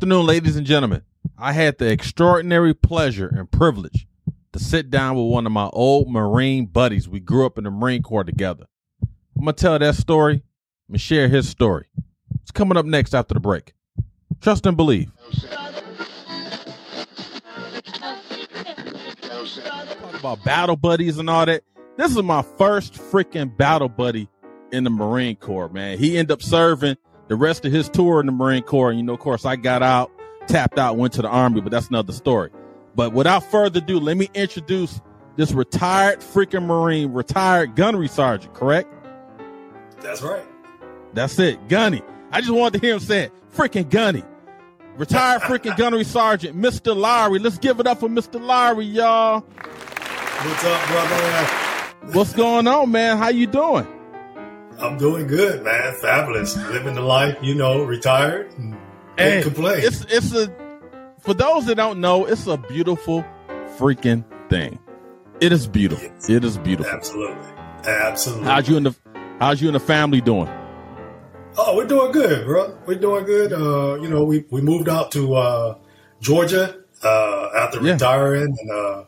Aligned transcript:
afternoon, 0.00 0.24
ladies 0.24 0.56
and 0.56 0.66
gentlemen. 0.66 1.02
I 1.36 1.52
had 1.52 1.76
the 1.76 1.90
extraordinary 1.90 2.72
pleasure 2.72 3.26
and 3.36 3.50
privilege 3.50 4.06
to 4.54 4.58
sit 4.58 4.90
down 4.90 5.14
with 5.14 5.30
one 5.30 5.44
of 5.44 5.52
my 5.52 5.68
old 5.74 6.08
Marine 6.08 6.64
buddies. 6.64 7.06
We 7.06 7.20
grew 7.20 7.44
up 7.44 7.58
in 7.58 7.64
the 7.64 7.70
Marine 7.70 8.02
Corps 8.02 8.24
together. 8.24 8.64
I'm 9.36 9.44
going 9.44 9.54
to 9.54 9.60
tell 9.60 9.78
that 9.78 9.96
story 9.96 10.42
and 10.88 10.98
share 10.98 11.28
his 11.28 11.50
story. 11.50 11.84
It's 12.40 12.50
coming 12.50 12.78
up 12.78 12.86
next 12.86 13.14
after 13.14 13.34
the 13.34 13.40
break. 13.40 13.74
Trust 14.40 14.64
and 14.64 14.74
believe. 14.74 15.10
Talk 19.52 20.18
about 20.18 20.42
battle 20.42 20.76
buddies 20.76 21.18
and 21.18 21.28
all 21.28 21.44
that. 21.44 21.62
This 21.98 22.16
is 22.16 22.22
my 22.22 22.40
first 22.40 22.94
freaking 22.94 23.54
battle 23.54 23.90
buddy 23.90 24.30
in 24.72 24.84
the 24.84 24.90
Marine 24.90 25.36
Corps, 25.36 25.68
man. 25.68 25.98
He 25.98 26.16
ended 26.16 26.32
up 26.32 26.40
serving 26.40 26.96
the 27.30 27.36
rest 27.36 27.64
of 27.64 27.70
his 27.70 27.88
tour 27.88 28.18
in 28.18 28.26
the 28.26 28.32
Marine 28.32 28.64
Corps. 28.64 28.90
And, 28.90 28.98
you 28.98 29.04
know, 29.06 29.14
of 29.14 29.20
course, 29.20 29.46
I 29.46 29.54
got 29.54 29.84
out, 29.84 30.10
tapped 30.48 30.80
out, 30.80 30.96
went 30.96 31.12
to 31.14 31.22
the 31.22 31.28
Army, 31.28 31.60
but 31.60 31.70
that's 31.70 31.86
another 31.88 32.12
story. 32.12 32.50
But 32.96 33.12
without 33.12 33.48
further 33.52 33.78
ado, 33.78 34.00
let 34.00 34.16
me 34.16 34.28
introduce 34.34 35.00
this 35.36 35.52
retired 35.52 36.20
freaking 36.20 36.66
Marine, 36.66 37.12
retired 37.12 37.76
gunnery 37.76 38.08
sergeant, 38.08 38.52
correct? 38.52 38.92
That's 40.00 40.22
right. 40.22 40.44
That's 41.14 41.38
it. 41.38 41.68
Gunny. 41.68 42.02
I 42.32 42.40
just 42.40 42.52
wanted 42.52 42.80
to 42.80 42.84
hear 42.84 42.94
him 42.94 43.00
say 43.00 43.22
it. 43.24 43.32
Freaking 43.54 43.88
Gunny. 43.88 44.24
Retired 44.96 45.42
freaking 45.42 45.76
gunnery 45.78 46.04
sergeant, 46.04 46.60
Mr. 46.60 46.96
Lowery. 46.96 47.38
Let's 47.38 47.58
give 47.58 47.78
it 47.78 47.86
up 47.86 48.00
for 48.00 48.08
Mr. 48.08 48.40
Lowery, 48.40 48.86
y'all. 48.86 49.40
What's 49.40 50.64
up, 50.64 50.88
brother? 50.88 52.12
What's 52.12 52.32
going 52.32 52.66
on, 52.66 52.90
man? 52.90 53.18
How 53.18 53.28
you 53.28 53.46
doing? 53.46 53.86
I'm 54.80 54.96
doing 54.98 55.26
good, 55.26 55.62
man. 55.64 55.94
Fabulous. 56.00 56.56
Living 56.56 56.94
the 56.94 57.00
life, 57.02 57.36
you 57.42 57.54
know, 57.54 57.84
retired 57.84 58.52
and 58.58 58.76
Hey, 59.18 59.42
complain. 59.42 59.80
It's 59.82 60.04
it's 60.08 60.34
a 60.34 60.48
for 61.20 61.34
those 61.34 61.66
that 61.66 61.74
don't 61.76 62.00
know, 62.00 62.24
it's 62.24 62.46
a 62.46 62.56
beautiful 62.56 63.24
freaking 63.78 64.24
thing. 64.48 64.78
It 65.40 65.52
is 65.52 65.66
beautiful. 65.66 66.08
Yes. 66.08 66.30
It 66.30 66.44
is 66.44 66.58
beautiful. 66.58 66.92
Absolutely. 66.92 67.36
Absolutely. 67.86 68.44
How's 68.46 68.68
you 68.68 68.76
and 68.76 68.86
the 68.86 68.94
how's 69.38 69.60
you 69.60 69.68
and 69.68 69.74
the 69.74 69.80
family 69.80 70.20
doing? 70.20 70.48
Oh, 71.58 71.76
we're 71.76 71.86
doing 71.86 72.12
good, 72.12 72.46
bro. 72.46 72.76
We're 72.86 72.98
doing 72.98 73.24
good. 73.24 73.52
Uh, 73.52 74.00
you 74.00 74.08
know, 74.08 74.22
we, 74.24 74.44
we 74.50 74.60
moved 74.60 74.88
out 74.88 75.10
to 75.12 75.34
uh, 75.34 75.78
Georgia 76.20 76.76
uh, 77.02 77.48
after 77.56 77.82
Yeah. 77.82 77.94
retiring, 77.94 78.56
and 78.58 78.70
uh, 78.70 79.04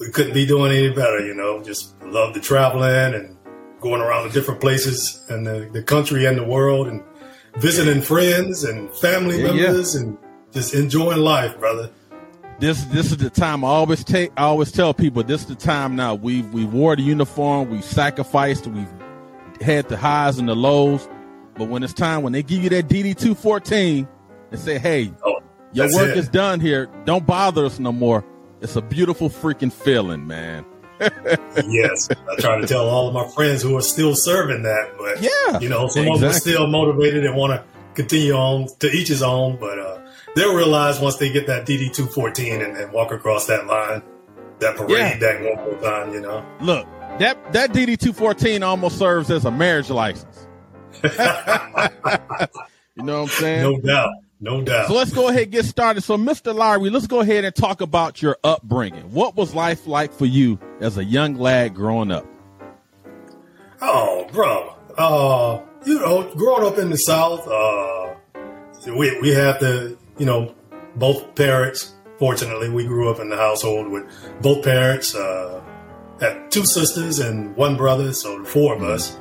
we 0.00 0.08
couldn't 0.10 0.32
be 0.32 0.46
doing 0.46 0.72
any 0.72 0.88
better. 0.90 1.24
You 1.24 1.34
know, 1.34 1.62
just 1.62 1.94
love 2.02 2.32
the 2.34 2.40
traveling 2.40 3.14
and 3.14 3.36
going 3.82 4.00
around 4.00 4.26
to 4.26 4.32
different 4.32 4.60
places 4.60 5.20
in 5.28 5.44
the, 5.44 5.68
the 5.72 5.82
country 5.82 6.24
and 6.24 6.38
the 6.38 6.44
world, 6.44 6.88
and 6.88 7.02
visiting 7.56 8.00
friends 8.00 8.64
and 8.64 8.90
family 8.96 9.42
Yeah, 9.42 9.52
yeah. 9.52 9.62
members, 9.66 9.94
and 9.94 10.16
just 10.52 10.72
enjoying 10.74 11.18
life, 11.18 11.58
brother. 11.58 11.90
This 12.60 12.84
this 12.86 13.10
is 13.10 13.16
the 13.16 13.30
time 13.30 13.64
I 13.64 13.68
always 13.68 14.04
take 14.04 14.30
I 14.36 14.42
always 14.44 14.70
tell 14.70 14.94
people 14.94 15.22
this 15.24 15.40
is 15.42 15.46
the 15.48 15.54
time 15.56 15.96
now. 15.96 16.14
We've 16.14 16.46
we 16.54 16.64
wore 16.64 16.94
the 16.96 17.02
uniform, 17.02 17.70
we've 17.70 17.84
sacrificed, 17.84 18.66
we've 18.68 18.88
had 19.60 19.88
the 19.88 19.96
highs 19.96 20.38
and 20.38 20.48
the 20.48 20.54
lows. 20.54 21.08
But 21.56 21.68
when 21.68 21.82
it's 21.82 21.92
time 21.92 22.22
when 22.22 22.32
they 22.32 22.42
give 22.42 22.62
you 22.62 22.68
that 22.70 22.88
DD 22.88 23.18
two 23.18 23.34
fourteen 23.34 24.06
and 24.52 24.60
say, 24.60 24.78
Hey, 24.78 25.12
Oh, 25.24 25.40
your 25.72 25.92
work 25.94 26.10
it. 26.10 26.18
is 26.18 26.28
done 26.28 26.60
here, 26.60 26.88
don't 27.04 27.26
bother 27.26 27.64
us 27.64 27.78
no 27.80 27.90
more. 27.90 28.24
It's 28.60 28.76
a 28.76 28.82
beautiful 28.82 29.28
freaking 29.28 29.72
feeling, 29.72 30.26
man. 30.28 30.64
Yes, 31.68 32.08
I 32.10 32.36
try 32.40 32.60
to 32.60 32.66
tell 32.66 32.88
all 32.88 33.08
of 33.08 33.14
my 33.14 33.26
friends 33.34 33.62
who 33.62 33.76
are 33.76 33.82
still 33.82 34.14
serving 34.14 34.62
that, 34.62 34.92
but 34.98 35.20
Yeah. 35.22 35.58
you 35.58 35.68
know, 35.68 35.88
some 35.88 36.08
of 36.08 36.20
them 36.20 36.30
are 36.30 36.32
still 36.32 36.66
motivated 36.66 37.24
and 37.24 37.36
want 37.36 37.52
to 37.52 37.64
continue 37.94 38.32
on 38.32 38.66
to 38.80 38.90
each 38.90 39.08
his 39.08 39.22
own, 39.22 39.56
but 39.56 39.78
uh, 39.78 39.98
they'll 40.34 40.54
realize 40.54 40.98
once 41.00 41.16
they 41.16 41.30
get 41.30 41.46
that 41.46 41.66
DD 41.66 41.92
two 41.92 42.06
fourteen 42.06 42.62
and, 42.62 42.76
and 42.76 42.92
walk 42.92 43.12
across 43.12 43.46
that 43.46 43.66
line, 43.66 44.02
that 44.60 44.76
parade 44.76 44.90
Yeah. 44.90 45.18
that 45.18 45.42
one 45.42 45.56
more 45.64 45.80
time, 45.82 46.12
you 46.14 46.20
know. 46.20 46.44
Look, 46.60 46.86
that 47.18 47.52
that 47.52 47.72
DD 47.72 47.98
two 47.98 48.12
fourteen 48.12 48.62
almost 48.62 48.98
serves 48.98 49.30
as 49.30 49.44
a 49.44 49.50
marriage 49.50 49.90
license. 49.90 50.46
You 52.94 53.04
know 53.04 53.22
what 53.22 53.30
I'm 53.32 53.40
saying? 53.40 53.62
no 53.62 53.78
doubt, 53.80 54.10
no 54.42 54.60
doubt. 54.60 54.88
So 54.88 54.94
let's 54.94 55.12
go 55.12 55.28
ahead 55.28 55.44
and 55.44 55.52
get 55.52 55.64
started. 55.64 56.02
So, 56.02 56.18
Mr. 56.18 56.52
Lowery, 56.52 56.90
let's 56.90 57.06
go 57.06 57.20
ahead 57.20 57.44
and 57.44 57.54
talk 57.54 57.80
about 57.80 58.20
your 58.20 58.36
upbringing. 58.42 59.04
What 59.12 59.36
was 59.36 59.54
life 59.54 59.86
like 59.86 60.12
for 60.12 60.26
you 60.26 60.58
as 60.80 60.98
a 60.98 61.04
young 61.04 61.36
lad 61.36 61.74
growing 61.74 62.10
up? 62.10 62.26
Oh, 63.80 64.26
bro. 64.32 64.74
Uh, 64.98 65.62
you 65.86 65.94
know, 66.00 66.34
growing 66.34 66.66
up 66.66 66.76
in 66.76 66.90
the 66.90 66.96
South, 66.96 67.46
uh, 67.46 68.14
we, 68.86 69.16
we 69.20 69.30
have 69.30 69.60
the, 69.60 69.96
you 70.18 70.26
know, 70.26 70.52
both 70.96 71.36
parents. 71.36 71.94
Fortunately, 72.18 72.68
we 72.68 72.84
grew 72.84 73.10
up 73.10 73.20
in 73.20 73.30
the 73.30 73.36
household 73.36 73.88
with 73.92 74.04
both 74.40 74.64
parents, 74.64 75.14
uh, 75.14 75.62
had 76.20 76.50
two 76.50 76.64
sisters 76.64 77.20
and 77.20 77.54
one 77.56 77.76
brother, 77.76 78.12
so 78.12 78.40
the 78.40 78.44
four 78.44 78.74
of 78.74 78.82
us. 78.82 79.16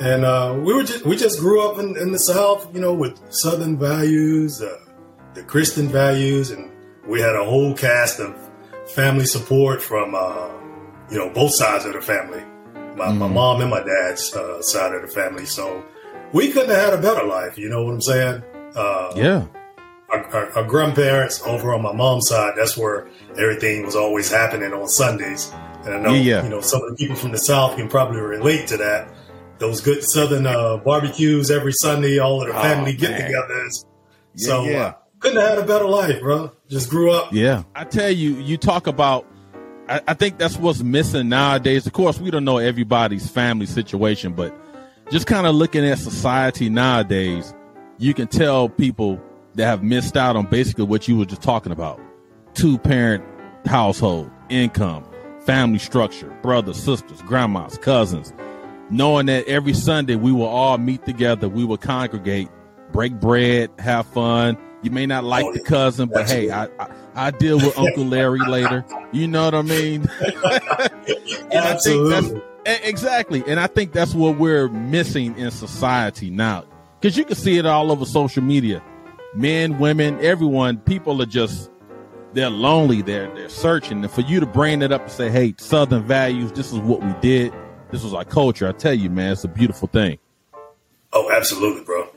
And, 0.00 0.24
uh, 0.24 0.58
we 0.58 0.74
were 0.74 0.82
just, 0.82 1.04
we 1.06 1.16
just 1.16 1.38
grew 1.38 1.68
up 1.68 1.78
in, 1.78 1.96
in 1.96 2.10
the 2.12 2.18
South, 2.18 2.68
you 2.74 2.80
know, 2.80 2.92
with 2.92 3.18
Southern 3.32 3.78
values, 3.78 4.60
uh, 4.60 4.76
the 5.34 5.42
Christian 5.42 5.88
values, 5.88 6.50
and 6.50 6.70
we 7.06 7.20
had 7.20 7.36
a 7.36 7.44
whole 7.44 7.74
cast 7.74 8.18
of 8.20 8.34
family 8.94 9.24
support 9.26 9.82
from, 9.82 10.14
uh, 10.14 10.48
you 11.10 11.18
know, 11.18 11.30
both 11.30 11.54
sides 11.54 11.84
of 11.84 11.92
the 11.92 12.00
family 12.00 12.42
my, 12.96 13.10
my 13.12 13.26
Mhm. 13.26 13.32
mom 13.32 13.60
and 13.60 13.70
my 13.70 13.82
dad's 13.82 14.34
uh, 14.36 14.62
side 14.62 14.94
of 14.94 15.02
the 15.02 15.08
family. 15.08 15.44
So 15.46 15.82
we 16.32 16.50
couldn't 16.52 16.70
have 16.70 16.92
had 16.92 16.94
a 16.94 17.02
better 17.02 17.26
life. 17.26 17.58
You 17.58 17.68
know 17.68 17.82
what 17.84 17.92
I'm 17.94 18.00
saying? 18.00 18.42
Uh, 18.76 19.12
Yeah. 19.16 19.44
our, 20.10 20.24
our, 20.32 20.50
our 20.58 20.64
grandparents 20.64 21.42
over 21.44 21.74
on 21.74 21.82
my 21.82 21.92
mom's 21.92 22.28
side, 22.28 22.52
that's 22.56 22.76
where 22.76 23.08
everything 23.36 23.84
was 23.84 23.96
always 23.96 24.30
happening 24.30 24.72
on 24.72 24.86
Sundays. 24.88 25.50
And 25.84 25.94
I 25.94 25.98
know, 25.98 26.10
Yeah, 26.14 26.36
yeah. 26.36 26.44
you 26.44 26.50
know, 26.50 26.60
some 26.60 26.82
of 26.82 26.90
the 26.90 26.96
people 26.96 27.16
from 27.16 27.32
the 27.32 27.38
South 27.38 27.76
can 27.76 27.88
probably 27.88 28.20
relate 28.20 28.68
to 28.68 28.76
that. 28.76 29.08
Those 29.58 29.80
good 29.80 30.02
Southern 30.02 30.46
uh, 30.46 30.78
barbecues 30.78 31.50
every 31.50 31.72
Sunday, 31.72 32.18
all 32.18 32.42
of 32.42 32.48
the 32.48 32.58
Oh, 32.58 32.62
family 32.62 32.92
man. 32.92 33.00
get-togethers. 33.00 33.84
Yeah, 34.34 34.46
so 34.46 34.64
yeah. 34.64 34.78
Uh, 34.82 34.92
couldn't 35.20 35.40
have 35.40 35.48
had 35.50 35.58
a 35.58 35.66
better 35.66 35.86
life, 35.86 36.20
bro. 36.20 36.50
Just 36.68 36.90
grew 36.90 37.10
up. 37.12 37.32
Yeah. 37.32 37.62
I 37.74 37.84
tell 37.84 38.10
you, 38.10 38.34
you 38.36 38.56
talk 38.58 38.86
about, 38.86 39.24
I, 39.88 40.00
I 40.08 40.14
think 40.14 40.38
that's 40.38 40.56
what's 40.58 40.82
missing 40.82 41.28
nowadays. 41.28 41.86
Of 41.86 41.92
course, 41.94 42.18
we 42.20 42.30
don't 42.30 42.44
know 42.44 42.58
everybody's 42.58 43.30
family 43.30 43.66
situation, 43.66 44.32
but 44.34 44.54
just 45.10 45.26
kind 45.26 45.46
of 45.46 45.54
looking 45.54 45.84
at 45.86 45.98
society 45.98 46.68
nowadays, 46.68 47.54
you 47.98 48.12
can 48.12 48.26
tell 48.26 48.68
people 48.68 49.20
that 49.54 49.66
have 49.66 49.82
missed 49.82 50.16
out 50.16 50.36
on 50.36 50.46
basically 50.46 50.84
what 50.84 51.06
you 51.08 51.16
were 51.16 51.24
just 51.26 51.42
talking 51.42 51.70
about 51.72 52.00
two 52.54 52.76
parent 52.78 53.24
household, 53.66 54.30
income, 54.50 55.06
family 55.46 55.78
structure, 55.78 56.28
brothers, 56.42 56.76
sisters, 56.76 57.22
grandmas, 57.22 57.78
cousins, 57.78 58.32
knowing 58.90 59.26
that 59.26 59.46
every 59.46 59.74
Sunday 59.74 60.14
we 60.16 60.32
will 60.32 60.46
all 60.46 60.78
meet 60.78 61.04
together, 61.04 61.48
we 61.48 61.64
will 61.64 61.76
congregate, 61.78 62.48
break 62.92 63.14
bread, 63.20 63.70
have 63.78 64.06
fun. 64.06 64.56
You 64.82 64.90
may 64.90 65.06
not 65.06 65.24
like 65.24 65.46
Oh, 65.46 65.52
the 65.52 65.60
cousin, 65.60 66.10
but 66.12 66.28
hey, 66.28 66.50
I, 66.50 66.64
I 66.78 66.88
I 67.16 67.30
deal 67.30 67.56
with 67.56 67.78
Uncle 67.78 68.04
Larry 68.04 68.40
later. 68.40 68.84
You 69.12 69.28
know 69.28 69.44
what 69.44 69.54
I 69.54 69.62
mean? 69.62 70.06
And 71.50 71.64
I 71.64 71.74
think 71.76 72.08
that's- 72.08 72.24
Absolutely. 72.24 72.38
E- 72.66 72.78
Exactly. 72.84 73.44
And 73.46 73.60
I 73.60 73.66
think 73.66 73.92
that's 73.92 74.14
what 74.14 74.38
we're 74.38 74.68
missing 74.68 75.36
in 75.38 75.50
society 75.50 76.30
now. 76.30 76.64
Because 77.00 77.16
you 77.16 77.24
can 77.24 77.36
see 77.36 77.58
it 77.58 77.66
all 77.66 77.92
over 77.92 78.04
social 78.04 78.42
media. 78.42 78.82
Men, 79.34 79.78
women, 79.78 80.18
everyone, 80.20 80.78
people 80.78 81.20
are 81.22 81.26
just 81.26 81.70
they're 82.32 82.50
lonely, 82.50 83.02
they're 83.02 83.32
they're 83.34 83.48
searching. 83.48 84.02
And 84.02 84.10
for 84.10 84.22
you 84.22 84.40
to 84.40 84.46
bring 84.46 84.82
it 84.82 84.90
up 84.92 85.02
and 85.02 85.10
say, 85.10 85.30
Hey, 85.30 85.54
Southern 85.58 86.02
values, 86.04 86.52
this 86.52 86.72
is 86.72 86.78
what 86.80 87.02
we 87.02 87.12
did, 87.20 87.52
this 87.94 88.02
was 88.02 88.12
our 88.12 88.24
culture, 88.24 88.66
I 88.66 88.72
tell 88.72 88.92
you, 88.92 89.08
man, 89.08 89.32
it's 89.32 89.44
a 89.44 89.48
beautiful 89.48 89.86
thing. 89.86 90.18
Oh, 91.12 91.30
absolutely, 91.30 91.84
bro. 91.84 92.08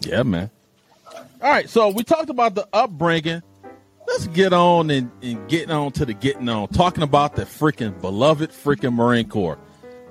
Yeah, 0.00 0.24
man. 0.24 0.50
All 1.40 1.50
right, 1.50 1.70
so 1.70 1.88
we 1.90 2.02
talked 2.02 2.30
about 2.30 2.56
the 2.56 2.66
upbringing. 2.72 3.40
Let's 4.08 4.26
get 4.26 4.52
on 4.52 4.90
and, 4.90 5.12
and 5.22 5.48
getting 5.48 5.70
on 5.70 5.92
to 5.92 6.04
the 6.04 6.14
getting 6.14 6.48
on, 6.48 6.66
talking 6.68 7.04
about 7.04 7.36
the 7.36 7.44
freaking 7.44 8.00
beloved 8.00 8.50
freaking 8.50 8.94
Marine 8.94 9.28
Corps. 9.28 9.56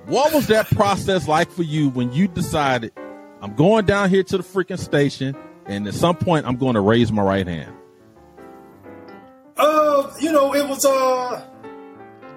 What 0.06 0.34
was 0.34 0.48
that 0.48 0.68
process 0.68 1.28
like 1.28 1.52
for 1.52 1.64
you 1.64 1.90
when 1.90 2.14
you 2.14 2.30
decided 2.30 2.94
I'm 3.42 3.56
going 3.56 3.86
down 3.86 4.10
here 4.10 4.24
to 4.24 4.38
the 4.38 4.44
freaking 4.44 4.80
station 4.80 5.36
and 5.66 5.86
at 5.86 5.96
some 5.96 6.16
point 6.16 6.48
I'm 6.48 6.56
going 6.56 6.76
to 6.76 6.82
raise 6.82 7.12
my 7.12 7.22
right 7.22 7.46
hand? 7.46 7.76
Uh, 9.58 10.14
you 10.22 10.32
know, 10.32 10.56
it 10.56 10.68
was 10.68 10.86
uh, 10.86 11.46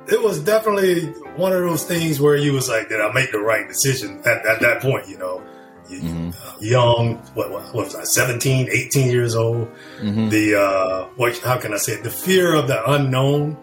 it 0.08 0.20
was 0.20 0.40
definitely 0.40 1.14
one 1.38 1.52
of 1.52 1.60
those 1.60 1.84
things 1.84 2.20
where 2.20 2.36
you 2.36 2.52
was 2.52 2.68
like, 2.68 2.88
did 2.88 3.00
I 3.00 3.12
make 3.12 3.32
the 3.32 3.38
right 3.40 3.66
decision 3.68 4.20
at, 4.24 4.44
at 4.46 4.60
that 4.60 4.80
point? 4.80 5.08
You 5.08 5.18
know, 5.18 5.42
you, 5.88 6.00
Mhm. 6.00 6.34
uh, 6.34 6.56
young, 6.60 7.16
what, 7.34 7.50
what, 7.50 7.74
what 7.74 7.84
was 7.86 7.94
I, 7.94 8.04
17, 8.04 8.68
18 8.70 9.10
years 9.10 9.34
old. 9.36 9.68
Mhm. 10.00 10.30
The 10.30 10.60
uh, 10.60 11.04
what? 11.16 11.38
How 11.38 11.58
can 11.58 11.72
I 11.72 11.76
say 11.76 11.92
it? 11.92 12.02
The 12.02 12.10
fear 12.10 12.54
of 12.54 12.66
the 12.68 12.82
unknown. 12.90 13.56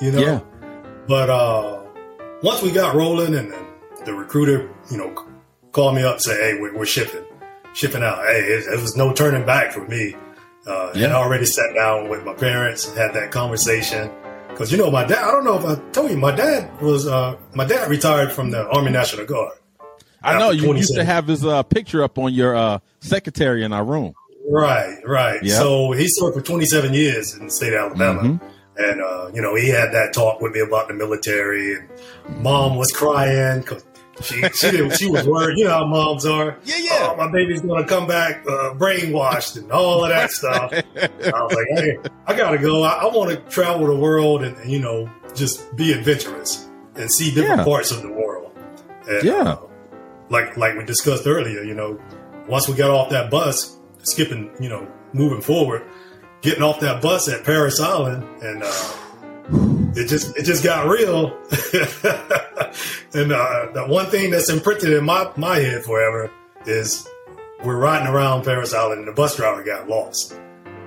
You 0.00 0.12
know. 0.12 0.20
Yeah. 0.20 0.40
But 1.08 1.30
uh, 1.30 1.80
once 2.42 2.62
we 2.62 2.70
got 2.70 2.94
rolling, 2.94 3.34
and 3.34 3.50
then 3.52 3.66
the 4.04 4.12
recruiter, 4.14 4.70
you 4.90 4.96
know, 4.98 5.14
called 5.72 5.94
me 5.94 6.02
up, 6.02 6.14
and 6.14 6.22
say, 6.22 6.34
"Hey, 6.36 6.58
we're, 6.60 6.76
we're 6.76 6.86
shipping, 6.86 7.24
shipping 7.74 8.02
out." 8.02 8.18
Hey, 8.26 8.40
it, 8.40 8.66
it 8.66 8.80
was 8.80 8.96
no 8.96 9.12
turning 9.12 9.44
back 9.46 9.72
for 9.72 9.86
me. 9.88 10.14
Uh, 10.66 10.90
yeah. 10.94 11.08
I 11.08 11.12
already 11.14 11.46
sat 11.46 11.74
down 11.74 12.08
with 12.10 12.24
my 12.24 12.34
parents, 12.34 12.94
had 12.94 13.14
that 13.14 13.30
conversation. 13.30 14.10
Because 14.60 14.72
you 14.72 14.76
know, 14.76 14.90
my 14.90 15.06
dad. 15.06 15.24
I 15.24 15.30
don't 15.30 15.44
know 15.44 15.56
if 15.56 15.64
I 15.64 15.80
told 15.90 16.10
you, 16.10 16.18
my 16.18 16.36
dad 16.36 16.82
was. 16.82 17.06
Uh, 17.06 17.34
my 17.54 17.64
dad 17.64 17.88
retired 17.88 18.30
from 18.30 18.50
the 18.50 18.68
Army 18.68 18.90
National 18.90 19.24
Guard. 19.24 19.56
I 20.22 20.38
know 20.38 20.50
you 20.50 20.76
used 20.76 20.94
to 20.96 21.02
have 21.02 21.26
his 21.26 21.46
uh, 21.46 21.62
picture 21.62 22.02
up 22.04 22.18
on 22.18 22.34
your 22.34 22.54
uh, 22.54 22.80
secretary 22.98 23.64
in 23.64 23.72
our 23.72 23.82
room. 23.82 24.12
Right, 24.46 24.98
right. 25.06 25.42
Yep. 25.42 25.56
So 25.58 25.92
he 25.92 26.08
served 26.10 26.34
for 26.34 26.42
27 26.42 26.92
years 26.92 27.34
in 27.34 27.46
the 27.46 27.50
state 27.50 27.72
of 27.72 27.92
Alabama. 27.92 28.20
Mm-hmm. 28.20 28.46
And, 28.76 29.00
uh, 29.00 29.30
you 29.32 29.40
know, 29.40 29.54
he 29.54 29.70
had 29.70 29.92
that 29.92 30.12
talk 30.12 30.42
with 30.42 30.52
me 30.52 30.60
about 30.60 30.88
the 30.88 30.94
military. 30.94 31.76
And 31.76 31.88
mom 32.42 32.76
was 32.76 32.92
crying 32.92 33.60
because 33.60 33.82
she 34.22 34.42
she 34.50 34.70
didn't, 34.70 34.90
she 34.92 35.10
was 35.10 35.26
worried. 35.26 35.58
You 35.58 35.64
know 35.64 35.70
how 35.70 35.86
moms 35.86 36.26
are. 36.26 36.58
Yeah, 36.64 36.76
yeah. 36.78 37.08
Oh, 37.10 37.16
my 37.16 37.30
baby's 37.30 37.60
gonna 37.60 37.86
come 37.86 38.06
back 38.06 38.42
uh, 38.46 38.74
brainwashed 38.74 39.56
and 39.56 39.70
all 39.72 40.04
of 40.04 40.10
that 40.10 40.30
stuff. 40.30 40.72
I 40.72 40.82
was 41.18 41.54
like, 41.54 41.66
hey, 41.74 41.98
I 42.26 42.36
gotta 42.36 42.58
go. 42.58 42.82
I, 42.82 43.02
I 43.02 43.04
want 43.06 43.30
to 43.30 43.36
travel 43.50 43.86
the 43.86 43.96
world 43.96 44.44
and, 44.44 44.56
and, 44.58 44.70
you 44.70 44.78
know 44.78 45.10
just 45.34 45.74
be 45.76 45.92
adventurous 45.92 46.68
and 46.96 47.10
see 47.10 47.32
different 47.32 47.58
yeah. 47.58 47.64
parts 47.64 47.92
of 47.92 48.02
the 48.02 48.10
world. 48.10 48.56
And, 49.08 49.22
yeah. 49.22 49.42
Uh, 49.42 49.66
like 50.28 50.56
like 50.56 50.76
we 50.76 50.84
discussed 50.84 51.26
earlier, 51.26 51.62
you 51.62 51.74
know, 51.74 52.00
once 52.48 52.68
we 52.68 52.74
got 52.74 52.90
off 52.90 53.10
that 53.10 53.30
bus, 53.30 53.78
skipping, 54.02 54.50
you 54.60 54.68
know, 54.68 54.90
moving 55.12 55.40
forward, 55.40 55.82
getting 56.40 56.62
off 56.62 56.80
that 56.80 57.02
bus 57.02 57.28
at 57.28 57.44
Parris 57.44 57.80
Island 57.80 58.24
and. 58.42 58.62
Uh, 58.62 58.96
it 59.94 60.08
just 60.08 60.36
it 60.36 60.44
just 60.44 60.62
got 60.62 60.86
real. 60.86 61.26
and 63.14 63.32
uh, 63.32 63.68
the 63.72 63.84
one 63.88 64.06
thing 64.06 64.30
that's 64.30 64.48
imprinted 64.48 64.92
in 64.92 65.04
my 65.04 65.30
my 65.36 65.56
head 65.56 65.84
forever 65.84 66.30
is 66.66 67.08
we're 67.64 67.76
riding 67.76 68.08
around 68.08 68.44
Parris 68.44 68.74
Island 68.74 69.00
and 69.00 69.08
the 69.08 69.12
bus 69.12 69.36
driver 69.36 69.62
got 69.62 69.88
lost. 69.88 70.34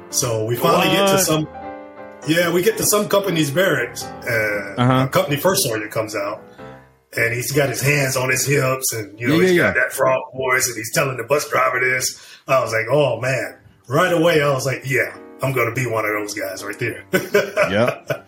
So 0.09 0.45
we 0.45 0.55
finally 0.55 0.87
what? 0.87 1.07
get 1.07 1.17
to 1.17 1.19
some. 1.19 1.47
Yeah, 2.27 2.53
we 2.53 2.63
get 2.63 2.77
to 2.77 2.83
some 2.83 3.09
company's 3.09 3.51
barracks, 3.51 4.03
and 4.03 4.79
uh-huh. 4.79 5.05
a 5.07 5.09
company 5.09 5.35
first 5.35 5.63
sergeant 5.63 5.91
comes 5.91 6.15
out, 6.15 6.41
and 7.17 7.33
he's 7.33 7.51
got 7.51 7.67
his 7.67 7.81
hands 7.81 8.15
on 8.15 8.29
his 8.29 8.45
hips, 8.45 8.93
and 8.93 9.19
you 9.19 9.27
know 9.27 9.35
yeah, 9.35 9.41
he's 9.41 9.55
yeah, 9.55 9.63
got 9.63 9.75
yeah. 9.75 9.83
that 9.83 9.91
frog 9.91 10.21
voice, 10.33 10.67
and 10.67 10.77
he's 10.77 10.93
telling 10.93 11.17
the 11.17 11.23
bus 11.23 11.49
driver 11.49 11.81
this. 11.81 12.25
I 12.47 12.61
was 12.61 12.71
like, 12.71 12.85
oh 12.89 13.19
man! 13.19 13.57
Right 13.87 14.13
away, 14.13 14.41
I 14.41 14.53
was 14.53 14.65
like, 14.65 14.83
yeah, 14.85 15.13
I'm 15.41 15.51
going 15.51 15.67
to 15.67 15.75
be 15.75 15.85
one 15.85 16.05
of 16.05 16.11
those 16.11 16.33
guys 16.33 16.63
right 16.63 16.79
there. 16.79 17.03
yeah. 17.69 18.22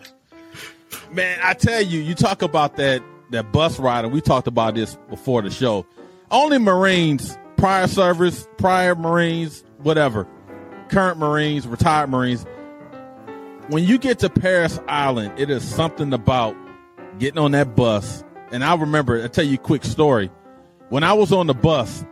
Man, 1.10 1.38
I 1.42 1.54
tell 1.54 1.82
you, 1.82 2.00
you 2.00 2.14
talk 2.14 2.42
about 2.42 2.76
that 2.76 3.02
that 3.30 3.52
bus 3.52 3.78
rider. 3.78 4.08
We 4.08 4.20
talked 4.20 4.46
about 4.46 4.74
this 4.74 4.96
before 5.08 5.42
the 5.42 5.50
show. 5.50 5.86
Only 6.30 6.58
Marines, 6.58 7.36
prior 7.56 7.86
service, 7.86 8.46
prior 8.58 8.94
Marines, 8.94 9.64
whatever, 9.78 10.26
current 10.88 11.18
Marines, 11.18 11.66
retired 11.66 12.10
Marines. 12.10 12.44
When 13.68 13.84
you 13.84 13.98
get 13.98 14.20
to 14.20 14.30
Parris 14.30 14.78
Island, 14.86 15.38
it 15.38 15.50
is 15.50 15.64
something 15.64 16.12
about 16.12 16.56
getting 17.18 17.38
on 17.38 17.52
that 17.52 17.74
bus. 17.74 18.22
And 18.52 18.62
I 18.62 18.76
remember, 18.76 19.20
I'll 19.20 19.28
tell 19.28 19.44
you 19.44 19.54
a 19.54 19.58
quick 19.58 19.84
story. 19.84 20.30
When 20.88 21.02
I 21.02 21.12
was 21.14 21.32
on 21.32 21.48
the 21.48 21.54
bus, 21.54 22.04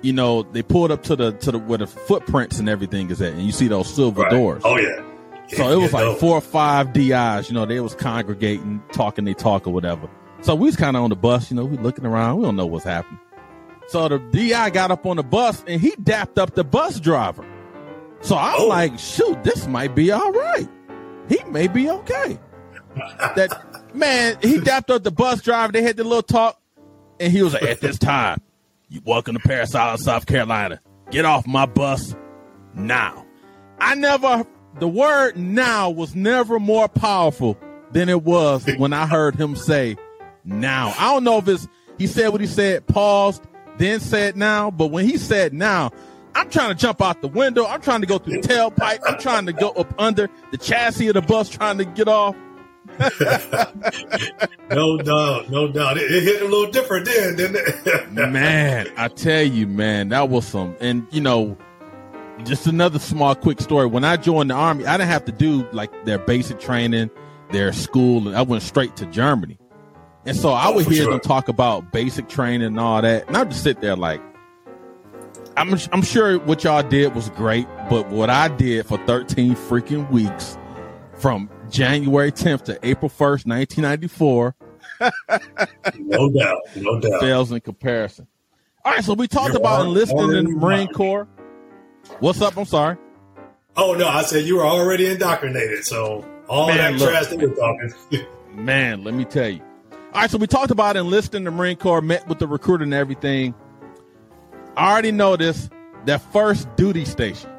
you 0.00 0.12
know, 0.12 0.42
they 0.42 0.62
pulled 0.62 0.90
up 0.90 1.02
to 1.04 1.16
the 1.16 1.32
to 1.32 1.52
the 1.52 1.58
where 1.58 1.78
the 1.78 1.86
footprints 1.86 2.58
and 2.58 2.68
everything 2.68 3.10
is 3.10 3.20
at, 3.20 3.34
and 3.34 3.42
you 3.42 3.52
see 3.52 3.68
those 3.68 3.92
silver 3.92 4.22
right. 4.22 4.30
doors. 4.30 4.62
Oh 4.64 4.78
yeah. 4.78 5.02
So 5.48 5.70
it 5.70 5.76
was 5.82 5.92
like 5.92 6.18
four 6.18 6.36
or 6.36 6.40
five 6.40 6.92
DIs, 6.92 7.48
you 7.48 7.54
know, 7.54 7.66
they 7.66 7.80
was 7.80 7.94
congregating, 7.94 8.82
talking 8.92 9.24
they 9.24 9.34
talk 9.34 9.66
or 9.66 9.72
whatever. 9.72 10.08
So 10.40 10.54
we 10.54 10.66
was 10.66 10.76
kind 10.76 10.96
of 10.96 11.02
on 11.02 11.10
the 11.10 11.16
bus, 11.16 11.50
you 11.50 11.56
know, 11.56 11.64
we 11.64 11.76
looking 11.78 12.06
around, 12.06 12.38
we 12.38 12.44
don't 12.44 12.56
know 12.56 12.66
what's 12.66 12.84
happening. 12.84 13.20
So 13.88 14.08
the 14.08 14.18
DI 14.18 14.70
got 14.70 14.90
up 14.90 15.06
on 15.06 15.16
the 15.16 15.22
bus 15.22 15.62
and 15.66 15.80
he 15.80 15.94
dapped 16.02 16.38
up 16.38 16.54
the 16.54 16.64
bus 16.64 17.00
driver. 17.00 17.46
So 18.20 18.36
I'm 18.36 18.62
oh. 18.62 18.66
like, 18.66 18.98
shoot, 18.98 19.42
this 19.44 19.66
might 19.66 19.94
be 19.94 20.10
all 20.10 20.32
right. 20.32 20.68
He 21.28 21.42
may 21.44 21.68
be 21.68 21.88
okay. 21.90 22.38
that 22.94 23.92
man, 23.94 24.38
he 24.42 24.58
dapped 24.60 24.90
up 24.90 25.04
the 25.04 25.10
bus 25.10 25.42
driver. 25.42 25.72
They 25.72 25.82
had 25.82 25.96
the 25.96 26.04
little 26.04 26.22
talk, 26.22 26.60
and 27.20 27.32
he 27.32 27.42
was 27.42 27.52
like, 27.52 27.64
at 27.64 27.80
this 27.80 27.98
time, 27.98 28.40
you 28.88 29.00
welcome 29.04 29.34
to 29.34 29.40
Parris 29.40 29.74
Island, 29.74 30.00
South 30.00 30.26
Carolina. 30.26 30.80
Get 31.10 31.24
off 31.24 31.46
my 31.46 31.66
bus 31.66 32.14
now. 32.74 33.24
I 33.78 33.94
never 33.94 34.46
the 34.78 34.88
word 34.88 35.36
now 35.36 35.90
was 35.90 36.14
never 36.14 36.58
more 36.58 36.88
powerful 36.88 37.58
than 37.92 38.08
it 38.08 38.22
was 38.22 38.66
when 38.76 38.92
I 38.92 39.06
heard 39.06 39.34
him 39.34 39.56
say 39.56 39.96
now. 40.44 40.94
I 40.98 41.12
don't 41.12 41.24
know 41.24 41.38
if 41.38 41.48
it's 41.48 41.68
he 41.98 42.06
said 42.06 42.28
what 42.28 42.40
he 42.40 42.46
said, 42.46 42.86
paused, 42.86 43.42
then 43.78 44.00
said 44.00 44.36
now, 44.36 44.70
but 44.70 44.88
when 44.88 45.06
he 45.06 45.16
said 45.16 45.52
now, 45.52 45.90
I'm 46.34 46.50
trying 46.50 46.68
to 46.68 46.74
jump 46.74 47.00
out 47.00 47.22
the 47.22 47.28
window. 47.28 47.64
I'm 47.64 47.80
trying 47.80 48.02
to 48.02 48.06
go 48.06 48.18
through 48.18 48.42
the 48.42 48.48
tailpipe. 48.48 48.98
I'm 49.06 49.18
trying 49.18 49.46
to 49.46 49.54
go 49.54 49.70
up 49.70 49.94
under 49.98 50.28
the 50.50 50.58
chassis 50.58 51.08
of 51.08 51.14
the 51.14 51.22
bus, 51.22 51.48
trying 51.48 51.78
to 51.78 51.86
get 51.86 52.08
off. 52.08 52.36
no 54.70 54.98
doubt, 54.98 55.50
no 55.50 55.68
doubt. 55.68 55.96
It, 55.96 56.10
it, 56.10 56.22
hit 56.22 56.42
a 56.42 56.44
little 56.44 56.70
different 56.70 57.06
then, 57.06 57.36
didn't 57.36 57.56
it? 57.56 58.10
man, 58.30 58.86
I 58.96 59.08
tell 59.08 59.42
you, 59.42 59.66
man, 59.66 60.10
that 60.10 60.28
was 60.28 60.46
some. 60.46 60.76
And 60.80 61.06
you 61.10 61.20
know, 61.20 61.56
just 62.44 62.66
another 62.66 62.98
small 62.98 63.34
quick 63.34 63.60
story. 63.60 63.86
When 63.86 64.04
I 64.04 64.16
joined 64.16 64.50
the 64.50 64.54
army, 64.54 64.86
I 64.86 64.96
didn't 64.96 65.10
have 65.10 65.24
to 65.26 65.32
do 65.32 65.66
like 65.72 66.04
their 66.04 66.18
basic 66.18 66.60
training, 66.60 67.10
their 67.50 67.72
school, 67.72 68.26
and 68.28 68.36
I 68.36 68.42
went 68.42 68.62
straight 68.62 68.96
to 68.96 69.06
Germany. 69.06 69.58
And 70.26 70.36
so 70.36 70.50
I 70.50 70.68
oh, 70.68 70.74
would 70.74 70.86
hear 70.86 71.04
sure. 71.04 71.12
them 71.12 71.20
talk 71.20 71.48
about 71.48 71.92
basic 71.92 72.28
training 72.28 72.66
and 72.66 72.80
all 72.80 73.00
that, 73.00 73.28
and 73.28 73.36
I'd 73.36 73.50
just 73.50 73.62
sit 73.62 73.80
there 73.80 73.96
like, 73.96 74.20
I'm 75.56 75.74
I'm 75.92 76.02
sure 76.02 76.38
what 76.40 76.64
y'all 76.64 76.82
did 76.82 77.14
was 77.14 77.30
great, 77.30 77.66
but 77.88 78.08
what 78.10 78.28
I 78.28 78.48
did 78.48 78.86
for 78.86 78.98
13 79.06 79.54
freaking 79.54 80.10
weeks, 80.10 80.58
from 81.14 81.48
January 81.70 82.30
10th 82.30 82.64
to 82.64 82.78
April 82.82 83.08
1st, 83.08 83.46
1994, 83.46 84.54
no 85.98 86.30
doubt, 86.30 86.58
no 86.76 87.00
doubt, 87.00 87.20
fails 87.20 87.52
in 87.52 87.60
comparison. 87.60 88.26
All 88.84 88.92
right, 88.92 89.04
so 89.04 89.14
we 89.14 89.26
talked 89.26 89.48
You're 89.48 89.58
about 89.58 89.86
enlisting 89.86 90.18
in 90.18 90.44
the 90.44 90.50
Marine 90.50 90.88
Corps. 90.88 91.26
What's 92.20 92.40
up? 92.40 92.56
I'm 92.56 92.64
sorry. 92.64 92.96
Oh 93.76 93.94
no, 93.94 94.08
I 94.08 94.22
said 94.22 94.44
you 94.44 94.56
were 94.56 94.66
already 94.66 95.06
indoctrinated. 95.06 95.84
So 95.84 96.24
all 96.48 96.68
man, 96.68 96.76
that 96.78 97.00
look, 97.00 97.10
trash 97.10 97.26
that 97.26 97.38
we're 97.38 97.54
talking. 97.54 98.24
man, 98.64 99.04
let 99.04 99.14
me 99.14 99.24
tell 99.24 99.48
you. 99.48 99.60
All 99.90 100.22
right, 100.22 100.30
so 100.30 100.38
we 100.38 100.46
talked 100.46 100.70
about 100.70 100.96
enlisting 100.96 101.44
the 101.44 101.50
Marine 101.50 101.76
Corps, 101.76 102.00
met 102.00 102.26
with 102.26 102.38
the 102.38 102.46
recruiter 102.46 102.84
and 102.84 102.94
everything. 102.94 103.54
I 104.76 104.90
already 104.92 105.12
know 105.12 105.36
this. 105.36 105.68
That 106.06 106.22
first 106.32 106.74
duty 106.76 107.04
station. 107.04 107.50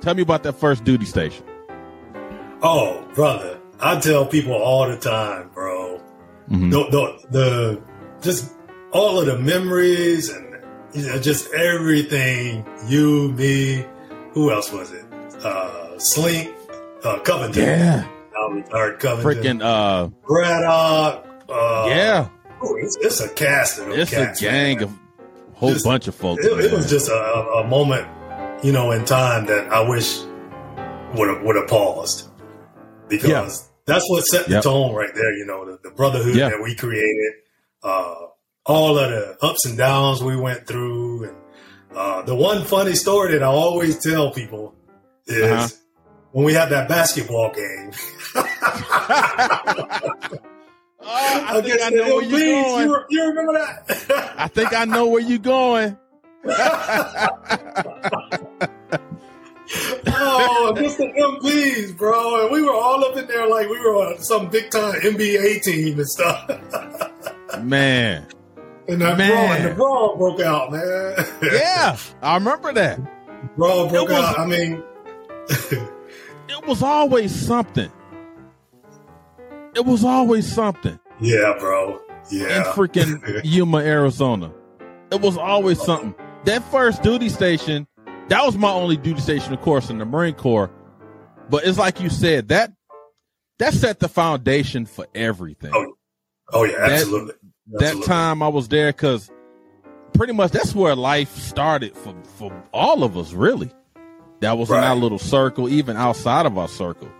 Tell 0.00 0.14
me 0.14 0.22
about 0.22 0.44
that 0.44 0.52
first 0.54 0.84
duty 0.84 1.04
station. 1.04 1.44
Oh, 2.62 3.06
brother, 3.14 3.60
I 3.80 3.98
tell 3.98 4.24
people 4.24 4.54
all 4.54 4.88
the 4.88 4.96
time, 4.96 5.50
bro. 5.52 6.00
Mm-hmm. 6.48 6.70
The, 6.70 6.84
the, 6.84 7.28
the 7.30 7.82
just 8.22 8.54
all 8.92 9.20
of 9.20 9.26
the 9.26 9.38
memories 9.38 10.30
and 10.30 10.47
you 10.98 11.06
know, 11.06 11.18
just 11.18 11.52
everything. 11.52 12.66
You, 12.86 13.32
me, 13.32 13.84
who 14.32 14.50
else 14.50 14.72
was 14.72 14.92
it? 14.92 15.04
Uh, 15.44 15.98
Slink, 15.98 16.54
uh, 17.04 17.20
Covington. 17.20 17.62
Yeah. 17.64 18.08
Retired 18.50 18.98
Covington. 18.98 19.58
Freaking, 19.58 19.62
uh, 19.62 20.06
Braddock. 20.26 21.26
Uh, 21.48 21.86
yeah. 21.88 22.28
Oh, 22.62 22.76
it's, 22.76 22.96
it's, 23.00 23.20
a 23.20 23.28
cast 23.28 23.78
of 23.78 23.90
It's 23.90 24.10
cats, 24.10 24.40
a 24.40 24.44
gang 24.44 24.76
man. 24.76 24.84
of 24.84 24.90
a 24.90 25.56
whole 25.56 25.72
just, 25.72 25.84
bunch 25.84 26.08
of 26.08 26.14
folks. 26.14 26.44
It, 26.44 26.52
it 26.64 26.72
was 26.72 26.88
just 26.88 27.08
a, 27.08 27.14
a, 27.14 27.66
moment, 27.66 28.06
you 28.64 28.72
know, 28.72 28.90
in 28.92 29.04
time 29.04 29.46
that 29.46 29.70
I 29.72 29.86
wish 29.88 30.20
would 31.14 31.28
have 31.28 31.42
would 31.42 31.56
have 31.56 31.68
paused 31.68 32.28
because 33.08 33.30
yeah. 33.30 33.48
that's 33.86 34.08
what 34.10 34.24
set 34.24 34.46
the 34.46 34.54
yep. 34.54 34.64
tone 34.64 34.94
right 34.94 35.14
there. 35.14 35.36
You 35.36 35.46
know, 35.46 35.64
the, 35.64 35.78
the 35.82 35.94
brotherhood 35.94 36.34
yeah. 36.34 36.48
that 36.48 36.62
we 36.62 36.74
created. 36.74 37.32
Uh, 37.82 38.27
all 38.68 38.98
of 38.98 39.10
the 39.10 39.36
ups 39.42 39.66
and 39.66 39.76
downs 39.76 40.22
we 40.22 40.36
went 40.36 40.66
through. 40.66 41.24
And 41.24 41.36
uh, 41.96 42.22
the 42.22 42.34
one 42.34 42.64
funny 42.64 42.94
story 42.94 43.32
that 43.32 43.42
I 43.42 43.46
always 43.46 43.98
tell 43.98 44.30
people 44.30 44.74
is 45.26 45.42
uh-huh. 45.42 45.68
when 46.32 46.44
we 46.44 46.52
had 46.52 46.68
that 46.68 46.88
basketball 46.88 47.52
game. 47.52 47.92
Oh, 51.10 51.44
I 51.48 51.62
think 51.62 51.80
I 51.80 51.88
know 51.88 52.16
where 52.16 52.24
you're 52.24 52.62
going. 52.62 52.88
You, 52.88 53.04
you, 53.08 53.28
remember 53.28 53.52
that? 53.54 54.34
I 54.36 54.48
think 54.48 54.74
I 54.74 54.84
know 54.84 55.06
where 55.06 55.22
you're 55.22 55.38
going. 55.38 55.96
oh, 60.08 60.74
just 60.76 60.98
the 60.98 61.06
MPs, 61.06 61.96
bro. 61.96 62.42
And 62.42 62.52
we 62.52 62.62
were 62.62 62.74
all 62.74 63.04
up 63.04 63.16
in 63.16 63.26
there 63.26 63.48
like 63.48 63.68
we 63.68 63.80
were 63.80 63.96
on 63.96 64.22
some 64.22 64.50
big 64.50 64.70
time 64.70 65.00
NBA 65.00 65.62
team 65.62 65.98
and 65.98 66.08
stuff. 66.08 66.50
Man. 67.62 68.26
And 68.88 69.02
that 69.02 69.18
man. 69.18 69.30
brawl, 69.30 69.52
and 69.52 69.64
the 69.64 69.74
brawl 69.74 70.16
broke 70.16 70.40
out, 70.40 70.72
man. 70.72 71.14
yeah, 71.52 71.96
I 72.22 72.34
remember 72.34 72.72
that. 72.72 72.98
Brawl 73.56 73.88
broke 73.88 74.08
was, 74.08 74.18
out. 74.18 74.38
I 74.38 74.46
mean, 74.46 74.82
it 75.48 76.66
was 76.66 76.82
always 76.82 77.34
something. 77.34 77.90
It 79.74 79.84
was 79.84 80.04
always 80.04 80.50
something. 80.50 80.98
Yeah, 81.20 81.54
bro. 81.58 82.00
Yeah. 82.30 82.58
In 82.58 82.62
freaking 82.72 83.40
Yuma, 83.44 83.78
Arizona. 83.78 84.52
It 85.10 85.20
was 85.20 85.36
always 85.36 85.80
something. 85.80 86.14
That 86.44 86.62
first 86.70 87.02
duty 87.02 87.28
station, 87.28 87.86
that 88.28 88.44
was 88.44 88.56
my 88.56 88.70
only 88.70 88.96
duty 88.96 89.20
station, 89.20 89.52
of 89.52 89.60
course, 89.60 89.90
in 89.90 89.98
the 89.98 90.04
Marine 90.04 90.34
Corps. 90.34 90.70
But 91.50 91.64
it's 91.64 91.78
like 91.78 92.00
you 92.00 92.10
said 92.10 92.48
that 92.48 92.72
that 93.58 93.74
set 93.74 94.00
the 94.00 94.08
foundation 94.08 94.86
for 94.86 95.06
everything. 95.14 95.72
Oh, 95.74 95.94
oh 96.52 96.64
yeah. 96.64 96.78
That, 96.78 96.90
absolutely. 96.90 97.34
That 97.72 98.02
time 98.04 98.42
I 98.42 98.48
was 98.48 98.68
there 98.68 98.92
because 98.92 99.30
pretty 100.14 100.32
much 100.32 100.52
that's 100.52 100.74
where 100.74 100.94
life 100.96 101.34
started 101.36 101.96
for 101.96 102.14
for 102.36 102.64
all 102.72 103.04
of 103.04 103.16
us, 103.16 103.32
really. 103.32 103.70
That 104.40 104.56
was 104.56 104.70
right. 104.70 104.78
in 104.78 104.84
our 104.84 104.96
little 104.96 105.18
circle, 105.18 105.68
even 105.68 105.96
outside 105.96 106.46
of 106.46 106.56
our 106.56 106.68
circle. 106.68 107.10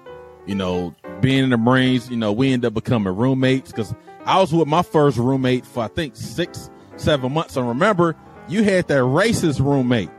You 0.46 0.54
know, 0.54 0.94
being 1.20 1.44
in 1.44 1.50
the 1.50 1.58
Marines, 1.58 2.08
you 2.08 2.16
know, 2.16 2.32
we 2.32 2.52
ended 2.52 2.68
up 2.68 2.74
becoming 2.74 3.14
roommates 3.14 3.70
because 3.70 3.94
I 4.24 4.40
was 4.40 4.52
with 4.52 4.68
my 4.68 4.82
first 4.82 5.18
roommate 5.18 5.66
for 5.66 5.84
I 5.84 5.88
think 5.88 6.16
six, 6.16 6.70
seven 6.96 7.32
months. 7.32 7.56
And 7.56 7.68
remember, 7.68 8.16
you 8.48 8.62
had 8.62 8.88
that 8.88 9.00
racist 9.00 9.60
roommate. 9.60 10.10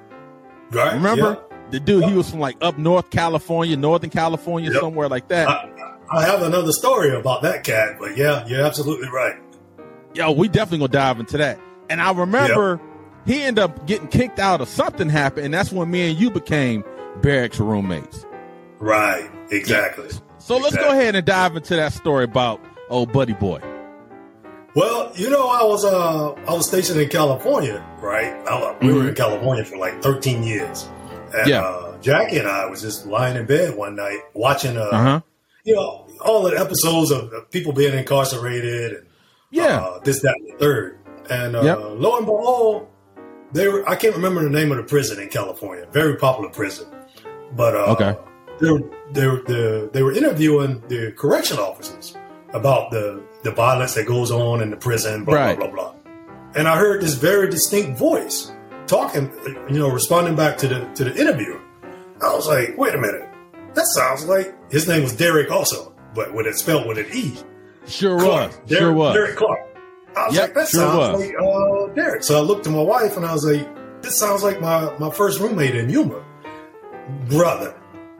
Right. 0.72 0.94
Remember? 0.94 1.42
Yeah. 1.42 1.58
The 1.72 1.80
dude, 1.80 2.06
he 2.06 2.14
was 2.14 2.30
from 2.30 2.40
like 2.40 2.58
up 2.62 2.78
North 2.78 3.12
California, 3.12 3.78
Northern 3.78 4.10
California, 4.10 4.72
yep. 4.72 4.82
somewhere 4.82 5.08
like 5.08 5.28
that. 5.28 5.48
I, 5.48 5.70
I, 6.12 6.26
have 6.26 6.42
another 6.42 6.72
story 6.72 7.16
about 7.16 7.44
that 7.44 7.64
cat, 7.64 7.98
but 8.00 8.18
yeah, 8.18 8.46
you're 8.48 8.66
absolutely 8.66 9.08
right. 9.10 9.36
Yo, 10.14 10.32
we 10.32 10.48
definitely 10.48 10.80
gonna 10.80 10.92
dive 10.92 11.20
into 11.20 11.38
that. 11.38 11.60
And 11.90 12.02
I 12.02 12.12
remember 12.12 12.80
yep. 12.82 13.28
he 13.28 13.44
ended 13.44 13.64
up 13.64 13.86
getting 13.86 14.08
kicked 14.08 14.40
out 14.40 14.62
or 14.62 14.66
something 14.66 15.10
happened, 15.10 15.46
and 15.46 15.54
that's 15.54 15.72
when 15.72 15.90
me 15.90 16.10
and 16.10 16.20
you 16.20 16.30
became 16.32 16.84
barracks 17.22 17.60
roommates. 17.60 18.26
Right, 18.80 19.30
exactly. 19.52 20.08
Yeah. 20.12 20.20
So 20.40 20.58
let's 20.58 20.76
go 20.76 20.90
ahead 20.90 21.16
and 21.16 21.26
dive 21.26 21.56
into 21.56 21.76
that 21.76 21.94
story 21.94 22.24
about 22.24 22.62
old 22.90 23.12
buddy 23.12 23.34
boy. 23.34 23.62
Well, 24.76 25.12
you 25.16 25.30
know, 25.30 25.48
I 25.50 25.64
was 25.64 25.84
uh 25.84 26.32
I 26.34 26.54
was 26.54 26.68
stationed 26.68 27.00
in 27.00 27.10
California, 27.10 27.86
right? 28.02 28.34
I, 28.48 28.78
we 28.82 28.88
mm-hmm. 28.88 28.96
were 28.96 29.10
in 29.10 29.16
California 29.16 29.66
for 29.66 29.78
like 29.78 30.02
13 30.02 30.44
years. 30.44 30.88
And 31.34 31.48
yeah. 31.48 31.62
uh, 31.62 31.98
Jackie 32.00 32.38
and 32.38 32.48
I 32.48 32.66
was 32.66 32.82
just 32.82 33.06
lying 33.06 33.36
in 33.36 33.46
bed 33.46 33.76
one 33.76 33.96
night 33.96 34.20
watching 34.34 34.78
uh 34.78 34.82
uh-huh. 34.82 35.22
you 35.64 35.76
know, 35.76 36.08
all 36.24 36.44
the 36.44 36.58
episodes 36.58 37.12
of, 37.12 37.32
people 37.52 37.74
being 37.74 37.98
incarcerated 37.98 38.94
and 38.94 39.08
yeah, 39.52 39.82
uh, 39.82 40.00
this, 40.00 40.22
that, 40.22 40.36
and 40.40 40.54
the 40.54 40.58
third. 40.58 41.00
And 41.30 41.56
uh, 41.56 41.62
yep. 41.62 41.78
lo 41.80 42.18
and 42.18 42.26
behold, 42.26 42.88
they 43.52 43.68
were 43.68 43.88
I 43.88 43.96
can't 43.96 44.16
remember 44.16 44.44
the 44.44 44.50
name 44.50 44.72
of 44.72 44.78
the 44.78 44.84
prison 44.84 45.22
in 45.22 45.30
California. 45.30 45.88
Very 45.92 46.16
popular 46.18 46.50
prison. 46.50 46.88
But 47.56 47.76
uh 47.76 47.96
okay. 47.96 48.18
they 48.60 48.72
were, 48.72 48.92
they 49.12 49.28
were, 49.28 49.90
they 49.92 50.04
were 50.04 50.12
interviewing 50.12 50.84
the 50.88 51.12
correction 51.14 51.58
officers 51.58 52.16
about 52.54 52.92
the 52.92 53.24
the 53.44 53.52
violence 53.52 53.94
that 53.96 54.06
goes 54.06 54.32
on 54.32 54.62
in 54.62 54.70
the 54.70 54.78
prison, 54.78 55.24
blah 55.24 55.36
right. 55.36 55.58
blah 55.58 55.68
blah 55.70 55.92
blah. 55.92 55.96
And 56.56 56.68
I 56.68 56.78
heard 56.78 57.02
this 57.02 57.14
very 57.14 57.50
distinct 57.50 57.98
voice 57.98 58.52
talking, 58.88 59.32
you 59.70 59.80
know, 59.80 59.90
responding 59.90 60.36
back 60.36 60.58
to 60.58 60.68
the 60.68 60.86
to 60.96 61.04
the 61.04 61.16
interviewer. 61.16 61.62
I 62.22 62.34
was 62.34 62.48
like, 62.48 62.78
wait 62.78 62.96
a 62.96 62.98
minute, 62.98 63.30
that 63.76 63.86
sounds 63.86 64.26
like 64.26 64.54
his 64.72 64.88
name 64.88 65.04
was 65.04 65.16
Derek 65.16 65.52
also, 65.52 65.96
but 66.14 66.34
with 66.34 66.48
it 66.48 66.58
spelled 66.58 66.88
with 66.88 66.98
an 66.98 67.06
E. 67.14 67.38
Sure 67.90 68.20
Clark. 68.20 68.52
was. 68.52 68.60
Derek, 68.68 68.82
sure 68.82 68.94
was. 68.94 69.14
Derek 69.14 69.36
Clark. 69.36 69.60
I 70.16 70.28
was 70.28 70.36
yep, 70.36 70.44
like, 70.44 70.54
that 70.56 70.68
sure 70.70 70.82
sounds 70.82 70.98
was. 70.98 71.22
like 71.22 71.36
uh, 71.36 71.94
Derek. 71.96 72.24
So 72.24 72.38
I 72.38 72.42
looked 72.42 72.68
at 72.68 72.74
my 72.74 72.82
wife 72.82 73.18
and 73.18 73.26
I 73.26 73.34
was 73.34 73.46
like, 73.46 74.02
this 74.02 74.18
sounds 74.18 74.44
like 74.44 74.62
my, 74.62 74.96
my 74.98 75.12
first 75.12 75.40
roommate 75.40 75.76
in 75.76 75.90
Yuma. 75.90 76.24
Brother. 77.28 77.76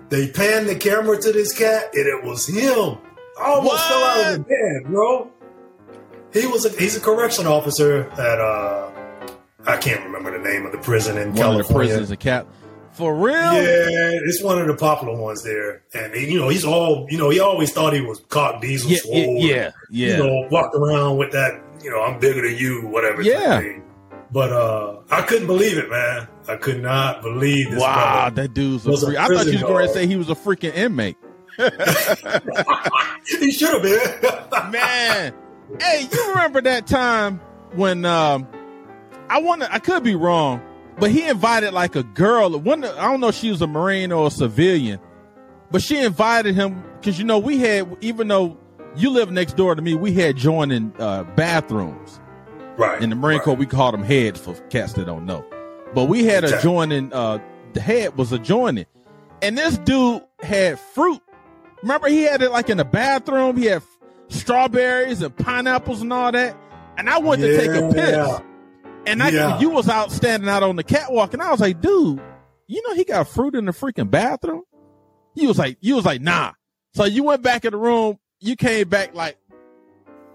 They 0.10 0.28
panned 0.28 0.68
the 0.68 0.76
camera 0.76 1.22
to 1.22 1.32
this 1.32 1.58
cat 1.58 1.90
and 1.94 2.08
it 2.08 2.24
was 2.24 2.48
him. 2.48 2.98
I 3.40 3.52
almost 3.52 3.74
what? 3.74 3.88
fell 3.88 4.04
out 4.04 4.34
of 4.34 4.38
the 4.40 4.44
bed, 4.44 4.92
bro. 4.92 5.32
He 6.34 6.48
was 6.48 6.66
a, 6.66 6.70
he's 6.70 6.96
a 6.96 7.00
correction 7.00 7.48
officer 7.48 8.10
at 8.12 8.40
uh 8.40 8.92
I 9.66 9.78
can't 9.78 10.04
remember 10.04 10.32
the 10.32 10.44
name 10.44 10.66
of 10.66 10.72
the 10.72 10.78
prison 10.78 11.18
in 11.18 11.30
one 11.30 11.38
California. 11.38 11.62
Of 11.62 11.68
the 11.68 11.74
prisons, 11.74 12.12
a 12.12 12.18
cap. 12.18 12.48
For 13.00 13.16
real? 13.16 13.34
Yeah, 13.34 14.20
it's 14.26 14.44
one 14.44 14.60
of 14.60 14.68
the 14.68 14.76
popular 14.76 15.18
ones 15.18 15.42
there. 15.42 15.84
And 15.94 16.14
he, 16.14 16.34
you 16.34 16.38
know, 16.38 16.50
he's 16.50 16.66
all 16.66 17.08
you 17.10 17.18
know. 17.18 17.30
He 17.30 17.40
always 17.40 17.72
thought 17.72 17.94
he 17.94 18.02
was 18.02 18.20
cock 18.28 18.60
diesel, 18.60 18.92
yeah, 18.92 18.98
swole, 18.98 19.38
yeah, 19.38 19.72
yeah. 19.90 20.08
You 20.08 20.18
know, 20.18 20.48
walked 20.52 20.76
around 20.76 21.16
with 21.16 21.32
that. 21.32 21.64
You 21.82 21.92
know, 21.92 22.04
I'm 22.04 22.20
bigger 22.20 22.42
than 22.42 22.58
you, 22.58 22.86
whatever. 22.88 23.22
Yeah. 23.22 23.62
But 24.34 24.52
uh 24.52 24.98
I 25.10 25.22
couldn't 25.22 25.48
believe 25.48 25.78
it, 25.78 25.90
man. 25.90 26.28
I 26.50 26.58
could 26.58 26.84
not 26.84 27.22
believe 27.22 27.72
this. 27.72 27.80
Wow, 27.80 28.32
that 28.32 28.54
dude's 28.54 28.86
a 28.86 28.98
freak. 28.98 29.18
I 29.18 29.28
thought 29.28 29.46
you 29.46 29.54
was 29.54 29.62
going 29.62 29.88
to 29.88 29.94
say 29.94 30.06
he 30.06 30.18
was 30.18 30.30
a 30.30 30.36
freaking 30.36 30.76
inmate. 30.76 31.16
he 31.58 33.52
should 33.54 33.70
have 33.70 33.82
been. 33.82 34.72
Man, 34.72 35.34
hey, 35.80 36.06
you 36.12 36.30
remember 36.32 36.62
that 36.64 36.86
time 36.86 37.40
when 37.76 38.04
um, 38.04 38.46
I 39.30 39.40
want 39.40 39.62
to? 39.62 39.74
I 39.74 39.80
could 39.80 40.04
be 40.04 40.16
wrong, 40.16 40.62
but 41.00 41.12
he 41.12 41.28
invited 41.28 41.74
like 41.74 41.96
a 41.96 42.04
girl. 42.04 42.58
One, 42.60 42.84
I 42.84 43.10
don't 43.10 43.20
know 43.20 43.30
if 43.30 43.36
she 43.36 43.50
was 43.50 43.62
a 43.62 43.68
marine 43.68 44.12
or 44.12 44.28
a 44.28 44.32
civilian, 44.32 45.00
but 45.72 45.82
she 45.82 45.98
invited 46.00 46.56
him 46.56 46.84
because 47.00 47.18
you 47.18 47.26
know 47.26 47.40
we 47.40 47.58
had 47.60 47.98
even 48.02 48.28
though 48.28 48.58
you 48.96 49.10
live 49.10 49.32
next 49.32 49.56
door 49.56 49.76
to 49.76 49.82
me, 49.82 49.94
we 49.96 50.14
had 50.14 50.36
joining 50.36 50.94
uh, 51.00 51.24
bathrooms. 51.36 52.20
Right. 52.78 53.02
In 53.02 53.10
the 53.10 53.16
Marine 53.18 53.40
right. 53.40 53.44
Corps, 53.44 53.56
we 53.56 53.66
called 53.66 53.94
them 53.94 54.04
heads 54.04 54.40
for 54.40 54.54
cats 54.70 54.94
that 54.94 55.06
don't 55.06 55.26
know. 55.26 55.46
But 55.94 56.06
we 56.06 56.24
had 56.24 56.46
exactly. 56.46 56.60
a 56.60 56.74
joining. 56.74 57.14
Uh, 57.14 57.40
the 57.74 57.82
head 57.82 58.18
was 58.18 58.32
a 58.32 58.40
joining, 58.40 58.86
and 59.42 59.58
this 59.58 59.78
dude 59.80 60.24
had 60.42 60.80
fruit 60.80 61.22
Remember, 61.82 62.10
he 62.10 62.24
had 62.24 62.42
it 62.42 62.52
like 62.52 62.70
in 62.70 62.78
the 62.78 62.86
bathroom. 62.86 63.58
He 63.58 63.66
had 63.66 63.84
strawberries 64.28 65.22
and 65.22 65.36
pineapples 65.36 66.02
and 66.02 66.12
all 66.12 66.32
that. 66.32 66.58
And 66.98 67.10
I 67.10 67.20
went 67.20 67.42
yeah. 67.42 67.48
to 67.48 67.58
take 67.58 67.70
a 67.70 67.94
piss. 67.94 68.42
And 69.06 69.24
I, 69.24 69.30
yeah. 69.30 69.60
you 69.60 69.70
was 69.70 69.88
out 69.88 70.12
standing 70.12 70.50
out 70.50 70.64
on 70.64 70.76
the 70.76 70.84
catwalk, 70.84 71.34
and 71.34 71.42
I 71.42 71.52
was 71.52 71.60
like, 71.60 71.82
dude, 71.82 72.22
you 72.68 72.88
know 72.88 72.94
he 72.94 73.04
got 73.04 73.28
fruit 73.28 73.56
in 73.56 73.66
the 73.66 73.72
freaking 73.72 74.10
bathroom. 74.10 74.64
He 75.36 75.48
was 75.48 75.58
like, 75.58 75.78
you 75.82 75.96
was 75.96 76.06
like, 76.06 76.22
nah. 76.22 76.54
So 76.94 77.06
you 77.06 77.24
went 77.24 77.42
back 77.42 77.66
in 77.66 77.72
the 77.72 77.78
room. 77.78 78.20
You 78.40 78.56
came 78.56 78.88
back 78.90 79.14
like, 79.14 79.38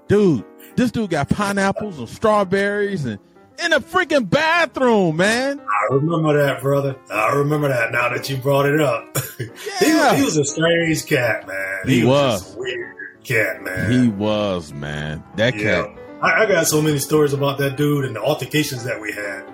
dude, 0.08 0.44
this 0.76 0.90
dude 0.90 1.10
got 1.10 1.28
pineapples 1.28 1.98
and 1.98 2.08
strawberries 2.08 3.04
and 3.04 3.18
in 3.64 3.72
a 3.72 3.80
freaking 3.80 4.28
bathroom, 4.28 5.16
man. 5.16 5.60
I 5.60 5.94
remember 5.94 6.36
that, 6.44 6.60
brother. 6.60 6.96
I 7.10 7.34
remember 7.34 7.68
that 7.68 7.92
now 7.92 8.08
that 8.08 8.28
you 8.28 8.36
brought 8.36 8.66
it 8.66 8.80
up. 8.80 9.16
Yeah. 9.82 10.12
he, 10.12 10.18
he, 10.18 10.24
was 10.24 10.36
a 10.36 10.44
strange 10.44 11.06
cat, 11.06 11.48
man. 11.48 11.80
He, 11.86 12.00
he 12.00 12.04
was, 12.04 12.44
was 12.44 12.56
weird 12.56 12.94
cat, 13.24 13.62
man. 13.64 13.90
He 13.90 14.08
was, 14.08 14.72
man. 14.72 15.24
That 15.34 15.56
yeah. 15.56 15.86
cat. 15.86 15.98
I, 16.24 16.42
I, 16.42 16.46
got 16.46 16.66
so 16.66 16.80
many 16.80 16.98
stories 16.98 17.32
about 17.32 17.58
that 17.58 17.76
dude 17.76 18.04
and 18.04 18.16
the 18.16 18.20
altercations 18.22 18.84
that 18.84 19.00
we 19.00 19.12
had 19.12 19.44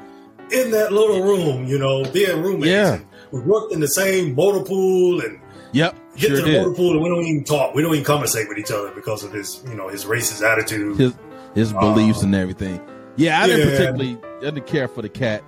in 0.51 0.71
that 0.71 0.93
little 0.93 1.23
room, 1.23 1.67
you 1.67 1.79
know, 1.79 2.05
being 2.13 2.43
roommates. 2.43 2.67
Yeah. 2.67 3.01
We 3.33 3.41
worked 3.41 3.73
in 3.73 3.81
the 3.81 3.89
same 3.89 4.35
motor 4.35 4.65
pool 4.65 5.21
and 5.21 5.41
Yep. 5.73 5.97
Get 6.17 6.21
sure 6.21 6.37
to 6.37 6.43
the 6.43 6.49
did. 6.49 6.63
motor 6.63 6.75
pool 6.75 6.93
and 6.93 7.03
we 7.03 7.09
don't 7.09 7.25
even 7.25 7.45
talk. 7.45 7.75
We 7.75 7.83
don't 7.83 7.93
even 7.93 8.05
conversate 8.05 8.49
with 8.49 8.59
each 8.59 8.71
other 8.71 8.91
because 8.91 9.23
of 9.23 9.33
his, 9.33 9.63
you 9.69 9.75
know, 9.75 9.89
his 9.89 10.05
racist 10.05 10.43
attitude. 10.43 10.97
His, 10.97 11.15
his 11.55 11.73
beliefs 11.73 12.23
and 12.23 12.35
everything. 12.35 12.81
Yeah, 13.17 13.41
I 13.41 13.47
didn't 13.47 13.71
particularly 13.71 14.19
I 14.39 14.51
didn't 14.51 14.67
care 14.67 14.89
for 14.89 15.03
the 15.03 15.09
cat. 15.09 15.45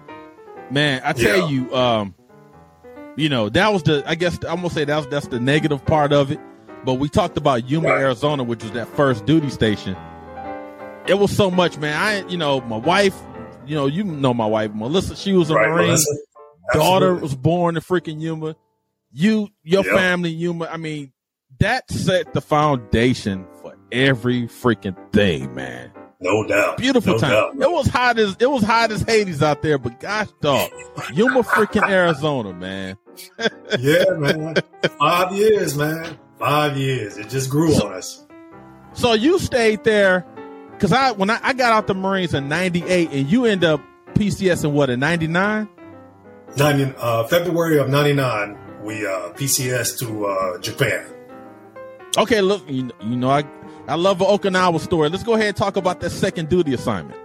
Man, 0.70 1.00
I 1.04 1.12
tell 1.12 1.38
yeah. 1.38 1.48
you, 1.48 1.74
um, 1.74 2.14
you 3.16 3.28
know, 3.28 3.48
that 3.48 3.72
was 3.72 3.82
the 3.82 4.02
I 4.06 4.14
guess 4.14 4.38
I'm 4.48 4.56
gonna 4.56 4.70
say 4.70 4.84
that's 4.84 5.06
that's 5.06 5.26
the 5.28 5.40
negative 5.40 5.84
part 5.84 6.12
of 6.12 6.30
it. 6.30 6.40
But 6.84 6.94
we 6.94 7.08
talked 7.08 7.36
about 7.36 7.68
Yuma, 7.68 7.88
right. 7.88 8.00
Arizona, 8.00 8.42
which 8.42 8.62
was 8.62 8.72
that 8.72 8.88
first 8.88 9.26
duty 9.26 9.50
station. 9.50 9.96
It 11.06 11.14
was 11.14 11.35
so 11.35 11.50
much, 11.50 11.78
man. 11.78 11.97
I 11.97 12.28
you 12.28 12.37
know, 12.37 12.61
my 12.62 12.76
wife, 12.76 13.16
you 13.66 13.75
know, 13.75 13.87
you 13.87 14.04
know 14.04 14.32
my 14.32 14.47
wife, 14.47 14.73
Melissa, 14.73 15.16
she 15.16 15.32
was 15.32 15.50
a 15.50 15.54
right, 15.54 15.68
Marine. 15.68 15.99
Daughter 16.73 17.14
was 17.14 17.35
born 17.35 17.76
in 17.76 17.82
freaking 17.82 18.21
Yuma. 18.21 18.56
You 19.11 19.49
your 19.62 19.85
yep. 19.85 19.94
family, 19.94 20.30
Yuma. 20.30 20.68
I 20.71 20.76
mean, 20.76 21.12
that 21.59 21.90
set 21.90 22.32
the 22.32 22.40
foundation 22.40 23.47
for 23.61 23.76
every 23.90 24.42
freaking 24.42 24.97
thing, 25.12 25.54
man. 25.54 25.92
No 26.21 26.47
doubt. 26.47 26.78
Beautiful 26.78 27.14
no 27.14 27.18
time. 27.18 27.30
Doubt. 27.30 27.54
It 27.54 27.71
was 27.71 27.88
hot 27.88 28.18
as 28.18 28.37
it 28.38 28.49
was 28.49 28.62
hot 28.62 28.92
as 28.92 29.02
Hades 29.02 29.42
out 29.42 29.62
there, 29.62 29.78
but 29.78 29.99
gosh 29.99 30.28
dog. 30.40 30.71
Yuma 31.12 31.42
freaking 31.42 31.88
Arizona, 31.88 32.52
man. 32.52 32.97
yeah, 33.80 34.04
man. 34.16 34.54
Five 35.00 35.32
years, 35.32 35.76
man. 35.76 36.16
Five 36.38 36.76
years. 36.76 37.16
It 37.18 37.28
just 37.28 37.50
grew 37.50 37.73
so, 37.73 37.88
on 37.88 37.94
us. 37.94 38.25
So 38.92 39.14
you 39.14 39.38
stayed 39.40 39.82
there 39.85 40.25
because 40.82 40.92
I 40.92 41.12
when 41.12 41.30
I, 41.30 41.38
I, 41.40 41.52
got 41.52 41.72
out 41.72 41.86
the 41.86 41.94
Marines 41.94 42.34
in 42.34 42.48
'98, 42.48 43.12
and 43.12 43.30
you 43.30 43.44
end 43.44 43.62
up 43.62 43.80
PCS 44.14 44.64
in 44.64 44.72
what 44.72 44.90
in 44.90 44.98
'99? 44.98 45.68
90, 46.56 46.94
uh, 46.98 47.22
February 47.28 47.78
of 47.78 47.88
'99, 47.88 48.58
we 48.82 49.06
uh, 49.06 49.30
PCS 49.34 49.96
to 50.00 50.26
uh, 50.26 50.58
Japan. 50.58 51.06
Okay, 52.18 52.40
look, 52.40 52.68
you, 52.68 52.90
you 53.00 53.14
know 53.14 53.30
I 53.30 53.44
I 53.86 53.94
love 53.94 54.20
an 54.22 54.26
Okinawa 54.26 54.80
story. 54.80 55.08
Let's 55.08 55.22
go 55.22 55.34
ahead 55.34 55.46
and 55.46 55.56
talk 55.56 55.76
about 55.76 56.00
that 56.00 56.10
second 56.10 56.48
duty 56.48 56.74
assignment. 56.74 57.20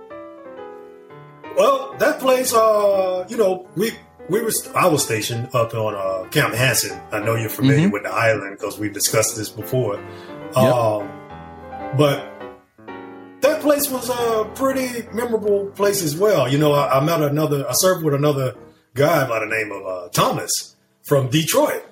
Well, 1.58 1.96
that 1.98 2.20
place, 2.20 2.54
uh, 2.54 3.26
you 3.28 3.38
know, 3.38 3.68
we 3.76 3.90
we 4.30 4.40
were 4.40 4.52
I 4.76 4.88
was 4.88 5.04
stationed 5.04 5.50
up 5.56 5.74
on 5.74 5.96
uh, 5.96 6.30
Camp 6.30 6.54
Hansen. 6.54 7.02
I 7.12 7.22
know 7.22 7.34
you're 7.34 7.50
familiar 7.50 7.86
mm-hmm. 7.86 7.94
with 7.94 8.04
the 8.04 8.14
island 8.14 8.60
because 8.60 8.78
we've 8.78 8.94
discussed 8.94 9.36
this 9.36 9.50
before. 9.50 9.96
Yep. 10.56 10.58
Um, 10.58 11.10
but 11.98 12.37
that 13.42 13.62
place 13.62 13.90
was 13.90 14.10
a 14.10 14.46
pretty 14.56 15.08
memorable 15.14 15.68
place 15.72 16.02
as 16.04 16.18
well. 16.18 16.48
You 16.48 16.58
know, 16.58 16.74
I, 16.74 17.00
I 17.00 17.04
met 17.04 17.22
another. 17.22 17.68
I 17.68 17.74
served 17.74 18.04
with 18.04 18.14
another 18.14 18.56
guy 18.94 19.28
by 19.28 19.40
the 19.40 19.46
name 19.46 19.72
of 19.72 19.86
uh, 19.86 20.10
Thomas 20.10 20.76
from 21.04 21.30
Detroit. 21.30 21.86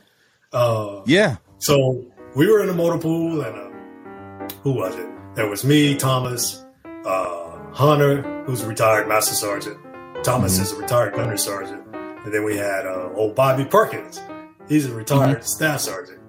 Uh, 0.52 1.02
yeah. 1.06 1.38
So 1.60 2.06
we 2.36 2.48
were 2.48 2.62
in 2.62 2.68
the 2.68 2.74
motor 2.74 2.98
pool, 2.98 3.42
and 3.42 3.56
uh, 3.56 4.56
who 4.62 4.74
was 4.74 4.96
it? 4.96 5.08
There 5.36 5.50
was 5.50 5.64
me, 5.64 5.96
Thomas, 5.96 6.66
uh, 7.06 7.60
Hunter, 7.74 8.22
who's 8.46 8.62
a 8.62 8.68
retired 8.68 9.08
master 9.08 9.36
sergeant. 9.36 9.78
Thomas 10.24 10.54
mm-hmm. 10.54 10.64
is 10.64 10.72
a 10.72 10.78
retired 10.78 11.14
gunner 11.14 11.38
sergeant, 11.38 11.84
and 11.94 12.34
then 12.34 12.44
we 12.44 12.58
had 12.58 12.86
uh, 12.86 13.10
old 13.16 13.36
Bobby 13.36 13.66
Perkins. 13.66 14.22
He's 14.68 14.88
a 14.88 14.94
retired 14.94 15.38
mm-hmm. 15.38 15.46
staff 15.46 15.82
sergeant. 15.82 16.20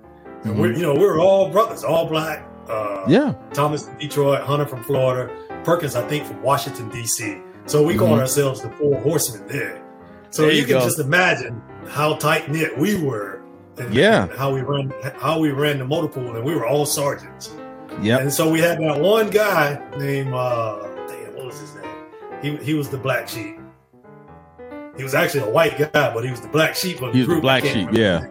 And 0.42 0.52
mm-hmm. 0.52 0.60
we're, 0.60 0.72
you 0.72 0.82
know, 0.82 0.92
we 0.94 1.00
were 1.00 1.18
all 1.18 1.50
brothers, 1.50 1.84
all 1.84 2.06
black. 2.08 2.46
Uh, 2.68 3.04
yeah. 3.08 3.34
Thomas 3.52 3.86
from 3.86 3.98
Detroit, 3.98 4.42
Hunter 4.42 4.66
from 4.66 4.82
Florida, 4.82 5.32
Perkins, 5.64 5.96
I 5.96 6.06
think, 6.08 6.26
from 6.26 6.42
Washington 6.42 6.88
D.C. 6.90 7.38
So 7.66 7.82
we 7.82 7.96
called 7.96 8.12
mm-hmm. 8.12 8.20
ourselves 8.20 8.62
the 8.62 8.70
Four 8.70 9.00
Horsemen 9.00 9.46
there. 9.48 9.82
So 10.30 10.42
there 10.42 10.52
you, 10.52 10.60
you 10.60 10.66
can 10.66 10.80
just 10.80 10.98
imagine 10.98 11.62
how 11.88 12.14
tight 12.16 12.50
knit 12.50 12.76
we 12.78 13.00
were. 13.02 13.42
And, 13.78 13.94
yeah. 13.94 14.24
And 14.24 14.32
how 14.32 14.54
we 14.54 14.62
ran 14.62 14.92
how 15.18 15.38
we 15.38 15.50
ran 15.50 15.78
the 15.78 15.84
motor 15.84 16.08
pool, 16.08 16.34
and 16.36 16.44
we 16.44 16.54
were 16.54 16.66
all 16.66 16.86
sergeants. 16.86 17.54
Yeah. 18.00 18.18
And 18.18 18.32
so 18.32 18.50
we 18.50 18.60
had 18.60 18.78
that 18.80 19.00
one 19.00 19.30
guy 19.30 19.80
named 19.98 20.32
uh, 20.32 20.82
damn, 21.06 21.34
what 21.34 21.46
was 21.46 21.60
his 21.60 21.74
name? 21.74 21.90
He 22.42 22.56
he 22.64 22.74
was 22.74 22.88
the 22.88 22.98
black 22.98 23.28
sheep. 23.28 23.58
He 24.96 25.02
was 25.02 25.14
actually 25.14 25.40
a 25.40 25.50
white 25.50 25.76
guy, 25.76 26.14
but 26.14 26.24
he 26.24 26.30
was 26.30 26.40
the 26.40 26.48
black 26.48 26.74
sheep 26.74 27.02
of 27.02 27.12
the 27.12 27.12
he 27.12 27.18
was 27.18 27.26
group. 27.26 27.38
The 27.38 27.42
black 27.42 27.64
sheep, 27.64 27.88
yeah. 27.92 28.26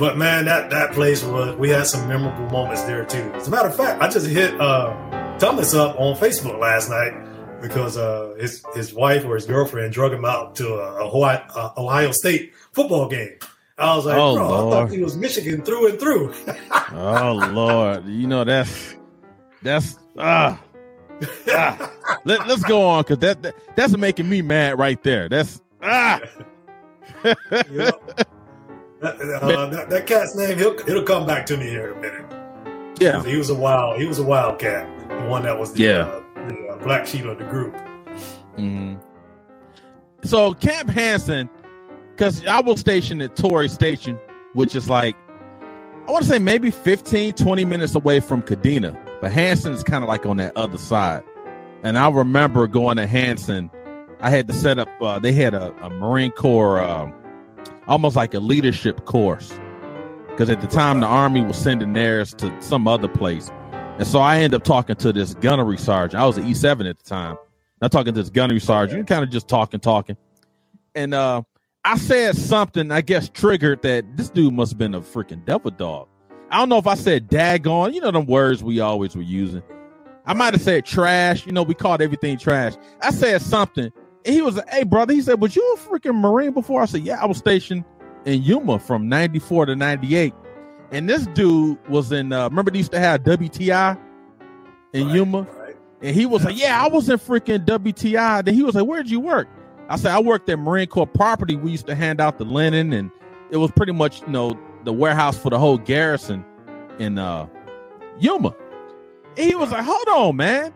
But 0.00 0.16
man, 0.16 0.46
that 0.46 0.70
that 0.70 0.92
place 0.92 1.22
was 1.22 1.54
we 1.56 1.68
had 1.68 1.86
some 1.86 2.08
memorable 2.08 2.46
moments 2.46 2.84
there 2.84 3.04
too. 3.04 3.30
As 3.34 3.48
a 3.48 3.50
matter 3.50 3.68
of 3.68 3.76
fact, 3.76 4.00
I 4.00 4.08
just 4.08 4.26
hit 4.26 4.58
uh, 4.58 5.36
Thomas 5.38 5.74
up 5.74 6.00
on 6.00 6.16
Facebook 6.16 6.58
last 6.58 6.88
night 6.88 7.12
because 7.60 7.98
uh, 7.98 8.34
his 8.40 8.64
his 8.74 8.94
wife 8.94 9.26
or 9.26 9.34
his 9.34 9.44
girlfriend 9.44 9.92
drug 9.92 10.14
him 10.14 10.24
out 10.24 10.56
to 10.56 10.66
a, 10.68 11.04
Ohio, 11.04 11.46
a 11.54 11.74
Ohio 11.76 12.12
State 12.12 12.54
football 12.72 13.08
game. 13.10 13.36
I 13.76 13.94
was 13.94 14.06
like, 14.06 14.16
oh, 14.16 14.36
bro, 14.36 14.48
Lord. 14.48 14.74
I 14.74 14.76
thought 14.76 14.90
he 14.90 15.02
was 15.02 15.18
Michigan 15.18 15.60
through 15.60 15.90
and 15.90 16.00
through. 16.00 16.32
oh 16.92 17.50
Lord, 17.52 18.06
you 18.06 18.26
know 18.26 18.42
that's 18.42 18.96
that's 19.60 19.98
ah. 20.18 20.58
ah. 21.48 21.92
Let, 22.24 22.40
us 22.48 22.64
go 22.64 22.82
on 22.86 23.02
because 23.02 23.18
that, 23.18 23.42
that, 23.42 23.54
that's 23.76 23.94
making 23.98 24.30
me 24.30 24.40
mad 24.40 24.78
right 24.78 25.02
there. 25.02 25.28
That's 25.28 25.60
ah. 25.82 26.22
that, 29.00 29.20
uh, 29.20 29.66
that, 29.66 29.90
that, 29.90 30.06
cat's 30.06 30.36
name 30.36 30.58
he'll 30.58 30.78
it'll 30.80 31.02
come 31.02 31.26
back 31.26 31.46
to 31.46 31.56
me 31.56 31.68
here 31.68 31.92
in 31.92 31.98
a 31.98 32.00
minute. 32.00 32.96
Yeah, 33.00 33.22
he 33.24 33.36
was 33.36 33.50
a 33.50 33.54
wild 33.54 34.00
he 34.00 34.06
was 34.06 34.18
a 34.18 34.24
wild 34.24 34.58
cat, 34.58 34.86
the 35.08 35.26
one 35.28 35.42
that 35.44 35.58
was 35.58 35.72
the, 35.72 35.82
yeah. 35.82 35.98
Uh, 36.00 36.22
the 36.48 36.68
uh, 36.68 36.76
black 36.84 37.06
sheep 37.06 37.24
of 37.24 37.38
the 37.38 37.44
group. 37.44 37.74
Mm-hmm. 38.56 38.96
So 40.22 40.52
Camp 40.54 40.90
Hansen, 40.90 41.48
because 42.10 42.44
I 42.46 42.60
was 42.60 42.80
stationed 42.80 43.22
at 43.22 43.36
Torii 43.36 43.68
Station, 43.68 44.18
which 44.52 44.74
is 44.74 44.90
like 44.90 45.16
I 46.10 46.12
want 46.12 46.24
to 46.24 46.30
say 46.30 46.38
maybe 46.38 46.70
15, 46.70 47.34
20 47.34 47.64
minutes 47.64 47.94
away 47.94 48.20
from 48.20 48.42
Kadena, 48.42 48.98
but 49.20 49.30
Hansen 49.30 49.72
is 49.72 49.84
kind 49.84 50.02
of 50.02 50.08
like 50.08 50.26
on 50.26 50.38
that 50.38 50.56
other 50.56 50.78
side. 50.78 51.22
And 51.82 51.96
I 51.96 52.10
remember 52.10 52.66
going 52.66 52.96
to 52.96 53.06
Hansen. 53.06 53.70
I 54.20 54.28
had 54.28 54.48
to 54.48 54.52
set 54.52 54.78
up. 54.78 54.88
Uh, 55.00 55.18
they 55.18 55.32
had 55.32 55.54
a, 55.54 55.72
a 55.82 55.88
Marine 55.88 56.32
Corps, 56.32 56.82
um, 56.82 57.14
almost 57.86 58.16
like 58.16 58.34
a 58.34 58.40
leadership 58.40 59.04
course, 59.04 59.52
because 60.28 60.50
at 60.50 60.60
the 60.60 60.66
time 60.66 61.00
the 61.00 61.06
Army 61.06 61.42
was 61.42 61.56
sending 61.56 61.92
theirs 61.92 62.34
to 62.34 62.54
some 62.62 62.86
other 62.86 63.08
place. 63.08 63.50
And 63.98 64.06
so 64.06 64.20
I 64.20 64.36
ended 64.36 64.54
up 64.54 64.64
talking 64.64 64.96
to 64.96 65.12
this 65.12 65.34
gunnery 65.34 65.76
sergeant. 65.76 66.22
I 66.22 66.26
was 66.26 66.38
an 66.38 66.44
E7 66.44 66.88
at 66.88 66.98
the 66.98 67.04
time. 67.04 67.36
I'm 67.82 67.90
talking 67.90 68.14
to 68.14 68.20
this 68.20 68.30
gunnery 68.30 68.60
sergeant, 68.60 69.06
kind 69.06 69.24
of 69.24 69.30
just 69.30 69.48
talking, 69.48 69.80
talking. 69.80 70.16
And 70.94 71.14
uh, 71.14 71.42
I 71.84 71.96
said 71.96 72.36
something, 72.36 72.90
I 72.90 73.00
guess, 73.00 73.28
triggered 73.28 73.82
that 73.82 74.16
this 74.16 74.28
dude 74.28 74.52
must 74.52 74.72
have 74.72 74.78
been 74.78 74.94
a 74.94 75.00
freaking 75.00 75.44
devil 75.44 75.70
dog. 75.70 76.08
I 76.50 76.58
don't 76.58 76.68
know 76.68 76.78
if 76.78 76.86
I 76.86 76.94
said 76.94 77.28
daggone, 77.28 77.94
you 77.94 78.00
know, 78.00 78.10
them 78.10 78.26
words 78.26 78.62
we 78.62 78.80
always 78.80 79.14
were 79.14 79.22
using. 79.22 79.62
I 80.26 80.34
might 80.34 80.52
have 80.52 80.62
said 80.62 80.84
trash. 80.84 81.46
You 81.46 81.52
know, 81.52 81.62
we 81.62 81.74
called 81.74 82.02
everything 82.02 82.38
trash. 82.38 82.74
I 83.02 83.10
said 83.10 83.40
something. 83.40 83.90
He 84.24 84.42
was 84.42 84.56
like, 84.56 84.68
hey, 84.68 84.84
brother. 84.84 85.12
He 85.12 85.22
said, 85.22 85.40
was 85.40 85.56
you 85.56 85.74
a 85.74 85.78
freaking 85.78 86.16
Marine 86.16 86.52
before? 86.52 86.82
I 86.82 86.86
said, 86.86 87.02
yeah, 87.02 87.20
I 87.20 87.26
was 87.26 87.38
stationed 87.38 87.84
in 88.24 88.42
Yuma 88.42 88.78
from 88.78 89.08
94 89.08 89.66
to 89.66 89.76
98. 89.76 90.34
And 90.92 91.08
this 91.08 91.26
dude 91.28 91.78
was 91.88 92.10
in. 92.12 92.32
Uh, 92.32 92.48
remember 92.48 92.70
they 92.70 92.78
used 92.78 92.92
to 92.92 92.98
have 92.98 93.22
WTI 93.22 93.98
in 94.92 95.06
right, 95.06 95.14
Yuma, 95.14 95.42
right. 95.42 95.76
and 96.02 96.16
he 96.16 96.26
was 96.26 96.44
like, 96.44 96.58
"Yeah, 96.58 96.82
I 96.82 96.88
was 96.88 97.08
in 97.08 97.16
freaking 97.16 97.64
WTI." 97.64 98.44
Then 98.44 98.54
he 98.54 98.64
was 98.64 98.74
like, 98.74 98.86
"Where'd 98.86 99.08
you 99.08 99.20
work?" 99.20 99.48
I 99.88 99.96
said, 99.96 100.12
"I 100.12 100.20
worked 100.20 100.48
at 100.48 100.58
Marine 100.58 100.88
Corps 100.88 101.06
Property. 101.06 101.54
We 101.54 101.70
used 101.70 101.86
to 101.86 101.94
hand 101.94 102.20
out 102.20 102.38
the 102.38 102.44
linen, 102.44 102.92
and 102.92 103.10
it 103.50 103.58
was 103.58 103.70
pretty 103.70 103.92
much 103.92 104.22
you 104.22 104.28
know 104.28 104.58
the 104.84 104.92
warehouse 104.92 105.38
for 105.38 105.50
the 105.50 105.58
whole 105.60 105.78
garrison 105.78 106.44
in 106.98 107.18
uh, 107.18 107.46
Yuma." 108.18 108.54
And 109.36 109.48
he 109.48 109.54
was 109.54 109.70
like, 109.70 109.84
"Hold 109.84 110.08
on, 110.08 110.36
man." 110.36 110.74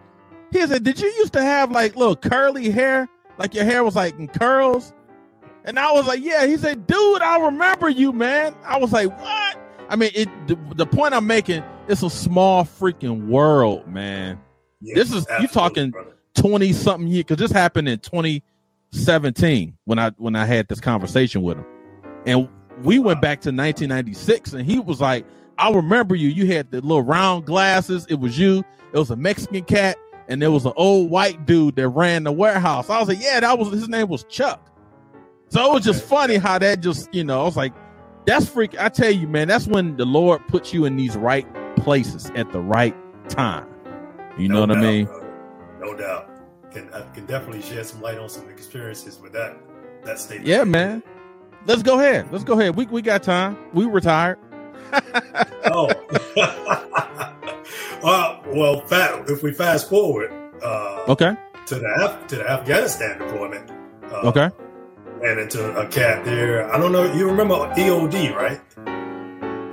He 0.53 0.65
said, 0.65 0.85
"Did 0.85 1.01
you 1.01 1.09
used 1.09 1.33
to 1.33 1.43
have 1.43 1.73
like 1.73 1.97
little 1.97 2.15
curly 2.15 2.71
hair, 2.71 3.09
like 3.39 3.55
your 3.55 3.65
hair 3.65 3.85
was 3.85 3.97
like 3.97 4.19
in 4.19 4.29
curls?" 4.29 4.93
And 5.65 5.79
I 5.79 5.93
was 5.93 6.07
like, 6.07 6.23
"Yeah." 6.23 6.47
He 6.47 6.57
said, 6.57 6.87
"Dude, 6.87 7.23
I 7.23 7.39
remember 7.47 7.89
you, 7.89 8.13
man." 8.13 8.55
I 8.65 8.79
was 8.79 8.93
like, 8.93 9.09
"What?" 9.21 9.59
I 9.89 9.97
mean, 9.97 10.11
it. 10.15 10.29
The, 10.47 10.59
the 10.77 10.87
point 10.87 11.15
I'm 11.15 11.27
making, 11.27 11.63
it's 11.89 12.03
a 12.03 12.11
small 12.11 12.65
freaking 12.65 13.29
world, 13.29 13.87
man. 13.89 14.41
Yes, 14.81 14.97
this 14.97 15.13
is 15.13 15.27
you 15.41 15.49
talking 15.49 15.93
twenty 16.35 16.73
something 16.73 17.09
years 17.09 17.25
because 17.25 17.39
this 17.39 17.51
happened 17.51 17.89
in 17.89 17.99
2017 18.01 19.77
when 19.85 19.99
I 19.99 20.11
when 20.19 20.37
I 20.37 20.45
had 20.45 20.69
this 20.69 20.81
conversation 20.81 21.43
with 21.43 21.59
him, 21.59 21.67
and 22.27 22.49
we 22.83 22.99
went 22.99 23.23
back 23.23 23.41
to 23.43 23.49
1996, 23.51 24.53
and 24.53 24.67
he 24.67 24.79
was 24.79 25.01
like, 25.01 25.25
"I 25.59 25.71
remember 25.73 26.15
you. 26.15 26.29
You 26.29 26.47
had 26.47 26.71
the 26.71 26.81
little 26.83 27.03
round 27.03 27.47
glasses. 27.47 28.07
It 28.11 28.21
was 28.21 28.39
you. 28.39 28.65
It 28.93 28.99
was 28.99 29.11
a 29.11 29.17
Mexican 29.17 29.65
cat, 29.65 29.97
and 30.29 30.41
there 30.41 30.51
was 30.51 30.67
an 30.67 30.73
old 30.77 31.11
white 31.11 31.47
dude 31.47 31.77
that 31.77 31.89
ran 31.89 32.25
the 32.25 32.33
warehouse." 32.33 32.91
I 32.91 32.99
was 32.99 33.09
like, 33.09 33.21
"Yeah, 33.21 33.41
that 33.41 33.59
was 33.59 33.73
his 33.73 33.89
name 33.89 34.09
was 34.09 34.25
Chuck." 34.25 34.71
So 35.49 35.71
it 35.71 35.73
was 35.73 35.85
just 35.85 36.05
funny 36.05 36.37
how 36.37 36.59
that 36.59 36.81
just 36.81 37.13
you 37.15 37.25
know 37.25 37.43
I 37.43 37.45
was 37.45 37.57
like, 37.57 37.73
that's 38.27 38.49
freak. 38.49 38.81
I 38.81 38.89
tell 38.89 39.11
you, 39.11 39.29
man, 39.29 39.49
that's 39.49 39.67
when 39.67 39.97
the 39.97 40.07
Lord 40.07 40.47
puts 40.49 40.73
you 40.73 40.85
in 40.85 40.97
these 40.97 41.17
right 41.17 41.47
places 41.77 42.31
at 42.35 42.51
the 42.53 42.61
right 42.61 42.95
time. 43.29 43.67
You 44.39 44.49
no 44.49 44.55
know 44.55 44.61
what 44.61 44.75
doubt, 44.75 44.85
I 44.85 44.91
mean? 44.91 45.09
No 45.81 45.95
doubt. 45.95 46.31
Can 46.73 46.93
I 46.93 47.03
can 47.15 47.27
definitely 47.27 47.63
shed 47.63 47.87
some 47.87 48.01
light 48.01 48.19
on 48.19 48.29
some 48.29 48.49
experiences 48.49 49.21
with 49.21 49.33
that 49.33 49.57
that 50.05 50.19
statement. 50.19 50.49
Yeah, 50.49 50.65
man. 50.65 51.03
Let's 51.67 51.83
go 51.83 51.99
ahead. 51.99 52.29
Let's 52.33 52.45
go 52.45 52.59
ahead. 52.59 52.77
We 52.77 52.87
we 52.87 53.03
got 53.03 53.23
time. 53.23 53.57
We 53.73 53.85
retired. 53.85 54.39
oh. 55.67 55.89
uh, 58.03 58.41
well, 58.47 58.83
if 59.29 59.43
we 59.43 59.53
fast 59.53 59.89
forward, 59.89 60.33
uh, 60.63 61.05
okay, 61.09 61.37
to 61.67 61.75
the 61.77 61.95
Af- 62.05 62.27
to 62.29 62.37
the 62.37 62.51
Afghanistan 62.51 63.19
deployment. 63.19 63.71
Uh, 64.13 64.29
okay 64.29 64.51
ran 65.25 65.39
into 65.39 65.75
a 65.77 65.87
cat 65.89 66.25
there. 66.25 66.71
I 66.73 66.79
don't 66.79 66.93
know. 66.93 67.11
You 67.13 67.27
remember 67.27 67.55
EOD, 67.55 68.35
right? 68.35 68.61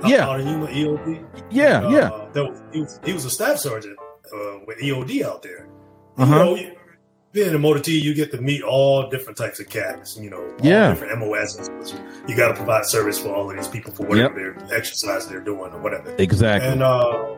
Yeah. 0.08 0.26
Are 0.26 0.40
you 0.40 0.66
EOD? 0.66 1.24
Yeah, 1.50 1.82
uh, 1.82 1.90
yeah. 1.90 2.08
Was, 2.10 2.62
he, 2.72 2.80
was, 2.80 3.00
he, 3.04 3.12
was, 3.12 3.24
a 3.24 3.30
staff 3.30 3.58
sergeant 3.58 3.98
uh, 4.34 4.58
with 4.66 4.78
EOD 4.78 5.24
out 5.24 5.42
there. 5.42 5.68
Uh-huh. 6.16 6.54
You 6.54 6.66
know, 6.66 6.74
being 7.32 7.54
a 7.54 7.58
motor 7.58 7.80
T, 7.80 7.98
you 7.98 8.14
get 8.14 8.30
to 8.32 8.40
meet 8.40 8.62
all 8.62 9.08
different 9.08 9.38
types 9.38 9.60
of 9.60 9.68
cats. 9.68 10.18
You 10.18 10.30
know, 10.30 10.56
yeah, 10.62 10.90
different 10.90 11.18
MOSs. 11.20 11.70
You 12.26 12.36
got 12.36 12.48
to 12.48 12.54
provide 12.54 12.84
service 12.86 13.18
for 13.18 13.34
all 13.34 13.50
of 13.50 13.56
these 13.56 13.68
people 13.68 13.92
for 13.92 14.06
whatever 14.06 14.56
yep. 14.58 14.72
exercise 14.72 15.28
they're 15.28 15.40
doing 15.40 15.72
or 15.72 15.80
whatever. 15.80 16.14
Exactly. 16.18 16.68
And 16.68 16.82
uh, 16.82 17.36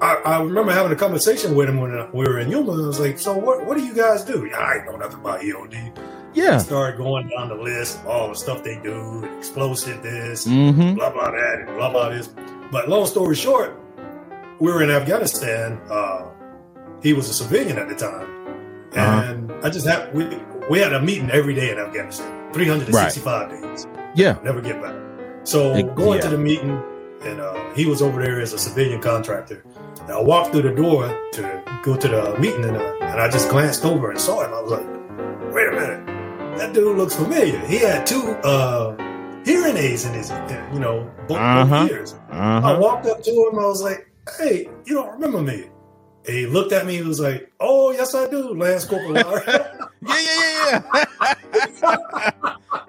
I, 0.00 0.14
I, 0.24 0.42
remember 0.42 0.72
having 0.72 0.92
a 0.92 0.96
conversation 0.96 1.54
with 1.54 1.68
him 1.68 1.80
when 1.80 1.92
we 2.12 2.24
were 2.26 2.38
in 2.38 2.50
Yuma. 2.50 2.72
I 2.72 2.86
was 2.86 3.00
like, 3.00 3.18
"So 3.18 3.36
what? 3.36 3.64
What 3.64 3.78
do 3.78 3.84
you 3.84 3.94
guys 3.94 4.24
do?" 4.24 4.50
I 4.52 4.84
know 4.84 4.96
nothing 4.96 5.20
about 5.20 5.40
EOD. 5.40 5.96
Yeah. 6.34 6.58
Started 6.58 6.98
going 6.98 7.28
down 7.28 7.48
the 7.48 7.54
list 7.54 8.00
of 8.00 8.06
all 8.08 8.28
the 8.28 8.34
stuff 8.34 8.62
they 8.62 8.78
do, 8.80 9.24
explosive 9.38 10.02
this, 10.02 10.46
mm-hmm. 10.46 10.94
blah 10.96 11.10
blah 11.10 11.30
that, 11.30 11.60
and 11.60 11.76
blah 11.78 11.90
blah 11.90 12.10
this. 12.10 12.28
But 12.70 12.90
long 12.90 13.06
story 13.06 13.34
short, 13.34 13.80
we 14.60 14.70
were 14.70 14.82
in 14.82 14.90
Afghanistan. 14.90 15.80
Uh, 15.90 16.26
he 17.02 17.14
was 17.14 17.30
a 17.30 17.34
civilian 17.34 17.78
at 17.78 17.88
the 17.88 17.94
time, 17.94 18.28
uh-huh. 18.92 19.00
and 19.00 19.50
uh-huh. 19.50 19.60
I 19.66 19.70
just 19.70 19.86
had 19.86 20.14
we 20.14 20.24
we 20.68 20.78
had 20.78 20.92
a 20.92 21.00
meeting 21.00 21.30
every 21.30 21.54
day 21.54 21.70
in 21.70 21.78
Afghanistan, 21.78 22.52
three 22.52 22.68
hundred 22.68 22.88
and 22.88 22.96
sixty-five 22.96 23.50
right. 23.50 23.62
days. 23.62 23.86
Yeah, 24.14 24.38
never 24.44 24.60
get 24.60 24.82
back. 24.82 24.94
So 25.44 25.74
it, 25.74 25.94
going 25.94 26.18
yeah. 26.18 26.24
to 26.24 26.28
the 26.28 26.38
meeting, 26.38 26.82
and 27.22 27.40
uh, 27.40 27.74
he 27.74 27.86
was 27.86 28.02
over 28.02 28.22
there 28.22 28.40
as 28.40 28.52
a 28.52 28.58
civilian 28.58 29.00
contractor. 29.00 29.64
And 30.00 30.10
I 30.12 30.20
walked 30.20 30.52
through 30.52 30.62
the 30.62 30.74
door 30.74 31.08
to 31.32 31.80
go 31.82 31.96
to 31.96 32.08
the 32.08 32.36
meeting, 32.38 32.64
and, 32.64 32.76
uh, 32.76 32.96
and 33.00 33.20
I 33.20 33.30
just 33.30 33.48
glanced 33.48 33.84
over 33.84 34.10
and 34.10 34.20
saw 34.20 34.44
him. 34.44 34.52
I 34.52 34.60
was 34.60 34.72
like, 34.72 35.54
"Wait 35.54 35.68
a 35.68 35.72
minute." 35.72 36.16
that 36.58 36.72
dude 36.72 36.96
looks 36.96 37.14
familiar. 37.14 37.58
He 37.66 37.78
had 37.78 38.06
two 38.06 38.22
uh, 38.42 38.96
hearing 39.44 39.76
aids 39.76 40.04
in 40.04 40.14
his, 40.14 40.30
you 40.72 40.80
know, 40.80 41.10
both, 41.28 41.38
uh-huh. 41.38 41.88
ears. 41.90 42.14
Uh-huh. 42.30 42.60
I 42.64 42.78
walked 42.78 43.06
up 43.06 43.22
to 43.22 43.30
him. 43.30 43.58
I 43.58 43.66
was 43.66 43.82
like, 43.82 44.10
"Hey, 44.38 44.68
you 44.84 44.94
don't 44.94 45.12
remember 45.12 45.42
me?" 45.42 45.66
And 46.26 46.36
he 46.36 46.46
looked 46.46 46.72
at 46.72 46.86
me. 46.86 46.96
He 46.96 47.02
was 47.02 47.20
like, 47.20 47.52
"Oh, 47.60 47.92
yes, 47.92 48.14
I 48.14 48.28
do, 48.28 48.54
Lance 48.54 48.84
Corporal." 48.84 49.42
Yeah, 50.02 50.20
yeah, 50.20 51.04
yeah, 51.24 51.34
yeah. 51.82 52.30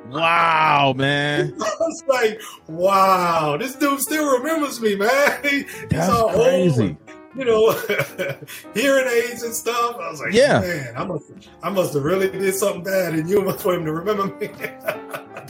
wow, 0.10 0.94
man. 0.96 1.54
I 1.62 1.72
was 1.80 2.04
like, 2.08 2.42
wow, 2.68 3.58
this 3.58 3.76
dude 3.76 4.00
still 4.00 4.38
remembers 4.40 4.80
me, 4.82 4.96
man. 4.96 5.66
That's 5.90 6.10
all 6.10 6.34
crazy. 6.34 6.84
old, 6.84 6.98
you 7.36 7.46
know, 7.46 7.72
hearing 8.74 9.08
aids 9.08 9.44
and 9.44 9.54
stuff. 9.54 9.96
I 10.00 10.10
was 10.10 10.20
like, 10.22 10.34
Yeah. 10.34 10.60
man, 10.60 10.94
I 10.96 11.04
must, 11.04 11.26
I 11.64 11.70
must 11.70 11.94
have 11.94 12.04
really 12.04 12.30
did 12.30 12.56
something 12.56 12.84
bad 12.84 13.14
in 13.16 13.28
you 13.28 13.52
for 13.54 13.74
him 13.76 13.86
to 13.86 13.92
remember 13.94 14.28
me. 14.38 14.50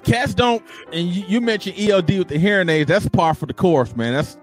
Cats 0.04 0.34
don't, 0.34 0.64
and 0.92 1.08
you, 1.08 1.24
you 1.28 1.42
mentioned 1.42 1.76
EOD 1.76 2.20
with 2.20 2.28
the 2.30 2.40
hearing 2.40 2.70
aids. 2.70 2.88
That's 2.90 3.08
par 3.10 3.34
for 3.34 3.46
the 3.46 3.54
course, 3.54 3.96
man. 3.96 4.14
That's 4.14 4.38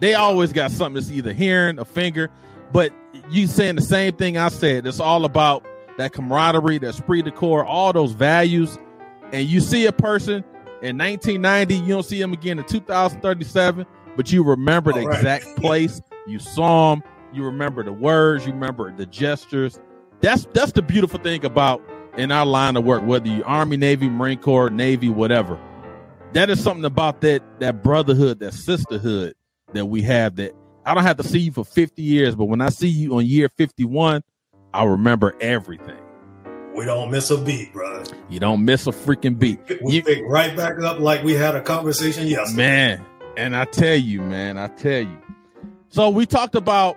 they 0.00 0.14
always 0.14 0.52
got 0.52 0.70
something 0.70 0.94
that's 0.94 1.10
either 1.10 1.32
hearing, 1.32 1.78
a 1.78 1.84
finger, 1.84 2.30
but 2.72 2.92
you 3.30 3.46
saying 3.46 3.74
the 3.76 3.82
same 3.82 4.14
thing 4.14 4.36
I 4.38 4.48
said. 4.48 4.86
It's 4.86 5.00
all 5.00 5.24
about 5.24 5.64
that 5.96 6.12
camaraderie, 6.12 6.78
that 6.78 6.90
esprit 6.94 7.22
de 7.22 7.30
corps, 7.32 7.64
all 7.64 7.92
those 7.92 8.12
values. 8.12 8.78
And 9.32 9.46
you 9.46 9.60
see 9.60 9.86
a 9.86 9.92
person 9.92 10.44
in 10.80 10.96
1990, 10.96 11.74
you 11.74 11.88
don't 11.88 12.02
see 12.02 12.20
him 12.20 12.32
again 12.32 12.58
in 12.58 12.64
2037, 12.64 13.84
but 14.16 14.32
you 14.32 14.42
remember 14.42 14.92
the 14.92 15.06
right. 15.06 15.16
exact 15.16 15.56
place 15.56 16.00
you 16.26 16.38
saw 16.38 16.94
him. 16.94 17.02
You 17.32 17.44
remember 17.44 17.82
the 17.82 17.92
words, 17.92 18.46
you 18.46 18.52
remember 18.52 18.94
the 18.96 19.06
gestures. 19.06 19.80
That's 20.20 20.46
that's 20.52 20.72
the 20.72 20.82
beautiful 20.82 21.20
thing 21.20 21.44
about 21.44 21.82
in 22.16 22.32
our 22.32 22.46
line 22.46 22.76
of 22.76 22.84
work, 22.84 23.04
whether 23.04 23.28
you 23.28 23.44
Army, 23.44 23.76
Navy, 23.76 24.08
Marine 24.08 24.38
Corps, 24.38 24.70
Navy, 24.70 25.08
whatever. 25.08 25.58
That 26.32 26.50
is 26.50 26.62
something 26.62 26.84
about 26.84 27.20
that 27.20 27.42
that 27.60 27.82
brotherhood, 27.82 28.40
that 28.40 28.54
sisterhood 28.54 29.34
that 29.72 29.86
we 29.86 30.02
have. 30.02 30.36
That 30.36 30.52
I 30.86 30.94
don't 30.94 31.04
have 31.04 31.18
to 31.18 31.24
see 31.24 31.40
you 31.40 31.52
for 31.52 31.64
50 31.64 32.02
years, 32.02 32.34
but 32.34 32.46
when 32.46 32.60
I 32.60 32.70
see 32.70 32.88
you 32.88 33.16
on 33.16 33.26
year 33.26 33.48
51, 33.56 34.22
I 34.72 34.84
remember 34.84 35.36
everything. 35.40 35.98
We 36.74 36.84
don't 36.84 37.10
miss 37.10 37.30
a 37.30 37.38
beat, 37.38 37.72
brother. 37.72 38.04
You 38.28 38.38
don't 38.40 38.64
miss 38.64 38.86
a 38.86 38.90
freaking 38.90 39.38
beat. 39.38 39.58
We 39.82 39.94
You- 39.96 40.02
pick 40.02 40.22
right 40.26 40.56
back 40.56 40.80
up 40.80 41.00
like 41.00 41.24
we 41.24 41.34
had 41.34 41.54
a 41.56 41.60
conversation 41.60 42.26
yesterday. 42.28 42.56
Man, 42.62 43.06
and 43.36 43.56
I 43.56 43.64
tell 43.64 43.96
you, 43.96 44.20
man, 44.22 44.58
I 44.58 44.68
tell 44.68 45.00
you. 45.00 45.18
So 45.88 46.08
we 46.10 46.24
talked 46.26 46.54
about 46.54 46.96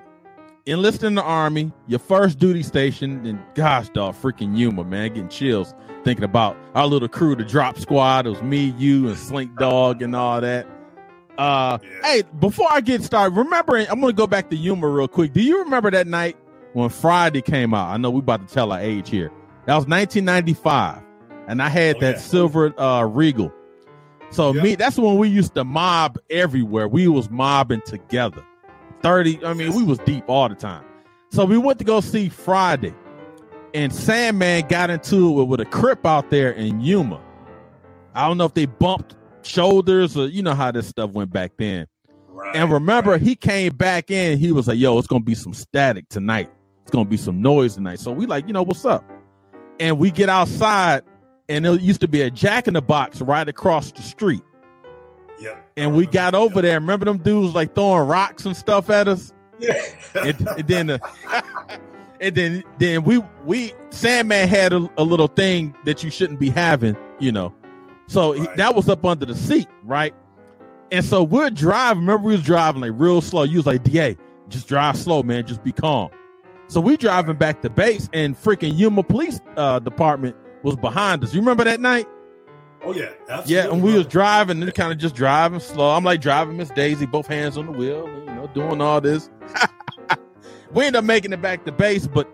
enlisting 0.67 1.07
in 1.07 1.15
the 1.15 1.23
army, 1.23 1.71
your 1.87 1.99
first 1.99 2.37
duty 2.37 2.61
station, 2.61 3.25
and 3.25 3.39
gosh, 3.55 3.89
dog, 3.89 4.15
freaking 4.21 4.55
Yuma, 4.55 4.83
man, 4.83 5.09
getting 5.09 5.29
chills 5.29 5.73
thinking 6.03 6.23
about 6.23 6.57
our 6.75 6.85
little 6.87 7.07
crew, 7.07 7.35
the 7.35 7.43
drop 7.43 7.77
squad. 7.79 8.25
It 8.27 8.29
was 8.29 8.41
me, 8.41 8.73
you, 8.77 9.07
and 9.07 9.17
Slink 9.17 9.55
Dog, 9.57 10.01
and 10.01 10.15
all 10.15 10.41
that. 10.41 10.67
Uh, 11.37 11.77
Yeah. 11.81 11.89
hey, 12.03 12.23
before 12.39 12.67
I 12.69 12.81
get 12.81 13.03
started, 13.03 13.35
remember, 13.35 13.77
I'm 13.77 13.99
gonna 14.01 14.13
go 14.13 14.27
back 14.27 14.49
to 14.51 14.55
Yuma 14.55 14.87
real 14.87 15.07
quick. 15.07 15.33
Do 15.33 15.41
you 15.41 15.59
remember 15.63 15.89
that 15.91 16.05
night 16.07 16.37
when 16.73 16.89
Friday 16.89 17.41
came 17.41 17.73
out? 17.73 17.87
I 17.89 17.97
know 17.97 18.09
we 18.11 18.19
about 18.19 18.47
to 18.47 18.53
tell 18.53 18.71
our 18.71 18.79
age 18.79 19.09
here. 19.09 19.31
That 19.65 19.75
was 19.75 19.85
1995, 19.87 21.03
and 21.47 21.61
I 21.61 21.69
had 21.69 21.97
Oh, 21.97 21.99
that 22.01 22.15
yeah. 22.15 22.21
silver 22.21 22.79
uh 22.79 23.03
regal. 23.03 23.51
So 24.31 24.53
Yeah. 24.53 24.63
me, 24.63 24.75
that's 24.75 24.97
when 24.97 25.17
we 25.17 25.27
used 25.29 25.55
to 25.55 25.63
mob 25.63 26.17
everywhere. 26.29 26.87
We 26.87 27.07
was 27.07 27.29
mobbing 27.29 27.81
together. 27.85 28.43
30, 29.01 29.43
I 29.45 29.53
mean, 29.53 29.73
we 29.73 29.83
was 29.83 29.99
deep 29.99 30.23
all 30.27 30.47
the 30.47 30.55
time. 30.55 30.83
So 31.31 31.43
we 31.45 31.57
went 31.57 31.79
to 31.79 31.85
go 31.85 32.01
see 32.01 32.29
Friday. 32.29 32.93
And 33.73 33.93
Sandman 33.93 34.67
got 34.67 34.89
into 34.89 35.39
it 35.41 35.45
with, 35.45 35.59
a 35.61 35.65
crip 35.65 36.05
out 36.05 36.29
there 36.29 36.51
in 36.51 36.81
Yuma. 36.81 37.21
I 38.13 38.27
don't 38.27 38.37
know 38.37 38.45
if 38.45 38.53
they 38.53 38.65
bumped 38.65 39.15
shoulders 39.43 40.17
or 40.17 40.27
you 40.27 40.41
know 40.43 40.53
how 40.53 40.71
this 40.71 40.87
stuff 40.87 41.11
went 41.11 41.31
back 41.31 41.53
then. 41.57 41.87
Right. 42.27 42.55
And 42.55 42.71
remember, 42.71 43.17
he 43.17 43.35
came 43.35 43.73
back 43.75 44.11
in. 44.11 44.37
He 44.37 44.51
was 44.51 44.67
like, 44.67 44.77
"Yo, 44.77 44.97
it's 44.97 45.07
gonna 45.07 45.23
be 45.23 45.35
some 45.35 45.53
static 45.53 46.09
tonight. 46.09 46.49
It's 46.81 46.91
gonna 46.91 47.05
be 47.09 47.15
some 47.17 47.41
noise 47.41 47.75
tonight." 47.75 47.99
So 47.99 48.11
we 48.11 48.25
like, 48.25 48.45
you 48.47 48.53
know, 48.53 48.63
what's 48.63 48.83
up? 48.85 49.05
And 49.79 49.97
we 49.97 50.11
get 50.11 50.29
outside, 50.29 51.01
and 51.49 51.65
there 51.65 51.73
used 51.75 52.01
to 52.01 52.07
be 52.07 52.21
a 52.21 52.29
Jack 52.29 52.67
in 52.67 52.73
the 52.75 52.81
Box 52.81 53.21
right 53.21 53.47
across 53.47 53.91
the 53.91 54.01
street. 54.01 54.41
yeah. 55.39 55.57
And 55.77 55.95
we 55.95 56.05
got 56.05 56.35
over 56.35 56.61
there. 56.61 56.79
Remember 56.79 57.05
them 57.05 57.17
dudes 57.17 57.55
like 57.55 57.73
throwing 57.73 58.07
rocks 58.07 58.45
and 58.45 58.55
stuff 58.55 58.89
at 58.89 59.07
us? 59.07 59.33
Yeah. 59.59 59.81
and, 60.15 60.47
and 60.57 60.67
then 60.67 60.89
uh, 60.89 60.97
and 62.19 62.35
then 62.35 62.63
then 62.79 63.03
we 63.03 63.19
we 63.45 63.73
Sandman 63.89 64.47
had 64.47 64.73
a, 64.73 64.89
a 64.97 65.03
little 65.03 65.27
thing 65.27 65.75
that 65.85 66.03
you 66.03 66.09
shouldn't 66.11 66.39
be 66.39 66.49
having, 66.49 66.95
you 67.19 67.31
know. 67.31 67.53
So 68.07 68.33
he- 68.33 68.47
that 68.57 68.75
was 68.75 68.89
up 68.89 69.05
under 69.05 69.25
the 69.25 69.35
seat, 69.35 69.67
right? 69.83 70.13
And 70.91 71.05
so 71.05 71.23
we're 71.23 71.49
driving. 71.49 72.01
Remember, 72.01 72.27
we 72.27 72.33
was 72.33 72.43
driving 72.43 72.81
like 72.81 72.91
real 72.95 73.21
slow. 73.21 73.43
You 73.43 73.57
was 73.57 73.65
like, 73.65 73.83
"Da, 73.83 74.15
just 74.49 74.67
drive 74.67 74.97
slow, 74.97 75.23
man. 75.23 75.45
Just 75.47 75.63
be 75.63 75.71
calm." 75.71 76.09
So 76.71 76.79
we 76.79 76.95
driving 76.95 77.35
back 77.35 77.61
to 77.63 77.69
base, 77.69 78.09
and 78.13 78.33
freaking 78.33 78.77
Yuma 78.77 79.03
Police 79.03 79.41
uh, 79.57 79.79
Department 79.79 80.37
was 80.63 80.77
behind 80.77 81.21
us. 81.21 81.33
You 81.33 81.41
remember 81.41 81.65
that 81.65 81.81
night? 81.81 82.07
oh 82.85 82.93
yeah. 82.93 83.09
Absolutely, 83.27 83.53
Yeah, 83.55 83.73
and 83.73 83.83
we 83.83 83.93
was 83.93 84.07
driving 84.07 84.63
and 84.63 84.73
kind 84.73 84.89
of 84.93 84.97
just 84.97 85.13
driving 85.13 85.59
slow. 85.59 85.89
I'm 85.89 86.05
like 86.05 86.21
driving 86.21 86.55
Miss 86.55 86.69
Daisy, 86.69 87.05
both 87.05 87.27
hands 87.27 87.57
on 87.57 87.65
the 87.65 87.73
wheel, 87.73 88.07
and, 88.07 88.25
you 88.25 88.35
know, 88.35 88.47
doing 88.53 88.79
all 88.79 89.01
this. 89.01 89.29
we 90.71 90.85
ended 90.85 90.99
up 90.99 91.03
making 91.03 91.33
it 91.33 91.41
back 91.41 91.65
to 91.65 91.73
base, 91.73 92.07
but 92.07 92.25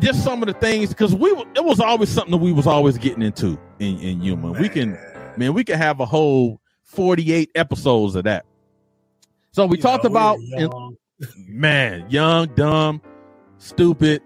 just 0.00 0.22
some 0.22 0.42
of 0.42 0.48
the 0.48 0.54
things 0.60 0.90
because 0.90 1.14
we 1.14 1.30
it 1.30 1.64
was 1.64 1.80
always 1.80 2.10
something 2.10 2.32
that 2.32 2.44
we 2.44 2.52
was 2.52 2.66
always 2.66 2.98
getting 2.98 3.22
into 3.22 3.58
in 3.78 3.98
in 4.00 4.20
Yuma. 4.20 4.52
We 4.52 4.68
can 4.68 4.92
Man. 4.92 5.32
man, 5.38 5.54
we 5.54 5.64
can 5.64 5.78
have 5.78 5.98
a 6.00 6.04
whole 6.04 6.60
48 6.82 7.50
episodes 7.54 8.16
of 8.16 8.24
that. 8.24 8.44
So 9.52 9.64
we 9.64 9.78
You 9.78 9.82
talked 9.82 10.04
know, 10.04 10.10
about 10.10 10.38
young. 10.42 10.96
man, 11.48 12.04
young, 12.10 12.48
dumb, 12.54 13.00
stupid, 13.62 14.22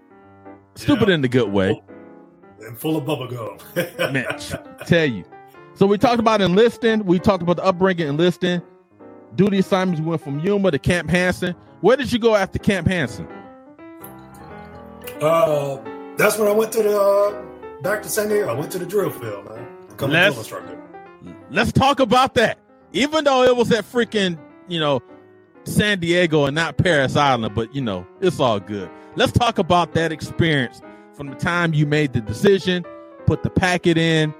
stupid 0.75 1.07
Yeah. 1.09 1.15
in 1.15 1.21
the 1.21 1.27
good 1.27 1.51
way. 1.51 1.81
and 2.65 2.77
full 2.77 2.97
of 2.97 3.05
bubble 3.05 3.27
gum. 3.27 3.57
man, 4.13 4.25
tell 4.87 5.05
you. 5.05 5.23
So 5.75 5.85
we 5.85 5.97
talked 5.97 6.19
about 6.19 6.41
enlisting. 6.41 7.05
We 7.05 7.19
talked 7.19 7.43
about 7.43 7.57
the 7.57 7.63
upbringing, 7.63 8.07
enlisting, 8.07 8.61
duty 9.35 9.59
assignments. 9.59 10.01
We 10.01 10.07
went 10.07 10.21
from 10.21 10.39
Yuma 10.39 10.71
to 10.71 10.79
Camp 10.79 11.09
Hansen. 11.09 11.53
Where 11.81 11.95
did 11.95 12.11
you 12.11 12.17
go 12.19 12.35
after 12.35 12.57
Camp 12.57 12.87
Hansen? 12.87 13.27
Uh, 15.21 15.77
that's 16.17 16.37
when 16.37 16.47
I 16.47 16.51
went 16.51 16.71
to 16.73 16.83
the 16.83 16.99
uh, 16.99 17.81
back 17.81 18.01
to 18.03 18.09
San 18.09 18.29
Diego. 18.29 18.47
I 18.49 18.53
went 18.53 18.71
to 18.71 18.79
the 18.79 18.85
drill 18.85 19.11
field, 19.11 19.45
man. 19.49 19.67
Become 19.89 20.11
Let's- 20.11 20.33
drill 20.35 20.39
instructor. 20.59 20.83
Let's 21.49 21.71
talk 21.71 21.99
about 21.99 22.33
that. 22.35 22.59
Even 22.93 23.23
though 23.23 23.43
it 23.43 23.55
was 23.55 23.71
at 23.71 23.85
freaking, 23.85 24.37
you 24.67 24.79
know, 24.79 25.01
San 25.65 25.99
Diego 25.99 26.45
and 26.45 26.55
not 26.55 26.77
Parris 26.77 27.15
Island, 27.15 27.53
but 27.55 27.73
you 27.75 27.81
know, 27.81 28.05
it's 28.21 28.39
all 28.39 28.59
good. 28.59 28.89
Let's 29.17 29.31
talk 29.31 29.57
about 29.57 29.93
that 29.93 30.11
experience 30.11 30.79
from 31.13 31.31
the 31.31 31.35
time 31.35 31.73
you 31.73 31.87
made 31.87 32.13
the 32.13 32.21
decision, 32.21 32.85
put 33.25 33.41
the 33.41 33.49
packet 33.49 33.97
in, 33.97 34.31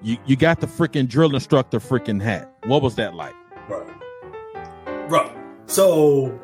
you 0.00 0.16
you 0.24 0.34
got 0.34 0.60
the 0.60 0.66
freaking 0.66 1.06
drill 1.06 1.34
instructor 1.34 1.78
freaking 1.78 2.22
hat. 2.22 2.50
What 2.64 2.80
was 2.80 2.94
that 2.94 3.12
like? 3.14 3.34
Right. 3.68 3.86
Right. 5.10 5.36
So, 5.66 6.38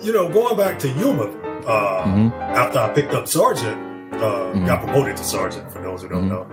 you 0.00 0.10
know, 0.14 0.30
going 0.30 0.56
back 0.56 0.78
to 0.78 0.88
Yuma, 0.88 1.24
uh, 1.66 2.04
Mhm. 2.06 2.32
after 2.40 2.78
I 2.78 2.88
picked 2.94 3.12
up 3.12 3.28
sergeant, 3.28 3.76
uh, 4.14 4.54
Mhm. 4.54 4.66
got 4.66 4.82
promoted 4.82 5.18
to 5.18 5.24
sergeant. 5.24 5.70
For 5.70 5.82
those 5.82 6.00
who 6.00 6.08
don't 6.08 6.30
Mhm. 6.30 6.30
know, 6.30 6.46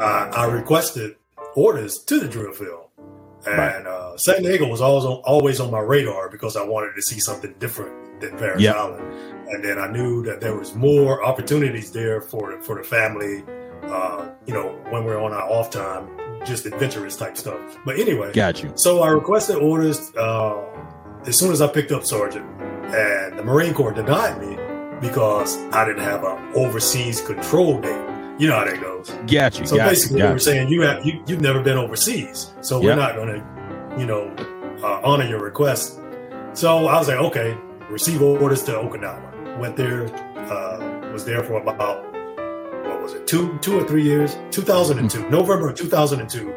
uh, 0.00 0.28
I 0.32 0.46
requested 0.46 1.14
orders 1.54 1.98
to 1.98 2.18
the 2.18 2.26
drill 2.26 2.52
field, 2.52 2.86
and 3.46 3.58
Right. 3.58 3.86
uh, 3.86 4.16
San 4.16 4.42
Diego 4.42 4.66
was 4.66 4.80
always 4.80 5.04
on, 5.04 5.22
always 5.24 5.60
on 5.60 5.70
my 5.70 5.78
radar 5.78 6.28
because 6.28 6.56
I 6.56 6.64
wanted 6.64 6.96
to 6.96 7.02
see 7.02 7.20
something 7.20 7.54
different 7.60 7.92
than 8.20 8.36
Parris 8.38 8.60
Yeah. 8.62 8.72
Island, 8.72 9.14
and 9.48 9.64
then 9.64 9.78
I 9.78 9.90
knew 9.90 10.22
that 10.24 10.40
there 10.40 10.56
was 10.56 10.74
more 10.74 11.24
opportunities 11.24 11.90
there 11.92 12.20
for 12.20 12.60
for 12.62 12.76
the 12.76 12.84
family. 12.84 13.44
Uh, 13.82 14.28
you 14.46 14.54
know, 14.54 14.68
when 14.90 15.04
we're 15.04 15.20
on 15.20 15.32
our 15.32 15.42
off 15.50 15.70
time, 15.70 16.06
just 16.44 16.66
adventurous 16.66 17.16
type 17.16 17.36
stuff. 17.36 17.58
But 17.84 17.98
anyway, 17.98 18.32
Got 18.32 18.62
you. 18.62 18.70
so 18.74 19.02
I 19.02 19.08
requested 19.10 19.56
orders 19.56 20.14
uh, 20.16 20.54
as 21.26 21.36
soon 21.38 21.50
as 21.50 21.60
I 21.60 21.66
picked 21.66 21.90
up 21.92 22.04
sergeant, 22.04 22.46
and 22.94 23.38
the 23.38 23.42
Marine 23.42 23.74
Corps 23.74 23.92
denied 23.92 24.38
me 24.40 24.56
because 25.00 25.56
I 25.72 25.84
didn't 25.86 26.02
have 26.04 26.22
an 26.24 26.52
overseas 26.54 27.20
control 27.22 27.80
date. 27.80 28.06
You 28.38 28.48
know 28.48 28.56
how 28.56 28.64
that 28.64 28.80
goes. 28.80 29.10
Got 29.26 29.58
you. 29.58 29.66
So 29.66 29.76
got 29.76 29.88
basically, 29.90 30.18
you. 30.20 30.26
they 30.26 30.32
were 30.32 30.38
saying 30.38 30.68
you 30.68 30.82
have 30.82 31.04
you, 31.04 31.22
you've 31.26 31.40
never 31.42 31.60
been 31.62 31.76
overseas, 31.78 32.52
so 32.60 32.80
we're 32.80 32.96
not 32.96 33.14
going 33.16 33.28
to, 33.28 33.96
you 34.00 34.06
know, 34.06 34.28
uh, 34.82 35.00
honor 35.02 35.24
your 35.26 35.40
request. 35.40 35.98
So 36.52 36.86
I 36.86 36.98
was 36.98 37.08
like, 37.08 37.18
okay, 37.18 37.56
receive 37.90 38.22
orders 38.22 38.62
to 38.64 38.72
Okinawa. 38.72 39.58
Went 39.58 39.76
there, 39.76 40.04
uh, 40.36 41.10
was 41.12 41.24
there 41.24 41.42
for 41.44 41.60
about 41.60 42.04
what 42.86 43.02
was 43.02 43.14
it, 43.14 43.26
two 43.26 43.58
two 43.60 43.78
or 43.78 43.86
three 43.86 44.02
years? 44.02 44.36
2002, 44.50 45.28
November 45.28 45.68
of 45.70 45.76
2002. 45.76 46.52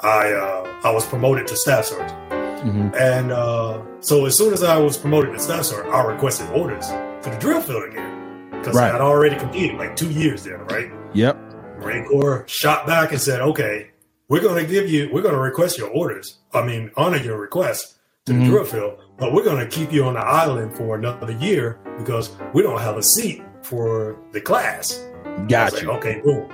I 0.00 0.32
uh, 0.32 0.80
I 0.84 0.90
was 0.90 1.06
promoted 1.06 1.46
to 1.48 1.56
staff 1.56 1.84
sergeant. 1.86 2.18
Mhm. 2.62 2.94
And 2.96 3.32
uh, 3.32 3.80
so 4.00 4.24
as 4.26 4.36
soon 4.36 4.52
as 4.52 4.62
I 4.62 4.76
was 4.78 4.96
promoted 4.96 5.32
to 5.32 5.38
staff 5.38 5.64
sergeant, 5.64 5.94
I 5.94 6.02
requested 6.04 6.48
orders 6.50 6.88
for 7.20 7.30
the 7.30 7.38
drill 7.38 7.60
field 7.60 7.84
again 7.90 8.50
because 8.52 8.76
Right. 8.76 8.88
I 8.88 8.92
had 8.92 9.00
already 9.00 9.36
completed 9.36 9.76
like 9.78 9.96
two 9.96 10.10
years 10.10 10.44
there, 10.44 10.58
right? 10.70 10.90
Yep. 11.14 11.36
Marine 11.80 12.04
Corps 12.06 12.44
shot 12.46 12.86
back 12.86 13.10
and 13.12 13.20
said, 13.20 13.40
"Okay, 13.40 13.90
we're 14.28 14.40
going 14.40 14.64
to 14.64 14.70
give 14.70 14.88
you, 14.88 15.08
we're 15.12 15.22
going 15.22 15.34
to 15.34 15.40
request 15.40 15.76
your 15.78 15.88
orders. 15.90 16.38
I 16.54 16.64
mean, 16.64 16.90
honor 16.96 17.16
your 17.18 17.36
request 17.38 17.96
to 18.26 18.32
Mhm. 18.32 18.38
the 18.40 18.46
drill 18.50 18.64
field, 18.64 18.94
but 19.18 19.32
we're 19.32 19.44
going 19.44 19.58
to 19.58 19.68
keep 19.68 19.92
you 19.92 20.04
on 20.04 20.14
the 20.14 20.20
island 20.20 20.74
for 20.76 20.96
another 20.96 21.32
year 21.32 21.78
because 21.98 22.34
we 22.52 22.62
don't 22.62 22.80
have 22.80 22.96
a 22.96 23.02
seat 23.02 23.42
for 23.62 24.18
the 24.32 24.40
class. 24.40 25.04
Got 25.48 25.80
you. 25.80 25.88
Like, 25.88 25.98
okay, 25.98 26.20
boom. 26.20 26.50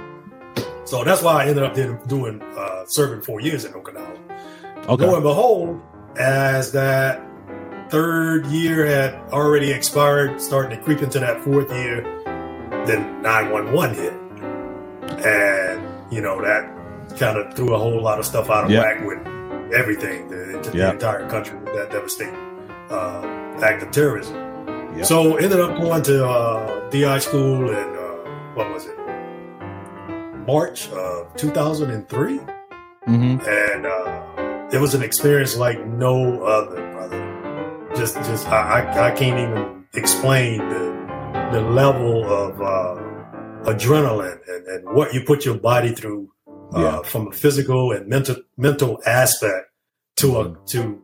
So 0.84 1.04
that's 1.04 1.22
why 1.22 1.44
I 1.44 1.46
ended 1.46 1.64
up 1.64 2.06
doing 2.08 2.40
uh, 2.42 2.84
serving 2.86 3.22
four 3.22 3.40
years 3.40 3.64
in 3.64 3.72
Okinawa. 3.72 4.18
Okay. 4.88 5.06
Lo 5.06 5.14
and 5.14 5.22
behold, 5.22 5.82
as 6.18 6.72
that 6.72 7.22
third 7.90 8.46
year 8.46 8.86
had 8.86 9.14
already 9.30 9.70
expired, 9.70 10.40
starting 10.40 10.78
to 10.78 10.84
creep 10.84 11.02
into 11.02 11.18
that 11.18 11.42
fourth 11.44 11.70
year, 11.70 12.02
then 12.86 13.22
911 13.22 13.96
hit. 13.96 14.12
And, 15.26 16.12
you 16.12 16.20
know, 16.20 16.40
that 16.40 17.18
kind 17.18 17.38
of 17.38 17.54
threw 17.54 17.74
a 17.74 17.78
whole 17.78 18.00
lot 18.00 18.18
of 18.18 18.24
stuff 18.24 18.48
out 18.50 18.64
of 18.64 18.70
yep. 18.70 18.82
whack 18.82 19.06
with 19.06 19.74
everything, 19.74 20.28
the, 20.28 20.70
the 20.70 20.76
yep. 20.76 20.94
entire 20.94 21.28
country, 21.28 21.58
with 21.58 21.74
that 21.74 21.90
devastating 21.90 22.47
uh, 22.90 23.58
act 23.62 23.82
of 23.82 23.90
terrorism. 23.90 24.34
Yep. 24.96 25.06
So 25.06 25.36
ended 25.36 25.60
up 25.60 25.78
going 25.78 26.02
to 26.02 26.26
uh, 26.26 26.90
DI 26.90 27.18
school 27.18 27.70
in, 27.70 27.96
uh, 27.96 28.54
what 28.54 28.72
was 28.72 28.86
it, 28.86 28.98
March 30.46 30.88
of 30.90 31.34
2003. 31.36 32.38
Mm-hmm. 32.38 33.14
And 33.48 33.86
uh, 33.86 34.68
it 34.72 34.80
was 34.80 34.94
an 34.94 35.02
experience 35.02 35.56
like 35.56 35.84
no 35.86 36.42
other, 36.42 36.76
brother. 36.92 37.90
Just, 37.96 38.16
just 38.16 38.46
I, 38.48 38.82
I, 38.82 39.08
I 39.08 39.10
can't 39.12 39.38
even 39.38 39.84
explain 39.94 40.58
the 40.68 40.98
the 41.52 41.60
level 41.62 42.24
of 42.24 42.60
uh, 42.60 43.00
adrenaline 43.70 44.38
and, 44.48 44.66
and, 44.66 44.94
what 44.94 45.14
you 45.14 45.22
put 45.24 45.44
your 45.44 45.56
body 45.58 45.94
through 45.94 46.30
uh, 46.74 46.80
yeah. 46.80 47.02
from 47.02 47.28
a 47.28 47.32
physical 47.32 47.92
and 47.92 48.06
mental 48.06 48.36
mental 48.56 48.98
aspect 49.06 49.66
to 50.16 50.36
a, 50.36 50.44
mm-hmm. 50.44 50.64
to 50.66 51.02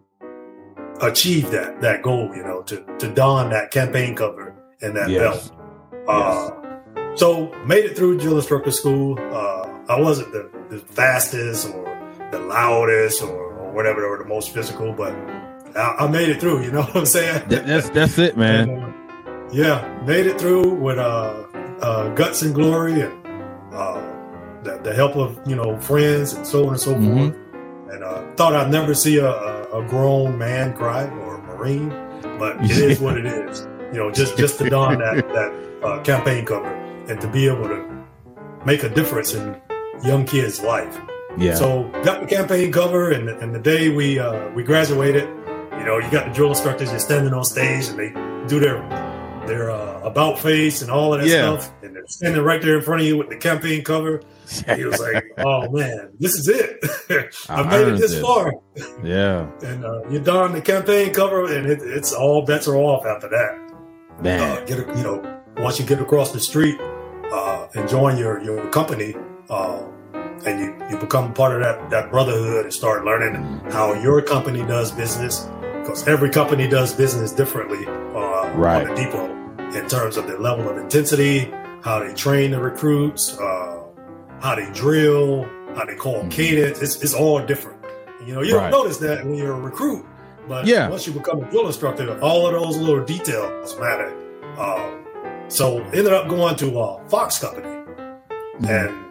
achieve 1.02 1.50
that 1.50 1.80
that 1.80 2.02
goal. 2.02 2.30
You 2.34 2.42
know, 2.42 2.62
to 2.62 2.84
to 2.98 3.12
don 3.12 3.50
that 3.50 3.70
campaign 3.70 4.14
cover 4.14 4.54
and 4.80 4.96
that 4.96 5.08
yes. 5.08 5.48
belt. 5.48 5.60
Uh, 6.08 6.50
yes. 6.96 7.20
So 7.20 7.52
made 7.64 7.84
it 7.84 7.96
through 7.96 8.18
drill 8.18 8.36
instructor 8.36 8.72
school. 8.72 9.18
Uh, 9.18 9.64
I 9.88 10.00
wasn't 10.00 10.32
the, 10.32 10.50
the, 10.70 10.78
fastest 10.78 11.68
or 11.72 11.84
the 12.32 12.40
loudest 12.40 13.22
or, 13.22 13.54
or 13.54 13.72
whatever 13.72 14.06
or 14.06 14.18
the 14.18 14.24
most 14.24 14.50
physical, 14.50 14.92
but 14.92 15.12
I, 15.76 15.96
I, 16.00 16.08
made 16.08 16.28
it 16.28 16.40
through. 16.40 16.64
You 16.64 16.72
know 16.72 16.82
what 16.84 16.96
I'm 16.96 17.06
saying? 17.06 17.48
That's 17.48 17.90
that's 17.90 18.18
it, 18.18 18.36
man. 18.36 18.68
and, 18.68 18.84
uh, 18.84 18.92
yeah, 19.52 20.02
made 20.04 20.26
it 20.26 20.40
through 20.40 20.74
with 20.74 20.98
uh, 20.98 21.44
uh, 21.80 22.08
guts 22.14 22.42
and 22.42 22.54
glory 22.54 23.00
and 23.02 23.26
uh, 23.72 24.00
the, 24.62 24.80
the, 24.82 24.94
help 24.94 25.16
of 25.16 25.38
you 25.46 25.54
know 25.54 25.78
friends 25.78 26.32
and 26.32 26.46
so 26.46 26.64
on 26.64 26.70
and 26.70 26.80
so 26.80 26.94
mm-hmm. 26.94 27.30
forth. 27.30 27.94
And 27.94 28.02
uh, 28.02 28.34
thought 28.34 28.56
I'd 28.56 28.72
never 28.72 28.94
see 28.94 29.18
a, 29.18 29.28
a, 29.28 29.63
grown 29.82 30.38
man 30.38 30.74
cry 30.74 31.04
or 31.08 31.36
a 31.36 31.42
marine, 31.42 31.88
but 32.38 32.56
it 32.64 32.70
is 32.70 33.00
what 33.00 33.16
it 33.18 33.26
is. 33.26 33.66
You 33.92 34.00
know, 34.00 34.10
just 34.10 34.36
just 34.36 34.58
to 34.58 34.70
don 34.70 34.98
that 34.98 35.28
that 35.34 35.84
uh, 35.84 36.02
campaign 36.02 36.44
cover 36.44 36.72
and 37.08 37.20
to 37.20 37.28
be 37.28 37.46
able 37.46 37.68
to 37.68 38.04
make 38.64 38.82
a 38.82 38.88
difference 38.88 39.34
in 39.34 39.60
young 40.02 40.24
kids' 40.24 40.60
life. 40.60 41.00
Yeah. 41.36 41.54
So 41.54 41.90
got 42.02 42.20
the 42.20 42.26
campaign 42.26 42.72
cover, 42.72 43.10
and, 43.10 43.28
and 43.28 43.54
the 43.54 43.58
day 43.58 43.88
we 43.88 44.18
uh, 44.18 44.50
we 44.50 44.62
graduated, 44.62 45.24
you 45.24 45.84
know, 45.84 45.98
you 45.98 46.10
got 46.10 46.26
the 46.28 46.32
drill 46.32 46.50
instructors, 46.50 46.90
you're 46.90 47.00
standing 47.00 47.34
on 47.34 47.44
stage, 47.44 47.88
and 47.88 47.98
they 47.98 48.10
do 48.48 48.60
their 48.60 48.76
their 49.46 49.70
uh, 49.70 50.00
about 50.00 50.38
face 50.38 50.82
and 50.82 50.90
all 50.90 51.14
of 51.14 51.20
that 51.20 51.28
yeah. 51.28 51.58
stuff, 51.58 51.72
and 51.82 51.94
they're 51.94 52.06
standing 52.06 52.42
right 52.42 52.60
there 52.60 52.76
in 52.76 52.82
front 52.82 53.02
of 53.02 53.06
you 53.06 53.16
with 53.16 53.28
the 53.28 53.36
campaign 53.36 53.82
cover. 53.84 54.22
he 54.76 54.84
was 54.84 55.00
like, 55.00 55.24
"Oh 55.38 55.70
man, 55.70 56.10
this 56.18 56.34
is 56.34 56.48
it! 56.48 57.34
I've 57.48 57.66
made 57.68 57.88
it 57.88 57.98
this 57.98 58.20
far." 58.20 58.52
Yeah, 59.02 59.50
and 59.62 59.84
uh, 59.84 60.08
you 60.08 60.20
don 60.20 60.52
the 60.52 60.60
campaign 60.60 61.12
cover, 61.12 61.52
and 61.52 61.66
it, 61.66 61.80
it's 61.82 62.12
all 62.12 62.44
bets 62.44 62.68
are 62.68 62.76
off 62.76 63.04
after 63.06 63.28
that. 63.28 64.22
Man, 64.22 64.40
uh, 64.40 64.64
get 64.64 64.78
you 64.78 65.02
know, 65.02 65.42
once 65.58 65.78
you 65.78 65.86
get 65.86 66.00
across 66.00 66.32
the 66.32 66.40
street, 66.40 66.78
uh, 66.80 67.68
and 67.74 67.88
join 67.88 68.18
your 68.18 68.42
your 68.42 68.68
company, 68.70 69.14
uh, 69.50 69.82
and 70.46 70.60
you 70.60 70.86
you 70.90 70.98
become 70.98 71.32
part 71.34 71.54
of 71.54 71.60
that 71.62 71.90
that 71.90 72.10
brotherhood 72.10 72.64
and 72.64 72.72
start 72.72 73.04
learning 73.04 73.34
how 73.70 73.94
your 73.94 74.20
company 74.22 74.62
does 74.66 74.92
business 74.92 75.48
because 75.84 76.08
every 76.08 76.30
company 76.30 76.66
does 76.66 76.94
business 76.94 77.30
differently 77.30 77.86
uh, 77.86 78.50
right. 78.54 78.86
on 78.86 78.94
the 78.94 78.94
depot 78.94 79.26
in 79.78 79.86
terms 79.86 80.16
of 80.16 80.26
their 80.26 80.38
level 80.38 80.66
of 80.66 80.78
intensity, 80.78 81.52
how 81.82 81.98
they 81.98 82.14
train 82.14 82.52
the 82.52 82.58
recruits, 82.58 83.38
uh, 83.38 83.84
how 84.40 84.54
they 84.54 84.70
drill, 84.72 85.44
how 85.74 85.84
they 85.84 85.94
call 85.94 86.20
mm-hmm. 86.20 86.30
cadence. 86.30 86.80
It's, 86.80 87.02
it's 87.02 87.12
all 87.12 87.44
different. 87.44 87.84
You 88.24 88.34
know, 88.34 88.42
you 88.42 88.56
right. 88.56 88.70
don't 88.70 88.82
notice 88.82 88.96
that 88.98 89.26
when 89.26 89.34
you're 89.34 89.52
a 89.52 89.60
recruit, 89.60 90.06
but 90.48 90.64
yeah. 90.64 90.88
once 90.88 91.06
you 91.06 91.12
become 91.12 91.44
a 91.44 91.50
drill 91.50 91.66
instructor, 91.66 92.18
all 92.20 92.46
of 92.46 92.54
those 92.54 92.78
little 92.78 93.04
details 93.04 93.78
matter. 93.78 94.08
Um, 94.58 95.04
so 95.48 95.82
ended 95.82 96.14
up 96.14 96.28
going 96.28 96.56
to 96.56 96.78
uh, 96.80 97.06
Fox 97.08 97.38
Company, 97.38 97.68
mm-hmm. 97.68 98.64
and 98.64 99.04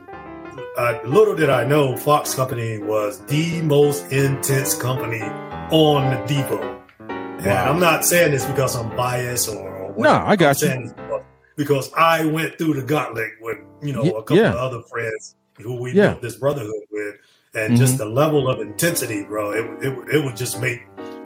uh, 0.76 1.00
little 1.06 1.36
did 1.36 1.52
I 1.52 1.66
know, 1.66 1.96
Fox 1.96 2.34
Company 2.34 2.80
was 2.80 3.24
the 3.26 3.62
most 3.62 4.12
intense 4.12 4.74
company 4.74 5.22
on 5.72 6.10
the 6.10 6.26
depot. 6.26 6.74
And 7.00 7.46
wow. 7.48 7.72
I'm 7.72 7.80
not 7.80 8.06
saying 8.06 8.32
this 8.32 8.46
because 8.46 8.76
I'm 8.76 8.96
biased 8.96 9.50
or, 9.50 9.68
or 9.68 9.96
no, 9.98 10.12
I 10.12 10.36
got 10.36 10.64
I'm 10.64 10.84
you. 10.84 11.24
Because 11.56 11.92
I 11.94 12.26
went 12.26 12.58
through 12.58 12.76
the 12.76 12.84
gauntlet 12.84 13.32
with 13.42 13.58
you 13.82 13.94
know 13.94 14.02
a 14.02 14.24
couple 14.24 14.38
yeah. 14.38 14.54
of 14.54 14.56
other 14.56 14.82
friends 14.84 15.36
who 15.58 15.80
we 15.80 15.92
yeah. 15.92 16.10
built 16.10 16.22
this 16.22 16.36
brotherhood 16.36 16.84
with, 16.90 17.16
and 17.54 17.74
mm-hmm. 17.74 17.76
just 17.76 17.98
the 17.98 18.06
level 18.06 18.50
of 18.50 18.60
intensity, 18.60 19.24
bro. 19.24 19.52
It, 19.52 19.86
it 19.86 20.16
it 20.16 20.26
would 20.26 20.36
just 20.36 20.60
make 20.62 20.82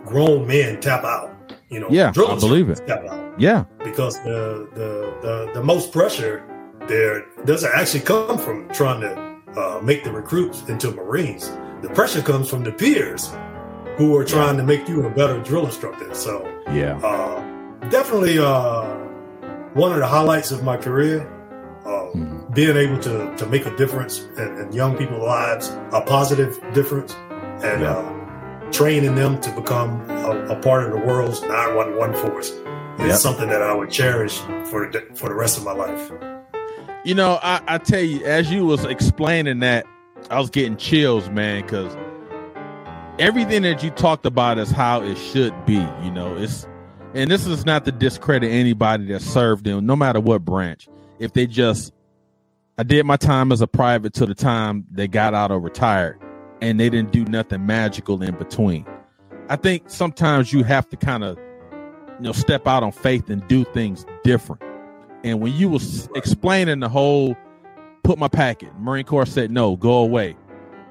grown 0.05 0.47
men 0.47 0.81
tap 0.81 1.03
out. 1.03 1.33
You 1.69 1.81
know, 1.81 1.87
yeah, 1.89 2.09
I 2.09 2.35
believe 2.39 2.69
it. 2.69 2.81
Tap 2.87 3.05
out. 3.05 3.39
Yeah, 3.39 3.65
because 3.83 4.21
the 4.23 4.67
the 4.73 5.17
the, 5.21 5.51
the 5.53 5.63
most 5.63 5.91
pressure 5.91 6.43
there 6.87 7.25
doesn't 7.45 7.71
actually 7.73 8.01
come 8.01 8.37
from 8.37 8.69
trying 8.69 9.01
to 9.01 9.59
uh, 9.59 9.81
make 9.81 10.03
the 10.03 10.11
recruits 10.11 10.67
into 10.67 10.91
Marines. 10.91 11.51
The 11.81 11.89
pressure 11.89 12.21
comes 12.21 12.49
from 12.49 12.63
the 12.63 12.71
peers 12.71 13.31
who 13.97 14.15
are 14.15 14.23
trying 14.23 14.57
to 14.57 14.63
make 14.63 14.87
you 14.87 15.05
a 15.05 15.09
better 15.09 15.41
drill 15.41 15.65
instructor. 15.65 16.13
So 16.13 16.45
yeah, 16.67 16.97
uh, 17.03 17.41
definitely 17.89 18.39
uh, 18.39 18.85
one 19.73 19.91
of 19.91 19.99
the 19.99 20.07
highlights 20.07 20.51
of 20.51 20.63
my 20.63 20.77
career. 20.77 21.33
Uh, 21.85 22.11
mm-hmm. 22.11 22.53
Being 22.53 22.75
able 22.75 22.99
to, 22.99 23.33
to 23.37 23.45
make 23.45 23.65
a 23.65 23.75
difference 23.77 24.19
in, 24.37 24.57
in, 24.57 24.71
young 24.73 24.97
people's 24.97 25.23
lives, 25.23 25.69
a 25.93 26.01
positive 26.01 26.61
difference, 26.73 27.13
and 27.63 27.81
yeah. 27.81 27.95
Uh, 27.95 28.71
training 28.71 29.15
them 29.15 29.39
to 29.39 29.51
become 29.51 30.01
a, 30.09 30.47
a, 30.47 30.55
part 30.61 30.83
of 30.83 30.91
the 30.91 30.97
world's 30.97 31.41
911 31.41 32.15
force 32.17 32.49
is 32.49 33.07
yep. 33.07 33.17
something 33.17 33.47
that 33.47 33.61
I 33.61 33.73
would 33.73 33.89
cherish 33.89 34.39
for 34.65 34.89
the, 34.91 35.07
for 35.15 35.29
the 35.29 35.35
rest 35.35 35.57
of 35.57 35.63
my 35.63 35.71
life. 35.71 36.11
You 37.05 37.15
know, 37.15 37.39
I, 37.41 37.61
I 37.67 37.77
tell 37.77 38.01
you, 38.01 38.25
as 38.25 38.51
you 38.51 38.65
was 38.65 38.83
explaining 38.83 39.59
that, 39.59 39.85
I 40.29 40.39
was 40.39 40.49
getting 40.49 40.75
chills, 40.75 41.29
man, 41.29 41.61
because 41.61 41.95
everything 43.19 43.63
that 43.63 43.83
you 43.83 43.89
talked 43.91 44.25
about 44.25 44.57
is 44.57 44.71
how 44.71 45.01
it 45.01 45.15
should 45.17 45.53
be. 45.65 45.85
You 46.03 46.11
know, 46.11 46.35
it's 46.37 46.67
and 47.13 47.31
this 47.31 47.45
is 47.45 47.65
not 47.65 47.85
to 47.85 47.91
discredit 47.91 48.51
anybody 48.51 49.05
that 49.07 49.21
served 49.21 49.65
them, 49.65 49.85
no 49.85 49.95
matter 49.95 50.19
what 50.19 50.43
branch. 50.45 50.87
If 51.19 51.33
they 51.33 51.47
just, 51.47 51.93
I 52.77 52.83
did 52.83 53.05
my 53.05 53.17
time 53.17 53.51
as 53.51 53.61
a 53.61 53.67
private 53.67 54.13
to 54.15 54.25
the 54.25 54.35
time 54.35 54.85
they 54.91 55.07
got 55.07 55.33
out 55.33 55.51
or 55.51 55.59
retired, 55.59 56.19
and 56.61 56.79
they 56.79 56.89
didn't 56.89 57.11
do 57.11 57.25
nothing 57.25 57.65
magical 57.65 58.21
in 58.21 58.35
between. 58.35 58.85
I 59.49 59.55
think 59.55 59.89
sometimes 59.89 60.51
you 60.51 60.63
have 60.63 60.87
to 60.89 60.97
kind 60.97 61.23
of, 61.23 61.37
you 62.19 62.25
know, 62.25 62.33
step 62.33 62.67
out 62.67 62.83
on 62.83 62.91
faith 62.91 63.29
and 63.29 63.47
do 63.47 63.63
things 63.63 64.05
different. 64.23 64.61
And 65.23 65.39
when 65.39 65.53
you 65.53 65.69
was 65.69 66.09
explaining 66.15 66.81
the 66.81 66.89
whole, 66.89 67.35
put 68.03 68.19
my 68.19 68.27
packet, 68.27 68.77
Marine 68.77 69.05
Corps 69.05 69.25
said 69.25 69.49
no, 69.49 69.75
go 69.75 69.93
away. 69.93 70.35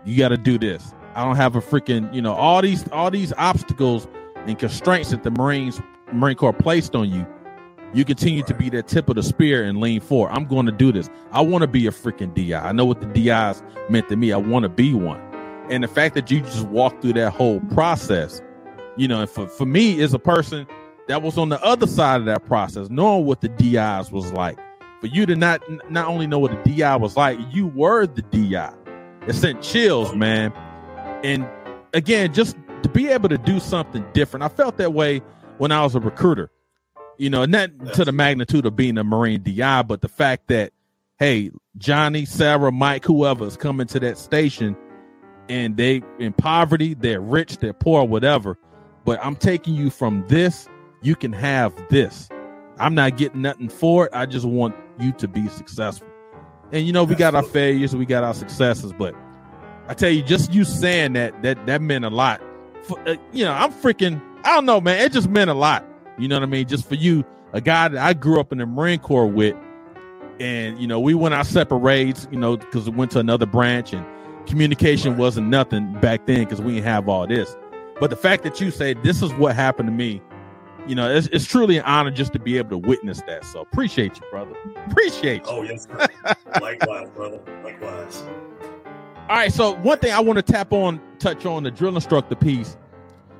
You 0.05 0.17
got 0.17 0.29
to 0.29 0.37
do 0.37 0.59
this. 0.59 0.93
I 1.17 1.25
don't 1.25 1.37
have 1.37 1.57
a 1.57 1.63
freaking, 1.63 2.13
you 2.15 2.21
know, 2.21 2.35
all 2.35 2.61
these 2.61 2.87
all 2.93 3.11
these 3.11 3.33
obstacles 3.39 4.07
and 4.45 4.59
constraints 4.59 5.11
that 5.11 5.23
the 5.23 5.31
Marines 5.31 5.81
Marine 6.13 6.37
Corps 6.37 6.53
placed 6.53 6.95
on 6.95 7.11
you. 7.11 7.27
You 7.95 8.05
continue 8.05 8.41
right. 8.41 8.49
to 8.49 8.55
be 8.55 8.69
that 8.71 8.87
tip 8.87 9.09
of 9.09 9.17
the 9.17 9.23
spear 9.23 9.65
and 9.65 9.81
lean 9.81 10.03
forward. 10.03 10.33
I'm 10.33 10.45
going 10.45 10.67
to 10.67 10.73
do 10.73 10.93
this. 10.93 11.09
I 11.33 11.41
want 11.41 11.63
to 11.63 11.69
be 11.69 11.87
a 11.87 11.91
freaking 11.91 12.35
DI. 12.35 12.55
I 12.55 12.73
know 12.73 12.85
what 12.85 13.01
the 13.01 13.07
DIs 13.07 13.63
meant 13.89 14.11
to 14.11 14.17
me. 14.17 14.31
I 14.31 14.37
want 14.37 14.65
to 14.65 14.69
be 14.69 14.93
one. 14.93 15.19
And 15.71 15.83
the 15.83 15.89
fact 15.89 16.15
that 16.17 16.31
you 16.31 16.41
just 16.41 16.67
walked 16.67 17.01
through 17.01 17.15
that 17.15 17.33
whole 17.33 17.61
process, 17.73 18.43
you 18.99 19.09
know, 19.09 19.27
for, 19.27 19.49
for 19.49 19.65
me 19.65 20.03
as 20.03 20.13
a 20.13 20.19
person 20.19 20.67
that 21.09 21.23
was 21.23 21.39
on 21.39 21.49
the 21.49 21.63
other 21.65 21.87
side 21.87 22.21
of 22.21 22.27
that 22.27 22.45
process, 22.45 22.91
knowing 22.91 23.25
what 23.25 23.41
the 23.41 23.49
DIs 23.49 24.13
was 24.13 24.31
like, 24.33 24.59
for 25.01 25.07
you 25.07 25.25
to 25.25 25.35
not 25.35 25.63
not 25.91 26.09
only 26.09 26.27
know 26.27 26.39
what 26.39 26.51
the 26.65 26.77
DI 26.77 26.97
was 26.97 27.17
like, 27.17 27.39
you 27.51 27.69
were 27.69 28.07
the 28.07 28.21
DI. 28.21 28.75
It 29.27 29.33
sent 29.35 29.63
chills, 29.63 30.15
man 30.15 30.53
and 31.25 31.49
again, 31.93 32.33
just 32.33 32.57
to 32.83 32.89
be 32.89 33.09
able 33.09 33.29
to 33.29 33.39
do 33.39 33.59
something 33.59 34.05
different. 34.13 34.45
I 34.45 34.49
felt 34.49 34.77
that 34.79 34.93
way 34.93 35.21
when 35.59 35.73
I 35.73 35.83
was 35.83 35.95
a 35.95 36.01
recruiter. 36.01 36.51
You 37.19 37.31
know, 37.31 37.47
not 37.47 37.71
to 37.95 38.05
the 38.05 38.13
magnitude 38.13 38.67
of 38.67 38.77
being 38.77 38.99
a 38.99 39.05
Marine 39.05 39.43
DI, 39.43 39.83
but 39.83 40.03
the 40.03 40.09
fact 40.09 40.49
that, 40.49 40.73
hey, 41.19 41.51
Johnny, 41.79 42.27
Sarah, 42.27 42.71
Mike, 42.71 43.05
whoever 43.05 43.47
is 43.47 43.57
coming 43.57 43.87
to 43.89 44.01
that 44.01 44.19
station 44.19 44.77
and 45.49 45.77
they 45.77 46.03
in 46.19 46.35
poverty, 46.35 46.95
they're 46.95 47.21
rich, 47.21 47.59
they're 47.59 47.73
poor, 47.73 48.05
whatever. 48.05 48.59
But 49.05 49.25
I'm 49.25 49.37
taking 49.37 49.75
you 49.75 49.89
from 49.89 50.25
this, 50.29 50.69
you 51.03 51.17
can 51.17 51.33
have 51.33 51.75
this. 51.89 52.29
I'm 52.79 52.95
not 52.95 53.17
getting 53.17 53.43
nothing 53.43 53.71
for 53.71 54.07
it. 54.07 54.11
I 54.13 54.27
just 54.27 54.45
want 54.45 54.75
you 55.01 55.13
to 55.13 55.27
be 55.27 55.49
successful. 55.49 56.09
And 56.73 56.87
you 56.87 56.93
know, 56.93 57.05
we 57.05 57.15
got 57.15 57.35
our 57.35 57.43
failures, 57.43 57.97
we 57.97 58.05
got 58.05 58.25
our 58.25 58.35
successes, 58.35 58.93
but 58.93 59.15
I 59.89 59.95
tell 59.95 60.11
you, 60.11 60.23
just 60.23 60.53
you 60.53 60.65
saying 60.65 61.13
that 61.15 61.43
that 61.43 61.65
that 61.67 61.81
meant 61.83 62.05
a 62.05 62.11
lot. 62.11 62.41
For, 62.83 62.99
uh, 63.09 63.17
you 63.33 63.45
know, 63.45 63.53
I'm 63.53 63.73
freaking. 63.73 64.21
I 64.45 64.55
don't 64.55 64.67
know, 64.67 64.81
man. 64.81 65.01
It 65.01 65.13
just 65.13 65.29
meant 65.29 65.51
a 65.51 65.55
lot. 65.55 65.85
You 66.19 66.29
know 66.29 66.37
what 66.37 66.43
I 66.43 66.47
mean? 66.47 66.67
Just 66.67 66.89
for 66.89 66.95
you, 66.95 67.25
a 67.53 67.61
guy 67.61 67.89
that 67.89 68.05
I 68.05 68.13
grew 68.15 68.41
up 68.41 68.53
in 68.53 68.59
the 68.59 68.67
Marine 68.67 69.01
Corps 69.01 69.27
with, 69.27 69.55
and 70.41 70.79
you 70.81 70.87
know, 70.87 71.01
we 71.01 71.15
went 71.15 71.35
our 71.35 71.45
separate 71.45 71.79
ways. 71.79 72.27
You 72.31 72.39
know, 72.39 72.57
because 72.57 72.89
we 72.89 72.97
went 72.97 73.11
to 73.13 73.19
another 73.19 73.47
branch, 73.47 73.93
and 73.93 74.05
communication 74.47 75.13
right. 75.13 75.21
wasn't 75.21 75.49
nothing 75.49 75.93
back 76.01 76.27
then 76.27 76.45
because 76.45 76.61
we 76.61 76.75
didn't 76.75 76.85
have 76.87 77.09
all 77.09 77.27
this. 77.27 77.57
But 78.01 78.11
the 78.11 78.17
fact 78.17 78.43
that 78.43 78.61
you 78.61 78.71
say 78.71 78.95
this 78.95 79.23
is 79.23 79.33
what 79.35 79.55
happened 79.55 79.89
to 79.89 79.93
me, 79.93 80.21
you 80.87 80.95
know, 80.95 81.11
it's, 81.11 81.29
it's 81.29 81.47
truly 81.47 81.79
an 81.79 81.85
honor 81.85 82.11
just 82.11 82.33
to 82.35 82.39
be 82.39 82.59
able 82.59 82.71
to 82.71 82.79
witness 82.79 83.23
that. 83.23 83.45
So 83.45 83.61
appreciate 83.61 84.17
you, 84.17 84.23
brother. 84.31 84.55
Appreciate 84.87 85.43
you. 85.43 85.51
Oh 85.51 85.63
yes, 85.63 85.89
likewise, 86.61 87.09
brother. 87.11 87.41
Likewise. 87.65 88.23
All 89.29 89.35
right, 89.35 89.53
so 89.53 89.75
one 89.79 89.99
thing 89.99 90.13
I 90.13 90.21
want 90.21 90.37
to 90.37 90.43
tap 90.53 90.73
on, 90.73 91.01
touch 91.19 91.45
on 91.47 91.65
the 91.65 91.73
drill 91.73 91.97
instructor 91.97 92.37
piece. 92.37 92.77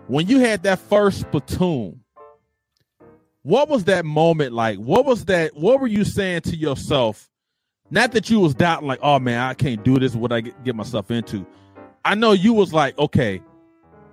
When 0.09 0.27
you 0.27 0.41
had 0.41 0.65
that 0.65 0.81
first 0.81 1.31
platoon, 1.31 2.01
what 3.45 3.69
was 3.69 3.85
that 3.85 4.05
moment 4.05 4.53
like? 4.53 4.79
What 4.79 5.07
was 5.07 5.27
that? 5.27 5.57
What 5.57 5.81
were 5.81 5.87
you 5.87 6.05
saying 6.05 6.41
to 6.43 6.57
yourself? 6.57 7.31
Not 7.89 8.11
that 8.13 8.29
you 8.29 8.41
was 8.41 8.53
doubting, 8.53 8.89
like, 8.89 8.99
oh 9.01 9.21
man, 9.21 9.39
I 9.39 9.55
can't 9.55 9.85
do 9.85 9.97
this. 10.01 10.17
What 10.17 10.33
I 10.33 10.41
get, 10.41 10.65
get 10.65 10.75
myself 10.75 11.13
into? 11.13 11.47
I 12.05 12.17
know 12.17 12.33
you 12.33 12.53
was 12.53 12.73
like, 12.73 12.99
okay, 12.99 13.41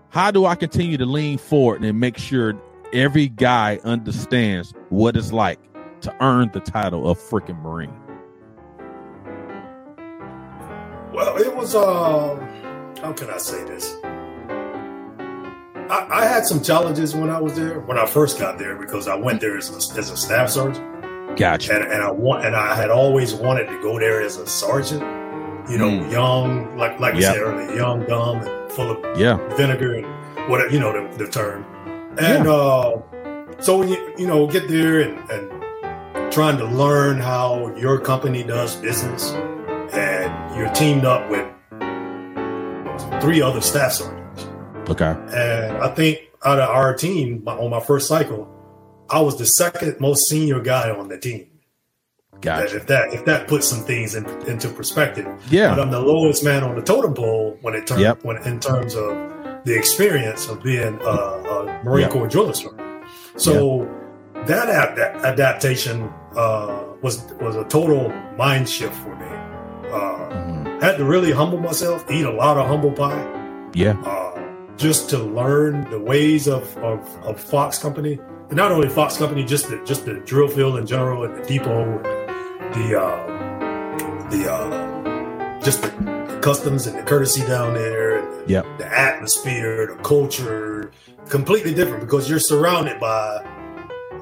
how 0.09 0.29
do 0.29 0.45
I 0.45 0.53
continue 0.53 0.97
to 0.97 1.07
lean 1.07 1.39
forward 1.39 1.83
and 1.83 1.99
make 1.99 2.19
sure 2.19 2.53
every 2.93 3.29
guy 3.29 3.79
understands 3.83 4.75
what 4.89 5.17
it's 5.17 5.31
like 5.31 5.59
to 6.01 6.15
earn 6.21 6.51
the 6.53 6.59
title 6.59 7.09
of 7.09 7.17
freaking 7.17 7.59
Marine? 7.63 8.02
Well, 11.13 11.37
it 11.37 11.55
was, 11.55 11.75
uh, 11.75 12.35
how 13.01 13.13
can 13.13 13.29
I 13.29 13.37
say 13.37 13.63
this? 13.65 13.97
I, 15.93 16.07
I, 16.09 16.25
had 16.25 16.45
some 16.45 16.63
challenges 16.63 17.13
when 17.13 17.29
I 17.29 17.39
was 17.39 17.53
there, 17.55 17.81
when 17.81 17.99
I 17.99 18.07
first 18.07 18.39
got 18.39 18.57
there, 18.57 18.75
because 18.75 19.07
I 19.07 19.15
went 19.15 19.39
there 19.39 19.55
as 19.55 19.69
a, 19.69 19.99
as 19.99 20.09
a 20.09 20.17
staff 20.17 20.49
sergeant. 20.49 21.37
Gotcha. 21.37 21.75
And, 21.75 21.83
and 21.83 22.01
I 22.01 22.09
want, 22.09 22.45
and 22.45 22.55
I 22.55 22.73
had 22.73 22.89
always 22.89 23.33
wanted 23.33 23.67
to 23.67 23.79
go 23.81 23.99
there 23.99 24.21
as 24.21 24.37
a 24.37 24.47
sergeant. 24.47 25.01
You 25.69 25.77
know, 25.77 25.89
mm. 25.89 26.11
young, 26.11 26.77
like 26.77 26.99
like 26.99 27.13
yep. 27.13 27.21
you 27.21 27.27
said 27.27 27.37
earlier, 27.37 27.75
young, 27.75 28.05
dumb, 28.05 28.41
and 28.41 28.71
full 28.71 28.91
of 28.91 29.17
yeah. 29.17 29.37
vinegar 29.55 29.93
and 29.93 30.49
whatever 30.49 30.69
you 30.69 30.79
know 30.79 30.91
the, 30.91 31.17
the 31.17 31.29
term. 31.29 31.63
And 32.19 32.45
yeah. 32.45 32.51
uh, 32.51 33.01
so 33.59 33.77
when 33.77 33.87
you 33.87 34.13
you 34.17 34.27
know 34.27 34.45
get 34.45 34.67
there 34.67 34.99
and, 34.99 35.17
and 35.29 36.33
trying 36.33 36.57
to 36.57 36.65
learn 36.65 37.19
how 37.19 37.73
your 37.77 37.97
company 37.97 38.43
does 38.43 38.75
business, 38.75 39.31
and 39.93 40.57
you're 40.57 40.71
teamed 40.73 41.05
up 41.05 41.29
with 41.29 41.47
three 43.21 43.41
other 43.41 43.61
staff 43.61 43.93
sergeants. 43.93 44.47
Okay. 44.89 45.15
And 45.33 45.77
I 45.77 45.93
think 45.93 46.19
out 46.43 46.59
of 46.59 46.69
our 46.69 46.93
team 46.93 47.47
on 47.47 47.69
my 47.69 47.79
first 47.79 48.07
cycle, 48.07 48.49
I 49.09 49.21
was 49.21 49.37
the 49.37 49.45
second 49.45 49.99
most 49.99 50.27
senior 50.27 50.59
guy 50.59 50.89
on 50.89 51.07
the 51.07 51.19
team. 51.19 51.47
Gotcha. 52.41 52.75
If 52.75 52.87
that 52.87 53.13
if 53.13 53.23
that 53.25 53.47
puts 53.47 53.67
some 53.67 53.85
things 53.85 54.15
in, 54.15 54.25
into 54.47 54.67
perspective, 54.67 55.25
yeah. 55.49 55.69
But 55.69 55.79
I'm 55.79 55.91
the 55.91 56.01
lowest 56.01 56.43
man 56.43 56.63
on 56.63 56.75
the 56.75 56.81
totem 56.81 57.13
pole 57.13 57.57
when 57.61 57.73
it 57.73 57.87
turns 57.87 58.01
yep. 58.01 58.23
when 58.25 58.35
in 58.43 58.59
terms 58.59 58.95
of 58.95 59.15
the 59.63 59.73
experience 59.77 60.49
of 60.49 60.61
being 60.61 60.99
a, 61.01 61.07
a 61.07 61.81
Marine 61.85 62.01
yep. 62.01 62.11
Corps 62.11 62.27
drill 62.27 62.47
instructor. 62.47 63.01
So 63.37 63.83
yep. 64.35 64.47
that, 64.47 64.67
ad- 64.67 64.97
that 64.97 65.15
adaptation 65.23 66.11
uh, 66.35 66.83
was 67.01 67.23
was 67.39 67.55
a 67.55 67.63
total 67.65 68.09
mind 68.35 68.67
shift 68.67 68.95
for 68.95 69.15
me. 69.15 69.42
Had 70.83 70.97
to 70.97 71.05
really 71.05 71.31
humble 71.31 71.59
myself, 71.59 72.03
eat 72.11 72.25
a 72.25 72.29
lot 72.29 72.57
of 72.57 72.67
humble 72.67 72.91
pie. 72.91 73.71
Yeah. 73.73 73.97
Uh, 74.01 74.75
just 74.75 75.09
to 75.11 75.17
learn 75.17 75.89
the 75.89 75.97
ways 75.97 76.45
of, 76.45 76.75
of, 76.79 76.99
of, 77.23 77.39
Fox 77.39 77.79
Company, 77.79 78.19
and 78.49 78.57
not 78.57 78.69
only 78.69 78.89
Fox 78.89 79.15
Company, 79.15 79.45
just 79.45 79.69
the 79.69 79.81
just 79.85 80.03
the 80.03 80.15
drill 80.25 80.49
field 80.49 80.77
in 80.77 80.85
general, 80.85 81.23
and 81.23 81.37
the 81.37 81.47
depot, 81.47 81.83
and 82.03 82.75
the 82.75 82.99
uh, 82.99 84.29
the 84.29 84.51
uh, 84.51 85.61
just 85.61 85.83
the 85.83 86.39
customs 86.43 86.85
and 86.85 86.97
the 86.97 87.03
courtesy 87.03 87.47
down 87.47 87.73
there, 87.73 88.45
yeah, 88.45 88.63
the 88.77 88.85
atmosphere, 88.85 89.95
the 89.95 90.03
culture, 90.03 90.91
completely 91.29 91.73
different 91.73 92.01
because 92.01 92.29
you're 92.29 92.39
surrounded 92.39 92.99
by 92.99 93.41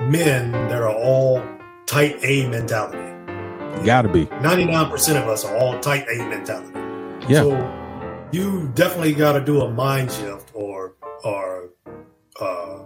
men 0.02 0.52
that 0.52 0.84
are 0.84 0.94
all 0.94 1.44
type 1.88 2.20
A 2.22 2.48
mentality. 2.50 3.11
Got 3.86 4.04
to 4.04 4.10
be. 4.10 4.26
99% 4.26 5.22
of 5.22 5.28
us 5.28 5.44
are 5.44 5.58
all 5.58 5.80
type 5.80 6.06
A 6.12 6.18
mentality. 6.18 6.80
Yeah. 7.28 7.42
So 7.42 8.28
you 8.32 8.72
definitely 8.76 9.14
got 9.14 9.34
to 9.34 9.42
do 9.42 9.62
a 9.62 9.72
mind 9.72 10.12
shift 10.12 10.52
or, 10.54 10.96
or, 11.24 11.70
uh, 12.40 12.80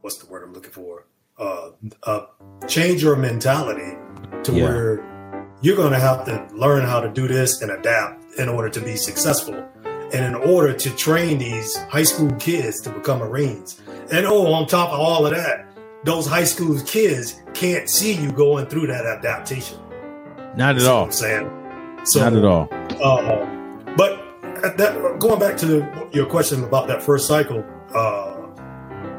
what's 0.00 0.18
the 0.18 0.26
word 0.26 0.44
I'm 0.44 0.52
looking 0.52 0.70
for? 0.70 1.06
Uh, 1.38 1.70
uh, 2.02 2.26
change 2.68 3.02
your 3.02 3.16
mentality 3.16 3.96
to 4.44 4.52
yeah. 4.52 4.62
where 4.62 5.50
you're 5.62 5.76
going 5.76 5.92
to 5.92 5.98
have 5.98 6.24
to 6.26 6.48
learn 6.54 6.86
how 6.86 7.00
to 7.00 7.08
do 7.08 7.28
this 7.28 7.62
and 7.62 7.70
adapt 7.70 8.38
in 8.38 8.48
order 8.48 8.68
to 8.68 8.80
be 8.80 8.96
successful 8.96 9.54
and 10.12 10.24
in 10.24 10.34
order 10.34 10.72
to 10.72 10.90
train 10.96 11.38
these 11.38 11.76
high 11.88 12.02
school 12.02 12.30
kids 12.32 12.80
to 12.82 12.90
become 12.90 13.18
Marines. 13.18 13.80
And 14.12 14.26
oh, 14.26 14.52
on 14.52 14.66
top 14.66 14.90
of 14.90 15.00
all 15.00 15.26
of 15.26 15.32
that, 15.34 15.69
those 16.04 16.26
high 16.26 16.44
school 16.44 16.80
kids 16.80 17.42
can't 17.54 17.88
see 17.88 18.14
you 18.14 18.32
going 18.32 18.66
through 18.66 18.86
that 18.88 19.04
adaptation. 19.04 19.78
Not 20.56 20.76
at 20.76 20.86
all. 20.86 21.04
I'm 21.04 21.12
saying. 21.12 21.50
So, 22.04 22.20
Not 22.20 22.32
at 22.34 22.44
all. 22.44 22.68
Uh, 23.02 23.94
but 23.96 24.30
that, 24.76 25.18
going 25.18 25.38
back 25.38 25.56
to 25.58 26.08
your 26.12 26.26
question 26.26 26.64
about 26.64 26.88
that 26.88 27.02
first 27.02 27.26
cycle, 27.28 27.64
uh, 27.94 28.36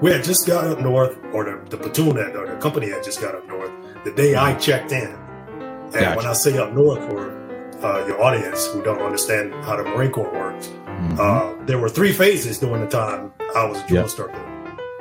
we 0.02 0.12
had 0.12 0.24
just 0.24 0.48
got 0.48 0.66
up 0.66 0.80
north, 0.80 1.18
or 1.32 1.46
the, 1.46 1.70
the 1.70 1.78
platoon 1.78 2.16
had, 2.18 2.36
or 2.36 2.48
the 2.48 2.58
company 2.58 2.90
had 2.90 3.04
just 3.04 3.22
got 3.22 3.36
up 3.36 3.48
north 3.48 3.72
the 4.04 4.12
day 4.12 4.36
I 4.36 4.56
checked 4.56 4.92
in. 4.92 5.08
And 5.08 5.94
gotcha. 5.94 6.18
when 6.18 6.26
I 6.26 6.34
say 6.34 6.58
up 6.58 6.74
north 6.74 7.00
for 7.10 7.38
uh, 7.86 8.08
your 8.08 8.22
audience 8.22 8.66
who 8.68 8.82
don't 8.82 9.02
understand 9.02 9.54
how 9.66 9.76
the 9.76 9.84
Marine 9.84 10.12
Corps 10.12 10.32
works, 10.34 10.68
mm-hmm. 10.68 11.20
uh, 11.20 11.66
there 11.66 11.78
were 11.78 11.90
three 11.90 12.14
phases 12.14 12.58
during 12.58 12.82
the 12.82 12.90
time 12.90 13.32
I 13.56 13.66
was 13.66 13.80
a 13.80 13.88
drill 13.88 14.02
yep. 14.02 14.06
instructor. 14.06 14.48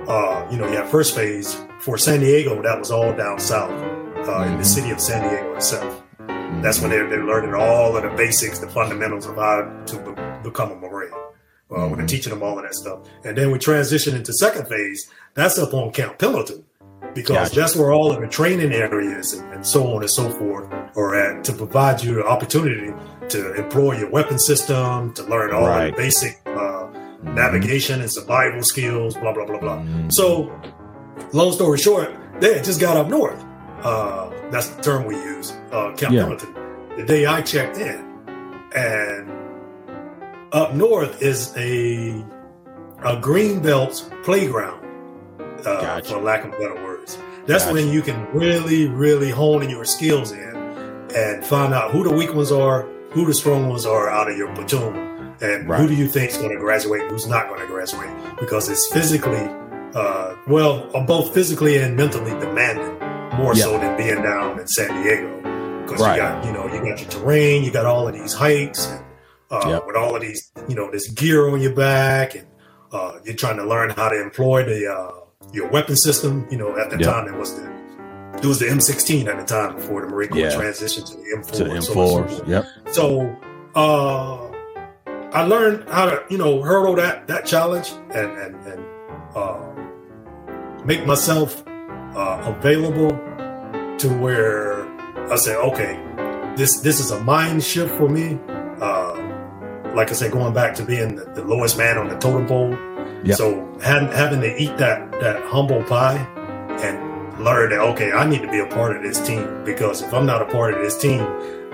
Uh, 0.06 0.46
you 0.50 0.58
know, 0.58 0.66
you 0.66 0.76
had 0.76 0.88
first 0.88 1.14
phase, 1.14 1.62
for 1.80 1.96
San 1.96 2.20
Diego, 2.20 2.62
that 2.62 2.78
was 2.78 2.90
all 2.90 3.12
down 3.14 3.38
south 3.38 3.70
uh, 3.70 3.74
mm-hmm. 3.74 4.42
in 4.42 4.48
the 4.52 4.54
mm-hmm. 4.54 4.62
city 4.62 4.90
of 4.90 5.00
San 5.00 5.28
Diego 5.28 5.54
itself. 5.54 6.02
Mm-hmm. 6.18 6.62
That's 6.62 6.80
when 6.80 6.90
they're, 6.90 7.08
they're 7.08 7.24
learning 7.24 7.54
all 7.54 7.96
of 7.96 8.02
the 8.02 8.10
basics, 8.10 8.58
the 8.58 8.68
fundamentals 8.68 9.26
of 9.26 9.36
how 9.36 9.82
to 9.86 9.96
be- 9.96 10.48
become 10.48 10.72
a 10.72 10.76
Marine. 10.76 11.10
Uh, 11.12 11.74
mm-hmm. 11.74 11.90
When 11.90 11.98
they're 11.98 12.06
teaching 12.06 12.30
them 12.30 12.42
all 12.42 12.58
of 12.58 12.64
that 12.64 12.74
stuff. 12.74 13.08
And 13.24 13.36
then 13.36 13.50
we 13.50 13.58
transition 13.58 14.16
into 14.16 14.32
second 14.32 14.68
phase. 14.68 15.08
That's 15.34 15.58
up 15.58 15.72
on 15.72 15.92
Camp 15.92 16.18
Pendleton 16.18 16.64
because 17.14 17.36
gotcha. 17.36 17.60
that's 17.60 17.76
where 17.76 17.92
all 17.92 18.12
of 18.12 18.20
the 18.20 18.26
training 18.26 18.72
areas 18.72 19.32
and, 19.34 19.52
and, 19.52 19.66
so 19.66 19.94
on 19.94 20.02
and 20.02 20.10
so 20.10 20.28
forth 20.30 20.70
are 20.96 21.14
at 21.14 21.44
to 21.44 21.52
provide 21.52 22.02
you 22.02 22.14
the 22.14 22.26
opportunity 22.26 22.92
to 23.28 23.54
employ 23.54 23.98
your 23.98 24.10
weapon 24.10 24.38
system, 24.38 25.12
to 25.14 25.22
learn 25.24 25.52
all 25.52 25.66
right. 25.66 25.94
the 25.94 25.96
basic 25.96 26.40
uh, 26.46 26.50
mm-hmm. 26.50 27.34
navigation 27.34 28.00
and 28.00 28.10
survival 28.10 28.62
skills, 28.62 29.14
blah, 29.14 29.32
blah, 29.32 29.46
blah, 29.46 29.58
blah. 29.58 29.78
Mm-hmm. 29.78 30.10
So 30.10 30.52
long 31.32 31.52
story 31.52 31.78
short, 31.78 32.14
they 32.40 32.54
had 32.54 32.64
just 32.64 32.80
got 32.80 32.96
up 32.96 33.08
north. 33.08 33.42
Uh, 33.82 34.30
that's 34.50 34.68
the 34.68 34.82
term 34.82 35.04
we 35.04 35.14
use, 35.16 35.52
uh, 35.72 35.92
Camp 35.96 36.14
yeah. 36.14 36.22
Pendleton. 36.22 36.54
The 36.96 37.04
day 37.04 37.26
I 37.26 37.40
checked 37.42 37.78
in, 37.78 38.04
and 38.74 39.30
up 40.52 40.74
north 40.74 41.22
is 41.22 41.54
a 41.56 42.24
a 43.02 43.18
green 43.20 43.60
belt 43.60 44.10
playground, 44.22 44.84
uh, 45.40 45.62
gotcha. 45.80 46.10
for 46.10 46.20
lack 46.20 46.44
of 46.44 46.50
better 46.52 46.74
words. 46.74 47.16
That's 47.46 47.64
gotcha. 47.64 47.74
when 47.74 47.88
you 47.88 48.02
can 48.02 48.26
really, 48.32 48.86
really 48.88 49.30
hone 49.30 49.62
in 49.62 49.70
your 49.70 49.84
skills 49.84 50.32
in 50.32 50.56
and 51.14 51.44
find 51.44 51.72
out 51.72 51.90
who 51.90 52.04
the 52.04 52.14
weak 52.14 52.34
ones 52.34 52.52
are, 52.52 52.82
who 53.10 53.24
the 53.24 53.34
strong 53.34 53.68
ones 53.68 53.86
are 53.86 54.10
out 54.10 54.30
of 54.30 54.36
your 54.36 54.54
platoon, 54.54 55.34
and 55.40 55.68
right. 55.68 55.80
who 55.80 55.88
do 55.88 55.94
you 55.94 56.06
think 56.06 56.30
is 56.30 56.36
going 56.36 56.50
to 56.50 56.58
graduate, 56.58 57.10
who's 57.10 57.26
not 57.26 57.48
going 57.48 57.60
to 57.60 57.66
graduate, 57.66 58.10
because 58.38 58.68
it's 58.68 58.92
physically 58.92 59.48
uh, 59.94 60.36
well, 60.46 60.90
both 61.06 61.34
physically 61.34 61.78
and 61.78 61.96
mentally 61.96 62.30
demanding, 62.38 62.98
more 63.38 63.54
yep. 63.54 63.64
so 63.64 63.78
than 63.78 63.96
being 63.96 64.22
down 64.22 64.58
in 64.58 64.66
San 64.66 65.02
Diego. 65.02 65.36
Because 65.82 66.00
right. 66.00 66.16
you 66.16 66.22
got, 66.22 66.44
you 66.44 66.52
know, 66.52 66.66
you 66.66 66.88
got 66.88 67.00
your 67.00 67.10
terrain, 67.10 67.64
you 67.64 67.70
got 67.70 67.86
all 67.86 68.06
of 68.06 68.14
these 68.14 68.32
hikes, 68.32 68.86
and, 68.86 69.04
uh, 69.50 69.62
yep. 69.66 69.86
with 69.86 69.96
all 69.96 70.14
of 70.14 70.22
these, 70.22 70.50
you 70.68 70.74
know, 70.74 70.90
this 70.90 71.08
gear 71.08 71.48
on 71.50 71.60
your 71.60 71.74
back, 71.74 72.34
and 72.34 72.46
uh, 72.92 73.18
you're 73.24 73.34
trying 73.34 73.56
to 73.56 73.64
learn 73.66 73.90
how 73.90 74.08
to 74.08 74.20
employ 74.20 74.64
the 74.64 74.86
uh, 74.86 75.10
your 75.52 75.68
weapon 75.70 75.96
system. 75.96 76.46
You 76.50 76.58
know, 76.58 76.78
at 76.78 76.90
the 76.90 76.98
yep. 76.98 77.12
time 77.12 77.32
it 77.32 77.36
was 77.36 77.54
the 77.56 77.70
it 78.36 78.46
was 78.46 78.58
the 78.58 78.66
M16 78.66 79.26
at 79.26 79.38
the 79.38 79.44
time 79.44 79.76
before 79.76 80.00
the 80.02 80.06
Marine 80.06 80.30
Corps 80.30 80.38
yeah. 80.38 80.52
transitioned 80.52 81.10
to 81.10 81.16
the 81.16 81.36
M4. 81.36 81.52
To 81.52 81.64
the 81.64 81.70
M4, 81.70 82.30
so 82.30 82.44
yep. 82.46 82.64
So 82.92 83.36
uh, 83.74 84.50
I 85.32 85.42
learned 85.44 85.88
how 85.88 86.06
to, 86.06 86.24
you 86.30 86.38
know, 86.38 86.62
hurdle 86.62 86.94
that 86.96 87.26
that 87.26 87.44
challenge 87.44 87.92
and 88.14 88.30
and 88.38 88.54
and 88.66 88.84
uh, 89.34 89.69
make 90.84 91.06
myself 91.06 91.62
uh, 91.66 92.54
available 92.56 93.10
to 93.98 94.08
where 94.18 94.86
I 95.30 95.36
say, 95.36 95.54
okay, 95.56 96.00
this 96.56 96.80
this 96.80 97.00
is 97.00 97.10
a 97.10 97.20
mind 97.20 97.62
shift 97.62 97.94
for 97.96 98.08
me. 98.08 98.38
Uh, 98.80 99.14
like 99.94 100.10
I 100.10 100.12
said, 100.12 100.32
going 100.32 100.54
back 100.54 100.74
to 100.76 100.84
being 100.84 101.16
the, 101.16 101.24
the 101.24 101.44
lowest 101.44 101.76
man 101.76 101.98
on 101.98 102.08
the 102.08 102.16
totem 102.18 102.46
pole. 102.46 102.76
Yep. 103.24 103.36
So 103.36 103.78
having 103.82 104.10
having 104.10 104.40
to 104.40 104.56
eat 104.56 104.76
that 104.78 105.12
that 105.20 105.42
humble 105.44 105.82
pie 105.84 106.18
and 106.82 107.44
learn 107.44 107.70
that 107.70 107.80
okay, 107.80 108.12
I 108.12 108.28
need 108.28 108.42
to 108.42 108.50
be 108.50 108.60
a 108.60 108.66
part 108.66 108.96
of 108.96 109.02
this 109.02 109.24
team 109.26 109.64
because 109.64 110.02
if 110.02 110.12
I'm 110.12 110.26
not 110.26 110.42
a 110.42 110.46
part 110.46 110.74
of 110.74 110.80
this 110.80 110.98
team, 110.98 111.18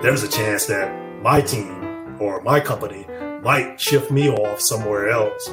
there's 0.01 0.23
a 0.23 0.29
chance 0.29 0.65
that 0.67 1.21
my 1.21 1.41
team 1.41 2.17
or 2.19 2.41
my 2.41 2.59
company 2.59 3.05
might 3.41 3.79
shift 3.79 4.11
me 4.11 4.29
off 4.29 4.59
somewhere 4.59 5.09
else 5.09 5.49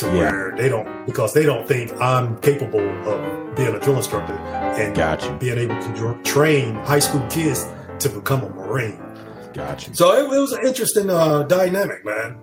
to 0.00 0.06
Yeah. 0.06 0.12
where 0.30 0.54
they 0.56 0.68
don't 0.68 1.06
because 1.06 1.32
they 1.32 1.44
don't 1.44 1.66
think 1.66 1.92
I'm 2.00 2.36
capable 2.40 2.80
of 3.08 3.54
being 3.56 3.74
a 3.74 3.80
drill 3.80 3.96
instructor 3.96 4.34
and 4.34 4.94
Gotcha. 4.94 5.36
being 5.40 5.58
able 5.58 5.80
to 5.80 5.88
dr- 5.94 6.22
train 6.22 6.74
high 6.76 6.98
school 7.00 7.22
kids 7.30 7.66
to 8.00 8.08
become 8.08 8.42
a 8.42 8.50
marine. 8.50 9.00
Gotcha. 9.52 9.94
So 9.94 10.12
it, 10.14 10.24
it 10.34 10.38
was 10.40 10.52
an 10.52 10.66
interesting 10.66 11.10
uh, 11.10 11.42
dynamic, 11.44 12.04
man. 12.04 12.38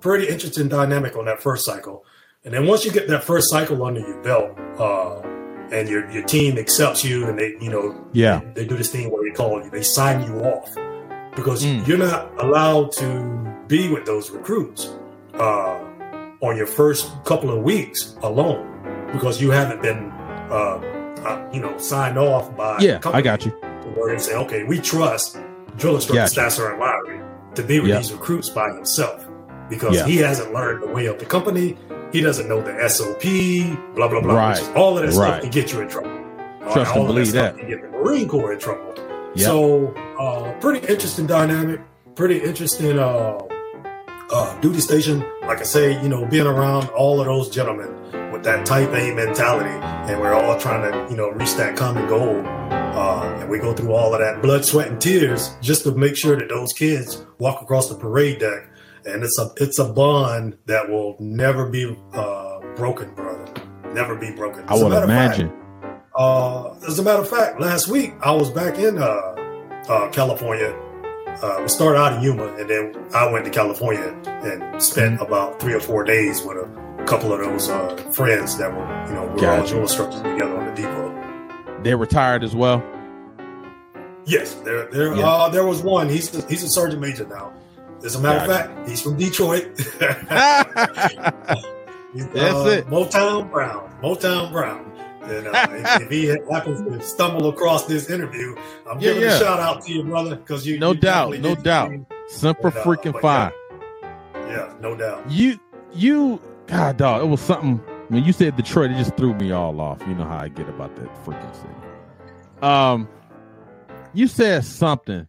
Pretty 0.00 0.28
interesting 0.28 0.68
dynamic 0.68 1.16
on 1.16 1.24
that 1.26 1.42
first 1.42 1.64
cycle. 1.64 2.04
And 2.44 2.54
then 2.54 2.66
once 2.66 2.84
you 2.84 2.90
get 2.92 3.08
that 3.08 3.24
first 3.24 3.50
cycle 3.50 3.84
under 3.84 4.00
your 4.00 4.22
belt, 4.22 4.56
uh, 4.78 5.20
and 5.72 5.88
your 5.88 6.10
your 6.10 6.24
team 6.24 6.58
accepts 6.58 7.04
you, 7.04 7.26
and 7.28 7.38
they 7.38 7.54
you 7.60 7.70
know 7.70 7.94
Yeah. 8.12 8.40
they 8.54 8.64
do 8.66 8.76
this 8.76 8.90
thing 8.90 9.10
where 9.10 9.22
they 9.22 9.30
call 9.34 9.62
you, 9.62 9.70
they 9.70 9.82
sign 9.82 10.22
you 10.26 10.40
off 10.40 10.68
because 11.36 11.64
Mm. 11.64 11.86
you're 11.86 11.98
not 11.98 12.32
allowed 12.42 12.90
to 12.92 13.06
be 13.68 13.88
with 13.88 14.04
those 14.04 14.30
recruits 14.30 14.90
uh, 15.34 15.78
on 16.40 16.56
your 16.56 16.66
first 16.66 17.10
couple 17.24 17.50
of 17.50 17.62
weeks 17.62 18.16
alone 18.22 18.66
because 19.12 19.40
you 19.40 19.50
haven't 19.50 19.82
been 19.82 20.10
uh, 20.50 20.80
uh, 21.24 21.50
you 21.52 21.60
know 21.60 21.76
signed 21.78 22.18
off 22.18 22.54
by 22.56 22.78
Yeah, 22.80 23.00
I 23.04 23.20
got 23.22 23.44
you. 23.44 23.50
where 23.94 24.14
they 24.14 24.20
say, 24.22 24.34
okay, 24.36 24.64
we 24.64 24.78
trust 24.80 25.38
drill 25.76 25.96
instructor 25.96 26.22
Gotcha. 26.22 26.40
Stasser 26.40 26.70
and 26.70 26.80
Lowery 26.80 27.20
to 27.54 27.62
be 27.62 27.80
with 27.80 27.90
Yeah. 27.90 27.98
these 27.98 28.12
recruits 28.12 28.48
by 28.48 28.68
himself 28.72 29.26
because 29.68 29.94
Yeah. 29.96 30.06
he 30.06 30.16
hasn't 30.18 30.52
learned 30.52 30.82
the 30.82 30.88
way 30.88 31.06
of 31.06 31.18
the 31.18 31.26
company. 31.26 31.76
He 32.12 32.20
doesn't 32.20 32.48
know 32.48 32.60
the 32.60 32.72
SOP, 32.88 33.22
blah, 33.94 34.08
blah, 34.08 34.20
blah. 34.20 34.34
Right. 34.34 34.76
all 34.76 34.96
of 34.98 35.02
that 35.04 35.16
Right. 35.18 35.28
stuff 35.28 35.40
can 35.42 35.50
get 35.50 35.72
you 35.72 35.80
in 35.80 35.88
trouble. 35.88 36.10
Trust 36.72 36.76
and 36.76 36.88
all 36.88 37.02
of 37.02 37.06
believe 37.08 37.32
that. 37.32 37.56
can 37.58 37.68
get 37.68 37.82
the 37.82 37.88
Marine 37.88 38.28
Corps 38.28 38.52
in 38.52 38.58
trouble. 38.58 38.94
Yeah. 39.34 39.46
So, 39.46 39.94
uh, 40.18 40.52
pretty 40.60 40.84
interesting 40.86 41.26
dynamic, 41.26 41.80
pretty 42.16 42.38
interesting 42.38 42.98
uh, 42.98 43.38
uh, 44.32 44.58
duty 44.60 44.80
station. 44.80 45.20
Like 45.42 45.60
I 45.60 45.64
say, 45.64 46.00
you 46.02 46.08
know, 46.08 46.26
being 46.26 46.46
around 46.46 46.88
all 46.90 47.20
of 47.20 47.26
those 47.26 47.48
gentlemen 47.50 47.92
with 48.32 48.42
that 48.44 48.64
type 48.66 48.88
A 48.90 49.14
mentality, 49.14 49.70
and 50.10 50.20
we're 50.20 50.32
all 50.34 50.58
trying 50.58 50.90
to, 50.90 51.10
you 51.10 51.16
know, 51.16 51.30
reach 51.30 51.54
that 51.54 51.76
common 51.76 52.06
goal. 52.08 52.42
Uh, 52.46 53.38
and 53.40 53.48
we 53.48 53.58
go 53.58 53.72
through 53.72 53.92
all 53.92 54.12
of 54.14 54.20
that 54.20 54.42
blood, 54.42 54.64
sweat, 54.64 54.88
and 54.88 55.00
tears 55.00 55.54
just 55.60 55.84
to 55.84 55.92
make 55.92 56.16
sure 56.16 56.36
that 56.36 56.48
those 56.48 56.72
kids 56.72 57.24
walk 57.38 57.62
across 57.62 57.88
the 57.88 57.94
parade 57.94 58.38
deck. 58.40 58.68
And 59.06 59.22
it's 59.24 59.38
a 59.38 59.50
it's 59.56 59.78
a 59.78 59.84
bond 59.92 60.58
that 60.66 60.88
will 60.90 61.16
never 61.18 61.66
be 61.68 61.96
uh, 62.12 62.60
broken, 62.76 63.14
brother. 63.14 63.46
Never 63.94 64.14
be 64.16 64.30
broken. 64.32 64.64
I 64.68 64.74
As 64.74 64.82
a 64.82 64.84
would 64.84 64.92
of 64.92 65.08
fact, 65.08 65.38
imagine. 65.38 65.52
uh, 66.14 66.74
as 66.86 66.98
a 66.98 67.02
matter 67.02 67.22
of 67.22 67.28
fact, 67.28 67.60
last 67.60 67.88
week 67.88 68.12
I 68.22 68.32
was 68.32 68.50
back 68.50 68.78
in 68.78 68.98
uh, 68.98 69.06
uh, 69.88 70.10
California. 70.10 70.76
Uh, 71.42 71.58
we 71.62 71.68
started 71.68 71.98
out 71.98 72.12
in 72.14 72.22
Yuma, 72.22 72.46
and 72.56 72.68
then 72.68 72.94
I 73.14 73.30
went 73.30 73.44
to 73.46 73.50
California 73.50 74.14
and 74.26 74.82
spent 74.82 75.14
Mm-hmm. 75.14 75.22
about 75.24 75.58
three 75.60 75.72
or 75.74 75.80
four 75.80 76.04
days 76.04 76.42
with 76.42 76.56
a 76.58 77.04
couple 77.06 77.32
of 77.32 77.40
those 77.40 77.68
uh, 77.70 77.96
friends 78.12 78.58
that 78.58 78.70
were, 78.72 78.86
you 79.08 79.14
know, 79.14 79.22
we 79.34 79.40
were 79.40 79.48
all 79.50 79.56
Gotcha. 79.58 79.68
drill 79.70 79.82
instructors 79.82 80.20
together 80.22 80.56
on 80.56 80.66
the 80.66 80.74
depot. 80.74 81.80
They're 81.82 81.96
retired 81.96 82.44
as 82.44 82.54
well. 82.54 82.82
Yes, 84.26 84.54
there, 84.66 84.86
there, 84.90 85.14
Yeah. 85.16 85.26
uh, 85.26 85.48
there 85.48 85.66
was 85.66 85.82
one. 85.82 86.08
He's 86.10 86.28
he's 86.46 86.62
a 86.62 86.68
sergeant 86.68 87.00
major 87.00 87.26
now. 87.26 87.52
As 88.04 88.14
a 88.16 88.20
matter 88.20 88.46
Gotcha. 88.46 88.70
of 88.70 88.76
fact, 88.76 88.88
he's 88.88 89.00
from 89.02 89.16
Detroit. 89.16 89.66
He's, 92.12 92.26
That's 92.30 92.54
uh, 92.54 92.68
it. 92.68 92.86
Motown 92.88 93.48
Brown. 93.52 93.88
Motown 94.02 94.50
Brown. 94.50 94.84
Uh, 95.22 95.26
if, 95.72 96.02
if 96.02 96.10
he 96.10 96.26
happens 96.26 96.80
to 96.80 97.00
stumble 97.02 97.48
across 97.48 97.86
this 97.86 98.08
interview, 98.10 98.54
I'm 98.88 98.98
Yeah, 99.00 99.08
giving 99.12 99.22
yeah. 99.22 99.36
a 99.36 99.38
shout 99.38 99.60
out 99.60 99.82
to 99.84 99.92
you, 99.92 100.02
brother, 100.04 100.36
because 100.36 100.66
you 100.66 100.78
No 100.78 100.92
you 100.92 101.00
doubt, 101.00 101.38
no 101.40 101.54
doubt, 101.54 101.92
simple 102.28 102.70
But, 102.70 102.76
uh, 102.78 102.84
freaking 102.84 103.20
fine. 103.20 103.52
Yeah, 104.34 104.72
no 104.80 104.96
doubt. 104.96 105.30
You, 105.30 105.60
you, 105.92 106.40
God, 106.66 106.96
dog, 106.96 107.22
it 107.22 107.26
was 107.26 107.40
something. 107.40 107.76
When 108.08 108.24
you 108.24 108.32
said 108.32 108.56
Detroit, 108.56 108.90
it 108.90 108.96
just 108.96 109.16
threw 109.16 109.34
me 109.34 109.52
all 109.52 109.80
off. 109.80 110.00
You 110.08 110.14
know 110.14 110.24
how 110.24 110.38
I 110.38 110.48
get 110.48 110.68
about 110.68 110.96
that 110.96 111.08
freaking 111.24 111.54
city. 111.54 111.74
Um, 112.62 113.08
you 114.12 114.26
said 114.26 114.64
something. 114.64 115.28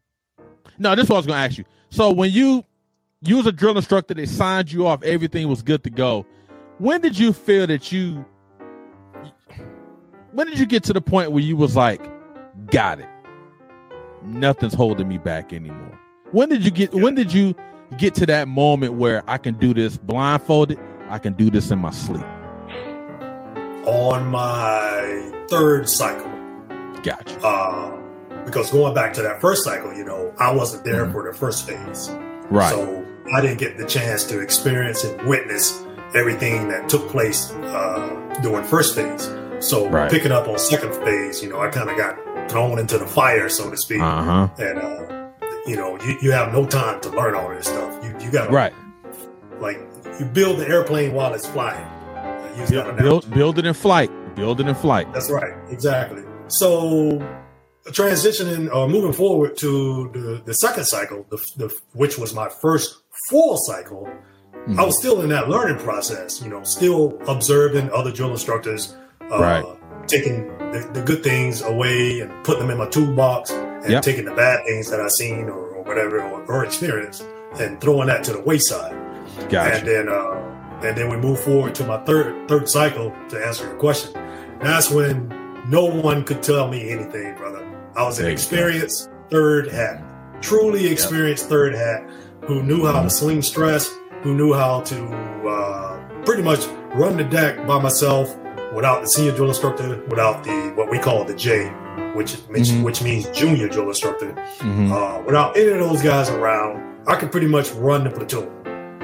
No, 0.80 0.96
this 0.96 1.04
is 1.04 1.10
what 1.10 1.18
I 1.18 1.20
was 1.20 1.28
going 1.28 1.38
to 1.38 1.44
ask 1.44 1.58
you. 1.60 1.66
So 1.90 2.12
when 2.12 2.32
you, 2.32 2.64
you 3.22 3.38
was 3.38 3.46
a 3.46 3.52
drill 3.52 3.76
instructor, 3.78 4.16
they 4.16 4.26
signed 4.26 4.72
you 4.72 4.88
off, 4.88 5.04
everything 5.04 5.48
was 5.48 5.62
good 5.62 5.84
to 5.84 5.92
go. 5.92 6.26
When 6.80 7.02
did 7.02 7.20
you 7.20 7.34
feel 7.34 7.68
that 7.68 7.92
you? 7.92 8.26
When 10.34 10.48
did 10.48 10.58
you 10.60 10.66
get 10.66 10.84
to 10.86 10.94
the 10.94 11.02
point 11.02 11.32
where 11.32 11.44
you 11.44 11.58
was 11.58 11.76
like, 11.76 12.02
got 12.68 13.00
it? 13.00 13.10
Nothing's 14.24 14.74
holding 14.74 15.08
me 15.08 15.18
back 15.18 15.52
anymore. 15.52 16.00
When 16.32 16.48
did 16.50 16.64
you 16.64 16.72
get? 16.72 16.94
When 16.94 17.16
did 17.16 17.34
you 17.34 17.54
get 17.98 18.16
to 18.16 18.26
that 18.28 18.48
moment 18.48 18.94
where 18.94 19.24
I 19.28 19.38
can 19.38 19.56
do 19.56 19.74
this 19.74 19.98
blindfolded? 19.98 20.80
I 21.10 21.18
can 21.20 21.34
do 21.34 21.50
this 21.50 21.72
in 21.72 21.80
my 21.80 21.92
sleep. 21.92 22.24
On 23.86 24.26
my 24.28 25.32
third 25.50 25.90
cycle, 25.90 26.32
Gotcha. 27.04 27.40
uh, 27.46 27.98
because 28.46 28.72
going 28.72 28.94
back 28.94 29.12
to 29.14 29.22
that 29.24 29.42
first 29.42 29.64
cycle, 29.64 29.92
you 29.94 30.06
know, 30.06 30.32
I 30.40 30.52
wasn't 30.54 30.84
there 30.86 31.06
Mhm. 31.08 31.12
for 31.12 31.30
the 31.30 31.38
first 31.38 31.68
phase. 31.68 32.12
Right. 32.50 32.70
So 32.70 33.04
I 33.34 33.42
didn't 33.42 33.58
get 33.58 33.78
the 33.78 33.86
chance 33.86 34.24
to 34.26 34.40
experience 34.40 35.04
and 35.04 35.20
witness 35.28 35.84
everything 36.14 36.70
that 36.70 36.88
took 36.90 37.10
place 37.10 37.52
uh, 37.52 38.38
during 38.42 38.64
first 38.66 38.96
phase. 38.96 39.30
So 39.62 39.88
Right. 39.90 40.10
picking 40.12 40.32
up 40.32 40.48
on 40.48 40.58
second 40.60 40.94
phase, 41.06 41.42
you 41.42 41.50
know, 41.50 41.60
I 41.60 41.70
kind 41.70 41.90
of 41.90 41.98
got 41.98 42.50
thrown 42.50 42.80
into 42.80 42.98
the 42.98 43.06
fire, 43.06 43.48
so 43.50 43.70
to 43.70 43.78
speak. 43.78 44.02
Uh 44.02 44.24
huh. 44.24 44.48
And, 44.58 44.78
uh, 44.80 45.30
you 45.68 45.76
know, 45.76 45.98
you, 46.02 46.18
you 46.22 46.32
have 46.32 46.52
no 46.52 46.66
time 46.66 47.00
to 47.02 47.10
learn 47.10 47.36
all 47.36 47.50
this 47.50 47.68
stuff. 47.68 48.04
You, 48.04 48.16
you 48.26 48.32
got 48.32 48.48
to, 48.48 48.52
Right. 48.52 48.74
like, 49.60 49.80
you 50.20 50.26
build 50.26 50.58
the 50.60 50.68
airplane 50.68 51.14
while 51.14 51.34
it's 51.34 51.46
flying. 51.48 51.86
That 52.58 52.68
Build, 52.68 52.98
build, 52.98 53.34
build 53.34 53.60
it 53.60 53.66
in 53.66 53.74
flight. 53.74 54.12
Build 54.36 54.60
it 54.60 54.68
in 54.68 54.76
flight. 54.76 55.12
That's 55.14 55.30
right, 55.30 55.54
exactly. 55.70 56.24
So 56.48 57.20
transitioning 57.88 58.74
or 58.74 58.88
moving 58.88 59.14
forward 59.14 59.58
to 59.58 60.10
the, 60.14 60.42
the 60.46 60.54
second 60.54 60.86
cycle, 60.86 61.26
the, 61.30 61.38
the, 61.58 61.74
which 61.94 62.18
was 62.18 62.34
my 62.34 62.50
first 62.62 62.98
full 63.30 63.58
cycle, 63.58 64.10
Mhm. 64.68 64.78
I 64.80 64.86
was 64.86 64.98
still 65.00 65.22
in 65.22 65.30
that 65.30 65.50
learning 65.50 65.80
process, 65.80 66.40
you 66.44 66.50
know, 66.50 66.62
still 66.64 67.18
observing 67.28 67.90
other 67.92 68.12
drill 68.12 68.30
instructors, 68.32 68.96
uh, 69.32 69.40
Right. 69.40 69.66
taking 70.08 70.48
the, 70.72 70.90
the 70.94 71.02
good 71.02 71.24
things 71.24 71.62
away 71.62 72.20
and 72.22 72.32
putting 72.44 72.62
them 72.62 72.72
in 72.72 72.78
my 72.78 72.88
toolbox 72.88 73.52
and 73.52 73.90
Yep. 73.90 74.02
taking 74.04 74.26
the 74.26 74.32
bad 74.36 74.66
things 74.66 74.90
that 74.90 75.00
I've 75.02 75.12
seen 75.12 75.46
or, 75.50 75.60
or 75.76 75.84
whatever 75.84 76.22
or, 76.22 76.44
or 76.46 76.66
experienced 76.66 77.24
and 77.60 77.80
throwing 77.82 78.08
that 78.08 78.24
to 78.26 78.34
the 78.34 78.42
wayside. 78.42 78.94
And 79.80 79.88
then 79.88 80.10
uh, 80.10 80.48
and 80.84 80.98
then 80.98 81.10
we 81.10 81.18
move 81.18 81.40
forward 81.40 81.76
to 81.76 81.86
my 81.86 81.98
third 82.06 82.48
third 82.48 82.68
cycle 82.70 83.14
to 83.30 83.46
answer 83.46 83.66
your 83.66 83.76
question. 83.76 84.14
That's 84.62 84.90
when 84.90 85.30
no 85.70 85.86
one 85.86 86.24
could 86.24 86.42
tell 86.44 86.68
me 86.68 86.90
anything, 86.92 87.36
brother. 87.36 87.68
I 87.96 88.04
was 88.04 88.20
an 88.20 88.28
experienced 88.28 89.10
third 89.30 89.68
hat, 89.70 90.02
truly 90.42 90.88
experienced 90.88 91.50
third 91.50 91.74
hat, 91.76 92.08
who 92.46 92.64
knew 92.64 92.86
how 92.86 93.04
to 93.04 93.10
sling 93.10 93.42
stress, 93.42 93.94
who 94.22 94.34
knew 94.34 94.54
how 94.54 94.82
to 94.82 95.06
uh, 95.48 96.24
pretty 96.26 96.42
much 96.44 96.66
run 96.96 97.18
the 97.18 97.24
deck 97.26 97.66
by 97.68 97.80
myself 97.82 98.36
without 98.74 99.02
the 99.02 99.08
senior 99.08 99.32
drill 99.36 99.50
instructor, 99.50 100.02
without 100.10 100.44
the 100.44 100.72
what 100.76 100.90
we 100.90 100.98
call 101.00 101.24
the 101.24 101.36
J, 101.36 101.68
which 102.16 102.34
which, 102.50 102.70
Mhm. 102.70 102.84
which 102.84 103.02
means 103.02 103.28
junior 103.30 103.68
drill 103.68 103.88
instructor. 103.90 104.34
Mhm. 104.60 104.92
Uh, 104.92 105.22
without 105.24 105.56
any 105.58 105.68
of 105.72 105.80
those 105.80 106.02
guys 106.02 106.30
around, 106.30 106.82
I 107.08 107.16
could 107.16 107.32
pretty 107.32 107.48
much 107.48 107.72
run 107.74 108.04
the 108.04 108.10
platoon. 108.12 108.50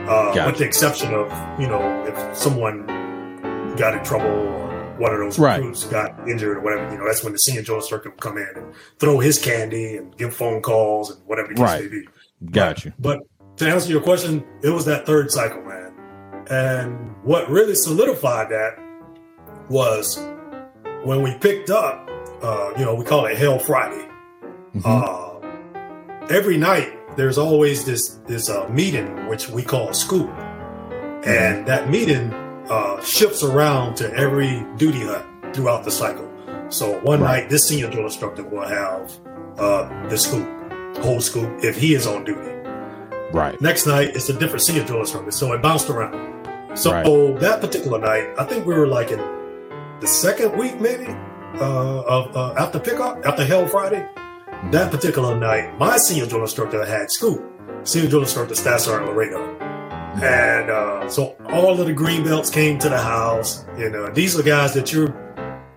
Uh, 0.08 0.34
Gotcha. 0.34 0.46
With 0.46 0.58
the 0.58 0.66
exception 0.66 1.14
of, 1.14 1.32
you 1.60 1.68
know, 1.68 1.82
if 2.08 2.38
someone 2.38 2.86
got 3.78 3.94
in 3.94 4.04
trouble 4.04 4.28
or 4.30 4.96
one 4.98 5.14
of 5.14 5.20
those 5.20 5.38
Right. 5.38 5.58
recruits 5.58 5.84
got 5.86 6.16
injured 6.30 6.58
or 6.58 6.62
whatever, 6.62 6.90
you 6.92 6.98
know, 6.98 7.06
that's 7.06 7.24
when 7.24 7.34
the 7.34 7.40
senior 7.40 7.62
drill 7.62 7.78
instructor 7.78 8.10
would 8.10 8.20
come 8.22 8.38
in 8.38 8.48
and 8.56 8.66
throw 9.00 9.20
his 9.20 9.38
candy 9.38 9.98
and 9.98 10.16
give 10.18 10.34
phone 10.34 10.62
calls 10.62 11.12
and 11.12 11.20
whatever 11.26 11.50
the 11.50 11.56
case 11.56 11.62
Right. 11.64 11.82
may 11.84 11.88
be. 11.90 12.08
Gotcha. 12.52 12.94
But 13.00 13.20
to 13.58 13.68
answer 13.68 13.92
your 13.92 14.02
question, 14.02 14.44
it 14.64 14.70
was 14.70 14.86
that 14.86 15.06
third 15.06 15.30
cycle, 15.32 15.62
man. 15.64 15.92
And 16.50 17.16
what 17.24 17.50
really 17.50 17.76
solidified 17.76 18.50
that 18.50 18.78
was 19.70 20.18
when 21.04 21.22
we 21.22 21.34
picked 21.36 21.70
up, 21.70 22.10
uh, 22.42 22.72
you 22.78 22.86
know, 22.86 22.96
we 22.96 23.06
call 23.06 23.26
it 23.26 23.38
Hell 23.38 23.60
Friday. 23.60 24.06
Mhm. 24.76 24.82
Uh, 24.86 26.28
every 26.30 26.58
night 26.58 26.94
there's 27.16 27.38
always 27.38 27.86
this 27.86 28.20
this 28.28 28.50
uh, 28.50 28.68
meeting 28.70 29.28
which 29.28 29.50
we 29.50 29.64
call 29.64 29.94
scoop, 29.94 30.30
and 31.26 31.66
that 31.68 31.90
meeting 31.90 32.34
uh, 32.70 33.02
shifts 33.02 33.44
around 33.44 33.96
to 33.96 34.14
every 34.14 34.66
duty 34.78 35.00
hut 35.06 35.26
throughout 35.54 35.84
the 35.86 35.92
cycle. 35.92 36.28
So 36.70 37.00
one 37.04 37.22
Right. 37.22 37.44
night, 37.44 37.50
this 37.50 37.66
senior 37.68 37.90
drill 37.90 38.06
instructor 38.06 38.44
will 38.44 38.68
have 38.68 39.12
uh, 39.58 39.88
the 40.10 40.18
scoop, 40.18 40.46
whole 41.00 41.22
scoop, 41.22 41.50
if 41.64 41.78
he 41.78 41.96
is 41.96 42.06
on 42.06 42.24
duty. 42.26 42.42
Right. 43.32 43.60
Next 43.62 43.88
night, 43.88 44.10
it's 44.16 44.30
a 44.30 44.34
different 44.34 44.62
senior 44.64 44.84
drill 44.84 45.00
instructor. 45.00 45.32
So 45.32 45.52
it 45.54 45.62
bounced 45.62 45.90
around. 45.90 46.14
So 46.78 46.92
Right. 46.92 47.40
that 47.40 47.60
particular 47.62 47.98
night, 48.00 48.28
I 48.38 48.44
think 48.44 48.66
we 48.68 48.74
were 48.76 48.86
like 48.88 49.10
in 49.12 49.20
the 50.00 50.08
second 50.08 50.58
week, 50.58 50.80
maybe, 50.80 51.08
uh, 51.08 52.02
of 52.02 52.36
uh, 52.36 52.54
after 52.58 52.80
pickup, 52.80 53.26
after 53.26 53.44
Hell 53.46 53.68
Friday. 53.68 54.08
That 54.72 54.92
particular 54.92 55.38
night, 55.40 55.78
my 55.78 55.98
senior 55.98 56.26
drill 56.26 56.42
instructor 56.42 56.84
had 56.86 57.12
school. 57.12 57.44
Senior 57.84 58.10
drill 58.10 58.22
instructor, 58.24 58.56
Staff 58.56 58.82
Sergeant 58.82 59.12
Laredo. 59.12 59.56
And 60.22 60.70
uh, 60.72 61.08
so 61.10 61.36
all 61.50 61.80
of 61.80 61.86
the 61.86 61.94
green 61.94 62.24
belts 62.24 62.50
came 62.50 62.80
to 62.80 62.90
the 62.90 62.98
house. 62.98 63.66
You 63.78 63.90
know, 63.92 64.10
these 64.10 64.38
are 64.38 64.42
guys 64.44 64.74
that 64.74 64.92
you're 64.92 65.10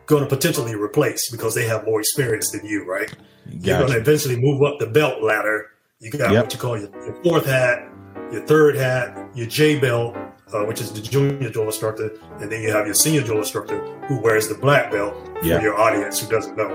going 0.07 0.23
to 0.23 0.29
potentially 0.29 0.75
replace 0.75 1.31
because 1.31 1.55
they 1.55 1.67
have 1.67 1.85
more 1.85 2.01
experience 2.01 2.51
than 2.51 2.65
you, 2.65 2.85
right? 2.87 3.15
You're 3.47 3.79
going 3.79 3.93
to 3.93 3.99
eventually 3.99 4.37
move 4.41 4.63
up 4.63 4.79
the 4.79 4.87
belt 4.87 5.23
ladder. 5.23 5.67
You 5.99 6.11
got 6.11 6.33
Yep. 6.33 6.45
what 6.45 6.53
you 6.55 6.59
call 6.59 6.79
your, 6.79 6.89
your 7.05 7.23
fourth 7.23 7.45
hat, 7.45 7.87
your 8.33 8.41
third 8.47 8.77
hat, 8.77 9.31
your 9.35 9.47
J 9.47 9.79
belt, 9.79 10.17
uh, 10.53 10.65
which 10.65 10.81
is 10.81 10.93
the 10.93 11.01
junior 11.01 11.51
drill 11.51 11.67
instructor, 11.67 12.11
and 12.41 12.51
then 12.51 12.63
you 12.63 12.71
have 12.73 12.87
your 12.87 12.95
senior 12.95 13.23
drill 13.23 13.39
instructor 13.39 13.79
who 14.09 14.19
wears 14.21 14.49
the 14.49 14.55
black 14.55 14.91
belt 14.91 15.15
for 15.41 15.47
your 15.47 15.79
audience 15.79 16.21
who 16.21 16.29
doesn't 16.31 16.57
know. 16.57 16.71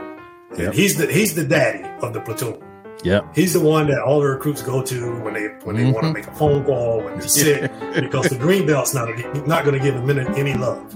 And 0.51 0.59
Yep. 0.59 0.73
he's 0.73 0.97
the 0.97 1.07
he's 1.11 1.33
the 1.35 1.43
daddy 1.43 1.83
of 2.01 2.13
the 2.13 2.21
platoon. 2.21 2.57
Yep. 3.03 3.35
He's 3.35 3.53
the 3.53 3.59
one 3.59 3.87
that 3.87 3.99
all 4.01 4.21
the 4.21 4.27
recruits 4.27 4.61
go 4.61 4.81
to 4.81 5.19
when 5.21 5.33
they 5.33 5.47
when 5.63 5.75
they 5.75 5.85
want 5.91 6.05
to 6.05 6.13
make 6.13 6.27
a 6.27 6.31
phone 6.31 6.63
call 6.63 7.01
when 7.03 7.19
they're 7.19 7.27
sick 7.27 7.69
because 7.95 8.29
the 8.29 8.37
green 8.37 8.65
belt's 8.65 8.93
not 8.93 9.09
not 9.47 9.65
going 9.65 9.77
to 9.77 9.83
give 9.83 9.95
them 9.95 10.09
any, 10.09 10.39
any 10.39 10.53
love. 10.55 10.95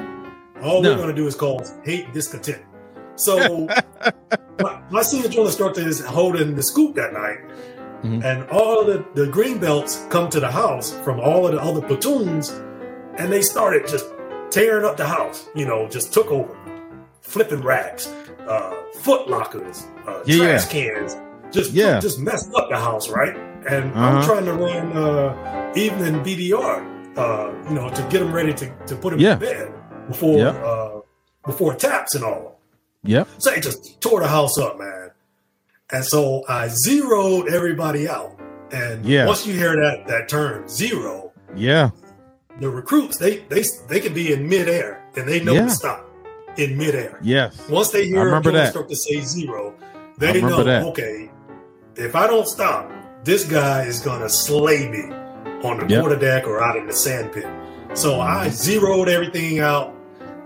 All 0.64 0.82
No. 0.82 0.92
we're 0.92 0.98
going 0.98 1.10
to 1.10 1.14
do 1.16 1.28
is 1.28 1.36
cause 1.36 1.74
hate, 1.84 2.12
discontent. 2.14 2.62
So 3.16 3.68
my, 4.62 4.82
my 4.90 5.02
senior 5.02 5.30
drill 5.30 5.46
instructor 5.48 5.82
is 5.82 6.00
holding 6.06 6.56
the 6.56 6.64
scoop 6.64 6.96
that 6.96 7.12
night, 7.14 7.40
Mhm. 8.04 8.24
and 8.24 8.50
all 8.50 8.80
of 8.80 8.88
the, 8.88 9.26
the 9.26 9.30
green 9.30 9.58
belts 9.60 10.06
come 10.10 10.30
to 10.30 10.40
the 10.40 10.50
house 10.52 10.92
from 11.04 11.20
all 11.20 11.46
of 11.46 11.52
the 11.54 11.62
other 11.62 11.82
platoons, 11.82 12.52
and 13.20 13.32
they 13.32 13.42
started 13.42 13.88
just 13.88 14.06
tearing 14.50 14.86
up 14.86 14.98
the 14.98 15.06
house. 15.06 15.48
You 15.56 15.66
know, 15.66 15.88
just 15.88 16.14
took 16.14 16.28
over, 16.32 16.56
flipping 17.22 17.62
racks, 17.62 18.08
uh, 18.48 18.74
foot 19.02 19.30
lockers, 19.30 19.86
uh, 20.08 20.22
Yeah, 20.26 20.38
trash 20.58 20.68
cans, 20.70 21.18
just 21.52 21.72
Yeah. 21.72 22.00
just 22.00 22.20
messed 22.20 22.50
up 22.56 22.70
the 22.70 22.78
house, 22.78 23.10
right? 23.10 23.36
And 23.70 23.92
Uh-huh. 23.94 24.00
I'm 24.06 24.24
trying 24.26 24.46
to 24.46 24.54
run 24.54 24.94
uh, 24.98 25.72
evening 25.76 26.24
BDR, 26.24 26.82
uh, 27.18 27.52
you 27.68 27.76
know, 27.76 27.90
to 27.90 28.02
get 28.04 28.20
them 28.20 28.34
ready 28.34 28.54
to, 28.54 28.66
to 28.88 28.96
put 28.96 29.12
them 29.12 29.20
Yeah. 29.20 29.34
in 29.34 29.40
bed 29.40 29.74
before 30.08 30.38
Yeah. 30.40 30.50
uh, 30.50 31.02
before 31.46 31.74
taps 31.76 32.16
and 32.16 32.24
all. 32.24 32.60
Yeah. 33.04 33.24
So 33.38 33.52
they 33.52 33.60
just 33.60 34.02
tore 34.02 34.20
the 34.22 34.28
house 34.28 34.58
up, 34.58 34.78
man. 34.78 35.12
And 35.92 36.04
so 36.06 36.44
I 36.48 36.68
zeroed 36.70 37.50
everybody 37.50 38.08
out. 38.08 38.32
And 38.72 39.06
Yeah. 39.06 39.26
once 39.26 39.46
you 39.48 39.54
hear 39.54 39.76
that 39.76 40.08
that 40.08 40.30
term 40.30 40.68
zero, 40.68 41.32
Yeah. 41.56 41.90
The 42.60 42.70
recruits 42.70 43.18
they 43.18 43.38
they 43.50 43.64
they 43.88 44.00
can 44.00 44.14
be 44.14 44.34
in 44.34 44.48
midair 44.48 45.04
and 45.16 45.28
they 45.28 45.44
know 45.44 45.54
Yeah. 45.54 45.66
to 45.66 45.70
stop 45.70 46.10
in 46.58 46.78
midair. 46.78 47.20
Yes. 47.22 47.58
Once 47.70 47.90
they 47.90 48.08
hear 48.08 48.36
a 48.36 48.42
drill 48.42 48.56
that. 48.56 48.66
instructor 48.66 48.96
say 48.96 49.22
zero, 49.22 49.76
they 50.18 50.42
know 50.42 50.64
that. 50.64 50.84
okay, 50.84 51.32
if 51.96 52.16
I 52.16 52.28
don't 52.28 52.48
stop, 52.48 52.92
this 53.24 53.46
guy 53.46 53.84
is 53.84 54.00
gonna 54.02 54.30
slay 54.30 54.88
me 54.90 55.14
on 55.64 55.80
the 55.80 55.88
Yep. 55.88 56.02
quarter 56.02 56.16
deck 56.16 56.48
or 56.48 56.62
out 56.62 56.78
in 56.78 56.88
the 56.88 56.94
sand 56.94 57.32
pit. 57.32 57.48
So 57.94 58.20
I 58.22 58.46
mm-hmm. 58.46 58.50
zeroed 58.52 59.10
everything 59.10 59.60
out. 59.60 59.96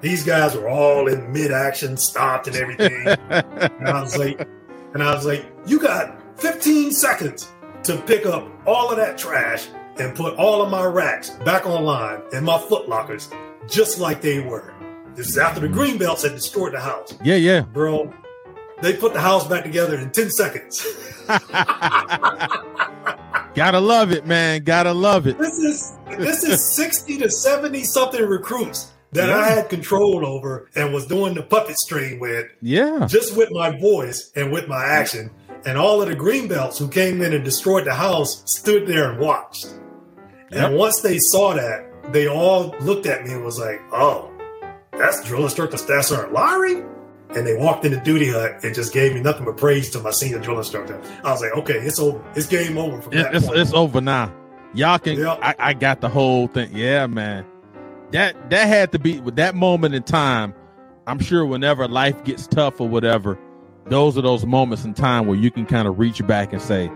These 0.01 0.23
guys 0.23 0.55
were 0.55 0.69
all 0.69 1.07
in 1.07 1.31
mid 1.31 1.51
action, 1.51 1.97
stopped 1.97 2.47
and 2.47 2.55
everything. 2.55 3.07
And 3.29 3.87
I 3.87 4.01
was 4.01 4.17
like, 4.17 4.47
and 4.93 5.01
I 5.03 5.13
was 5.13 5.25
like, 5.25 5.45
you 5.65 5.79
got 5.79 6.19
15 6.39 6.91
seconds 6.91 7.47
to 7.83 7.97
pick 7.97 8.25
up 8.25 8.47
all 8.65 8.89
of 8.91 8.97
that 8.97 9.17
trash 9.17 9.67
and 9.97 10.15
put 10.15 10.35
all 10.35 10.61
of 10.61 10.69
my 10.69 10.83
racks 10.85 11.29
back 11.45 11.65
online 11.65 12.21
and 12.33 12.45
my 12.45 12.57
foot 12.57 12.87
lockers 12.89 13.29
just 13.67 13.99
like 13.99 14.21
they 14.21 14.39
were. 14.39 14.73
This 15.15 15.29
is 15.29 15.37
after 15.37 15.59
the 15.59 15.67
mm. 15.67 15.73
green 15.73 15.97
belts 15.97 16.23
had 16.23 16.33
destroyed 16.33 16.73
the 16.73 16.79
house. 16.79 17.13
yeah. 17.23 17.35
Yeah. 17.35 17.61
Bro, 17.61 18.13
they 18.81 18.93
put 18.93 19.13
the 19.13 19.21
house 19.21 19.47
back 19.47 19.63
together 19.63 19.97
in 19.97 20.09
10 20.11 20.29
seconds. 20.31 20.85
Gotta 23.55 23.79
love 23.79 24.11
it, 24.11 24.25
man. 24.25 24.63
Gotta 24.63 24.91
love 24.93 25.27
it. 25.27 25.37
this 25.37 25.57
is 25.59 25.93
this 26.17 26.43
is 26.43 26.75
60 26.75 27.19
to 27.19 27.29
70 27.29 27.83
something 27.83 28.21
recruits 28.25 28.91
that 29.11 29.29
I 29.29 29.47
had 29.49 29.69
control 29.69 30.25
over 30.25 30.69
and 30.75 30.91
was 30.91 31.05
doing 31.05 31.35
the 31.35 31.43
puppet 31.43 31.77
string 31.77 32.19
with 32.19 32.47
Yeah. 32.61 33.05
just 33.07 33.37
with 33.37 33.49
my 33.51 33.77
voice 33.79 34.31
and 34.35 34.51
with 34.51 34.67
my 34.67 34.83
action. 34.83 35.29
And 35.65 35.77
all 35.77 36.01
of 36.01 36.09
the 36.09 36.15
green 36.15 36.47
belts 36.47 36.79
who 36.79 36.87
came 36.89 37.21
in 37.21 37.31
and 37.31 37.45
destroyed 37.45 37.85
the 37.85 37.93
house 37.93 38.41
stood 38.51 38.87
there 38.87 39.11
and 39.11 39.19
watched. 39.19 39.67
Yep. 40.55 40.69
And 40.69 40.77
once 40.77 41.01
they 41.01 41.17
saw 41.19 41.53
that, 41.53 41.85
they 42.13 42.27
all 42.27 42.75
looked 42.81 43.05
at 43.05 43.25
me 43.25 43.31
and 43.33 43.43
was 43.43 43.59
like, 43.59 43.81
"Oh, 43.91 44.29
that's 44.91 45.23
drill 45.25 45.43
instructor 45.43 45.77
Staff 45.77 46.05
Sergeant 46.05 46.33
Lowery." 46.33 46.83
And 47.35 47.47
they 47.47 47.55
walked 47.55 47.83
in 47.83 47.91
the 47.93 47.99
duty 47.99 48.29
hut 48.29 48.63
and 48.63 48.75
just 48.75 48.93
gave 48.93 49.13
me 49.15 49.19
nothing 49.21 49.45
but 49.45 49.57
praise 49.57 49.89
to 49.91 49.99
my 49.99 50.11
senior 50.11 50.39
drill 50.39 50.57
instructor. 50.59 51.01
I 51.23 51.31
was 51.31 51.41
like, 51.41 51.55
"Okay, 51.57 51.73
it's 51.79 51.99
over. 51.99 52.23
It's 52.35 52.45
game 52.47 52.77
over 52.77 53.01
from 53.01 53.13
It- 53.13 53.23
that 53.23 53.35
it's 53.35 53.45
point." 53.47 53.57
it's 53.59 53.73
over 53.73 54.01
now. 54.01 54.31
Y'all 54.75 54.99
can. 54.99 55.17
Yep. 55.19 55.39
I, 55.41 55.55
I 55.59 55.73
got 55.73 56.01
the 56.01 56.09
whole 56.09 56.47
thing. 56.47 56.69
Yeah, 56.73 57.07
man. 57.07 57.45
That 58.11 58.49
that 58.51 58.67
had 58.67 58.91
to 58.91 58.99
be 58.99 59.19
with 59.19 59.35
that 59.37 59.55
moment 59.55 59.95
in 59.95 60.03
time. 60.03 60.53
I'm 61.07 61.19
sure 61.19 61.45
whenever 61.45 61.87
life 61.87 62.23
gets 62.23 62.47
tough 62.47 62.79
or 62.79 62.87
whatever, 62.87 63.37
those 63.87 64.17
are 64.17 64.21
those 64.21 64.45
moments 64.45 64.85
in 64.85 64.93
time 64.93 65.25
where 65.27 65.35
you 65.37 65.49
can 65.51 65.65
kind 65.65 65.87
of 65.87 65.97
reach 65.99 66.25
back 66.27 66.53
and 66.53 66.61
say, 66.61 66.91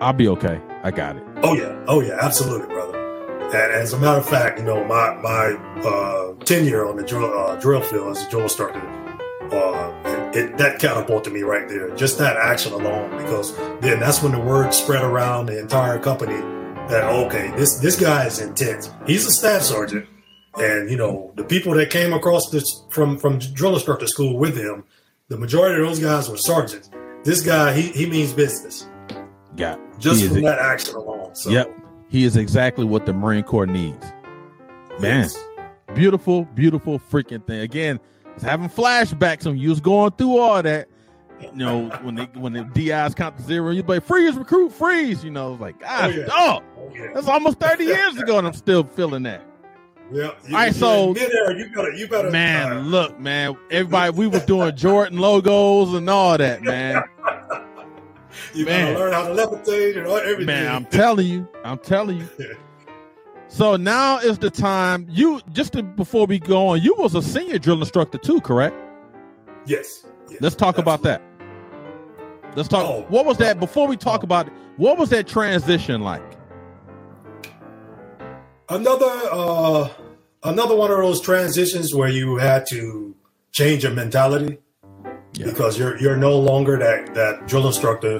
"I'll 0.00 0.12
be 0.14 0.28
okay. 0.28 0.60
I 0.82 0.90
got 0.90 1.16
it." 1.16 1.22
Oh 1.40 1.54
yeah, 1.54 1.84
oh 1.86 2.00
yeah, 2.00 2.18
absolutely, 2.20 2.66
brother. 2.66 2.98
And 2.98 3.72
as 3.72 3.92
a 3.92 3.98
matter 3.98 4.18
of 4.18 4.28
fact, 4.28 4.58
you 4.58 4.64
know, 4.64 4.84
my 4.84 5.14
my 5.22 5.52
uh, 5.88 6.34
tenure 6.44 6.84
on 6.84 6.96
the 6.96 7.04
drill 7.04 7.32
uh, 7.32 7.54
drill 7.60 7.80
field 7.80 8.16
as 8.16 8.26
a 8.26 8.28
drill 8.30 8.42
instructor, 8.42 8.80
uh, 9.52 10.02
it, 10.04 10.36
it, 10.36 10.58
that 10.58 10.80
catapulted 10.80 11.32
me 11.32 11.42
right 11.42 11.68
there. 11.68 11.94
Just 11.94 12.18
that 12.18 12.36
action 12.36 12.72
alone, 12.72 13.16
because 13.16 13.56
then 13.80 14.00
that's 14.00 14.20
when 14.20 14.32
the 14.32 14.40
word 14.40 14.74
spread 14.74 15.04
around 15.04 15.46
the 15.46 15.60
entire 15.60 16.00
company 16.00 16.40
that 16.88 17.04
okay, 17.04 17.52
this 17.56 17.78
this 17.78 17.98
guy 17.98 18.26
is 18.26 18.40
intense. 18.40 18.90
He's 19.06 19.24
a 19.24 19.30
staff 19.30 19.62
sergeant, 19.62 20.06
and 20.56 20.90
you 20.90 20.96
know 20.96 21.32
the 21.36 21.44
people 21.44 21.72
that 21.74 21.90
came 21.90 22.12
across 22.12 22.50
this 22.50 22.82
from 22.90 23.16
from 23.16 23.38
drill 23.38 23.74
instructor 23.74 24.08
school 24.08 24.36
with 24.36 24.56
him, 24.56 24.82
the 25.28 25.38
majority 25.38 25.80
of 25.80 25.86
those 25.86 26.00
guys 26.00 26.28
were 26.28 26.36
sergeants. 26.36 26.90
This 27.22 27.42
guy, 27.42 27.74
he 27.74 27.90
he 27.92 28.06
means 28.06 28.32
business 28.32 28.87
Got 29.58 29.98
just 29.98 30.24
from 30.26 30.42
that 30.42 30.58
action 30.58 30.94
alone. 30.94 31.34
So, 31.34 31.50
Yep. 31.50 31.74
He 32.08 32.24
is 32.24 32.36
exactly 32.38 32.86
what 32.86 33.04
the 33.04 33.12
Marine 33.12 33.42
Corps 33.42 33.66
needs. 33.66 34.02
Man, 34.98 35.24
yes. 35.24 35.36
beautiful, 35.94 36.44
beautiful 36.54 36.98
freaking 36.98 37.46
thing. 37.46 37.60
Again, 37.60 38.00
it's 38.34 38.42
having 38.42 38.68
flashbacks 38.70 39.44
when 39.44 39.58
you 39.58 39.68
was 39.68 39.80
going 39.80 40.12
through 40.12 40.38
all 40.38 40.62
that. 40.62 40.88
You 41.40 41.52
know, 41.52 41.88
when 42.02 42.14
they 42.14 42.24
when 42.34 42.52
the 42.54 42.64
DIs 42.64 43.14
count 43.14 43.36
to 43.36 43.42
zero, 43.42 43.70
you 43.72 43.82
like 43.82 44.04
freeze, 44.04 44.34
recruit, 44.36 44.72
freeze. 44.72 45.22
You 45.22 45.30
know, 45.30 45.52
it's 45.52 45.60
like, 45.60 45.78
God, 45.80 46.14
yeah. 46.14 46.24
oh, 46.32 46.60
Oh, 46.78 46.90
yeah. 46.94 47.08
that's 47.14 47.28
almost 47.28 47.60
30 47.60 47.84
years 47.84 48.16
ago, 48.16 48.38
and 48.38 48.46
I'm 48.46 48.54
still 48.54 48.82
feeling 48.84 49.22
that. 49.24 49.42
Yeah. 50.10 50.30
You, 50.46 50.54
All 50.56 50.62
right, 50.62 50.74
so- 50.74 51.10
in 51.10 51.16
you 51.58 51.68
better, 51.74 51.92
you 51.92 52.08
better. 52.08 52.30
Man, 52.30 52.72
uh, 52.78 52.80
look, 52.80 53.20
man, 53.20 53.56
everybody, 53.70 54.10
we 54.16 54.26
was 54.26 54.44
doing 54.46 54.74
Jordan 54.76 55.18
logos 55.18 55.92
and 55.94 56.08
all 56.08 56.38
that, 56.38 56.62
man. 56.62 57.02
you 58.54 58.64
man. 58.64 58.94
better 58.94 58.98
learn 58.98 59.12
how 59.12 59.28
to 59.28 59.34
levitate 59.34 59.96
and 59.98 60.06
all, 60.06 60.16
everything. 60.18 60.46
Man, 60.46 60.74
I'm 60.74 60.84
telling 60.90 61.26
you, 61.26 61.48
I'm 61.64 61.78
telling 61.78 62.18
you. 62.18 62.28
So 63.48 63.76
now 63.76 64.18
is 64.18 64.38
the 64.38 64.50
time. 64.50 65.06
You 65.08 65.40
just 65.52 65.72
to, 65.72 65.82
before 65.82 66.26
we 66.26 66.38
go 66.38 66.68
on, 66.68 66.82
you 66.82 66.94
was 66.96 67.14
a 67.14 67.22
senior 67.22 67.58
drill 67.58 67.80
instructor 67.80 68.18
too, 68.18 68.40
correct? 68.40 68.76
yes. 69.66 70.04
yes, 70.30 70.40
Let's 70.40 70.56
talk 70.56 70.78
about 70.78 71.02
that. 71.02 71.22
Let's 72.56 72.68
talk. 72.68 72.84
Oh. 72.84 73.06
what 73.08 73.26
was 73.26 73.36
that 73.38 73.60
before 73.60 73.86
we 73.86 73.96
talk 73.96 74.22
about 74.22 74.48
it? 74.48 74.52
What 74.76 74.98
was 74.98 75.10
that 75.10 75.26
transition 75.26 76.02
like? 76.02 76.22
Another, 78.68 79.10
uh, 79.32 79.88
another 80.44 80.74
one 80.74 80.90
of 80.90 80.98
those 80.98 81.20
transitions 81.20 81.94
where 81.94 82.08
you 82.08 82.36
had 82.36 82.66
to 82.66 83.14
change 83.52 83.82
your 83.82 83.92
mentality 83.92 84.58
Yeah. 85.38 85.46
because 85.46 85.78
you're 85.78 85.96
you're 85.98 86.16
no 86.16 86.36
longer 86.38 86.76
that 86.78 87.14
that 87.14 87.46
drill 87.46 87.66
instructor 87.66 88.18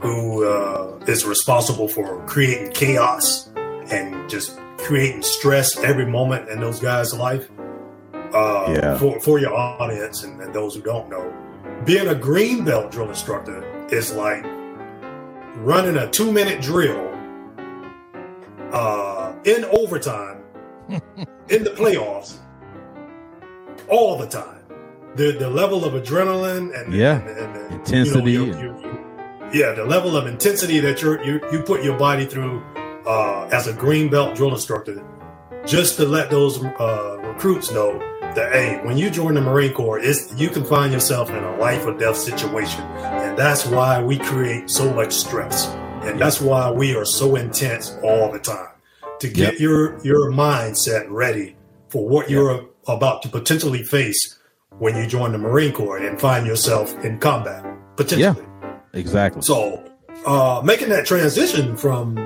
who 0.00 0.44
uh, 0.44 0.98
is 1.06 1.24
responsible 1.24 1.88
for 1.88 2.24
creating 2.26 2.72
chaos 2.72 3.48
and 3.90 4.28
just 4.28 4.58
creating 4.78 5.22
stress 5.22 5.78
every 5.78 6.06
moment 6.06 6.48
in 6.48 6.60
those 6.60 6.80
guys' 6.80 7.14
life. 7.14 7.48
Uh, 8.34 8.74
Yeah. 8.76 8.98
For 8.98 9.20
for 9.20 9.38
your 9.38 9.54
audience 9.54 10.24
and, 10.24 10.40
and 10.42 10.52
those 10.52 10.74
who 10.74 10.82
don't 10.82 11.08
know, 11.08 11.32
being 11.84 12.08
a 12.08 12.14
green 12.14 12.64
belt 12.64 12.90
drill 12.90 13.08
instructor 13.08 13.62
is 13.88 14.12
like 14.12 14.44
running 15.62 15.96
a 15.96 16.10
two 16.10 16.30
minute 16.32 16.60
drill 16.60 17.06
uh, 18.72 19.32
in 19.44 19.64
overtime 19.66 20.42
in 21.48 21.62
the 21.64 21.70
playoffs 21.70 22.38
all 23.88 24.18
the 24.18 24.26
time 24.26 24.55
the 25.16 25.32
the 25.32 25.48
level 25.50 25.84
of 25.84 25.92
adrenaline 25.94 26.78
and 26.78 26.92
Yeah. 26.92 27.20
and, 27.20 27.28
and, 27.38 27.56
and, 27.56 27.72
Intensity 27.74 28.32
you 28.32 28.46
know, 28.46 28.58
you- 28.60 28.76
you- 28.82 28.92
yeah, 29.52 29.72
the 29.72 29.84
level 29.84 30.16
of 30.16 30.26
intensity 30.26 30.80
that 30.80 31.00
you're, 31.02 31.22
you 31.24 31.40
you 31.52 31.60
put 31.62 31.82
your 31.84 31.96
body 31.96 32.26
through 32.26 32.62
uh, 33.06 33.48
as 33.52 33.68
a 33.68 33.72
green 33.72 34.08
belt 34.10 34.34
drill 34.34 34.52
instructor, 34.52 35.00
just 35.64 35.96
to 35.96 36.04
let 36.04 36.30
those 36.30 36.62
uh, 36.64 37.16
recruits 37.22 37.70
know 37.70 37.98
that 38.34 38.52
hey, 38.52 38.80
when 38.84 38.98
you 38.98 39.08
join 39.08 39.34
the 39.34 39.40
Marine 39.40 39.72
Corps, 39.72 40.00
it's 40.00 40.34
you 40.34 40.48
can 40.50 40.64
find 40.64 40.92
yourself 40.92 41.30
in 41.30 41.36
a 41.42 41.56
life 41.58 41.86
or 41.86 41.96
death 41.96 42.16
situation, 42.16 42.82
and 42.82 43.38
that's 43.38 43.64
why 43.66 44.02
we 44.02 44.18
create 44.18 44.68
so 44.68 44.92
much 44.92 45.12
stress, 45.12 45.68
and 46.02 46.20
that's 46.20 46.40
why 46.40 46.70
we 46.70 46.96
are 46.96 47.04
so 47.06 47.36
intense 47.36 47.96
all 48.02 48.30
the 48.32 48.40
time 48.40 48.70
to 49.20 49.28
get 49.28 49.52
Yep. 49.52 49.60
your 49.60 49.98
your 50.02 50.32
mindset 50.32 51.06
ready 51.08 51.54
for 51.88 52.06
what 52.08 52.28
you're 52.28 52.66
about 52.88 53.22
to 53.22 53.28
potentially 53.28 53.84
face 53.84 54.36
when 54.78 54.96
you 54.96 55.06
join 55.06 55.32
the 55.32 55.38
Marine 55.38 55.72
Corps 55.72 55.98
and 55.98 56.20
find 56.20 56.46
yourself 56.46 56.94
in 57.04 57.18
combat 57.18 57.64
potentially. 57.96 58.22
Yeah, 58.22 58.34
Exactly. 58.92 59.42
So, 59.42 59.82
uh, 60.26 60.62
making 60.64 60.88
that 60.90 61.04
transition 61.06 61.76
from 61.76 62.16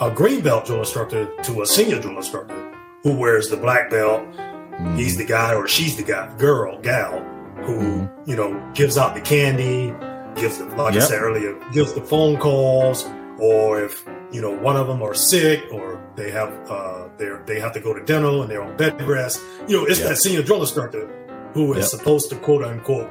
a 0.00 0.10
green 0.10 0.40
belt 0.42 0.66
drill 0.66 0.80
instructor 0.80 1.26
to 1.44 1.62
a 1.62 1.66
senior 1.66 2.00
drill 2.00 2.16
instructor 2.16 2.54
who 3.02 3.16
wears 3.16 3.48
the 3.48 3.56
black 3.56 3.90
belt, 3.90 4.22
Mhm. 4.32 4.96
he's 4.98 5.16
the 5.16 5.24
guy 5.24 5.54
or 5.54 5.66
she's 5.66 5.96
the 5.96 6.02
guy, 6.02 6.28
girl, 6.38 6.78
gal, 6.82 7.18
who 7.64 7.78
Mhm. 7.80 8.10
you 8.26 8.36
know 8.36 8.60
gives 8.74 8.96
out 8.98 9.14
the 9.14 9.20
candy, 9.20 9.94
gives 10.36 10.58
the 10.58 10.64
like 10.76 10.94
I 10.96 10.98
said 11.00 11.20
earlier, 11.22 11.54
gives 11.72 11.92
the 11.94 12.00
phone 12.02 12.36
calls, 12.36 13.06
or 13.38 13.80
if 13.82 14.04
you 14.30 14.40
know 14.42 14.50
one 14.50 14.76
of 14.76 14.86
them 14.86 15.02
are 15.02 15.14
sick 15.14 15.64
or 15.72 15.98
they 16.16 16.30
have 16.30 16.50
uh, 16.70 17.04
they're 17.16 17.42
they 17.46 17.58
have 17.58 17.72
to 17.72 17.80
go 17.80 17.92
to 17.94 18.04
dental 18.04 18.42
and 18.42 18.50
they're 18.50 18.62
on 18.62 18.76
bed 18.76 19.00
rest. 19.08 19.40
You 19.66 19.78
know, 19.78 19.84
it's 19.86 19.98
Yep. 20.00 20.08
that 20.10 20.16
senior 20.18 20.42
drill 20.42 20.60
instructor 20.60 21.08
who 21.54 21.72
is 21.74 21.78
Yep. 21.92 22.00
supposed 22.00 22.30
to 22.30 22.36
quote 22.36 22.64
unquote 22.64 23.08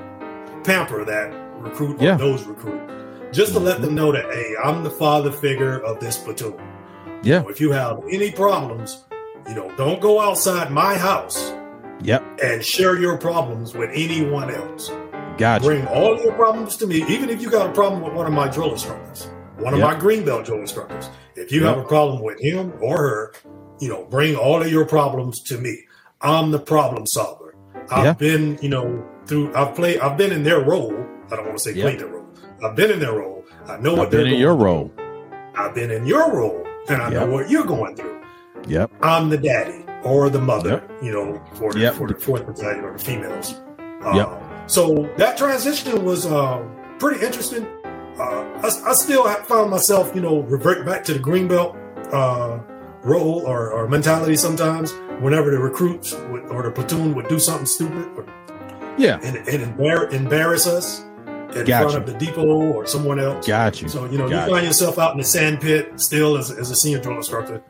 pamper 0.64 1.04
that 1.06 1.32
recruit 1.62 2.00
Yeah. 2.00 2.16
or 2.16 2.18
those 2.18 2.44
recruit, 2.46 2.80
just 3.32 3.54
to 3.54 3.60
let 3.60 3.82
them 3.82 3.96
know 3.96 4.12
that 4.12 4.26
hey, 4.32 4.54
I'm 4.64 4.84
the 4.84 4.90
father 4.90 5.32
figure 5.32 5.80
of 5.80 6.00
this 6.00 6.18
platoon. 6.18 6.56
Yeah. 7.24 7.44
If 7.50 7.60
you 7.60 7.72
have 7.72 8.00
any 8.12 8.32
problems, 8.32 9.04
you 9.48 9.56
know, 9.56 9.72
don't 9.78 10.00
go 10.02 10.20
outside 10.22 10.72
my 10.72 10.96
house 10.96 11.54
Yep. 12.04 12.24
and 12.44 12.64
share 12.64 12.98
your 13.00 13.18
problems 13.18 13.74
with 13.74 13.90
anyone 13.94 14.54
else. 14.54 14.92
Gotcha. 15.38 15.66
Bring 15.66 15.86
all 15.88 16.18
your 16.22 16.34
problems 16.34 16.78
to 16.78 16.88
me, 16.88 17.04
even 17.08 17.30
if 17.30 17.42
you 17.42 17.50
got 17.50 17.68
a 17.70 17.72
problem 17.72 18.02
with 18.02 18.14
one 18.14 18.26
of 18.26 18.34
my 18.34 18.48
drill 18.48 18.72
instructors, 18.72 19.28
one 19.60 19.74
of 19.74 19.80
Yep. 19.80 19.88
my 19.88 19.96
green 20.00 20.26
belt 20.26 20.46
drill 20.46 20.60
instructors. 20.60 21.10
If 21.36 21.52
you 21.52 21.62
Yep. 21.62 21.76
have 21.76 21.86
a 21.86 21.88
problem 21.88 22.22
with 22.24 22.40
him 22.42 22.74
or 22.82 22.98
her, 22.98 23.34
you 23.80 23.90
know, 23.90 24.06
bring 24.10 24.36
all 24.36 24.62
of 24.62 24.72
your 24.72 24.86
problems 24.86 25.42
to 25.44 25.58
me. 25.58 25.84
I'm 26.22 26.50
the 26.52 26.60
problem 26.60 27.06
solver. 27.08 27.47
I've 27.92 28.06
Yeah. 28.06 28.14
been, 28.14 28.58
you 28.62 28.70
know, 28.70 29.04
through 29.26 29.54
I've 29.56 29.76
played 29.76 30.00
I've 30.00 30.18
been 30.18 30.32
in 30.32 30.44
their 30.44 30.60
role. 30.62 30.94
I 31.32 31.36
don't 31.36 31.46
want 31.46 31.58
to 31.58 31.64
say 31.64 31.72
Yep. 31.74 31.84
played 31.86 32.00
their 32.00 32.08
role. 32.08 32.26
I've 32.64 32.76
been 32.76 32.92
in 32.92 33.00
their 33.00 33.14
role. 33.14 33.44
I 33.68 33.78
know 33.78 33.92
what 33.94 34.06
I've 34.08 34.12
they're 34.12 34.24
been 34.24 34.34
in 34.34 34.40
your 34.40 34.56
role. 34.56 34.92
I've 35.56 35.74
been 35.76 35.92
in 35.92 36.06
your 36.06 36.32
role 36.32 36.64
and 36.90 37.02
I 37.02 37.12
Yep. 37.12 37.14
know 37.14 37.34
what 37.34 37.50
you're 37.50 37.66
going 37.66 37.96
through. 37.96 38.18
Yep. 38.68 38.92
I'm 39.02 39.30
the 39.30 39.38
daddy 39.38 39.86
or 40.04 40.30
the 40.30 40.40
mother, 40.40 40.70
Yep. 40.70 40.92
you 41.02 41.12
know, 41.12 41.42
for 41.56 41.74
the, 41.74 41.80
Yep. 41.80 41.94
for 41.96 42.08
the 42.08 42.16
fourth 42.16 42.46
battalion 42.46 42.84
or 42.86 42.94
the 42.94 43.00
females. 43.04 43.56
Uh, 44.06 44.12
Yep. 44.16 44.30
So 44.68 45.08
that 45.18 45.38
transition 45.38 46.04
was 46.06 46.26
uh, 46.26 46.60
pretty 47.00 47.26
interesting. 47.26 47.66
Uh, 48.20 48.44
I, 48.64 48.70
I 48.88 48.94
still 48.94 49.24
found 49.46 49.70
myself, 49.70 50.12
you 50.16 50.22
know, 50.22 50.40
revert 50.42 50.86
back 50.86 51.04
to 51.06 51.14
the 51.14 51.20
green 51.20 51.48
belt 51.48 51.76
uh, 52.12 52.58
role 53.08 53.44
or, 53.46 53.72
or 53.72 53.88
mentality 53.88 54.36
sometimes 54.36 54.92
whenever 55.22 55.50
the 55.52 55.58
recruits 55.60 56.14
would, 56.30 56.44
or 56.52 56.64
the 56.64 56.72
platoon 56.72 57.16
would 57.16 57.28
do 57.28 57.40
something 57.40 57.66
stupid 57.66 58.06
or, 58.18 58.26
Yeah. 58.98 59.20
and, 59.24 59.38
and 59.48 59.76
embar- 59.78 60.12
embarrass 60.14 60.68
us 60.68 61.02
in 61.56 61.66
front 61.66 61.96
of 61.96 62.06
the 62.06 62.14
depot 62.20 62.46
or 62.74 62.86
someone 62.86 63.20
else. 63.20 63.48
Got 63.48 63.82
you. 63.82 63.88
So 63.90 64.06
you 64.06 64.18
know, 64.18 64.30
Got 64.30 64.48
you 64.48 64.54
find 64.54 64.66
yourself 64.68 65.00
out 65.00 65.14
in 65.14 65.18
the 65.18 65.24
sand 65.24 65.62
pit 65.62 66.00
still 66.00 66.38
as, 66.38 66.52
as 66.52 66.70
a 66.72 66.76
senior 66.76 67.00
drill 67.02 67.18
instructor. 67.18 67.64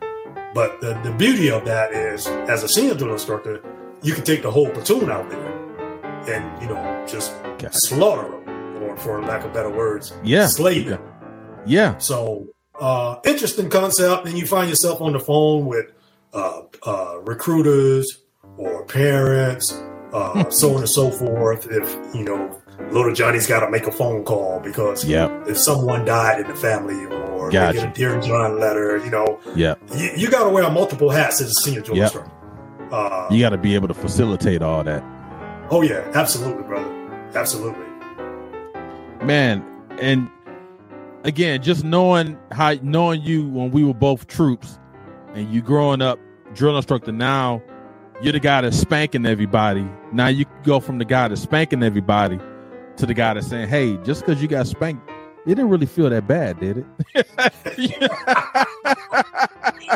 But 0.53 0.81
the, 0.81 0.99
the 1.03 1.11
beauty 1.11 1.51
of 1.51 1.63
that 1.65 1.93
is, 1.93 2.25
as 2.27 2.63
a 2.63 2.67
senior 2.67 2.95
drill 2.95 3.13
instructor, 3.13 3.61
you 4.01 4.13
can 4.13 4.23
take 4.23 4.41
the 4.41 4.49
whole 4.51 4.69
platoon 4.71 5.09
out 5.11 5.29
there 5.29 5.53
and 6.27 6.61
you 6.61 6.67
know 6.67 7.05
just 7.07 7.33
slaughter 7.71 8.29
them, 8.29 8.83
or 8.83 8.97
for 8.97 9.21
lack 9.21 9.45
of 9.45 9.53
better 9.53 9.69
words, 9.69 10.13
Yeah. 10.23 10.47
slay 10.47 10.81
them. 10.81 11.01
Yeah. 11.65 11.97
So 11.99 12.47
uh, 12.80 13.19
interesting 13.25 13.69
concept. 13.69 14.25
And 14.28 14.38
you 14.38 14.45
find 14.47 14.69
yourself 14.69 15.01
on 15.01 15.13
the 15.13 15.19
phone 15.19 15.65
with 15.65 15.88
uh, 16.34 16.61
uh, 16.86 17.17
recruiters 17.23 18.21
or 18.57 18.86
parents, 18.86 19.71
uh, 20.13 20.49
so 20.49 20.71
on 20.73 20.78
and 20.80 20.89
so 20.89 21.11
forth. 21.11 21.67
If 21.69 22.15
you 22.15 22.23
know, 22.23 22.61
little 22.91 23.13
Johnny's 23.13 23.47
got 23.47 23.61
to 23.61 23.69
make 23.69 23.86
a 23.88 23.91
phone 23.91 24.23
call 24.23 24.59
because 24.59 25.03
Yep. 25.05 25.47
if 25.47 25.57
someone 25.57 26.05
died 26.05 26.39
in 26.41 26.47
the 26.47 26.55
family 26.55 27.05
or 27.05 27.49
Gotcha. 27.51 27.78
get 27.80 27.89
a 27.89 27.93
Dear 27.93 28.19
John 28.21 28.59
letter, 28.59 28.97
you 28.97 29.09
know, 29.11 29.39
Yep. 29.55 29.80
you, 29.95 30.09
you 30.15 30.30
got 30.30 30.43
to 30.45 30.49
wear 30.49 30.69
multiple 30.69 31.09
hats 31.09 31.41
as 31.41 31.49
a 31.49 31.53
senior 31.61 31.82
drill 31.82 31.97
Yep. 31.97 32.15
Uh, 32.91 33.28
You 33.32 33.39
got 33.41 33.49
to 33.49 33.57
be 33.57 33.75
able 33.75 33.88
to 33.89 33.93
facilitate 33.93 34.61
all 34.61 34.84
that. 34.84 35.03
Oh 35.69 35.82
yeah, 35.82 36.09
absolutely, 36.13 36.63
brother, 36.63 36.89
absolutely. 37.36 37.84
man 39.23 39.63
and 39.99 40.30
again 41.28 41.61
just 41.61 41.84
knowing 41.84 42.38
how 42.51 42.73
knowing 42.82 43.21
you 43.21 43.47
when 43.49 43.69
we 43.71 43.84
were 43.84 43.93
both 43.93 44.28
troops 44.28 44.80
and 45.34 45.53
you 45.53 45.61
growing 45.61 46.01
up 46.01 46.17
drill 46.53 46.75
instructor 46.75 47.11
now 47.11 47.61
you're 48.21 48.34
the 48.34 48.39
guy 48.39 48.61
that's 48.61 48.75
spanking 48.75 49.28
everybody. 49.28 49.88
Now 50.11 50.25
you 50.25 50.45
go 50.63 50.80
from 50.80 50.97
the 50.97 51.05
guy 51.05 51.28
that's 51.28 51.41
spanking 51.41 51.84
everybody 51.84 52.39
to 52.95 53.05
the 53.05 53.13
guy 53.13 53.36
that's 53.36 53.45
saying 53.45 53.67
hey 53.69 53.95
just 53.97 54.25
because 54.25 54.41
you 54.41 54.47
got 54.47 54.65
spanked 54.65 55.07
it 55.45 55.49
didn't 55.49 55.69
really 55.69 55.86
feel 55.86 56.09
that 56.09 56.28
bad 56.28 56.59
did 56.59 56.78
it? 56.80 56.86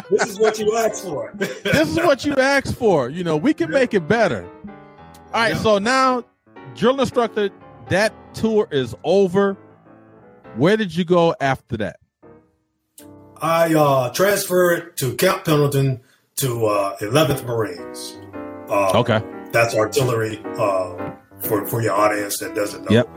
This 0.09 0.29
is 0.29 0.39
what 0.39 0.57
you 0.59 0.77
asked 0.77 1.03
for. 1.03 1.31
this 1.35 1.89
is 1.89 1.97
what 1.97 2.23
you 2.23 2.33
asked 2.35 2.75
for. 2.75 3.09
You 3.09 3.23
know 3.23 3.35
we 3.37 3.53
can 3.53 3.69
make 3.71 3.93
it 3.93 4.07
better. 4.07 4.47
All 4.65 4.71
right 5.33 5.53
Yeah. 5.53 5.61
so 5.61 5.79
now 5.79 6.23
drill 6.75 6.99
instructor 6.99 7.49
that 7.89 8.13
tour 8.33 8.67
is 8.71 8.95
over 9.03 9.57
where 10.55 10.77
did 10.77 10.95
you 10.95 11.03
go 11.05 11.35
after 11.39 11.77
that 11.77 11.97
I 13.43 13.73
uh, 13.73 14.11
transferred 14.13 14.95
to 14.97 15.15
Camp 15.15 15.45
Pendleton 15.45 16.01
to 16.37 16.65
uh, 16.67 16.97
11th 16.99 17.43
Marines. 17.45 18.17
Uh, 18.69 18.99
okay 18.99 19.21
That's 19.51 19.73
artillery 19.75 20.39
uh, 20.57 21.13
for, 21.39 21.65
for 21.65 21.81
your 21.81 21.93
audience 21.93 22.37
that 22.39 22.53
doesn't 22.53 22.83
know. 22.85 22.91
Yep. 22.91 23.09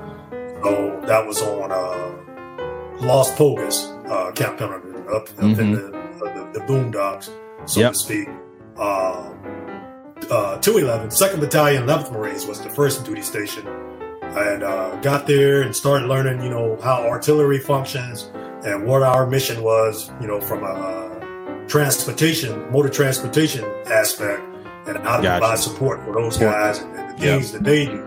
So 0.62 1.00
that 1.06 1.26
was 1.26 1.42
on 1.42 1.70
uh, 1.70 3.06
Las 3.06 3.30
Pulgas, 3.32 3.84
uh, 4.08 4.32
Camp 4.32 4.56
Pendleton, 4.58 4.94
up, 5.08 5.28
up 5.28 5.28
in 5.38 5.72
the, 5.72 5.88
uh, 5.88 6.52
the, 6.52 6.58
the 6.58 6.64
boondocks, 6.64 7.28
so 7.68 7.80
Yep. 7.80 7.92
to 7.92 7.98
speak. 7.98 8.28
Uh, 8.78 9.30
uh, 10.30 10.58
211, 10.60 11.08
2nd 11.08 11.40
Battalion, 11.40 11.84
11th 11.86 12.12
Marines 12.12 12.46
was 12.46 12.60
the 12.62 12.70
first 12.70 13.04
duty 13.04 13.20
station. 13.20 13.66
And 14.36 14.62
uh, 14.64 14.96
got 15.00 15.26
there 15.26 15.62
and 15.62 15.74
started 15.74 16.06
learning, 16.08 16.42
you 16.42 16.50
know, 16.50 16.76
how 16.82 17.06
artillery 17.08 17.58
functions 17.60 18.30
and 18.64 18.84
what 18.86 19.02
our 19.02 19.26
mission 19.26 19.62
was, 19.62 20.10
you 20.20 20.26
know, 20.26 20.40
from 20.40 20.62
a 20.64 20.66
uh, 20.66 21.68
transportation, 21.68 22.70
motor 22.72 22.88
transportation 22.88 23.64
aspect, 23.86 24.42
and 24.86 24.98
how 24.98 25.16
to 25.18 25.22
Gotcha. 25.22 25.38
provide 25.40 25.58
support 25.58 26.02
for 26.04 26.12
those 26.12 26.36
guys 26.36 26.78
and, 26.78 26.96
and 26.96 27.10
the 27.16 27.22
things 27.22 27.52
that 27.52 27.62
they 27.64 27.86
do. 27.86 28.04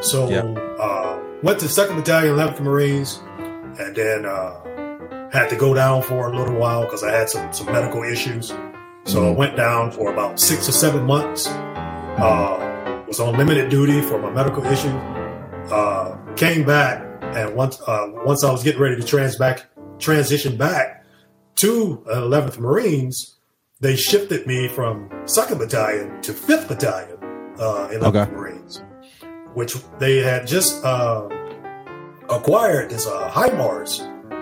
So, 0.00 0.28
Yep. 0.30 0.58
uh, 0.80 1.18
went 1.42 1.60
to 1.60 1.68
Second 1.68 1.96
Battalion, 1.96 2.34
11th 2.36 2.60
Marines, 2.60 3.20
and 3.78 3.94
then 3.94 4.24
uh, 4.24 4.54
had 5.32 5.48
to 5.50 5.56
go 5.56 5.74
down 5.74 6.02
for 6.02 6.28
a 6.32 6.36
little 6.36 6.54
while 6.56 6.82
because 6.84 7.02
I 7.04 7.10
had 7.12 7.28
some 7.28 7.52
some 7.52 7.66
medical 7.66 8.02
issues. 8.04 8.48
So 9.04 9.22
I 9.24 9.32
Mhm. 9.32 9.36
went 9.36 9.56
down 9.56 9.90
for 9.90 10.12
about 10.12 10.40
six 10.40 10.68
or 10.68 10.72
seven 10.72 11.04
months. 11.04 11.46
Uh, 12.18 13.02
was 13.06 13.20
on 13.20 13.36
limited 13.36 13.68
duty 13.70 14.00
for 14.02 14.18
my 14.18 14.30
medical 14.30 14.64
issue. 14.66 14.92
Uh, 15.70 16.16
came 16.36 16.64
back, 16.64 17.02
and 17.36 17.54
once 17.54 17.80
uh, 17.86 18.06
once 18.24 18.42
I 18.44 18.50
was 18.50 18.62
getting 18.62 18.80
ready 18.80 18.96
to 18.96 19.02
trans 19.06 19.36
back 19.36 19.66
transition 19.98 20.56
back 20.56 21.04
to 21.56 22.02
uh, 22.10 22.20
11th 22.22 22.58
Marines, 22.58 23.36
they 23.80 23.96
shifted 23.96 24.46
me 24.46 24.68
from 24.68 25.08
2nd 25.24 25.58
Battalion 25.58 26.22
to 26.22 26.32
5th 26.32 26.68
Battalion, 26.68 27.18
uh, 27.58 27.88
11th 27.92 28.02
Okay. 28.16 28.30
Marines, 28.32 28.82
which 29.54 29.74
they 29.98 30.18
had 30.18 30.46
just 30.46 30.82
uh, 30.84 31.28
acquired 32.30 32.90
this 32.90 33.06
uh, 33.06 33.28
HIMARS 33.30 34.00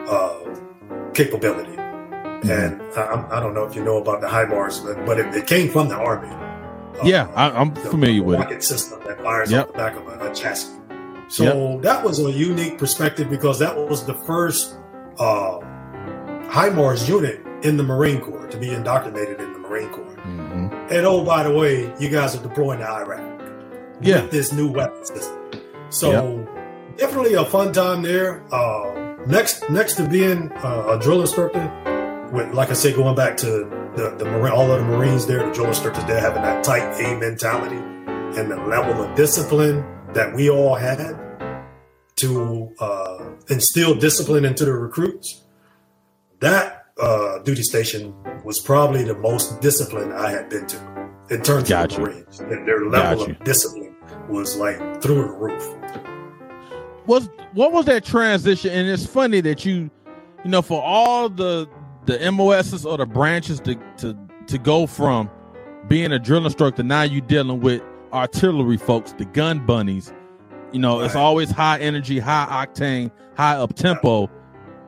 uh, 0.08 1.12
capability. 1.14 1.72
And 2.48 2.80
I, 2.96 3.26
I 3.30 3.40
don't 3.40 3.54
know 3.54 3.64
if 3.64 3.74
you 3.74 3.82
know 3.82 3.96
about 3.96 4.20
the 4.20 4.28
HIMARS, 4.28 4.84
but, 4.84 5.06
but 5.06 5.18
it, 5.18 5.34
it 5.34 5.46
came 5.46 5.70
from 5.70 5.88
the 5.88 5.96
Army. 5.96 6.28
Uh, 6.28 7.04
Yeah, 7.04 7.28
I, 7.34 7.50
I'm 7.50 7.72
the 7.74 7.80
familiar 7.80 8.22
with 8.22 8.36
it. 8.36 8.42
rocket 8.42 8.62
system 8.62 9.00
that 9.06 9.20
fires 9.22 9.50
Yep. 9.50 9.66
off 9.68 9.72
the 9.72 9.78
back 9.78 9.96
of 9.96 10.06
a, 10.06 10.30
a 10.30 10.34
chassis. 10.34 10.68
So 11.28 11.80
that 11.82 12.04
was 12.04 12.20
a 12.20 12.30
unique 12.30 12.78
perspective 12.78 13.28
because 13.28 13.58
that 13.58 13.76
was 13.76 14.04
the 14.06 14.14
first 14.14 14.76
uh, 15.18 15.58
HIMARS 16.48 17.08
unit 17.08 17.40
in 17.62 17.76
the 17.76 17.82
Marine 17.82 18.20
Corps 18.20 18.46
to 18.48 18.56
be 18.56 18.70
indoctrinated 18.72 19.40
in 19.40 19.52
the 19.52 19.58
Marine 19.58 19.88
Corps. 19.90 20.16
Mhm. 20.24 20.90
And 20.90 21.06
oh, 21.06 21.24
by 21.24 21.42
the 21.42 21.50
way, 21.52 21.92
you 21.98 22.08
guys 22.08 22.36
are 22.36 22.42
deploying 22.42 22.78
to 22.80 22.88
Iraq. 22.88 23.20
Yeah. 24.00 24.20
with 24.22 24.30
this 24.30 24.52
new 24.52 24.68
weapon 24.68 25.04
system. 25.06 25.38
So 25.88 26.46
definitely 26.98 27.32
a 27.32 27.46
fun 27.46 27.72
time 27.72 28.02
there. 28.02 28.42
Uh, 28.52 29.16
next, 29.26 29.68
next 29.70 29.94
to 29.94 30.06
being 30.06 30.52
uh, 30.62 30.88
a 30.90 30.98
drill 31.02 31.22
instructor, 31.22 31.66
with 32.30 32.52
like 32.52 32.68
I 32.70 32.74
said, 32.74 32.94
going 32.94 33.16
back 33.16 33.38
to 33.38 33.46
the 33.96 34.14
the 34.18 34.26
Marine, 34.26 34.52
all 34.52 34.70
of 34.70 34.80
the 34.80 34.84
Marines 34.84 35.26
there, 35.26 35.46
the 35.46 35.50
drill 35.54 35.68
instructors 35.68 36.04
there 36.04 36.20
having 36.20 36.42
that 36.42 36.62
type 36.62 36.82
A 37.00 37.16
mentality 37.18 37.76
and 38.38 38.50
the 38.50 38.56
level 38.68 39.02
of 39.02 39.14
discipline 39.16 39.82
that 40.16 40.34
we 40.34 40.48
all 40.48 40.74
had 40.74 40.98
to 42.16 42.74
uh, 42.80 43.30
instill 43.50 43.94
discipline 43.94 44.46
into 44.46 44.64
the 44.64 44.72
recruits. 44.72 45.42
That 46.40 46.86
uh, 46.98 47.40
duty 47.40 47.62
station 47.62 48.14
was 48.42 48.58
probably 48.58 49.04
the 49.04 49.14
most 49.14 49.60
disciplined 49.60 50.14
I 50.14 50.30
had 50.30 50.48
been 50.48 50.66
to 50.68 51.12
in 51.28 51.42
terms 51.42 51.68
Got 51.68 51.92
of 51.92 51.98
you. 51.98 52.04
the 52.06 52.10
Marines. 52.10 52.40
And 52.40 52.66
their 52.66 52.86
level 52.86 53.26
Got 53.26 53.30
of 53.30 53.44
discipline 53.44 53.94
was 54.30 54.56
like 54.56 54.78
through 55.02 55.16
the 55.16 55.32
roof. 55.32 55.76
was 57.06 57.28
what 57.52 57.72
was 57.72 57.84
that 57.84 58.02
transition? 58.02 58.70
And 58.70 58.88
it's 58.88 59.04
funny 59.04 59.42
that 59.42 59.66
you, 59.66 59.90
you 60.44 60.50
know, 60.50 60.62
for 60.62 60.82
all 60.82 61.28
the 61.28 61.68
the 62.06 62.30
MOSs 62.30 62.86
or 62.86 62.96
the 62.96 63.06
branches 63.06 63.60
to 63.60 63.74
to 63.98 64.16
to 64.46 64.56
go 64.56 64.86
from 64.86 65.30
being 65.88 66.12
a 66.12 66.18
drill 66.18 66.46
instructor, 66.46 66.82
now 66.82 67.02
you're 67.02 67.20
dealing 67.20 67.60
with 67.60 67.82
artillery 68.16 68.76
folks, 68.78 69.12
the 69.12 69.24
gun 69.26 69.64
bunnies. 69.64 70.12
You 70.72 70.80
know, 70.80 71.00
it's 71.00 71.14
always 71.14 71.50
high 71.50 71.78
energy, 71.78 72.18
high 72.18 72.66
octane, 72.66 73.10
high 73.36 73.54
up 73.56 73.74
tempo. 73.74 74.26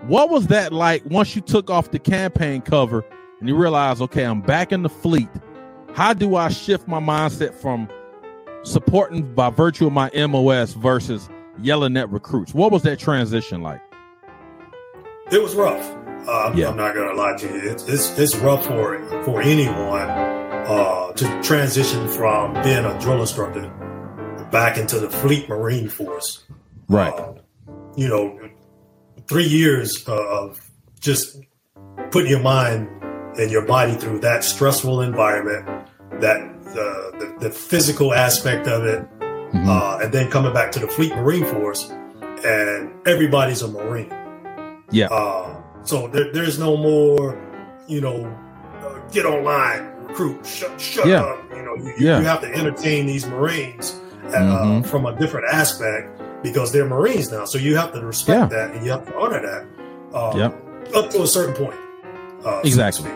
What 0.07 0.31
was 0.31 0.47
that 0.49 0.73
like 0.73 1.05
once 1.07 1.35
you 1.37 1.43
took 1.43 1.71
off 1.71 1.91
the 1.91 1.99
campaign 1.99 2.61
cover 2.63 3.05
and 3.41 3.49
you 3.49 3.57
realized, 3.57 4.01
okay, 4.03 4.25
I'm 4.25 4.41
back 4.41 4.73
in 4.73 4.83
the 4.83 4.89
fleet? 4.89 5.29
How 5.95 6.13
do 6.15 6.37
I 6.37 6.49
shift 6.49 6.87
my 6.89 7.01
mindset 7.01 7.55
from 7.55 7.89
supporting 8.63 9.35
by 9.35 9.51
virtue 9.51 9.87
of 9.87 9.93
my 9.93 10.11
MOS 10.27 10.73
versus 10.75 11.29
yelling 11.61 11.97
at 11.97 12.11
recruits? 12.11 12.55
What 12.55 12.73
was 12.73 12.83
that 12.83 12.99
transition 12.99 13.63
like? 13.63 13.81
It 15.31 15.43
was 15.43 15.55
rough. 15.55 15.95
Uh, 16.27 16.47
I'm, 16.49 16.57
Yeah. 16.57 16.69
I'm 16.69 16.77
not 16.77 16.95
gonna 16.95 17.15
lie 17.15 17.37
to 17.39 17.47
you. 17.47 17.71
It's 17.71 17.87
it's, 17.89 18.19
it's 18.19 18.37
rough 18.37 18.67
for 18.67 18.99
for 19.25 19.41
anyone 19.43 20.09
uh, 20.69 21.13
to 21.15 21.43
transition 21.43 22.07
from 22.09 22.53
being 22.63 22.85
a 22.85 22.99
drill 23.01 23.21
instructor 23.21 23.69
back 24.53 24.79
into 24.79 24.99
the 24.99 25.09
Fleet 25.11 25.49
Marine 25.49 25.89
Force. 25.89 26.45
Uh, 27.19 27.35
you 27.97 28.09
know, 28.09 28.39
three 29.27 29.45
years 29.47 30.05
of 30.07 30.61
just 31.01 31.39
putting 32.11 32.31
your 32.31 32.41
mind 32.41 32.89
and 33.39 33.51
your 33.51 33.65
body 33.67 33.95
through 33.95 34.21
that 34.21 34.45
stressful 34.45 35.01
environment, 35.03 35.67
that 36.21 36.41
uh, 36.41 37.19
the, 37.19 37.37
the 37.41 37.51
physical 37.51 38.13
aspect 38.15 38.67
of 38.67 38.85
it, 38.85 39.03
Mhm. 39.49 39.67
uh, 39.67 40.05
and 40.05 40.13
then 40.13 40.31
coming 40.31 40.53
back 40.53 40.71
to 40.73 40.79
the 40.79 40.87
Fleet 40.89 41.15
Marine 41.17 41.45
Force, 41.45 41.91
and 42.45 42.91
everybody's 43.07 43.63
a 43.63 43.69
Marine. 43.69 44.13
Yeah. 44.91 45.07
Uh, 45.07 45.63
so 45.85 46.07
there, 46.09 46.31
there's 46.33 46.59
no 46.59 46.77
more, 46.77 47.39
you 47.87 48.01
know, 48.03 48.27
uh, 48.85 48.99
get 49.11 49.25
online, 49.25 49.91
recruit, 50.09 50.45
shut, 50.47 50.81
shut 50.81 51.07
Yeah. 51.07 51.23
up. 51.23 51.39
You 51.55 51.63
know, 51.63 51.75
you, 51.77 51.93
Yeah. 51.99 52.19
you 52.21 52.25
have 52.27 52.41
to 52.41 52.53
entertain 52.55 53.07
these 53.07 53.27
Marines 53.27 54.01
uh, 54.29 54.31
Mhm. 54.33 54.87
from 54.87 55.07
a 55.07 55.15
different 55.19 55.47
aspect 55.53 56.21
because 56.43 56.71
they're 56.73 56.85
Marines 56.87 57.31
now. 57.33 57.45
So 57.47 57.57
you 57.59 57.77
have 57.77 57.93
to 57.93 58.01
respect 58.05 58.53
Yeah. 58.53 58.59
that 58.59 58.75
and 58.75 58.85
you 58.85 58.91
have 58.93 59.07
to 59.07 59.17
honor 59.17 59.41
that. 59.41 59.65
Uh, 60.15 60.33
Yep. 60.37 60.95
Up 60.95 61.11
to 61.11 61.23
a 61.23 61.27
certain 61.27 61.55
point. 61.55 61.79
Uh, 62.45 62.61
Exactly. 62.65 63.05
speak. 63.05 63.15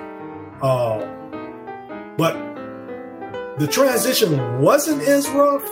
Uh, 0.62 1.00
but 2.16 2.34
the 3.58 3.66
transition 3.66 4.60
wasn't 4.60 5.02
as 5.02 5.28
rough 5.30 5.64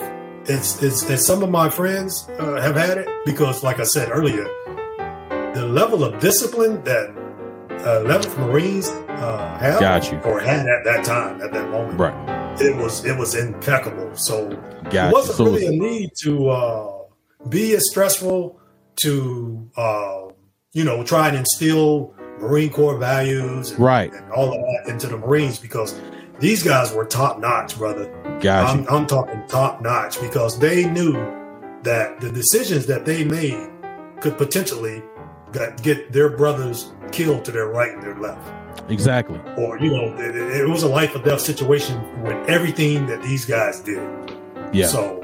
as, 0.49 0.83
as, 0.83 1.09
as 1.11 1.27
some 1.27 1.43
of 1.43 1.51
my 1.51 1.69
friends 1.71 2.29
uh, 2.39 2.61
have 2.61 2.77
had 2.77 2.99
it 2.99 3.09
because, 3.25 3.63
like 3.63 3.81
I 3.81 3.85
said 3.85 4.09
earlier, 4.13 4.47
the 5.55 5.67
level 5.67 6.05
of 6.05 6.19
discipline 6.21 6.83
that 6.85 7.11
uh, 7.71 8.01
11th 8.05 8.37
Marines 8.39 8.91
uh, 9.21 9.59
have 9.59 9.81
Got 9.81 10.11
you. 10.11 10.19
or 10.21 10.41
had 10.41 10.67
at 10.67 10.85
that 10.85 11.05
time, 11.05 11.41
at 11.43 11.53
that 11.53 11.69
moment, 11.71 11.99
Right. 11.99 12.61
it 12.61 12.77
was 12.77 13.05
it 13.05 13.17
was 13.17 13.35
impeccable. 13.35 14.15
So 14.17 14.49
Got 14.91 15.11
it 15.11 15.13
wasn't 15.13 15.37
So 15.37 15.45
really 15.45 15.67
a 15.67 15.71
need 15.71 16.11
to 16.23 16.49
uh, 16.49 16.93
be 17.49 17.75
as 17.75 17.89
stressful 17.91 18.59
to 19.03 19.71
uh, 19.77 20.19
you 20.73 20.85
know 20.85 21.03
try 21.05 21.29
and 21.29 21.37
instill 21.37 22.15
Marine 22.39 22.71
Corps 22.71 22.99
values 22.99 23.71
and, 23.73 23.81
Right. 23.81 24.13
and 24.13 24.31
all 24.33 24.49
of 24.49 24.55
that 24.61 24.91
into 24.93 25.07
the 25.07 25.17
Marines 25.19 25.59
because 25.59 25.95
these 26.39 26.63
guys 26.63 26.93
were 26.95 27.05
top 27.05 27.39
notch, 27.39 27.77
brother. 27.77 28.07
got. 28.41 28.67
I'm, 28.75 28.87
I'm 28.89 29.07
talking 29.07 29.43
top 29.49 29.83
notch 29.83 30.19
because 30.21 30.59
they 30.59 30.89
knew 30.89 31.13
that 31.83 32.21
the 32.21 32.31
decisions 32.33 32.87
that 32.87 33.05
they 33.05 33.25
made 33.25 33.69
could 34.21 34.37
potentially 34.39 35.03
get, 35.53 35.83
get 35.83 36.13
their 36.13 36.29
brothers 36.37 36.93
killed 37.13 37.45
to 37.45 37.53
their 37.53 37.67
right 37.69 37.93
and 37.93 38.03
their 38.03 38.17
left 38.19 38.41
Exactly. 38.91 39.39
or 39.57 39.79
you 39.79 39.91
know 39.91 40.15
it, 40.19 40.35
it 40.35 40.69
was 40.69 40.83
a 40.83 40.89
life 40.89 41.15
or 41.15 41.23
death 41.23 41.41
situation 41.41 41.97
with 42.23 42.37
everything 42.49 43.07
that 43.07 43.23
these 43.23 43.45
guys 43.45 43.81
did 43.81 44.03
Yeah. 44.73 44.87
so 44.87 45.23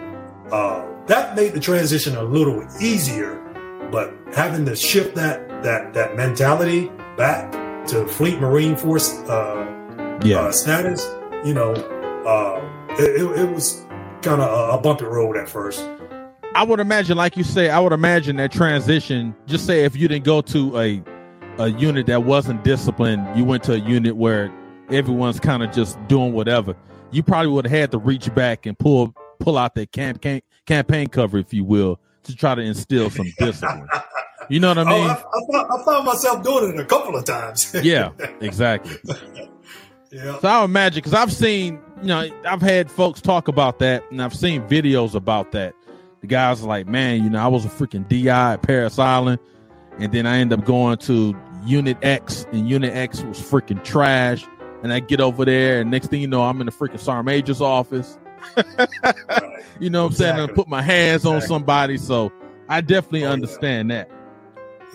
uh, 0.53 0.85
that 1.07 1.35
made 1.37 1.53
the 1.53 1.61
transition 1.61 2.17
a 2.17 2.23
little 2.23 2.65
easier 2.81 3.43
but 3.91 4.13
having 4.35 4.65
to 4.67 4.77
shift 4.77 5.15
that 5.17 5.63
that 5.63 5.95
that 5.95 6.17
mentality 6.17 6.91
back 7.17 7.51
to 7.89 8.07
fleet 8.07 8.41
marine 8.41 8.77
force 8.77 9.15
uh, 9.29 10.19
yeah. 10.25 10.39
uh, 10.41 10.53
status 10.53 11.09
you 11.45 11.55
know 11.55 11.73
uh, 12.27 12.61
it, 12.99 13.21
it, 13.23 13.41
it 13.41 13.49
was 13.53 13.85
kind 14.23 14.41
of 14.43 14.49
a, 14.51 14.73
a 14.77 14.81
bumpy 14.81 15.05
road 15.05 15.37
at 15.37 15.49
first 15.49 15.81
I 16.57 16.63
would 16.63 16.81
imagine, 16.81 17.19
like 17.19 17.37
you 17.37 17.45
say, 17.45 17.69
I 17.69 17.79
would 17.79 17.93
imagine 17.93 18.37
that 18.37 18.51
transition. 18.51 19.37
Just 19.47 19.67
say 19.67 19.85
if 19.85 19.95
you 19.95 20.09
didn't 20.09 20.25
go 20.25 20.41
to 20.41 20.79
a 20.81 21.03
a 21.59 21.69
unit 21.69 22.07
that 22.07 22.25
wasn't 22.25 22.65
disciplined, 22.65 23.27
you 23.37 23.45
went 23.45 23.63
to 23.65 23.75
a 23.75 23.79
unit 23.79 24.17
where 24.17 24.51
everyone's 24.91 25.39
kind 25.39 25.63
of 25.63 25.71
just 25.71 25.99
doing 26.09 26.33
whatever. 26.33 26.75
You 27.11 27.23
probably 27.23 27.53
would 27.53 27.67
have 27.67 27.79
had 27.79 27.91
to 27.93 27.99
reach 27.99 28.35
back 28.35 28.65
and 28.65 28.79
pull 28.79 29.15
pull 29.39 29.59
out 29.59 29.75
that 29.75 29.93
campaign 29.93 30.41
campaign 30.65 31.09
cover, 31.09 31.37
if 31.37 31.53
you 31.53 31.63
will, 31.63 32.01
to 32.23 32.35
try 32.35 32.55
to 32.55 32.63
instill 32.63 33.11
some 33.11 33.31
discipline. 33.39 33.87
You 34.49 34.61
know 34.61 34.69
what 34.69 34.79
I 34.79 34.83
oh, 34.83 34.87
mean? 34.87 35.11
I, 35.11 35.13
I, 35.13 35.53
found, 35.53 35.73
I 35.73 35.85
found 35.85 36.07
myself 36.07 36.43
doing 36.43 36.73
it 36.73 36.81
a 36.81 36.87
couple 36.87 37.17
of 37.17 37.27
times 37.27 37.75
yeah, 37.83 38.13
exactly. 38.41 38.97
yeah 40.11 40.39
So 40.39 40.49
I 40.49 40.61
would 40.61 40.71
imagine 40.71 41.01
because 41.01 41.13
I've 41.13 41.33
seen, 41.33 41.81
you 42.01 42.07
know, 42.07 42.31
I've 42.47 42.63
had 42.63 42.91
folks 42.91 43.21
talk 43.21 43.47
about 43.47 43.79
that, 43.81 44.11
and 44.11 44.23
I've 44.23 44.35
seen 44.35 44.63
videos 44.63 45.15
about 45.15 45.53
that. 45.53 45.75
The 46.27 46.31
guys 46.35 46.61
are 46.61 46.67
like, 46.67 46.89
man, 46.89 47.23
you 47.23 47.31
know, 47.31 47.39
I 47.39 47.47
was 47.47 47.65
a 47.65 47.69
freaking 47.69 48.09
DI 48.09 48.29
at 48.29 48.61
Parris 48.63 48.99
Island, 48.99 49.39
and 50.01 50.11
then 50.13 50.27
I 50.27 50.39
end 50.39 50.53
up 50.53 50.65
going 50.65 50.99
to 50.99 51.37
Unit 51.65 51.97
X, 52.03 52.49
and 52.51 52.69
Unit 52.69 52.93
X 52.97 53.23
was 53.23 53.39
freaking 53.39 53.81
trash. 53.85 54.45
And 54.83 54.93
I 54.93 54.99
get 54.99 55.21
over 55.21 55.45
there, 55.45 55.81
and 55.81 55.89
next 55.89 56.09
thing 56.09 56.21
you 56.21 56.27
know, 56.27 56.43
I'm 56.43 56.59
in 56.61 56.67
the 56.67 56.73
freaking 56.73 56.99
sergeant 56.99 57.27
major's 57.27 57.61
office. 57.61 58.19
right. 58.57 58.89
You 59.79 59.89
know 59.91 60.03
what 60.03 60.09
I'm 60.13 60.17
saying? 60.17 60.41
I 60.41 60.47
put 60.49 60.67
my 60.67 60.83
hands 60.83 61.25
on 61.25 61.41
somebody. 61.43 61.97
So 61.97 62.33
I 62.69 62.81
definitely 62.81 63.23
Oh, 63.25 63.29
yeah. 63.29 63.33
understand 63.35 63.91
that. 63.93 64.11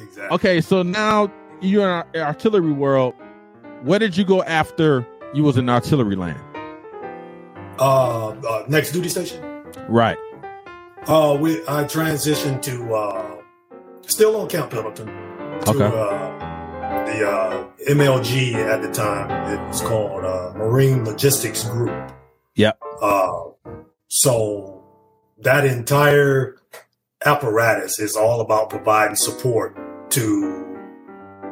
exactly 0.02 0.36
Okay, 0.36 0.60
so 0.60 0.84
now 0.84 1.32
you're 1.62 2.04
in 2.14 2.20
artillery 2.22 2.74
world. 2.74 3.14
Where 3.84 4.00
did 4.00 4.18
you 4.18 4.26
go 4.26 4.44
after 4.44 5.08
you 5.34 5.44
was 5.44 5.56
in 5.58 5.70
artillery 5.70 6.18
land? 6.18 6.42
uh, 7.80 8.30
uh 8.32 8.66
next 8.68 8.92
duty 8.92 9.08
station 9.08 9.42
Right. 9.88 10.18
Uh 11.08 11.38
we 11.40 11.56
i 11.68 11.84
transitioned 11.84 12.62
to 12.62 12.94
uh 12.94 13.38
still 14.06 14.36
on 14.36 14.48
camp 14.48 14.72
pendleton 14.72 15.08
to 15.08 15.70
Okay. 15.70 15.86
uh 15.86 17.06
the 17.06 17.28
uh 17.28 17.68
mlg 17.90 18.54
at 18.56 18.82
the 18.82 18.92
time 18.92 19.30
it 19.54 19.68
was 19.68 19.82
called 19.82 20.24
uh 20.24 20.54
marine 20.56 21.04
logistics 21.06 21.64
group 21.66 22.12
Yep. 22.56 22.80
uh 23.02 23.32
so 24.08 24.84
that 25.40 25.66
entire 25.66 26.58
apparatus 27.26 28.00
is 28.00 28.16
all 28.16 28.42
about 28.42 28.70
providing 28.70 29.16
support 29.16 29.76
to 30.12 30.66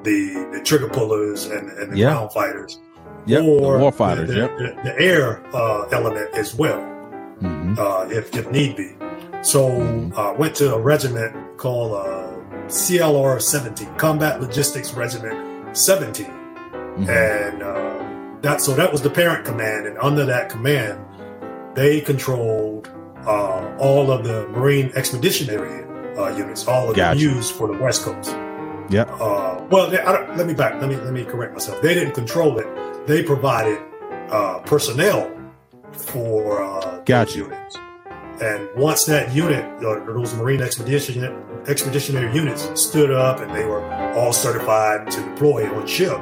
the 0.03 0.49
the 0.53 0.61
trigger 0.63 0.89
pullers 0.89 1.45
and, 1.45 1.69
and 1.79 1.93
the 1.93 1.97
Yeah. 1.97 2.11
ground 2.13 2.31
fighters 2.33 2.79
Yep. 3.25 3.43
or 3.43 3.73
the 3.77 3.79
war 3.83 3.91
fighters. 3.91 4.29
the, 4.29 4.35
Yep. 4.35 4.57
the, 4.57 4.81
the 4.83 4.99
air 4.99 5.41
uh, 5.55 5.83
element 5.91 6.29
as 6.35 6.53
well 6.55 6.81
hmm 7.39 7.73
uh, 7.77 8.05
if, 8.11 8.35
if 8.35 8.49
need 8.51 8.75
be. 8.75 8.95
So 9.41 9.69
Mhm. 9.69 10.17
uh, 10.17 10.33
went 10.37 10.55
to 10.55 10.73
a 10.75 10.79
regiment 10.79 11.35
called 11.57 11.93
uh, 11.93 12.27
CLR 12.67 13.39
17, 13.39 13.87
Combat 13.97 14.41
Logistics 14.41 14.93
Regiment 14.93 15.75
17, 15.75 16.25
Mm-hmm. 16.25 17.09
and 17.09 17.63
uh, 17.63 17.93
that 18.41 18.61
so 18.61 18.73
that 18.73 18.91
was 18.91 19.01
the 19.01 19.09
parent 19.09 19.45
command, 19.45 19.85
and 19.87 19.97
under 19.99 20.25
that 20.25 20.49
command, 20.49 20.99
they 21.75 22.01
controlled 22.01 22.89
uh, 23.25 23.61
all 23.77 24.11
of 24.11 24.23
the 24.23 24.47
Marine 24.49 24.91
Expeditionary 24.95 25.85
uh, 26.17 26.29
units, 26.35 26.67
all 26.67 26.89
of 26.89 26.95
Gotcha. 26.95 27.17
them 27.19 27.35
used 27.35 27.53
for 27.53 27.67
the 27.67 27.77
West 27.81 28.03
Coast. 28.03 28.35
Yeah. 28.89 29.03
Uh, 29.03 29.63
well, 29.69 29.89
they, 29.89 29.99
I 29.99 30.35
let 30.35 30.47
me 30.47 30.53
back. 30.53 30.81
Let 30.81 30.89
me 30.89 30.95
let 30.97 31.13
me 31.13 31.23
correct 31.23 31.53
myself. 31.53 31.81
They 31.81 31.93
didn't 31.93 32.13
control 32.13 32.57
it. 32.59 32.67
They 33.07 33.23
provided 33.23 33.77
uh, 34.29 34.59
personnel 34.65 35.29
for 35.91 36.63
uh, 36.63 36.99
Gotcha. 37.05 37.37
units. 37.39 37.77
And 38.41 38.69
once 38.75 39.05
that 39.05 39.33
unit, 39.33 39.65
uh, 39.83 40.05
those 40.05 40.33
Marine 40.35 40.61
expedition 40.61 41.23
expeditionary 41.67 42.33
units 42.33 42.69
stood 42.81 43.11
up 43.11 43.41
and 43.41 43.53
they 43.53 43.65
were 43.65 43.83
all 44.15 44.31
certified 44.31 45.11
to 45.11 45.21
deploy 45.21 45.69
on 45.73 45.85
ship, 45.85 46.17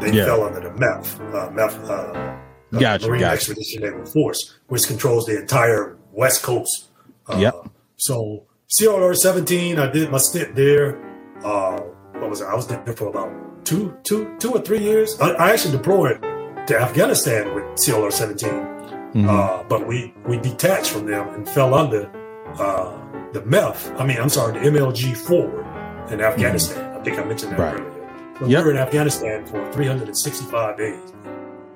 they 0.00 0.12
yeah. 0.12 0.24
fell 0.24 0.44
under 0.44 0.60
the 0.60 0.70
MEF, 0.70 1.18
uh, 1.34 1.50
MEF, 1.50 1.88
uh, 1.88 2.78
gotcha, 2.78 3.08
Marine 3.08 3.20
gotcha. 3.20 3.34
Expeditionary 3.34 4.06
Force, 4.06 4.58
which 4.68 4.86
controls 4.86 5.26
the 5.26 5.40
entire 5.40 5.96
West 6.12 6.42
Coast. 6.42 6.86
Uh, 7.26 7.36
yep. 7.38 7.54
So 7.96 8.44
CLR 8.68 9.16
17, 9.16 9.78
I 9.78 9.90
did 9.90 10.10
my 10.10 10.18
stint 10.18 10.54
there. 10.54 10.96
Uh, 11.42 11.80
what 12.18 12.30
was 12.30 12.40
it? 12.40 12.46
I 12.46 12.54
was 12.54 12.66
there 12.68 12.84
for 12.94 13.08
about 13.08 13.64
two, 13.64 13.96
two, 14.04 14.36
two 14.38 14.52
or 14.52 14.60
three 14.60 14.80
years. 14.80 15.18
I, 15.20 15.30
I 15.32 15.50
actually 15.50 15.76
deployed 15.76 16.22
to 16.68 16.78
Afghanistan 16.78 17.54
with 17.54 17.64
CLR 17.74 18.12
17, 18.12 18.77
mm-hmm. 19.12 19.28
uh, 19.28 19.62
but 19.64 19.86
we 19.86 20.14
we 20.26 20.38
detached 20.38 20.90
from 20.90 21.06
them 21.06 21.28
and 21.28 21.48
fell 21.48 21.74
under 21.74 22.10
uh, 22.58 23.32
the 23.32 23.40
MEF. 23.42 23.98
I 24.00 24.06
mean, 24.06 24.18
I'm 24.18 24.28
sorry, 24.28 24.58
the 24.58 24.70
MLG 24.70 25.16
forward 25.16 25.66
in 26.10 26.20
Afghanistan. 26.20 26.84
Mm-hmm. 26.84 27.00
I 27.00 27.04
think 27.04 27.18
I 27.18 27.24
mentioned 27.24 27.52
that 27.52 27.58
right. 27.58 27.80
earlier. 27.80 27.98
So 28.38 28.46
yep. 28.46 28.60
we 28.60 28.64
were 28.66 28.70
in 28.70 28.76
Afghanistan 28.76 29.46
for 29.46 29.72
365 29.72 30.78
days. 30.78 31.12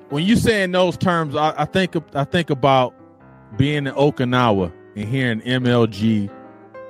When 0.09 0.23
you 0.23 0.35
say 0.35 0.63
in 0.63 0.71
those 0.71 0.95
terms, 0.95 1.35
I, 1.35 1.53
I 1.57 1.65
think 1.65 1.95
I 2.15 2.23
think 2.23 2.49
about 2.49 2.93
being 3.57 3.87
in 3.87 3.93
Okinawa 3.93 4.71
and 4.95 5.09
hearing 5.09 5.41
MLG 5.41 6.31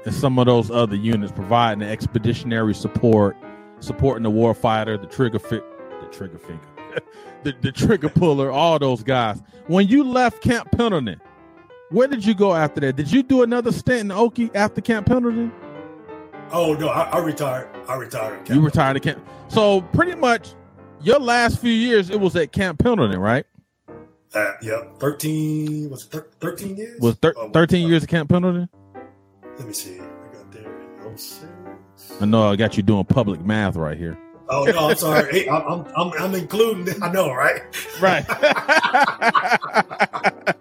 and 0.05 0.13
some 0.13 0.37
of 0.37 0.45
those 0.45 0.69
other 0.69 0.95
units 0.95 1.31
providing 1.31 1.79
the 1.79 1.89
expeditionary 1.89 2.75
support, 2.75 3.37
supporting 3.79 4.23
the 4.23 4.31
warfighter, 4.31 4.99
the 4.99 5.07
trigger 5.07 5.39
fi- 5.39 5.61
the 6.01 6.07
trigger 6.11 6.37
finger, 6.37 6.61
the, 7.43 7.53
the 7.61 7.71
trigger 7.71 8.09
puller, 8.09 8.51
all 8.51 8.79
those 8.79 9.03
guys. 9.03 9.41
When 9.67 9.87
you 9.87 10.03
left 10.03 10.41
Camp 10.41 10.71
Pendleton, 10.71 11.21
where 11.89 12.07
did 12.07 12.25
you 12.25 12.33
go 12.33 12.53
after 12.53 12.81
that? 12.81 12.95
Did 12.95 13.11
you 13.11 13.23
do 13.23 13.43
another 13.43 13.71
stint 13.71 13.99
in 14.01 14.07
Okie 14.17 14.53
after 14.55 14.81
Camp 14.81 15.05
Pendleton? 15.07 15.51
Oh 16.51 16.73
no, 16.73 16.89
I, 16.89 17.03
I 17.03 17.19
retired. 17.19 17.69
I 17.87 17.95
retired. 17.95 18.47
you 18.49 18.61
retired 18.61 18.97
at 18.97 19.03
Camp. 19.03 19.25
So 19.47 19.81
pretty 19.81 20.15
much, 20.15 20.53
your 21.01 21.19
last 21.19 21.59
few 21.59 21.71
years 21.71 22.09
it 22.09 22.19
was 22.19 22.35
at 22.35 22.51
Camp 22.51 22.79
Pendleton, 22.79 23.19
right? 23.19 23.45
Uh, 24.33 24.53
yeah, 24.61 24.83
thirteen 24.99 25.89
was 25.89 26.05
thir- 26.05 26.27
thirteen 26.39 26.75
years. 26.75 26.99
Was 26.99 27.15
thir- 27.15 27.33
oh, 27.37 27.49
thirteen 27.51 27.87
years 27.87 28.03
at 28.03 28.09
Camp 28.09 28.29
Pendleton? 28.29 28.67
Let 29.57 29.67
me 29.67 29.73
see. 29.73 29.95
I 29.99 30.33
got 30.33 30.51
there 30.51 31.07
in 31.07 31.17
06. 31.17 31.45
I 32.19 32.25
know 32.25 32.49
I 32.51 32.55
got 32.55 32.75
you 32.75 32.81
doing 32.83 33.05
public 33.05 33.43
math 33.45 33.75
right 33.75 33.97
here. 33.97 34.17
Oh 34.49 34.65
no, 34.65 34.89
I'm 34.89 34.95
sorry. 34.95 35.31
Hey, 35.31 35.49
I'm, 35.49 35.85
I'm 35.95 36.11
I'm 36.19 36.35
including. 36.35 37.01
I 37.01 37.11
know, 37.11 37.33
right? 37.33 37.61
Right. 38.01 38.25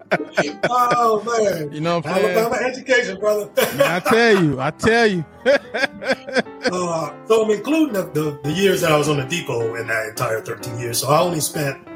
oh 0.69 1.23
man, 1.25 1.71
you 1.71 1.81
know, 1.81 2.01
Alabama 2.03 2.55
education, 2.55 3.19
brother. 3.19 3.49
I 3.57 3.99
tell 3.99 4.43
you, 4.43 4.59
I 4.59 4.71
tell 4.71 5.07
you. 5.07 5.25
uh, 5.45 7.13
so 7.27 7.43
I'm 7.43 7.51
including 7.51 7.93
the, 7.93 8.03
the, 8.13 8.39
the 8.43 8.51
years 8.51 8.81
that 8.81 8.91
I 8.91 8.97
was 8.97 9.09
on 9.09 9.17
the 9.17 9.25
depot 9.25 9.75
in 9.75 9.87
that 9.87 10.07
entire 10.07 10.41
13 10.41 10.79
years. 10.79 10.99
So 10.99 11.09
I 11.09 11.19
only 11.19 11.41
spent 11.41 11.87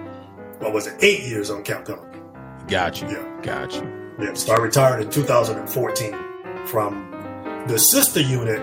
what 0.59 0.73
was 0.73 0.87
it, 0.87 1.01
eight 1.03 1.23
years 1.23 1.49
on 1.49 1.63
Camp 1.63 1.85
Pendleton. 1.85 2.21
Got 2.67 3.01
you. 3.01 3.07
Yeah, 3.07 3.39
got 3.41 3.73
you. 3.73 3.93
Yeah, 4.19 4.33
so 4.33 4.53
I 4.53 4.57
retired 4.57 5.01
in 5.01 5.09
2014 5.09 6.15
from 6.65 7.63
the 7.67 7.77
sister 7.77 8.19
unit 8.19 8.59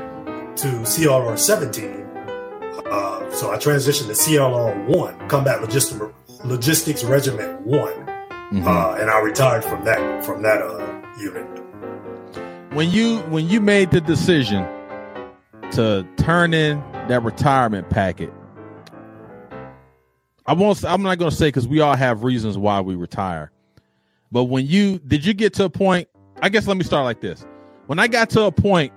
to 0.57 0.67
CLR 0.67 1.39
17 1.39 2.04
uh, 2.87 3.31
so 3.31 3.51
I 3.51 3.57
transitioned 3.57 4.07
to 4.07 4.13
CLR 4.13 4.87
one, 4.87 5.29
Combat 5.29 5.61
Logistics, 5.61 6.01
Logistics 6.45 7.05
Regiment 7.05 7.61
one, 7.63 7.93
mm-hmm. 7.93 8.67
uh, 8.67 8.95
and 8.95 9.11
I 9.11 9.21
retired 9.21 9.65
from 9.65 9.85
that 9.85 10.25
from 10.25 10.43
that 10.43 10.63
uh, 10.63 11.03
unit. 11.19 11.45
When 12.73 12.91
you 12.91 13.19
when 13.31 13.49
you 13.49 13.61
made 13.61 13.91
the 13.91 14.01
decision 14.01 14.67
to 15.73 16.07
turn 16.17 16.55
in 16.55 16.81
that 17.09 17.23
retirement 17.23 17.91
packet, 17.91 18.33
I 20.47 20.53
won't. 20.53 20.85
I'm 20.85 21.03
not 21.03 21.19
going 21.19 21.31
to 21.31 21.37
say 21.37 21.49
because 21.49 21.67
we 21.67 21.81
all 21.81 21.97
have 21.97 22.25
reasons 22.25 22.59
why 22.59 22.81
we 22.81 22.95
retire. 22.95 23.51
But 24.31 24.45
when 24.45 24.67
you 24.67 24.99
did 25.01 25.25
you 25.25 25.35
get 25.35 25.55
to 25.55 25.65
a 25.65 25.71
point? 25.71 26.09
I 26.43 26.49
guess 26.49 26.67
let 26.67 26.77
me 26.77 26.85
start 26.85 27.05
like 27.05 27.21
this. 27.21 27.47
When 27.87 27.99
I 27.99 28.09
got 28.09 28.31
to 28.31 28.43
a 28.43 28.53
point, 28.53 28.93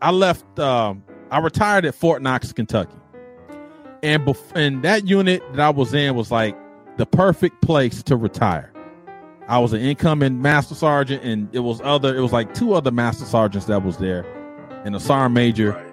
I 0.00 0.10
left. 0.10 0.58
Um, 0.58 1.02
I 1.30 1.38
retired 1.38 1.86
at 1.86 1.94
Fort 1.94 2.20
Knox, 2.20 2.52
Kentucky 2.52 2.96
and 4.02 4.24
bef- 4.24 4.54
and 4.54 4.82
that 4.82 5.06
unit 5.06 5.42
that 5.52 5.60
I 5.60 5.70
was 5.70 5.94
in 5.94 6.14
was 6.14 6.30
like 6.30 6.56
the 6.96 7.06
perfect 7.06 7.62
place 7.62 8.02
to 8.04 8.16
retire. 8.16 8.72
I 9.48 9.58
was 9.58 9.72
an 9.72 9.80
incoming 9.80 10.40
master 10.40 10.74
sergeant, 10.74 11.22
and 11.24 11.48
it 11.54 11.60
was 11.60 11.80
other. 11.82 12.16
It 12.16 12.20
was 12.20 12.32
like 12.32 12.54
two 12.54 12.74
other 12.74 12.90
master 12.90 13.24
sergeants 13.24 13.66
that 13.66 13.82
was 13.84 13.96
there, 13.98 14.24
and 14.84 14.94
a 14.94 15.00
sergeant 15.00 15.34
major. 15.34 15.72
Right. 15.72 15.86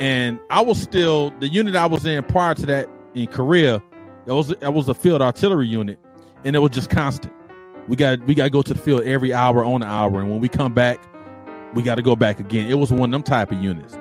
And 0.00 0.38
I 0.50 0.60
was 0.60 0.80
still 0.80 1.30
the 1.40 1.48
unit 1.48 1.74
I 1.74 1.86
was 1.86 2.06
in 2.06 2.22
prior 2.24 2.54
to 2.54 2.66
that 2.66 2.88
in 3.14 3.26
Korea. 3.26 3.82
It 4.26 4.32
was 4.32 4.50
it 4.50 4.72
was 4.72 4.88
a 4.88 4.94
field 4.94 5.22
artillery 5.22 5.66
unit, 5.66 5.98
and 6.44 6.54
it 6.54 6.60
was 6.60 6.70
just 6.70 6.90
constant. 6.90 7.32
We 7.88 7.96
got 7.96 8.24
we 8.26 8.34
got 8.34 8.44
to 8.44 8.50
go 8.50 8.62
to 8.62 8.74
the 8.74 8.80
field 8.80 9.02
every 9.02 9.32
hour 9.32 9.64
on 9.64 9.80
the 9.80 9.86
hour, 9.86 10.20
and 10.20 10.30
when 10.30 10.40
we 10.40 10.48
come 10.48 10.74
back, 10.74 11.00
we 11.74 11.82
got 11.82 11.96
to 11.96 12.02
go 12.02 12.14
back 12.14 12.38
again. 12.38 12.70
It 12.70 12.74
was 12.74 12.92
one 12.92 13.08
of 13.08 13.12
them 13.12 13.22
type 13.22 13.50
of 13.50 13.62
units. 13.62 13.94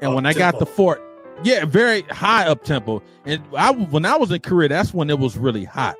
And 0.00 0.12
oh, 0.12 0.14
when 0.14 0.26
I 0.26 0.32
got 0.32 0.58
the 0.58 0.66
fort, 0.66 1.02
yeah, 1.44 1.64
very 1.64 2.02
high 2.02 2.46
up 2.46 2.64
tempo. 2.64 3.02
And 3.24 3.42
I 3.56 3.72
when 3.72 4.04
I 4.04 4.16
was 4.16 4.30
in 4.30 4.40
Korea, 4.40 4.68
that's 4.68 4.92
when 4.92 5.10
it 5.10 5.18
was 5.18 5.36
really 5.36 5.64
hot. 5.64 5.96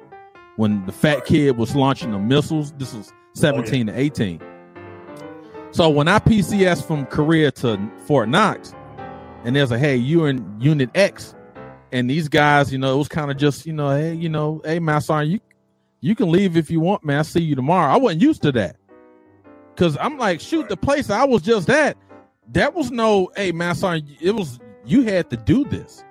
When 0.56 0.84
the 0.86 0.92
fat 0.92 1.24
kid 1.24 1.56
was 1.56 1.76
launching 1.76 2.10
the 2.10 2.18
missiles. 2.18 2.72
This 2.72 2.92
was 2.92 3.12
17 3.34 3.88
oh, 3.88 3.92
yeah. 3.92 3.96
to 3.96 4.04
18. 4.04 4.42
So 5.70 5.88
when 5.88 6.08
I 6.08 6.18
PCS 6.18 6.84
from 6.84 7.06
Korea 7.06 7.50
to 7.52 7.78
Fort 8.06 8.28
Knox, 8.28 8.74
and 9.44 9.54
there's 9.54 9.70
a 9.70 9.78
hey, 9.78 9.96
you 9.96 10.24
in 10.24 10.60
Unit 10.60 10.90
X, 10.94 11.34
and 11.92 12.10
these 12.10 12.28
guys, 12.28 12.72
you 12.72 12.78
know, 12.78 12.94
it 12.94 12.98
was 12.98 13.08
kind 13.08 13.30
of 13.30 13.36
just, 13.36 13.66
you 13.66 13.72
know, 13.72 13.90
hey, 13.90 14.14
you 14.14 14.28
know, 14.28 14.60
hey, 14.64 14.78
Master, 14.78 15.22
you 15.22 15.40
you 16.00 16.14
can 16.14 16.30
leave 16.30 16.56
if 16.56 16.70
you 16.70 16.80
want, 16.80 17.04
man. 17.04 17.20
I 17.20 17.22
see 17.22 17.40
you 17.40 17.54
tomorrow. 17.54 17.92
I 17.92 17.96
wasn't 17.96 18.22
used 18.22 18.42
to 18.42 18.52
that. 18.52 18.76
Cause 19.76 19.96
I'm 20.00 20.18
like, 20.18 20.40
shoot, 20.40 20.68
the 20.68 20.76
place 20.76 21.08
I 21.10 21.24
was 21.24 21.42
just 21.42 21.70
at, 21.70 21.96
that 22.52 22.74
was 22.74 22.90
no, 22.90 23.30
hey, 23.36 23.52
Master, 23.52 24.00
it 24.20 24.32
was 24.32 24.58
you 24.88 25.02
had 25.02 25.30
to 25.30 25.36
do 25.36 25.64
this. 25.64 26.04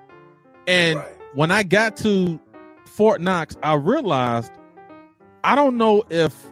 And 0.68 0.98
right. 0.98 1.18
when 1.34 1.52
I 1.52 1.64
got 1.64 1.98
to 1.98 2.40
Fort 2.86 3.22
Knox, 3.22 3.58
I 3.64 3.74
realized 3.74 4.52
I 5.44 5.56
don't 5.56 5.78
know 5.78 6.04
if 6.10 6.46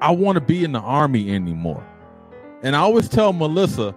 I 0.00 0.10
want 0.12 0.36
to 0.36 0.40
be 0.40 0.64
in 0.64 0.72
the 0.72 0.80
army 0.80 1.34
anymore. 1.34 1.86
And 2.62 2.76
I 2.76 2.80
always 2.80 3.08
tell 3.08 3.32
Melissa, 3.32 3.94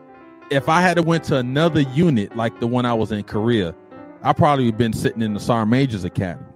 if 0.49 0.70
I 0.70 0.82
had 0.82 0.95
to 0.95 1.04
went 1.04 1.24
to 1.26 1.38
another 1.38 1.82
unit 1.82 2.36
like 2.36 2.60
the 2.60 2.68
one 2.68 2.86
I 2.86 2.93
was 2.93 3.12
in 3.12 3.24
Korea, 3.24 3.76
I 4.24 4.34
probably 4.34 4.66
would 4.66 4.78
been 4.78 4.93
sitting 4.93 5.22
in 5.22 5.34
the 5.34 5.39
Sergeant 5.39 5.72
Major's 5.72 6.06
Academy. 6.06 6.47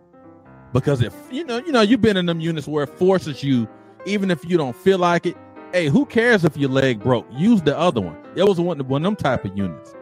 Because 0.74 1.02
if 1.02 1.14
you 1.32 1.44
know, 1.44 1.58
you 1.58 1.72
know, 1.72 1.82
you've 1.82 2.02
been 2.02 2.18
in 2.18 2.26
them 2.26 2.40
units 2.40 2.68
where 2.68 2.84
it 2.84 2.98
forces 2.98 3.44
you, 3.44 3.68
even 4.06 4.32
if 4.32 4.44
you 4.46 4.58
don't 4.58 4.76
feel 4.76 4.98
like 4.98 5.26
it. 5.26 5.38
Hey, 5.74 5.88
who 5.88 6.06
cares 6.06 6.46
if 6.46 6.56
your 6.56 6.70
leg 6.70 7.02
broke? 7.02 7.28
Use 7.32 7.62
the 7.62 7.78
other 7.78 8.00
one. 8.00 8.18
It 8.36 8.44
was 8.44 8.58
one, 8.58 8.80
one 8.88 9.02
of 9.02 9.04
them 9.04 9.16
type 9.18 9.44
of 9.44 9.58
units. 9.58 9.94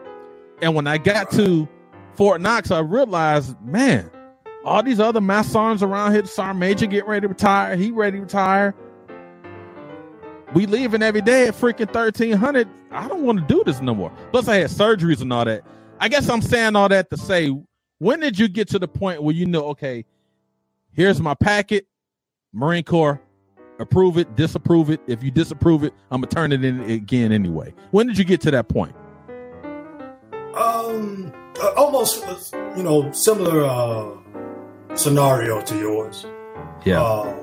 And 0.62 0.74
when 0.74 0.86
I 0.86 0.98
got 0.98 1.30
to 1.32 1.68
Fort 2.14 2.40
Knox, 2.40 2.70
I 2.70 2.80
realized, 2.80 3.60
man, 3.62 4.10
all 4.64 4.82
these 4.82 5.00
other 5.00 5.20
Massons 5.20 5.82
around 5.82 6.12
here, 6.12 6.24
Sergeant 6.26 6.58
Major 6.58 6.86
getting 6.86 7.08
ready 7.08 7.22
to 7.22 7.28
retire. 7.28 7.76
He 7.76 7.90
ready 7.90 8.18
to 8.18 8.22
retire. 8.22 8.74
We 10.54 10.66
leaving 10.66 11.02
every 11.02 11.20
day 11.20 11.48
at 11.48 11.54
freaking 11.54 11.92
1300. 11.92 12.68
I 12.90 13.08
don't 13.08 13.22
want 13.22 13.40
to 13.40 13.44
do 13.46 13.62
this 13.64 13.80
no 13.80 13.94
more. 13.94 14.10
Plus, 14.32 14.48
I 14.48 14.56
had 14.56 14.70
surgeries 14.70 15.20
and 15.20 15.32
all 15.32 15.44
that. 15.44 15.62
I 16.00 16.08
guess 16.08 16.28
I'm 16.28 16.42
saying 16.42 16.76
all 16.76 16.88
that 16.88 17.10
to 17.10 17.16
say, 17.16 17.54
when 17.98 18.20
did 18.20 18.38
you 18.38 18.48
get 18.48 18.68
to 18.68 18.78
the 18.78 18.88
point 18.88 19.22
where 19.22 19.34
you 19.34 19.46
know, 19.46 19.66
okay, 19.66 20.04
here's 20.92 21.20
my 21.20 21.34
packet, 21.34 21.86
Marine 22.52 22.84
Corps, 22.84 23.20
approve 23.78 24.18
it, 24.18 24.34
disapprove 24.36 24.90
it. 24.90 25.00
If 25.06 25.22
you 25.22 25.30
disapprove 25.30 25.84
it, 25.84 25.92
I'm 26.10 26.20
gonna 26.20 26.30
turn 26.30 26.52
it 26.52 26.64
in 26.64 26.80
again 26.90 27.32
anyway. 27.32 27.74
When 27.90 28.06
did 28.06 28.18
you 28.18 28.24
get 28.24 28.40
to 28.42 28.50
that 28.52 28.68
point? 28.68 28.94
Um, 30.56 31.32
uh, 31.62 31.72
almost, 31.76 32.24
you 32.76 32.82
know, 32.82 33.10
similar 33.12 33.64
uh, 33.64 34.96
scenario 34.96 35.60
to 35.62 35.78
yours. 35.78 36.26
Yeah. 36.84 37.02
Uh, 37.02 37.36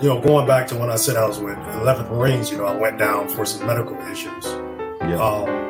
you 0.00 0.08
know, 0.08 0.20
going 0.20 0.46
back 0.46 0.68
to 0.68 0.76
when 0.76 0.90
I 0.90 0.96
said 0.96 1.16
I 1.16 1.26
was 1.26 1.40
with 1.40 1.56
11th 1.56 2.10
Marines, 2.10 2.50
you 2.50 2.58
know, 2.58 2.66
I 2.66 2.76
went 2.76 2.98
down 2.98 3.28
for 3.28 3.44
some 3.44 3.66
medical 3.66 3.96
issues. 4.06 4.44
Yeah. 5.00 5.20
Um, 5.20 5.68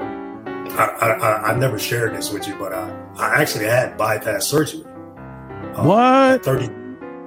I, 0.70 0.84
I, 0.84 1.52
I 1.52 1.58
never 1.58 1.78
shared 1.78 2.14
this 2.14 2.30
with 2.30 2.46
you, 2.46 2.54
but 2.58 2.74
I, 2.74 2.90
I 3.16 3.40
actually 3.40 3.64
had 3.64 3.96
bypass 3.96 4.46
surgery. 4.46 4.84
Uh, 4.84 5.84
what? 5.84 6.34
At 6.34 6.44
30, 6.44 6.68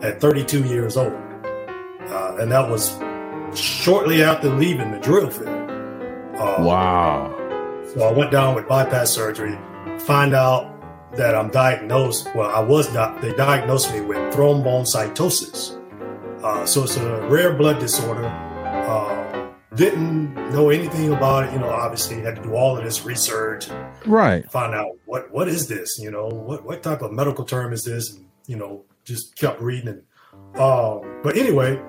at 0.03 0.21
32 0.21 0.63
years 0.65 0.97
old. 0.97 1.13
Uh, 1.13 2.37
and 2.39 2.51
that 2.51 2.69
was 2.69 2.97
shortly 3.59 4.23
after 4.23 4.49
leaving 4.49 4.91
the 4.91 4.99
drill 4.99 5.29
field. 5.29 5.49
Uh, 6.37 6.57
wow. 6.59 7.40
So 7.93 8.03
I 8.03 8.11
went 8.13 8.31
down 8.31 8.55
with 8.55 8.69
bypass 8.69 9.09
surgery, 9.09 9.59
find 9.99 10.33
out 10.33 10.71
that 11.17 11.35
I'm 11.35 11.49
diagnosed. 11.49 12.33
Well, 12.33 12.49
I 12.49 12.61
was 12.61 12.93
not. 12.93 13.21
They 13.21 13.33
diagnosed 13.33 13.93
me 13.93 13.99
with 13.99 14.17
thrombocytosis. 14.33 15.77
Uh, 16.41 16.65
so 16.65 16.83
it's 16.83 16.95
a 16.95 17.27
rare 17.27 17.53
blood 17.53 17.79
disorder. 17.79 18.23
Uh, 18.23 19.51
didn't 19.75 20.33
know 20.53 20.69
anything 20.69 21.11
about 21.11 21.43
it. 21.43 21.53
You 21.53 21.59
know, 21.59 21.69
obviously 21.69 22.21
had 22.21 22.37
to 22.37 22.41
do 22.41 22.55
all 22.55 22.77
of 22.77 22.83
this 22.85 23.03
research, 23.03 23.67
right? 24.05 24.49
Find 24.49 24.73
out 24.73 24.91
what 25.05 25.29
what 25.31 25.49
is 25.49 25.67
this? 25.67 25.99
You 25.99 26.11
know, 26.11 26.27
what 26.27 26.63
what 26.63 26.81
type 26.81 27.01
of 27.01 27.11
medical 27.11 27.43
term 27.43 27.73
is 27.73 27.83
this? 27.83 28.13
And 28.13 28.25
you 28.47 28.55
know, 28.55 28.85
just 29.03 29.35
kept 29.35 29.61
reading. 29.61 29.89
And, 29.89 30.03
uh, 30.55 30.99
but 31.23 31.35
anyway, 31.35 31.81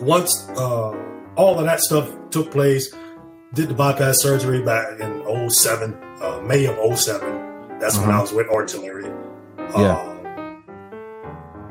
once 0.00 0.48
uh, 0.50 0.92
all 1.36 1.58
of 1.58 1.64
that 1.66 1.80
stuff 1.80 2.12
took 2.30 2.50
place, 2.50 2.92
did 3.54 3.68
the 3.68 3.74
bypass 3.74 4.20
surgery 4.20 4.62
back 4.62 5.00
in 5.00 5.50
07, 5.50 5.94
uh, 6.20 6.40
May 6.40 6.66
of 6.66 6.98
07. 6.98 7.78
That's 7.78 7.96
uh-huh. 7.96 8.06
when 8.06 8.14
I 8.14 8.20
was 8.20 8.32
with 8.32 8.48
artillery. 8.48 9.10
Yeah. 9.58 9.92
Uh, 9.92 10.14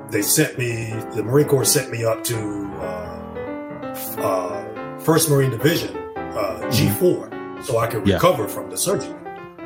they 0.10 0.22
sent 0.22 0.58
me, 0.58 0.92
the 1.16 1.24
Marine 1.24 1.48
Corps 1.48 1.66
sent 1.66 1.92
me 1.92 2.06
up 2.06 2.24
to 2.26 2.38
uh, 2.76 3.94
uh, 4.20 5.00
First 5.00 5.30
Marine 5.30 5.50
Division, 5.52 5.96
uh, 5.96 6.60
mm-hmm. 6.62 7.06
G4, 7.06 7.66
so 7.66 7.80
I 7.80 7.88
could 7.88 8.08
yeah. 8.08 8.16
recover 8.16 8.48
from 8.48 8.70
the 8.70 8.78
surgery. 8.78 9.20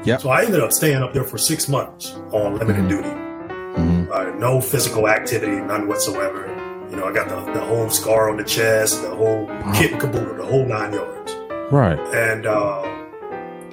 Yeah. 0.04 0.18
So 0.18 0.30
I 0.30 0.46
ended 0.46 0.62
up 0.62 0.72
staying 0.72 1.04
up 1.04 1.14
there 1.14 1.24
for 1.24 1.38
six 1.38 1.68
months 1.68 2.14
on 2.32 2.58
limited 2.58 2.86
mm-hmm. 2.86 2.88
duty. 2.88 3.10
Mm-hmm. 3.10 4.12
Uh, 4.12 4.40
no 4.40 4.62
physical 4.62 5.08
activity, 5.08 5.58
none 5.58 5.88
whatsoever. 5.88 6.48
You 6.90 6.96
know, 6.96 7.06
I 7.06 7.14
got 7.14 7.28
the, 7.28 7.54
the 7.54 7.66
whole 7.66 7.90
scar 7.90 8.30
on 8.30 8.38
the 8.38 8.44
chest, 8.44 9.02
the 9.02 9.14
whole 9.14 9.46
wow. 9.46 9.74
kit 9.76 9.92
and 9.92 10.02
caboodle, 10.02 10.36
the 10.38 10.46
whole 10.46 10.66
nine 10.66 10.94
yards. 10.94 11.37
Right. 11.72 12.00
And 12.16 12.46
uh, 12.46 12.82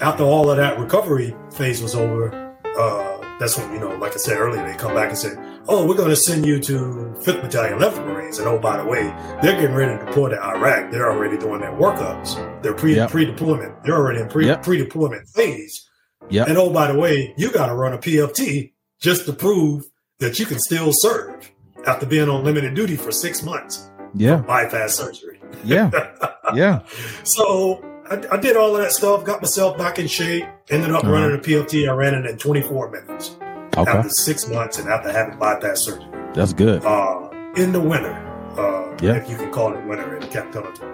after 0.01 0.25
all 0.25 0.51
of 0.51 0.57
that 0.57 0.79
recovery 0.79 1.35
phase 1.53 1.81
was 1.81 1.95
over, 1.95 2.33
uh, 2.77 3.39
that's 3.39 3.57
when, 3.57 3.73
you 3.73 3.81
know, 3.81 3.95
like 3.97 4.13
I 4.13 4.17
said 4.17 4.39
earlier, 4.39 4.67
they 4.67 4.77
come 4.77 4.95
back 4.95 5.09
and 5.11 5.19
say, 5.19 5.35
oh, 5.69 5.87
we're 5.87 5.97
going 5.97 6.11
to 6.11 6.17
send 6.17 6.45
you 6.47 6.61
to 6.61 6.75
5th 7.21 7.43
Battalion, 7.43 7.79
11th 7.79 8.07
Marines. 8.07 8.39
And 8.39 8.49
oh, 8.49 8.59
by 8.59 8.77
the 8.77 8.85
way, 8.85 9.03
they're 9.43 9.61
getting 9.61 9.75
ready 9.75 9.97
to 9.99 10.05
deploy 10.05 10.31
to 10.31 10.43
Iraq. 10.43 10.91
They're 10.91 11.11
already 11.11 11.39
doing 11.39 11.61
their 11.61 11.73
workups. 11.73 12.63
They're 12.63 12.75
pre 12.75 12.97
yep. 12.97 13.11
pre-deployment. 13.11 13.85
They're 13.85 13.97
already 13.97 14.21
in 14.21 14.29
pre, 14.29 14.47
yep. 14.47 14.63
pre-deployment 14.63 15.29
phase. 15.29 15.89
Yep. 16.31 16.49
And 16.49 16.59
oh, 16.59 16.73
by 16.73 16.91
the 16.91 16.99
way, 16.99 17.35
you 17.37 17.53
got 17.53 17.67
to 17.67 17.75
run 17.75 17.93
a 17.93 17.99
PFT 17.99 18.73
just 19.01 19.27
to 19.27 19.33
prove 19.33 19.85
that 20.19 20.39
you 20.39 20.47
can 20.47 20.59
still 20.59 20.91
serve 20.93 21.51
after 21.87 22.07
being 22.07 22.29
on 22.29 22.45
limited 22.45 22.75
duty 22.75 22.97
for 22.97 23.13
six 23.13 23.43
months. 23.43 23.91
Yeah. 24.15 24.37
Bypass 24.37 24.95
surgery. 24.95 25.41
Yeah. 25.65 25.91
yeah. 26.55 26.81
So 27.25 27.83
I, 28.11 28.23
I, 28.33 28.37
did 28.37 28.57
all 28.57 28.77
of 28.77 28.83
that 28.83 28.93
stuff, 28.93 29.25
got 29.25 29.41
myself 29.41 29.79
back 29.79 29.99
in 29.99 30.07
shape, 30.07 30.45
ended 30.69 30.91
up 30.91 31.05
uh-huh. 31.05 31.13
running 31.13 31.39
a 31.39 31.41
PFT. 31.41 31.89
I 31.89 31.93
ran 31.93 32.15
it 32.15 32.27
in 32.27 32.37
24 32.37 32.91
minutes 32.91 33.37
okay. 33.77 33.91
after 33.91 34.11
six 34.11 34.47
months 34.47 34.79
and 34.79 34.89
after 34.89 35.11
having 35.11 35.39
bypass 35.39 35.81
surgery. 35.81 36.07
That's 36.35 36.53
good. 36.53 36.85
Uh, 36.85 37.31
in 37.57 37.73
the 37.73 37.81
winter, 37.81 38.13
uh, 38.59 38.97
yeah. 39.01 39.15
if 39.15 39.31
you 39.31 39.37
can 39.37 39.51
call 39.51 39.75
it 39.75 39.85
winter 39.87 40.17
in 40.17 40.29
Pendleton. 40.29 40.89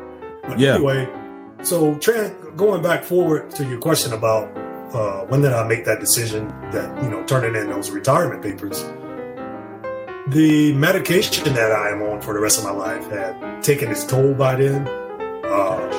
But 0.47 0.59
yeah. 0.59 0.75
anyway, 0.75 1.09
so 1.63 1.97
tra- 1.97 2.31
going 2.57 2.83
back 2.83 3.03
forward 3.03 3.51
to 3.53 3.65
your 3.65 3.81
question 3.81 4.13
about 4.13 4.57
uh, 4.95 5.25
when 5.27 5.41
did 5.41 5.53
I 5.53 5.67
make 5.67 5.85
that 5.87 6.01
decision 6.01 6.49
that, 6.71 7.03
you 7.03 7.09
know, 7.09 7.25
turning 7.25 7.61
in 7.61 7.71
those 7.71 7.91
retirement 7.91 8.43
papers, 8.43 8.83
the 10.29 10.73
medication 10.75 11.53
that 11.55 11.73
I 11.73 11.91
am 11.91 12.03
on 12.03 12.21
for 12.21 12.35
the 12.35 12.41
rest 12.41 12.59
of 12.59 12.65
my 12.65 12.71
life 12.71 13.09
had 13.11 13.63
taken 13.63 13.91
its 13.91 14.05
toll 14.05 14.35
by 14.35 14.57
then 14.57 15.00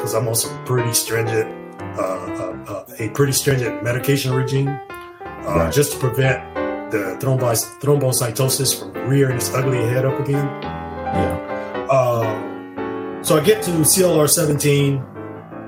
because 0.01 0.15
uh, 0.15 0.19
I'm 0.19 0.27
on 0.27 0.35
some 0.35 0.65
pretty 0.65 0.93
stringent, 0.93 1.47
uh, 1.79 2.01
uh, 2.01 2.63
uh, 2.67 2.85
a 2.97 3.09
pretty 3.09 3.33
stringent 3.33 3.83
medication 3.83 4.33
regime, 4.33 4.67
uh, 4.67 5.43
right. 5.45 5.73
just 5.73 5.93
to 5.93 5.99
prevent 5.99 6.41
the 6.89 7.17
thrombos- 7.21 7.79
thrombocytosis 7.79 8.79
from 8.79 8.93
rearing 9.07 9.37
its 9.37 9.53
ugly 9.53 9.77
head 9.77 10.03
up 10.03 10.19
again. 10.19 10.43
Yeah. 10.63 11.87
Uh, 11.91 13.23
so 13.23 13.37
I 13.37 13.43
get 13.43 13.61
to 13.63 13.71
CLR 13.71 14.27
17, 14.27 15.03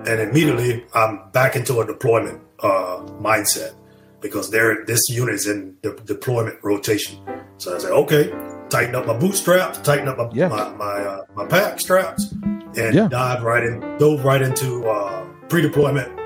and 0.07 0.19
immediately 0.19 0.83
I'm 0.95 1.29
back 1.31 1.55
into 1.55 1.79
a 1.81 1.85
deployment 1.85 2.41
mindset 2.57 3.75
because 4.19 4.49
there 4.49 4.83
this 4.85 5.09
unit 5.09 5.35
is 5.35 5.47
in 5.47 5.77
the 5.83 5.91
deployment 6.05 6.57
rotation. 6.63 7.19
So 7.57 7.75
I 7.75 7.77
said, 7.77 7.91
okay, 7.91 8.33
tighten 8.69 8.95
up 8.95 9.05
my 9.05 9.15
bootstraps, 9.15 9.77
tighten 9.79 10.07
up 10.07 10.17
my 10.17 10.29
yeah. 10.33 10.47
my 10.47 10.69
my, 10.71 11.19
my 11.35 11.45
pack 11.45 11.79
straps, 11.79 12.33
and 12.77 12.95
yeah. 12.95 13.07
dived 13.07 13.43
right 13.43 13.63
in, 13.63 13.79
dove 13.97 14.23
right 14.23 14.41
into 14.41 14.87
uh, 14.87 15.25
pre-deployment 15.49 16.19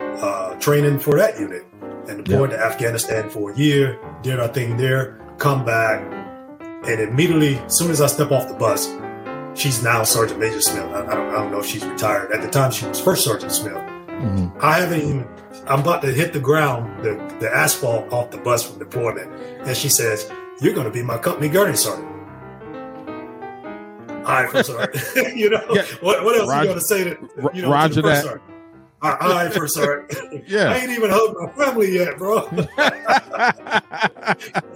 uh, 0.00 0.54
training 0.56 0.98
for 0.98 1.16
that 1.16 1.38
unit, 1.38 1.64
and 2.08 2.24
deployed 2.24 2.50
yeah. 2.50 2.58
to 2.58 2.64
Afghanistan 2.64 3.30
for 3.30 3.52
a 3.52 3.56
year. 3.56 3.98
Did 4.22 4.40
our 4.40 4.48
thing 4.48 4.76
there, 4.76 5.18
come 5.38 5.64
back, 5.64 6.02
and 6.86 7.00
immediately, 7.00 7.58
as 7.58 7.76
soon 7.76 7.90
as 7.90 8.00
I 8.00 8.06
step 8.06 8.30
off 8.30 8.48
the 8.48 8.54
bus, 8.54 8.92
she's 9.54 9.82
now 9.82 10.02
Sergeant 10.02 10.40
Major 10.40 10.60
Smith. 10.60 10.84
I, 10.84 11.06
I, 11.06 11.14
don't, 11.14 11.28
I 11.30 11.32
don't 11.34 11.52
know 11.52 11.60
if 11.60 11.66
she's 11.66 11.84
retired. 11.84 12.32
At 12.32 12.42
the 12.42 12.50
time, 12.50 12.70
she 12.70 12.86
was 12.86 13.00
First 13.00 13.24
Sergeant 13.24 13.52
Smith. 13.52 13.74
Mm-hmm. 13.74 14.58
I 14.60 14.78
haven't 14.78 15.00
even. 15.00 15.28
I'm 15.66 15.80
about 15.80 16.02
to 16.02 16.12
hit 16.12 16.32
the 16.32 16.40
ground, 16.40 17.04
the, 17.04 17.14
the 17.38 17.54
asphalt 17.54 18.12
off 18.12 18.30
the 18.30 18.38
bus 18.38 18.68
from 18.68 18.78
deployment, 18.78 19.30
and 19.66 19.76
she 19.76 19.88
says, 19.88 20.30
"You're 20.60 20.74
going 20.74 20.86
to 20.86 20.92
be 20.92 21.02
my 21.02 21.18
company 21.18 21.48
gunnery 21.48 21.76
sergeant." 21.76 22.11
Aye, 24.26 24.46
for 24.46 24.62
sergeant. 24.62 25.04
you 25.36 25.50
know, 25.50 25.64
yeah. 25.70 25.82
what, 26.00 26.24
what 26.24 26.38
else 26.38 26.48
Roger, 26.48 26.62
you 26.62 26.68
going 26.68 26.78
to 26.78 26.84
say 26.84 27.04
to 27.04 27.50
you 27.54 27.62
know, 27.62 27.70
Roger 27.70 27.94
to 27.96 28.02
that? 28.02 28.24
Sergeant? 28.24 28.42
Aye, 29.04 29.50
for 29.50 29.66
sergeant. 29.66 30.44
yeah, 30.48 30.70
I 30.70 30.76
ain't 30.76 30.90
even 30.90 31.10
hugged 31.10 31.36
my 31.36 31.64
family 31.64 31.92
yet, 31.92 32.16
bro. 32.18 32.48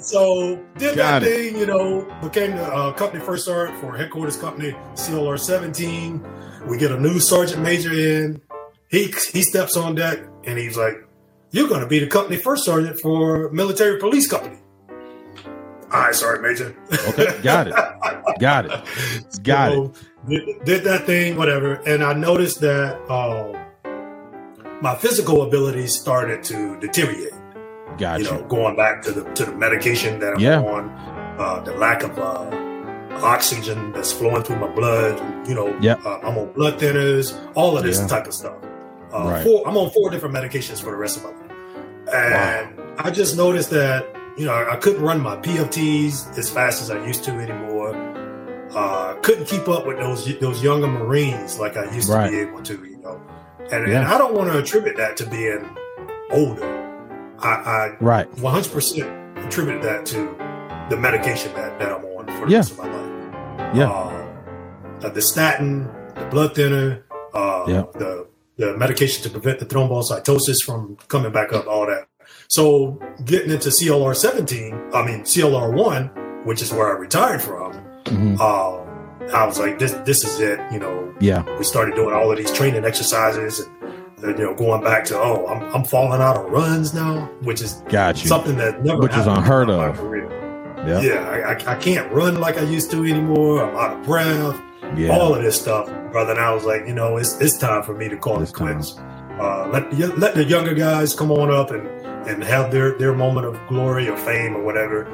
so 0.01 0.57
did 0.78 0.97
Got 0.97 1.20
that 1.20 1.22
it. 1.22 1.53
thing, 1.53 1.57
you 1.57 1.66
know, 1.66 2.03
became 2.20 2.57
the 2.57 2.64
uh, 2.64 2.92
company 2.94 3.22
first 3.24 3.44
sergeant 3.44 3.80
for 3.80 3.97
headquarters 3.97 4.36
company 4.36 4.72
CLR 4.94 5.38
17. 5.38 6.26
We 6.66 6.76
get 6.76 6.90
a 6.90 6.99
new 6.99 7.20
sergeant 7.20 7.62
major 7.62 7.92
in. 7.92 8.40
He 8.88 9.12
he 9.32 9.42
steps 9.42 9.76
on 9.76 9.94
deck 9.94 10.18
and 10.44 10.59
he's 10.59 10.76
like, 10.76 10.94
"You're 11.53 11.68
going 11.68 11.82
to 11.82 11.86
be 11.86 12.01
the 12.01 12.09
company 12.09 12.36
first 12.36 12.64
sergeant 12.64 12.99
for 13.01 13.51
military 13.51 14.01
police 14.01 14.28
company." 14.28 14.59
All 15.97 16.03
right, 16.03 16.14
sorry, 16.14 16.42
Major. 16.42 16.76
okay, 17.09 17.40
got 17.42 17.68
it. 17.68 17.74
Got 18.38 18.66
it. 18.66 18.70
Got 19.42 19.72
so, 19.72 19.94
it. 20.28 20.28
Did, 20.28 20.64
did, 20.66 20.84
that 20.84 21.07
thing, 21.07 21.38
whatever. 21.38 21.76
And 21.86 22.05
I 22.05 22.12
noticed 22.12 22.61
that 22.61 23.01
uh, 23.11 23.55
my 24.82 24.94
physical 24.94 25.40
abilities 25.40 25.94
started 25.94 26.42
to 26.44 26.78
deteriorate. 26.80 27.32
Gotcha. 27.97 28.24
You 28.24 28.30
know, 28.30 28.44
going 28.47 28.76
back 28.76 29.01
to 29.05 29.12
the 29.12 29.24
to 29.34 29.47
the 29.47 29.53
medication 29.53 30.20
that 30.20 30.34
I'm 30.34 30.40
yeah. 30.40 30.61
on, 30.61 30.90
uh, 31.38 31.61
the 31.61 31.72
lack 31.72 32.03
of 32.03 32.18
uh, 32.18 32.51
oxygen 33.24 33.92
that's 33.92 34.12
flowing 34.12 34.42
through 34.42 34.57
my 34.57 34.68
blood. 34.68 35.49
You 35.49 35.55
know, 35.55 35.78
yep. 35.80 36.05
Uh, 36.05 36.18
I'm 36.18 36.36
on 36.36 36.53
blood 36.53 36.78
thinners, 36.78 37.32
all 37.55 37.78
of 37.78 37.84
this 37.84 38.01
yeah. 38.01 38.07
type 38.07 38.26
of 38.26 38.34
stuff. 38.34 38.62
Uh, 39.14 39.30
right. 39.30 39.44
Four, 39.44 39.66
I'm 39.66 39.78
on 39.78 39.90
four 39.92 40.11
different 40.11 40.34
medications 40.34 40.78
for 40.78 40.90
the 40.90 40.97
rest 40.97 41.16
of 41.16 41.22
my 41.22 41.30
life, 41.30 41.53
and 42.12 42.76
wow. 42.76 42.94
I 42.99 43.11
just 43.11 43.34
noticed 43.34 43.70
that 43.70 44.16
you 44.37 44.45
know, 44.45 44.68
I 44.68 44.76
couldn't 44.76 45.03
run 45.03 45.20
my 45.20 45.37
PFTs 45.37 46.37
as 46.37 46.51
fast 46.51 46.82
as 46.82 46.91
I 46.91 47.05
used 47.07 47.24
to 47.24 47.32
anymore. 47.32 47.95
Uh, 48.70 49.14
couldn't 49.22 49.47
keep 49.47 49.68
up 49.68 49.87
with 49.87 49.99
those 49.99 50.39
those 50.41 50.62
younger 50.62 50.87
Marines 50.87 51.59
like 51.59 51.76
I 51.76 51.91
used 51.95 52.11
right. 52.11 52.26
to 52.26 52.30
be 52.30 52.39
able 52.39 52.62
to, 52.62 52.74
you 52.84 52.99
know. 52.99 53.20
And, 53.70 53.89
yeah. 53.89 54.01
and 54.01 54.09
I 54.09 54.18
don't 54.18 54.34
want 54.34 54.53
to 54.53 54.59
attribute 54.59 54.97
that 54.99 55.16
to 55.18 55.26
being 55.26 55.76
older. 56.30 56.74
I, 57.39 57.49
I 57.49 57.97
right 58.01 58.39
100 58.39 58.72
percent 58.72 59.39
attribute 59.39 59.82
that 59.82 60.05
to 60.07 60.37
the 60.91 60.97
medication 60.97 61.53
that, 61.55 61.78
that 61.78 61.93
I'm 61.93 62.05
on 62.05 62.26
for 62.26 62.47
the 62.47 62.53
yeah. 62.53 62.59
rest 62.59 62.72
of 62.72 62.78
my 62.78 62.93
life. 62.93 63.74
Yeah, 63.74 63.91
uh, 63.91 65.09
the 65.11 65.22
statin, 65.22 65.84
the 66.14 66.26
blood 66.30 66.55
thinner, 66.55 67.05
uh, 67.34 67.64
yeah. 67.68 67.84
the 67.95 68.28
the 68.57 68.76
medication 68.76 69.22
to 69.22 69.30
prevent 69.30 69.61
the 69.61 69.66
thrombocytosis 69.66 70.62
from 70.62 70.97
coming 71.09 71.32
back 71.32 71.53
up, 71.53 71.66
all 71.66 71.87
that. 71.87 72.09
So 72.49 72.99
getting 73.24 73.51
into 73.51 73.68
CLR 73.68 74.14
17, 74.14 74.90
I 74.94 75.05
mean 75.05 75.20
CLR 75.22 75.72
1, 75.72 76.44
which 76.44 76.62
is 76.62 76.72
where 76.72 76.97
I 76.97 76.99
retired 76.99 77.42
from, 77.42 77.72
mm-hmm. 78.05 78.36
uh, 78.40 78.86
I 79.32 79.47
was 79.47 79.59
like, 79.59 79.78
this 79.78 79.92
this 80.05 80.24
is 80.24 80.40
it. 80.40 80.61
You 80.72 80.78
know, 80.78 81.14
yeah. 81.20 81.44
We 81.59 81.64
started 81.64 81.94
doing 81.94 82.14
all 82.14 82.30
of 82.30 82.38
these 82.38 82.53
training 82.53 82.84
exercises 82.84 83.61
and. 83.61 83.72
you 84.22 84.44
know, 84.44 84.55
going 84.55 84.82
back 84.82 85.05
to 85.05 85.18
oh, 85.18 85.47
I'm, 85.47 85.62
I'm 85.74 85.84
falling 85.84 86.22
out 86.22 86.36
of 86.38 86.51
runs 86.51 86.94
now, 86.94 87.26
which 87.42 87.61
is 87.61 87.82
gotcha. 87.88 88.26
something 88.26 88.57
that 88.57 88.82
never 88.82 89.01
which 89.01 89.14
is 89.14 89.26
unheard 89.26 89.68
of. 89.68 89.97
Yeah, 90.86 91.01
yeah, 91.01 91.28
I, 91.28 91.53
I, 91.53 91.74
I, 91.74 91.76
can't 91.76 92.11
run 92.12 92.40
like 92.40 92.57
I 92.59 92.62
used 92.62 92.90
to 92.92 93.05
anymore. 93.05 93.64
I'm 93.64 93.76
out 93.76 93.99
of 93.99 94.07
breath. 94.07 94.62
Yeah. 94.97 95.11
all 95.11 95.34
of 95.34 95.42
this 95.42 95.61
stuff, 95.61 95.86
brother. 96.12 96.30
And 96.32 96.40
I 96.40 96.55
was 96.55 96.64
like, 96.64 96.86
you 96.86 96.94
know, 96.94 97.16
it's 97.16 97.40
it's 97.40 97.59
time 97.59 97.82
for 97.82 97.92
me 97.94 98.09
to 98.09 98.16
call 98.16 98.40
it 98.40 98.53
quits. 98.53 98.97
Uh, 99.40 99.68
let 99.72 99.92
let 100.18 100.34
the 100.34 100.44
younger 100.44 100.74
guys 100.74 101.14
come 101.14 101.32
on 101.32 101.51
up 101.51 101.70
and 101.70 101.86
and 102.27 102.43
have 102.43 102.70
their 102.70 102.99
their 102.99 103.14
moment 103.14 103.47
of 103.47 103.59
glory 103.68 104.09
or 104.09 104.16
fame 104.16 104.57
or 104.57 104.62
whatever, 104.62 105.05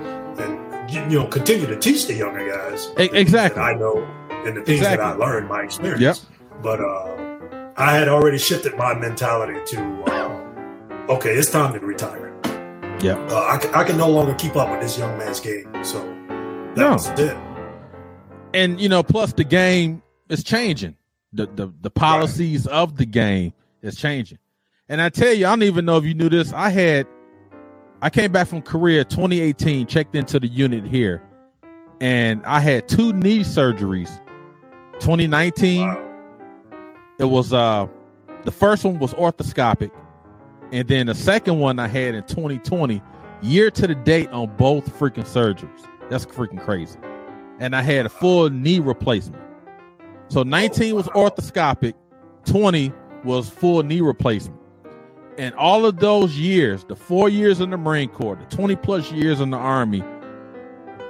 and 0.41 0.91
you 0.91 1.19
know 1.19 1.27
continue 1.27 1.67
to 1.67 1.79
teach 1.79 2.07
the 2.07 2.15
younger 2.15 2.49
guys. 2.51 2.91
Exactly. 2.97 3.63
I 3.63 3.75
know 3.75 4.07
and 4.45 4.57
the 4.57 4.63
things 4.63 4.81
exactly. 4.81 4.97
that 4.97 5.15
I 5.15 5.15
learned, 5.15 5.49
my 5.49 5.63
experience. 5.63 6.01
Yep. 6.01 6.17
But 6.63 6.81
uh, 6.81 7.73
I 7.77 7.93
had 7.97 8.09
already 8.09 8.39
shifted 8.39 8.77
my 8.77 8.95
mentality 8.95 9.61
to 9.73 10.03
uh, 10.05 11.13
okay, 11.15 11.35
it's 11.35 11.51
time 11.51 11.73
to 11.75 11.81
retire. 11.81 12.33
Yeah. 13.01 13.15
Uh, 13.31 13.47
I, 13.51 13.59
can, 13.59 13.75
I 13.75 13.85
can 13.85 13.97
no 13.97 14.09
longer 14.09 14.35
keep 14.35 14.57
up 14.57 14.71
with 14.71 14.81
this 14.81 14.97
young 14.97 15.19
man's 15.19 15.41
game. 15.41 15.69
So 15.85 15.99
that 15.99 16.77
no. 16.77 16.93
was 16.93 17.09
it. 17.19 17.37
And 18.55 18.81
you 18.81 18.89
know, 18.89 19.03
plus 19.03 19.33
the 19.33 19.45
game 19.45 20.03
is 20.29 20.45
changing. 20.45 20.97
the 21.33 21.47
the, 21.47 21.73
the 21.81 21.91
policies 21.91 22.67
right. 22.67 22.75
of 22.75 22.97
the 22.97 23.07
game 23.07 23.53
is 23.83 23.97
changing. 23.97 24.39
And 24.93 25.01
I 25.01 25.09
tell 25.09 25.33
you, 25.33 25.47
I 25.47 25.49
don't 25.49 25.63
even 25.63 25.87
know 25.87 25.97
if 25.97 26.05
you 26.05 26.13
knew 26.13 26.29
this. 26.29 26.53
I 26.53 26.69
had 26.69 27.07
I 28.03 28.11
came 28.11 28.31
back 28.31 28.47
from 28.47 28.61
Korea 28.61 29.07
2018, 29.07 29.87
checked 29.87 30.15
into 30.15 30.39
the 30.39 30.49
unit 30.49 30.85
here, 30.85 31.23
and 32.03 32.45
I 32.45 32.61
had 32.61 32.89
two 32.89 33.15
knee 33.15 33.39
surgeries. 33.39 34.21
2019, 35.01 35.81
wow. 35.81 36.15
it 37.19 37.25
was 37.25 37.55
uh 37.55 37.87
the 38.45 38.51
first 38.51 38.85
one 38.85 38.99
was 38.99 39.15
orthoscopic, 39.15 39.91
and 40.73 40.87
then 40.87 41.07
the 41.07 41.15
second 41.15 41.59
one 41.59 41.79
I 41.79 41.89
had 41.89 42.15
in 42.15 42.25
2020, 42.25 43.01
year 43.41 43.71
to 43.71 43.87
the 43.87 43.95
date 43.95 44.29
on 44.29 44.55
both 44.59 44.95
freaking 44.99 45.25
surgeries. 45.25 45.89
That's 46.11 46.27
freaking 46.27 46.63
crazy. 46.63 46.99
And 47.61 47.75
I 47.75 47.81
had 47.81 48.05
a 48.05 48.11
full 48.11 48.51
knee 48.51 48.79
replacement. 48.79 49.43
So 50.29 50.43
19 50.43 50.95
was 50.95 51.09
orthoscopic, 51.15 51.95
20 52.45 52.93
was 53.25 53.49
full 53.49 53.83
knee 53.85 54.03
replacement. 54.03 54.62
And 55.39 55.55
all 55.55 55.87
of 55.87 55.99
those 55.99 56.37
years, 56.37 56.85
the 56.85 56.97
four 56.97 57.29
years 57.29 57.61
in 57.61 57.71
the 57.71 57.79
Marine 57.79 58.11
Corps, 58.11 58.37
the 58.37 58.57
20 58.57 58.77
plus 58.77 59.11
years 59.11 59.41
in 59.41 59.51
the 59.51 59.57
Army, 59.57 60.03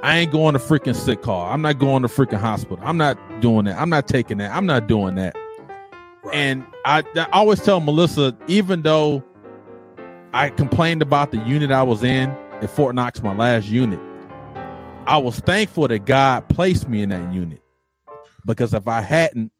I 0.02 0.18
ain't 0.18 0.32
going 0.32 0.54
to 0.54 0.58
freaking 0.58 0.96
sick 0.96 1.22
call. 1.22 1.48
I'm 1.48 1.62
not 1.62 1.78
going 1.78 2.02
to 2.02 2.08
freaking 2.08 2.38
hospital. 2.38 2.78
I'm 2.82 2.96
not 2.96 3.18
doing 3.40 3.64
that. 3.66 3.78
I'm 3.80 3.90
not 3.90 4.08
taking 4.08 4.38
that. 4.38 4.50
I'm 4.54 4.66
not 4.66 4.86
doing 4.86 5.16
that. 5.16 5.34
Right. 6.22 6.34
And 6.34 6.66
I, 6.84 7.02
I 7.16 7.26
always 7.32 7.60
tell 7.62 7.80
Melissa, 7.80 8.36
even 8.46 8.82
though 8.82 9.24
I 10.32 10.50
complained 10.50 11.02
about 11.02 11.30
the 11.30 11.38
unit 11.38 11.70
I 11.70 11.82
was 11.82 12.02
in 12.04 12.30
at 12.30 12.70
Fort 12.70 12.94
Knox, 12.94 13.22
my 13.22 13.34
last 13.34 13.66
unit, 13.66 14.00
I 15.06 15.18
was 15.18 15.40
thankful 15.40 15.88
that 15.88 16.04
God 16.04 16.48
placed 16.48 16.88
me 16.88 17.02
in 17.02 17.08
that 17.10 17.32
unit. 17.32 17.60
Because 18.44 18.74
if 18.74 18.88
I 18.88 19.00
hadn't, 19.00 19.52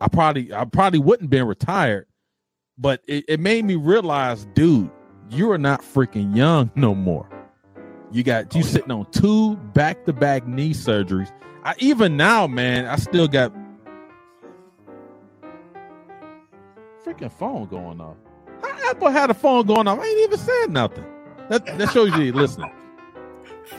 I 0.00 0.08
probably 0.08 0.52
I 0.52 0.64
probably 0.64 0.98
wouldn't 0.98 1.30
been 1.30 1.46
retired. 1.46 2.06
But 2.78 3.02
it, 3.06 3.24
it 3.28 3.40
made 3.40 3.64
me 3.64 3.74
realize, 3.76 4.44
dude, 4.54 4.90
you 5.30 5.50
are 5.50 5.58
not 5.58 5.80
freaking 5.82 6.36
young 6.36 6.70
no 6.74 6.94
more. 6.94 7.28
You 8.12 8.22
got 8.22 8.54
you 8.54 8.60
oh, 8.60 8.64
sitting 8.64 8.90
on 8.90 9.10
two 9.10 9.56
back 9.56 10.04
to 10.04 10.12
back 10.12 10.46
knee 10.46 10.72
surgeries. 10.72 11.32
I 11.64 11.74
even 11.78 12.16
now, 12.16 12.46
man, 12.46 12.86
I 12.86 12.96
still 12.96 13.26
got 13.28 13.52
freaking 17.04 17.32
phone 17.32 17.66
going 17.66 18.00
off. 18.00 18.16
How 18.62 18.90
Apple 18.90 19.10
had 19.10 19.30
a 19.30 19.34
phone 19.34 19.66
going 19.66 19.88
off? 19.88 19.98
I 19.98 20.06
ain't 20.06 20.20
even 20.20 20.38
said 20.38 20.66
nothing. 20.70 21.04
That 21.48 21.66
that 21.78 21.90
shows 21.92 22.16
you 22.16 22.32
listening. 22.32 22.70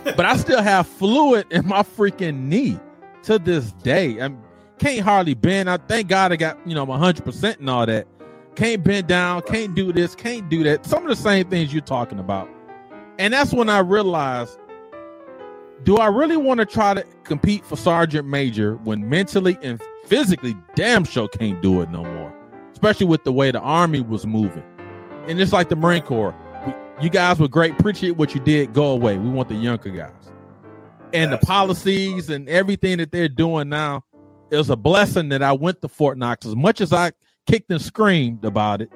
But 0.03 0.25
I 0.25 0.35
still 0.37 0.61
have 0.61 0.87
fluid 0.87 1.47
in 1.51 1.65
my 1.67 1.83
freaking 1.83 2.47
knee 2.47 2.79
to 3.23 3.39
this 3.39 3.71
day. 3.83 4.21
I 4.21 4.31
can't 4.79 5.01
hardly 5.01 5.33
bend. 5.33 5.69
I 5.69 5.77
thank 5.77 6.09
God 6.09 6.31
I 6.31 6.35
got 6.35 6.57
you 6.67 6.75
know 6.75 6.83
100 6.83 7.23
percent 7.23 7.59
and 7.59 7.69
all 7.69 7.85
that. 7.85 8.07
Can't 8.57 8.83
bend 8.83 9.05
down. 9.05 9.43
Can't 9.43 9.75
do 9.75 9.93
this. 9.93 10.15
Can't 10.15 10.49
do 10.49 10.63
that. 10.63 10.83
Some 10.83 11.03
of 11.03 11.09
the 11.09 11.15
same 11.15 11.47
things 11.47 11.71
you're 11.71 11.83
talking 11.83 12.17
about. 12.17 12.49
And 13.19 13.31
that's 13.31 13.53
when 13.53 13.69
I 13.69 13.79
realized 13.79 14.57
do 15.83 15.97
I 15.97 16.07
really 16.07 16.37
want 16.37 16.59
to 16.59 16.65
try 16.65 16.95
to 16.95 17.05
compete 17.23 17.63
for 17.63 17.75
sergeant 17.75 18.27
major 18.27 18.77
when 18.77 19.07
mentally 19.07 19.59
and 19.61 19.79
physically 20.05 20.57
damn 20.73 21.03
sure 21.03 21.27
can't 21.27 21.61
do 21.61 21.81
it 21.81 21.91
no 21.91 22.03
more? 22.03 22.33
Especially 22.71 23.05
with 23.05 23.23
the 23.25 23.31
way 23.31 23.51
the 23.51 23.59
army 23.59 24.01
was 24.01 24.25
moving. 24.25 24.63
And 25.27 25.39
it's 25.39 25.53
like 25.53 25.69
the 25.69 25.75
Marine 25.75 26.01
Corps. 26.01 26.33
You 26.99 27.11
guys 27.11 27.37
were 27.39 27.47
great. 27.47 27.73
Appreciate 27.73 28.17
what 28.17 28.33
you 28.33 28.41
did. 28.41 28.73
Go 28.73 28.85
away. 28.85 29.19
We 29.19 29.29
want 29.29 29.49
the 29.49 29.55
younger 29.55 29.91
guys. 29.91 30.31
And 31.13 31.31
the 31.31 31.37
policies 31.37 32.31
and 32.31 32.49
everything 32.49 32.97
that 32.97 33.11
they're 33.11 33.29
doing 33.29 33.69
now, 33.69 34.03
it 34.49 34.57
was 34.57 34.71
a 34.71 34.75
blessing 34.75 35.29
that 35.29 35.43
I 35.43 35.51
went 35.51 35.83
to 35.83 35.87
Fort 35.87 36.17
Knox. 36.17 36.43
As 36.43 36.55
much 36.55 36.81
as 36.81 36.91
I 36.91 37.11
kicked 37.47 37.71
and 37.71 37.81
screamed 37.81 38.45
about 38.45 38.81
it, 38.81 38.91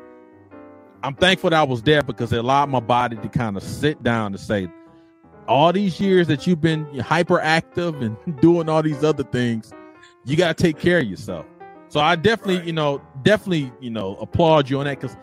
I'm 1.03 1.15
thankful 1.15 1.49
that 1.49 1.59
I 1.59 1.63
was 1.63 1.81
there 1.81 2.03
because 2.03 2.31
it 2.31 2.37
allowed 2.37 2.69
my 2.69 2.79
body 2.79 3.17
to 3.17 3.29
kind 3.29 3.57
of 3.57 3.63
sit 3.63 4.03
down 4.03 4.33
and 4.33 4.39
say, 4.39 4.69
all 5.47 5.73
these 5.73 5.99
years 5.99 6.27
that 6.27 6.45
you've 6.45 6.61
been 6.61 6.85
hyperactive 6.97 8.01
and 8.01 8.41
doing 8.41 8.69
all 8.69 8.83
these 8.83 9.03
other 9.03 9.23
things, 9.23 9.73
you 10.25 10.37
got 10.37 10.55
to 10.55 10.63
take 10.63 10.77
care 10.77 10.99
of 10.99 11.05
yourself. 11.05 11.45
So 11.87 11.99
I 11.99 12.15
definitely, 12.15 12.57
right. 12.57 12.67
you 12.67 12.73
know, 12.73 13.01
definitely, 13.23 13.71
you 13.81 13.89
know, 13.89 14.15
applaud 14.17 14.69
you 14.69 14.79
on 14.79 14.85
that 14.85 15.01
because 15.01 15.17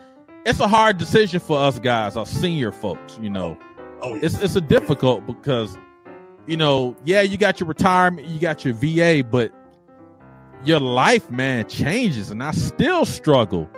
it's 0.44 0.60
a 0.60 0.68
hard 0.68 0.98
decision 0.98 1.40
for 1.40 1.58
us 1.58 1.78
guys, 1.78 2.16
our 2.16 2.26
senior 2.26 2.72
folks. 2.72 3.18
You 3.22 3.30
know, 3.30 3.56
oh, 4.02 4.14
yeah. 4.14 4.20
it's 4.24 4.38
it's 4.42 4.56
a 4.56 4.60
difficult 4.60 5.26
because, 5.26 5.78
you 6.46 6.56
know, 6.56 6.96
yeah, 7.04 7.22
you 7.22 7.38
got 7.38 7.60
your 7.60 7.68
retirement, 7.68 8.28
you 8.28 8.38
got 8.38 8.64
your 8.64 8.74
VA, 8.74 9.24
but 9.26 9.52
your 10.64 10.80
life, 10.80 11.30
man, 11.30 11.68
changes, 11.68 12.30
and 12.30 12.42
I 12.42 12.50
still 12.52 13.04
struggle 13.04 13.68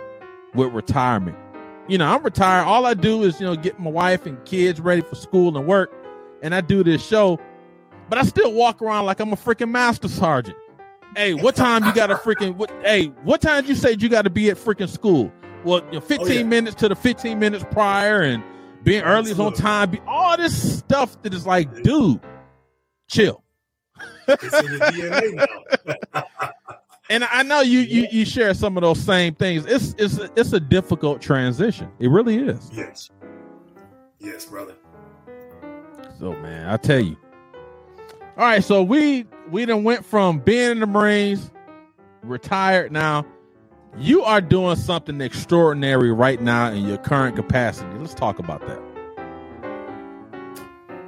with 0.53 0.73
retirement 0.73 1.37
you 1.91 1.97
know, 1.97 2.07
I'm 2.07 2.23
retired. 2.23 2.65
All 2.65 2.85
I 2.85 2.93
do 2.93 3.23
is, 3.23 3.39
you 3.41 3.45
know, 3.45 3.55
get 3.55 3.77
my 3.77 3.89
wife 3.89 4.25
and 4.25 4.43
kids 4.45 4.79
ready 4.79 5.01
for 5.01 5.15
school 5.15 5.57
and 5.57 5.67
work, 5.67 5.91
and 6.41 6.55
I 6.55 6.61
do 6.61 6.85
this 6.85 7.05
show, 7.05 7.37
but 8.09 8.17
I 8.17 8.23
still 8.23 8.53
walk 8.53 8.81
around 8.81 9.05
like 9.05 9.19
I'm 9.19 9.33
a 9.33 9.35
freaking 9.35 9.71
master 9.71 10.07
sergeant. 10.07 10.57
Hey, 11.17 11.33
what 11.33 11.55
time 11.55 11.83
you 11.83 11.93
got 11.93 12.07
to 12.07 12.15
freaking? 12.15 12.55
What, 12.55 12.71
hey, 12.83 13.07
what 13.23 13.41
time 13.41 13.65
you 13.65 13.75
said 13.75 14.01
you 14.01 14.07
got 14.07 14.21
to 14.21 14.29
be 14.29 14.49
at 14.49 14.55
freaking 14.55 14.87
school? 14.87 15.31
Well, 15.65 15.83
you 15.87 15.99
know, 15.99 15.99
15 15.99 16.27
oh, 16.29 16.31
yeah. 16.31 16.43
minutes 16.43 16.75
to 16.77 16.87
the 16.87 16.95
15 16.95 17.37
minutes 17.37 17.65
prior, 17.71 18.21
and 18.21 18.41
being 18.83 19.03
early 19.03 19.31
is 19.31 19.39
on 19.39 19.53
time. 19.53 19.91
Be 19.91 19.99
all 20.07 20.37
this 20.37 20.79
stuff 20.79 21.21
that 21.23 21.33
is 21.33 21.45
like, 21.45 21.83
dude, 21.83 22.21
chill. 23.09 23.43
it's 24.29 24.43
in 24.43 24.71
your 24.71 24.79
DNA 24.79 25.47
now. 26.13 26.49
and 27.11 27.25
I 27.25 27.43
know 27.43 27.59
you, 27.59 27.79
you 27.79 28.07
you 28.09 28.25
share 28.25 28.53
some 28.53 28.77
of 28.77 28.81
those 28.81 28.99
same 28.99 29.35
things. 29.35 29.65
It's 29.65 29.93
it's 29.97 30.17
it's 30.37 30.53
a 30.53 30.59
difficult 30.59 31.21
transition. 31.21 31.91
It 31.99 32.07
really 32.07 32.37
is. 32.37 32.71
Yes. 32.73 33.11
Yes, 34.19 34.45
brother. 34.45 34.75
So 36.17 36.31
man, 36.33 36.69
I 36.69 36.77
tell 36.77 37.01
you. 37.01 37.17
All 38.37 38.45
right, 38.45 38.63
so 38.63 38.81
we 38.81 39.25
we 39.49 39.65
done 39.65 39.83
went 39.83 40.05
from 40.05 40.39
being 40.39 40.71
in 40.71 40.79
the 40.79 40.87
Marines, 40.87 41.51
retired 42.23 42.93
now. 42.93 43.25
You 43.97 44.23
are 44.23 44.39
doing 44.39 44.77
something 44.77 45.19
extraordinary 45.19 46.13
right 46.13 46.41
now 46.41 46.71
in 46.71 46.87
your 46.87 46.97
current 46.97 47.35
capacity. 47.35 47.89
Let's 47.97 48.13
talk 48.13 48.39
about 48.39 48.65
that. 48.65 48.79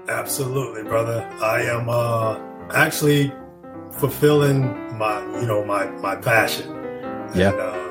Absolutely, 0.09 0.83
brother. 0.83 1.25
I 1.41 1.61
am 1.61 1.87
uh 1.87 2.37
actually 2.71 3.31
fulfilling 3.97 4.97
my 4.97 5.21
you 5.39 5.47
know 5.47 5.63
my 5.65 5.85
my 5.85 6.15
passion. 6.15 6.69
Yeah. 7.35 7.51
And, 7.51 7.59
uh, 7.59 7.83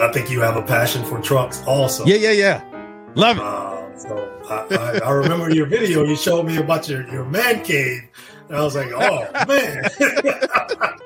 I 0.00 0.12
think 0.12 0.30
you 0.30 0.40
have 0.40 0.56
a 0.56 0.62
passion 0.62 1.04
for 1.04 1.20
trucks 1.20 1.62
also. 1.66 2.06
Yeah, 2.06 2.16
yeah, 2.16 2.30
yeah. 2.30 3.12
Love 3.16 3.38
it. 3.38 3.42
Uh, 3.42 3.98
so 3.98 4.40
I, 4.48 4.76
I, 4.76 4.98
I, 5.06 5.10
remember 5.10 5.50
your 5.52 5.66
video. 5.66 6.04
You 6.04 6.14
showed 6.14 6.46
me 6.46 6.56
about 6.56 6.88
your 6.88 7.06
your 7.08 7.24
man 7.24 7.64
cave, 7.64 8.02
and 8.48 8.56
I 8.56 8.62
was 8.62 8.76
like, 8.76 8.92
oh 8.92 9.26
man. 9.46 9.84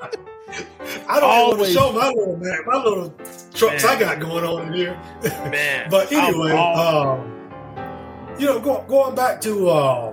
I 1.09 1.21
don't 1.21 1.31
Always. 1.31 1.59
want 1.59 1.69
to 1.69 1.73
show 1.73 1.93
my 1.93 2.09
little 2.09 2.37
man, 2.37 2.59
my 2.67 2.77
little 2.77 3.11
trucks 3.55 3.85
man. 3.85 3.97
I 3.97 4.01
got 4.01 4.21
going 4.21 4.45
on 4.45 4.69
in 4.69 4.73
here. 4.75 4.95
Man. 5.51 5.91
but 5.91 6.13
anyway, 6.13 6.53
um, 6.53 7.51
you 8.39 8.47
know, 8.47 8.61
go, 8.61 8.85
going 8.89 9.15
back 9.15 9.41
to 9.43 9.71
um, 9.71 10.12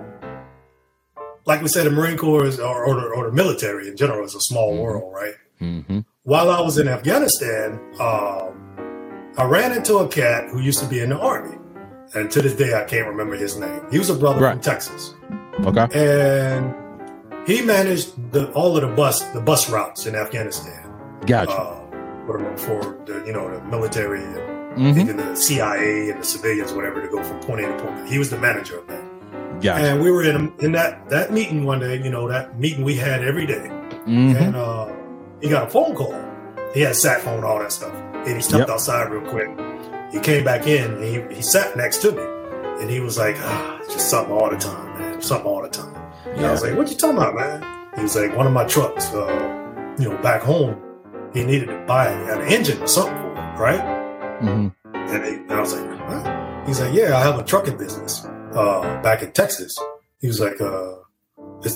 like 1.50 1.62
we 1.62 1.68
said, 1.68 1.84
the 1.84 1.90
Marine 1.90 2.16
Corps 2.16 2.44
is, 2.44 2.60
or, 2.60 2.84
or, 2.84 2.94
the, 2.94 3.06
or 3.08 3.26
the 3.28 3.32
military 3.32 3.88
in 3.88 3.96
general 3.96 4.24
is 4.24 4.36
a 4.36 4.40
small 4.40 4.70
mm-hmm. 4.70 4.82
world, 4.82 5.12
right? 5.12 5.34
Mm-hmm. 5.60 6.00
While 6.22 6.48
I 6.48 6.60
was 6.60 6.78
in 6.78 6.86
Afghanistan, 6.86 7.80
um, 7.98 9.32
I 9.36 9.44
ran 9.44 9.72
into 9.72 9.96
a 9.96 10.06
cat 10.06 10.48
who 10.50 10.60
used 10.60 10.78
to 10.78 10.86
be 10.86 11.00
in 11.00 11.10
the 11.10 11.18
army, 11.18 11.56
and 12.14 12.30
to 12.30 12.40
this 12.40 12.54
day 12.54 12.74
I 12.80 12.84
can't 12.84 13.08
remember 13.08 13.34
his 13.34 13.58
name. 13.58 13.82
He 13.90 13.98
was 13.98 14.10
a 14.10 14.14
brother 14.14 14.40
right. 14.40 14.52
from 14.52 14.60
Texas. 14.60 15.14
Okay, 15.66 15.88
and 15.92 16.72
he 17.48 17.62
managed 17.62 18.32
the, 18.32 18.50
all 18.52 18.76
of 18.76 18.82
the 18.88 18.94
bus 18.94 19.20
the 19.32 19.40
bus 19.40 19.68
routes 19.68 20.06
in 20.06 20.14
Afghanistan. 20.14 20.82
Gotcha. 21.26 21.50
Uh, 21.50 21.76
for, 22.26 22.56
for 22.56 22.80
the 23.06 23.24
you 23.26 23.32
know 23.32 23.50
the 23.52 23.60
military, 23.64 24.22
and 24.22 24.78
mm-hmm. 24.78 25.16
the 25.16 25.34
CIA 25.34 26.10
and 26.10 26.20
the 26.20 26.24
civilians, 26.24 26.72
whatever, 26.72 27.02
to 27.02 27.08
go 27.08 27.22
from 27.24 27.40
point 27.40 27.60
A 27.62 27.66
to 27.66 27.82
point 27.82 28.04
B. 28.04 28.10
He 28.10 28.18
was 28.18 28.30
the 28.30 28.38
manager 28.38 28.78
of 28.78 28.86
that. 28.86 29.09
Gotcha. 29.60 29.84
And 29.84 30.02
we 30.02 30.10
were 30.10 30.24
in 30.24 30.52
in 30.60 30.72
that 30.72 31.08
that 31.10 31.32
meeting 31.32 31.64
one 31.64 31.80
day. 31.80 32.02
You 32.02 32.10
know 32.10 32.28
that 32.28 32.58
meeting 32.58 32.84
we 32.84 32.96
had 32.96 33.22
every 33.22 33.46
day. 33.46 33.68
Mm-hmm. 34.06 34.36
and 34.36 34.56
uh, 34.56 34.90
he 35.40 35.48
got 35.48 35.68
a 35.68 35.70
phone 35.70 35.94
call. 35.94 36.18
He 36.72 36.80
had 36.80 36.92
a 36.92 36.94
sat 36.94 37.20
phone, 37.20 37.44
all 37.44 37.58
that 37.58 37.70
stuff, 37.70 37.92
and 37.92 38.36
he 38.36 38.40
stepped 38.40 38.60
yep. 38.60 38.70
outside 38.70 39.10
real 39.10 39.28
quick. 39.28 39.50
He 40.10 40.18
came 40.20 40.44
back 40.44 40.66
in. 40.66 40.94
And 40.94 41.04
he 41.04 41.36
he 41.36 41.42
sat 41.42 41.76
next 41.76 41.98
to 42.02 42.12
me, 42.12 42.22
and 42.80 42.90
he 42.90 43.00
was 43.00 43.18
like, 43.18 43.36
ah, 43.40 43.80
just 43.84 44.08
something 44.08 44.32
all 44.32 44.50
the 44.50 44.56
time, 44.56 44.98
man, 44.98 45.20
something 45.20 45.46
all 45.46 45.62
the 45.62 45.68
time. 45.68 45.94
And 46.26 46.46
I 46.46 46.52
was 46.52 46.62
like, 46.62 46.76
what 46.76 46.88
you 46.88 46.96
talking 46.96 47.18
about, 47.18 47.34
man? 47.34 47.92
He 47.96 48.02
was 48.02 48.16
like, 48.16 48.34
one 48.36 48.46
of 48.46 48.52
my 48.52 48.64
trucks, 48.64 49.12
uh, 49.12 49.94
you 49.98 50.08
know, 50.08 50.16
back 50.22 50.42
home, 50.42 50.80
he 51.34 51.44
needed 51.44 51.66
to 51.66 51.84
buy 51.86 52.08
an 52.08 52.40
engine 52.48 52.80
or 52.80 52.86
something 52.86 53.16
for 53.16 53.32
it, 53.32 53.58
right? 53.58 53.80
Mm-hmm. 54.40 54.68
And, 54.94 55.24
he, 55.24 55.32
and 55.32 55.52
I 55.52 55.60
was 55.60 55.74
like, 55.74 55.98
huh? 56.00 56.64
He's 56.66 56.80
like, 56.80 56.94
yeah, 56.94 57.16
I 57.16 57.20
have 57.20 57.38
a 57.38 57.44
trucking 57.44 57.76
business 57.76 58.24
uh, 58.54 59.02
back 59.02 59.22
in 59.22 59.32
Texas. 59.32 59.76
He 60.20 60.26
was 60.28 60.40
like, 60.40 60.60
uh, 60.60 60.96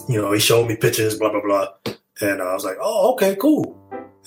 you 0.08 0.20
know, 0.20 0.32
he 0.32 0.40
showed 0.40 0.68
me 0.68 0.76
pictures, 0.76 1.18
blah 1.18 1.30
blah 1.30 1.40
blah, 1.42 1.68
and 2.20 2.40
uh, 2.40 2.44
I 2.44 2.54
was 2.54 2.64
like, 2.64 2.76
oh, 2.80 3.12
okay, 3.14 3.36
cool. 3.36 3.80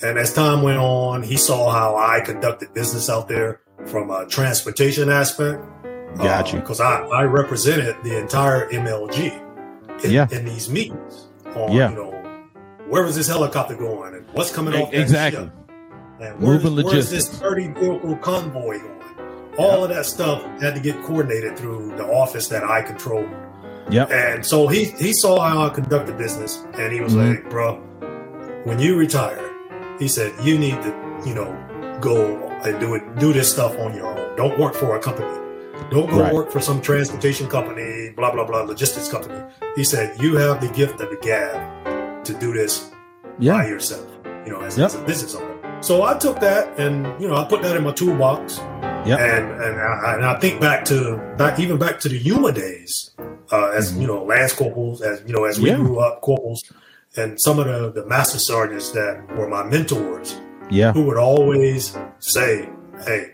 And 0.03 0.17
as 0.19 0.33
time 0.33 0.61
went 0.61 0.77
on, 0.77 1.23
he 1.23 1.37
saw 1.37 1.71
how 1.71 1.95
I 1.95 2.19
conducted 2.21 2.73
business 2.73 3.09
out 3.09 3.27
there 3.27 3.61
from 3.87 4.11
a 4.11 4.27
transportation 4.27 5.09
aspect. 5.09 5.63
Got 6.17 6.53
you. 6.53 6.59
Because 6.59 6.79
I, 6.79 6.99
I 7.07 7.23
represented 7.23 7.95
the 8.03 8.17
entire 8.19 8.69
MLG 8.69 10.03
in, 10.05 10.11
Yeah. 10.11 10.27
in 10.31 10.45
these 10.45 10.69
meetings 10.69 11.27
on, 11.55 11.71
Yeah. 11.71 11.89
you 11.89 11.95
know, 11.95 12.11
where 12.87 13.05
is 13.05 13.15
this 13.15 13.27
helicopter 13.27 13.75
going 13.75 14.13
and 14.15 14.25
what's 14.33 14.51
coming 14.53 14.73
off 14.79 14.93
Exactly. 14.93 15.45
ship? 15.45 15.53
And 16.19 16.39
where's, 16.41 16.63
Moving 16.63 16.85
where's 16.85 17.09
this 17.09 17.27
30 17.29 17.67
vehicle 17.73 18.15
convoy 18.17 18.79
going? 18.79 18.96
All 19.57 19.83
of 19.83 19.89
that 19.89 20.05
stuff 20.05 20.43
had 20.61 20.75
to 20.75 20.81
get 20.81 21.01
coordinated 21.03 21.57
through 21.57 21.95
the 21.97 22.05
office 22.05 22.47
that 22.49 22.63
I 22.63 22.81
controlled. 22.81 23.29
Yep. 23.89 24.11
And 24.11 24.45
so 24.45 24.67
he 24.67 24.85
he 24.99 25.13
saw 25.13 25.39
how 25.39 25.65
I 25.65 25.69
conducted 25.69 26.17
business, 26.17 26.63
and 26.73 26.91
he 26.91 26.99
was 27.01 27.13
Mhm. 27.13 27.27
like, 27.29 27.49
"Bro, 27.49 27.79
when 28.65 28.79
you 28.79 28.97
retire, 28.97 29.39
he 29.97 30.07
said 30.07 30.33
you 30.43 30.57
need 30.59 30.81
to, 30.83 30.93
you 31.25 31.33
know, 31.33 31.55
go 32.01 32.51
and 32.63 32.79
do 32.79 32.95
it, 32.95 33.03
do 33.17 33.33
this 33.33 33.49
stuff 33.51 33.77
on 33.79 33.95
your 33.95 34.07
own. 34.07 34.35
Don't 34.35 34.59
work 34.59 34.73
for 34.75 34.95
a 34.95 34.99
company. 34.99 35.27
Don't 35.89 36.09
go 36.09 36.19
Right. 36.21 36.33
work 36.33 36.51
for 36.51 36.59
some 36.59 36.81
transportation 36.81 37.47
company, 37.47 38.11
blah 38.15 38.31
blah 38.31 38.43
blah, 38.45 38.61
logistics 38.61 39.07
company." 39.07 39.39
He 39.75 39.83
said, 39.83 40.21
"You 40.21 40.35
have 40.35 40.59
the 40.59 40.67
gift 40.67 40.99
of 41.01 41.09
the 41.09 41.17
gab 41.21 42.23
to 42.25 42.33
do 42.33 42.51
this 42.53 42.79
by 42.81 42.91
Yeah. 43.39 43.67
yourself, 43.67 44.05
you 44.45 44.51
know, 44.51 44.59
as, 44.61 44.77
Yep. 44.77 44.85
as 44.85 44.95
a 44.95 44.99
business 44.99 45.33
owner." 45.35 45.55
So 45.79 46.03
I 46.03 46.13
took 46.15 46.39
that, 46.41 46.67
and 46.77 47.07
you 47.19 47.27
know, 47.29 47.35
I 47.35 47.45
put 47.45 47.61
that 47.61 47.75
in 47.77 47.83
my 47.83 47.91
toolbox. 47.93 48.59
Yep. 49.05 49.19
And 49.19 49.61
and 49.61 49.79
I, 49.79 50.13
and 50.15 50.25
I 50.25 50.39
think 50.39 50.59
back 50.59 50.83
to 50.85 51.17
back 51.37 51.59
even 51.59 51.77
back 51.77 51.99
to 52.01 52.09
the 52.09 52.17
Yuma 52.17 52.51
days, 52.51 53.11
uh, 53.51 53.67
as 53.69 53.93
Mhm. 53.93 54.01
you 54.01 54.07
know, 54.07 54.23
lance 54.23 54.53
corporals, 54.53 55.01
as 55.01 55.21
you 55.25 55.33
know, 55.33 55.45
as 55.45 55.59
we 55.59 55.69
Yeah. 55.69 55.77
grew 55.77 55.99
up, 55.99 56.21
corporals, 56.21 56.63
and 57.15 57.39
some 57.39 57.59
of 57.59 57.65
the 57.67 58.01
the 58.01 58.05
master 58.07 58.39
sergeants 58.39 58.91
that 58.91 59.19
were 59.37 59.47
my 59.47 59.63
mentors, 59.63 60.35
Yeah. 60.69 60.91
who 60.91 61.03
would 61.03 61.17
always 61.17 61.97
say, 62.19 62.67
"Hey, 63.05 63.31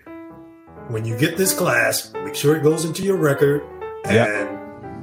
when 0.90 1.06
you 1.06 1.18
get 1.18 1.38
this 1.38 1.54
class, 1.54 2.12
make 2.24 2.36
sure 2.36 2.56
it 2.56 2.62
goes 2.64 2.86
into 2.86 3.02
your 3.04 3.18
record, 3.18 3.62
and 4.06 4.16
Yeah. 4.16 4.48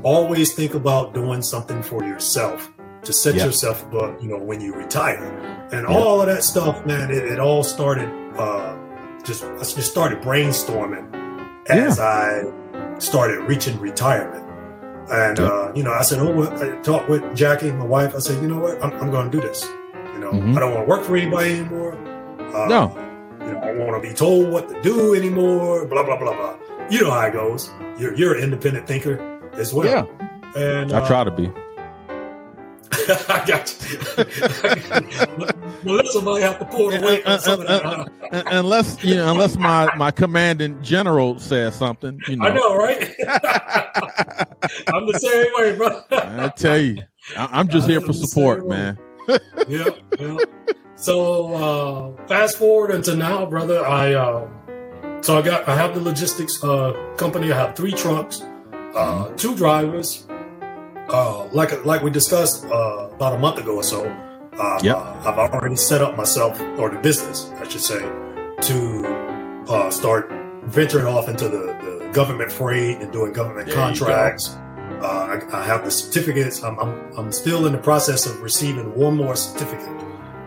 always 0.03 0.53
think 0.55 0.74
about 0.74 1.15
doing 1.15 1.43
something 1.43 1.82
for 1.82 2.05
yourself 2.05 2.70
to 3.03 3.12
set 3.12 3.35
Yeah. 3.35 3.47
yourself 3.47 3.85
up, 4.01 4.23
you 4.23 4.28
know, 4.28 4.37
when 4.39 4.61
you 4.61 4.73
retire." 4.74 5.32
And 5.73 5.89
Yeah. 5.89 5.95
all 5.97 6.20
of 6.20 6.27
that 6.28 6.45
stuff, 6.45 6.85
man, 6.87 7.11
it, 7.11 7.24
it 7.24 7.39
all 7.41 7.62
started. 7.65 8.09
Uh, 8.39 8.74
just 9.24 9.44
I 9.44 9.59
just 9.59 9.90
started 9.90 10.20
brainstorming 10.20 11.06
as 11.68 11.98
I 12.01 12.44
started 12.98 13.40
reaching 13.40 13.78
retirement. 13.80 14.44
And 15.10 15.38
Yeah. 15.38 15.47
uh, 15.47 15.72
you 15.74 15.82
know, 15.82 15.92
I 15.92 16.02
said, 16.02 16.18
"Oh, 16.20 16.30
well, 16.32 16.62
I 16.62 16.76
talked 16.82 17.09
with 17.09 17.22
Jackie, 17.34 17.72
my 17.72 17.84
wife. 17.84 18.14
I 18.14 18.18
said, 18.20 18.40
you 18.42 18.48
know 18.48 18.59
what? 18.60 18.82
I'm, 18.82 18.92
I'm 19.01 19.10
going 19.10 19.30
to 19.30 19.40
do 19.40 19.47
this. 19.47 19.68
You 20.14 20.20
know, 20.20 20.30
Mhm. 20.32 20.56
I 20.56 20.60
don't 20.60 20.74
want 20.74 20.86
to 20.86 20.90
work 20.90 21.02
for 21.02 21.16
anybody 21.16 21.52
anymore. 21.59 21.94
Uh, 22.55 22.66
No. 22.66 22.97
you 23.40 23.52
know, 23.52 23.60
I 23.62 23.66
don't 23.74 23.86
want 23.86 24.02
to 24.02 24.09
be 24.09 24.14
told 24.14 24.51
what 24.52 24.68
to 24.68 24.80
do 24.82 25.14
anymore. 25.14 25.84
Blah 25.86 26.05
blah 26.05 26.16
blah 26.16 26.34
blah. 26.36 26.55
You 26.90 27.02
know 27.02 27.10
how 27.10 27.26
it 27.26 27.32
goes. 27.32 27.70
You're 27.98 28.14
you're 28.14 28.34
an 28.36 28.42
independent 28.44 28.86
thinker 28.86 29.18
as 29.55 29.72
well. 29.74 29.86
Yeah. 29.86 30.05
And 30.56 30.92
I 30.92 30.98
uh, 31.01 31.06
try 31.06 31.24
to 31.24 31.30
be. 31.30 31.51
I 33.28 33.44
got 33.46 33.76
you. 33.88 33.98
Melissa 35.84 36.20
might 36.22 36.42
have 36.42 36.58
to 36.58 36.64
pull 36.64 36.92
away 36.92 37.22
from 37.22 37.38
some 37.38 37.60
of 37.60 37.66
that. 37.68 38.08
unless 38.46 39.02
you 39.04 39.14
know, 39.14 39.30
unless 39.30 39.56
my 39.56 39.94
my 39.96 40.10
commanding 40.10 40.82
general 40.82 41.38
says 41.38 41.76
something, 41.76 42.20
you 42.26 42.36
know. 42.36 42.46
I 42.46 42.52
know, 42.54 42.76
right? 42.76 43.14
I'm 44.88 45.06
the 45.06 45.18
same 45.18 45.52
way, 45.54 45.76
bro. 45.76 46.02
I 46.10 46.48
tell 46.48 46.78
you, 46.78 47.02
I, 47.36 47.48
I'm 47.52 47.68
just 47.68 47.88
here 47.88 48.00
for 48.00 48.08
I'm 48.08 48.12
support, 48.14 48.66
man. 48.66 48.98
yeah, 49.68 49.84
yeah. 50.18 50.36
So 50.96 51.54
uh, 51.54 52.26
fast 52.26 52.58
forward 52.58 52.90
until 52.90 53.16
now, 53.16 53.46
brother. 53.46 53.86
I 53.86 54.14
uh, 54.14 54.48
so 55.20 55.38
I 55.38 55.42
got 55.42 55.68
I 55.68 55.76
have 55.76 55.94
the 55.94 56.00
logistics 56.00 56.62
uh, 56.64 56.92
company. 57.16 57.52
I 57.52 57.56
have 57.56 57.76
three 57.76 57.92
trucks, 57.92 58.42
uh, 58.94 59.28
two 59.36 59.54
drivers. 59.54 60.26
Uh, 61.12 61.47
like 61.53 61.85
like 61.85 62.03
we 62.03 62.11
discussed 62.11 62.65
uh, 62.66 63.09
about 63.12 63.35
a 63.35 63.39
month 63.39 63.59
ago 63.59 63.77
or 63.77 63.82
so. 63.82 64.05
Uh, 64.59 64.78
Yep. 64.82 64.97
I've 64.97 65.39
already 65.55 65.77
set 65.77 66.03
up 66.03 66.16
myself 66.16 66.61
or 66.78 66.91
the 66.91 66.99
business, 66.99 67.51
I 67.59 67.66
should 67.69 67.81
say, 67.81 68.01
to 68.01 69.65
uh, 69.69 69.91
start 69.91 70.31
venturing 70.65 71.07
off 71.07 71.28
into 71.28 71.49
the, 71.49 71.65
the 71.82 72.11
government 72.12 72.53
freight 72.53 72.99
and 73.01 73.11
doing 73.12 73.32
government 73.32 73.66
There 73.69 73.77
contracts. 73.77 74.51
Uh, 75.01 75.39
I, 75.53 75.61
I 75.61 75.62
have 75.65 75.85
the 75.85 75.91
certificates. 75.91 76.62
I'm, 76.62 76.78
I'm, 76.78 77.12
I'm 77.16 77.32
still 77.32 77.66
in 77.66 77.73
the 77.73 77.78
process 77.78 78.27
of 78.27 78.43
receiving 78.43 78.95
one 78.95 79.16
more 79.16 79.35
certificate. 79.35 79.89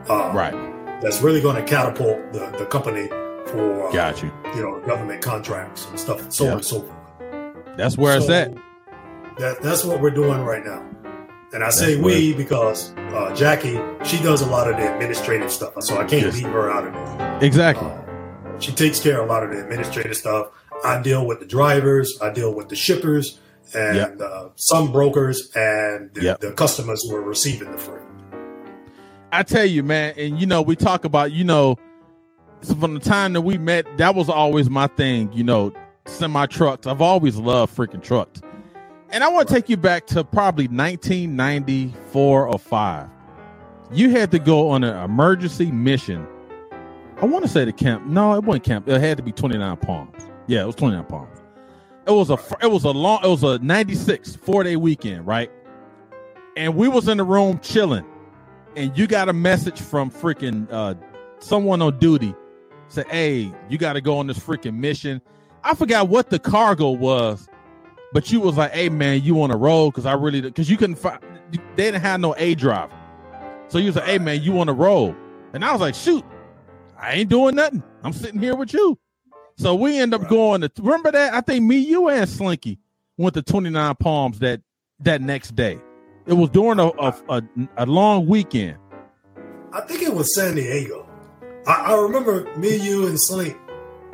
Uh, 0.08 0.32
Right. 0.34 0.54
That's 1.02 1.22
really 1.22 1.42
going 1.42 1.56
to 1.56 1.64
catapult 1.64 2.32
the, 2.34 2.46
the 2.60 2.66
company 2.68 3.08
for 3.48 3.88
uh, 3.90 3.92
Got 3.92 4.22
you. 4.22 4.32
you 4.56 4.62
know 4.62 4.80
government 4.86 5.22
contracts 5.24 5.88
and 5.90 6.00
stuff, 6.00 6.32
so 6.32 6.46
on 6.48 6.52
and 6.54 6.66
so 6.66 6.82
forth. 6.82 7.78
That's 7.78 7.98
where 7.98 8.16
it's 8.18 8.30
at. 8.30 8.54
That, 9.38 9.62
that's 9.62 9.84
what 9.84 10.00
we're 10.02 10.12
doing 10.12 10.42
right 10.42 10.64
now. 10.64 10.86
And 11.54 11.64
I 11.64 11.70
say 11.70 11.94
That's 11.96 12.06
we 12.06 12.34
because 12.34 12.94
uh, 12.98 13.34
Jackie, 13.36 13.80
she 14.04 14.18
does 14.24 14.42
a 14.42 14.46
lot 14.48 14.70
of 14.70 14.78
the 14.78 14.92
administrative 14.94 15.52
stuff, 15.52 15.74
so 15.82 15.96
I 15.96 16.06
can't 16.06 16.24
Yes. 16.24 16.36
leave 16.36 16.52
her 16.52 16.72
out 16.72 16.88
of 16.88 16.94
it. 16.96 17.46
Exactly. 17.46 17.88
Uh, 17.88 18.60
she 18.60 18.72
takes 18.72 19.00
care 19.00 19.20
of 19.22 19.28
a 19.30 19.32
lot 19.32 19.44
of 19.44 19.52
the 19.52 19.60
administrative 19.64 20.16
stuff. 20.16 20.48
I 20.84 21.02
deal 21.02 21.26
with 21.28 21.40
the 21.40 21.46
drivers, 21.46 22.18
I 22.22 22.32
deal 22.32 22.54
with 22.54 22.70
the 22.70 22.76
shippers, 22.76 23.40
and 23.76 24.22
uh, 24.22 24.50
some 24.56 24.92
brokers 24.92 25.52
and 25.56 26.14
the, 26.14 26.24
Yep. 26.24 26.40
the 26.42 26.52
customers 26.54 27.04
who 27.08 27.16
are 27.16 27.22
receiving 27.22 27.72
the 27.72 27.78
freight. 27.78 28.02
I 29.32 29.44
tell 29.44 29.66
you, 29.66 29.84
man, 29.84 30.14
and 30.18 30.40
you 30.40 30.46
know, 30.46 30.62
we 30.62 30.76
talk 30.76 31.06
about, 31.06 31.32
you 31.32 31.44
know, 31.44 31.78
so 32.62 32.76
from 32.76 32.94
the 32.94 33.00
time 33.00 33.34
that 33.34 33.42
we 33.42 33.58
met, 33.58 33.86
that 33.98 34.16
was 34.16 34.30
always 34.30 34.70
my 34.70 34.88
thing, 34.88 35.32
you 35.34 35.44
know, 35.44 35.74
semi 36.06 36.46
trucks. 36.48 36.88
I've 36.88 37.02
always 37.02 37.36
loved 37.36 37.76
freaking 37.76 38.02
trucks. 38.02 38.42
And 39.14 39.24
I 39.24 39.30
want 39.30 39.48
to 39.48 39.54
take 39.54 39.70
you 39.70 39.78
back 39.78 40.08
to 40.08 40.24
probably 40.24 40.68
1994 40.68 42.48
or 42.48 42.58
5. 42.58 43.10
You 43.92 44.10
had 44.10 44.32
to 44.32 44.40
go 44.40 44.70
on 44.70 44.84
an 44.84 45.04
emergency 45.04 45.72
mission. 45.72 46.28
I 47.22 47.26
want 47.26 47.46
to 47.46 47.50
say 47.50 47.64
the 47.64 47.72
camp. 47.72 48.08
No, 48.08 48.34
it 48.34 48.44
wasn't 48.44 48.64
camp. 48.64 48.90
It 48.90 49.00
had 49.00 49.18
to 49.18 49.24
be 49.24 49.32
29 49.32 49.78
Palms. 49.78 50.28
Yeah, 50.48 50.64
it 50.64 50.66
was 50.66 50.76
29 50.76 51.06
Palms. 51.06 51.42
It 52.08 52.12
was 52.12 52.32
a 52.32 52.40
it 52.62 52.72
was 52.72 52.86
a 52.86 52.90
long 52.90 53.24
it 53.24 53.28
was 53.28 53.44
a 53.44 53.60
96 53.60 54.36
4-day 54.36 54.76
weekend, 54.78 55.28
right? 55.28 55.52
And 56.58 56.76
we 56.76 56.88
was 56.88 57.08
in 57.08 57.18
the 57.20 57.24
room 57.24 57.60
chilling 57.60 58.06
and 58.76 58.98
you 58.98 59.08
got 59.08 59.30
a 59.30 59.34
message 59.34 59.80
from 59.80 60.10
freaking 60.10 60.68
uh 60.72 60.96
someone 61.40 61.82
on 61.82 61.98
duty 62.00 62.34
said, 62.88 63.08
hey 63.10 63.54
you 63.70 63.78
got 63.78 63.94
to 63.94 64.02
go 64.02 64.18
on 64.18 64.28
this 64.28 64.40
freaking 64.40 64.76
mission 64.76 65.22
i 65.64 65.74
forgot 65.76 66.08
what 66.08 66.30
the 66.30 66.40
cargo 66.40 66.90
was 66.90 67.48
but 68.14 68.32
you 68.32 68.40
was 68.40 68.56
like 68.58 68.72
hey 68.72 68.90
man 68.90 69.22
you 69.24 69.42
on 69.42 69.52
a 69.52 69.58
roll? 69.58 69.90
Because 69.92 70.06
i 70.06 70.14
really 70.14 70.42
because 70.42 70.70
you 70.70 70.78
couldn't 70.78 70.96
find 70.96 71.20
they 71.52 71.60
didn't 71.76 72.02
have 72.02 72.20
no 72.20 72.34
a 72.38 72.56
driver 72.56 72.94
so 73.68 73.78
you 73.78 73.88
was 73.88 73.96
like 73.96 74.06
hey 74.06 74.20
man 74.20 74.42
you 74.42 74.60
on 74.60 74.70
a 74.70 74.74
roll? 74.74 75.16
And 75.54 75.64
i 75.66 75.72
was 75.72 75.82
like 75.82 75.96
shoot 75.96 76.24
i 76.98 77.14
ain't 77.14 77.30
doing 77.30 77.56
nothing. 77.56 77.84
I'm 78.04 78.14
sitting 78.14 78.40
here 78.40 78.56
with 78.56 78.74
you. 78.74 78.98
So 79.58 79.76
we 79.76 80.00
end 80.00 80.14
up 80.14 80.22
Right. 80.22 80.30
going 80.30 80.62
to 80.62 80.72
remember 80.80 81.12
that? 81.12 81.34
I 81.34 81.42
think 81.42 81.64
me 81.66 81.78
you 81.78 82.08
and 82.10 82.28
slinky 82.30 82.80
went 83.18 83.34
to 83.36 83.42
29 83.42 83.96
palms 83.96 84.40
that 84.40 84.62
that 85.02 85.22
next 85.22 85.56
day. 85.56 85.80
It 86.26 86.34
was 86.34 86.50
during 86.50 86.80
a, 86.80 86.88
a, 86.88 87.14
a, 87.30 87.44
a 87.78 87.86
long 87.86 88.26
weekend. 88.28 88.78
I 89.74 89.82
think 89.82 90.02
it 90.02 90.14
was 90.14 90.34
San 90.36 90.56
Diego. 90.56 91.08
I, 91.68 91.94
I 91.94 92.02
remember 92.02 92.50
me, 92.58 92.76
you, 92.78 93.08
and 93.08 93.20
Slink. 93.20 93.58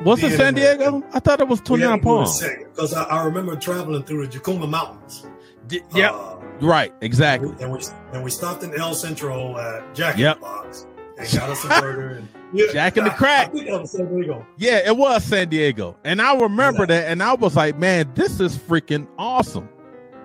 Was 0.04 0.22
it 0.22 0.36
San 0.36 0.54
Diego? 0.54 1.02
I 1.12 1.20
thought 1.20 1.40
it 1.40 1.48
was 1.48 1.60
29 1.60 2.00
Palms. 2.00 2.42
Because 2.42 2.94
I, 2.94 3.04
I 3.04 3.24
remember 3.24 3.54
traveling 3.56 4.02
through 4.02 4.26
the 4.26 4.38
Jacumba 4.38 4.68
Mountains. 4.68 5.26
D- 5.66 5.82
Yep. 5.94 6.12
Uh, 6.12 6.36
right. 6.62 6.92
Exactly. 7.00 7.54
And 7.60 7.70
we 7.72 7.80
and 8.12 8.24
we 8.24 8.30
stopped 8.30 8.62
in 8.62 8.74
El 8.74 8.94
Centro 8.94 9.56
at 9.58 9.94
Jack 9.94 10.14
in 10.14 10.20
Yep. 10.22 10.36
the 10.36 10.40
Box 10.40 10.86
and 11.18 11.30
got 11.32 11.50
us 11.50 11.64
a 11.64 11.68
burger. 11.68 12.08
And, 12.16 12.28
yeah, 12.52 12.66
Jack 12.72 12.96
in 12.96 13.04
the 13.04 13.10
Crack. 13.10 13.48
I 13.48 13.52
think 13.52 13.66
that 13.66 13.80
was 13.80 13.90
San 13.92 14.14
Diego. 14.16 14.46
Yeah, 14.56 14.78
it 14.86 14.96
was 14.96 15.22
San 15.22 15.48
Diego. 15.48 15.96
And 16.04 16.20
I 16.22 16.34
remember 16.36 16.80
Yeah. 16.82 16.86
that. 17.00 17.08
And 17.10 17.22
I 17.22 17.34
was 17.34 17.54
like, 17.56 17.78
man, 17.78 18.10
this 18.14 18.40
is 18.40 18.56
freaking 18.56 19.06
awesome 19.18 19.68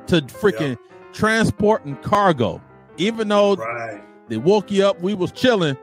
to 0.07 0.21
freaking 0.21 0.77
transport 1.13 1.85
and 1.85 2.01
cargo. 2.01 2.61
Even 2.97 3.27
though 3.27 3.55
Right. 3.55 4.01
they 4.29 4.37
woke 4.37 4.71
you 4.71 4.85
up, 4.85 5.01
we 5.01 5.13
was 5.13 5.31
chilling. 5.31 5.77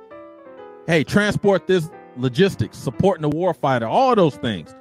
Hey, 0.86 1.05
transport 1.05 1.66
this 1.69 1.89
logistics, 2.16 2.78
supporting 2.78 3.28
the 3.28 3.30
warfighter, 3.30 3.89
all 3.89 4.14
those 4.14 4.36
things. 4.36 4.74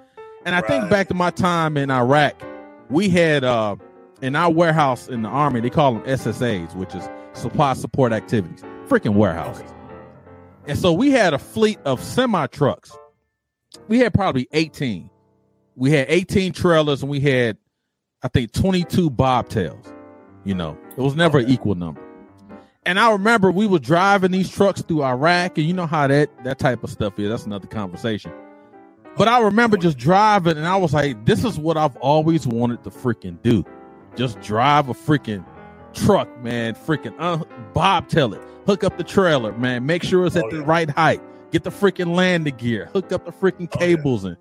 And 0.46 0.56
I 0.56 0.62
think 0.62 0.90
back 0.90 1.08
to 1.10 1.14
my 1.14 1.30
time 1.30 1.78
in 1.78 1.92
Iraq, 1.92 2.42
we 2.90 3.10
had 3.10 3.44
uh 3.44 3.76
in 4.22 4.36
our 4.36 4.52
warehouse 4.52 5.08
in 5.08 5.24
the 5.24 5.30
army, 5.30 5.62
they 5.62 5.70
call 5.70 5.96
them 5.96 6.04
SSAs, 6.04 6.76
which 6.76 6.94
is 6.94 7.10
supply 7.34 7.74
support 7.74 8.14
activities. 8.14 8.64
Freaking 8.88 9.16
warehouses. 9.16 9.74
And 10.68 10.78
so 10.78 10.94
we 10.94 11.12
had 11.12 11.34
a 11.34 11.40
fleet 11.40 11.80
of 11.86 12.04
semi 12.04 12.46
trucks. 12.48 12.96
We 13.88 14.00
had 14.00 14.14
probably 14.14 14.48
18. 14.52 15.10
We 15.76 15.92
had 15.92 16.08
18 16.10 16.54
trailers 16.54 17.02
and 17.02 17.10
we 17.10 17.20
had, 17.20 17.58
I 18.22 18.28
think, 18.28 18.52
22 18.52 19.10
bobtails. 19.10 19.92
You 20.44 20.56
know, 20.56 20.78
it 20.98 21.02
was 21.02 21.16
never 21.16 21.40
an 21.40 21.50
equal 21.50 21.76
number. 21.76 22.02
And 22.86 23.00
I 23.00 23.12
remember 23.12 23.52
we 23.52 23.68
were 23.68 23.80
driving 23.80 24.32
these 24.32 24.50
trucks 24.50 24.82
through 24.82 25.04
Iraq, 25.04 25.58
and 25.58 25.68
you 25.68 25.74
know 25.74 25.86
how 25.86 26.08
that 26.08 26.30
that 26.44 26.60
type 26.60 26.84
of 26.84 26.90
stuff 26.90 27.20
is. 27.20 27.30
That's 27.30 27.46
another 27.46 27.68
conversation. 27.68 28.32
But 29.18 29.28
I 29.28 29.42
remember 29.42 29.78
just 29.78 29.98
driving, 29.98 30.58
and 30.58 30.68
I 30.68 30.78
was 30.78 30.94
like, 30.94 31.26
"This 31.26 31.44
is 31.46 31.60
what 31.60 31.78
I've 31.78 31.96
always 31.98 32.48
wanted 32.48 32.84
to 32.86 32.90
freaking 32.92 33.42
do. 33.44 33.64
Just 34.16 34.42
drive 34.42 34.90
a 34.90 34.94
freaking 34.96 35.46
truck, 35.94 36.30
man. 36.44 36.74
Freaking 36.76 37.16
uh, 37.20 37.44
bobtail 37.74 38.34
it, 38.34 38.42
hook 38.66 38.84
up 38.84 38.98
the 38.98 39.04
trailer, 39.04 39.54
man. 39.54 39.86
Make 39.86 40.04
sure 40.04 40.26
it's 40.26 40.36
at 40.36 40.46
Oh, 40.46 40.52
the 40.52 40.64
right 40.64 40.90
height. 40.90 41.22
Get 41.52 41.64
the 41.64 41.72
freaking 41.72 42.16
landing 42.16 42.56
gear, 42.58 42.88
hook 42.94 43.12
up 43.12 43.26
the 43.26 43.32
freaking 43.34 43.70
Oh, 43.76 43.86
yeah. 43.88 43.98
cables, 43.98 44.24
and 44.26 44.38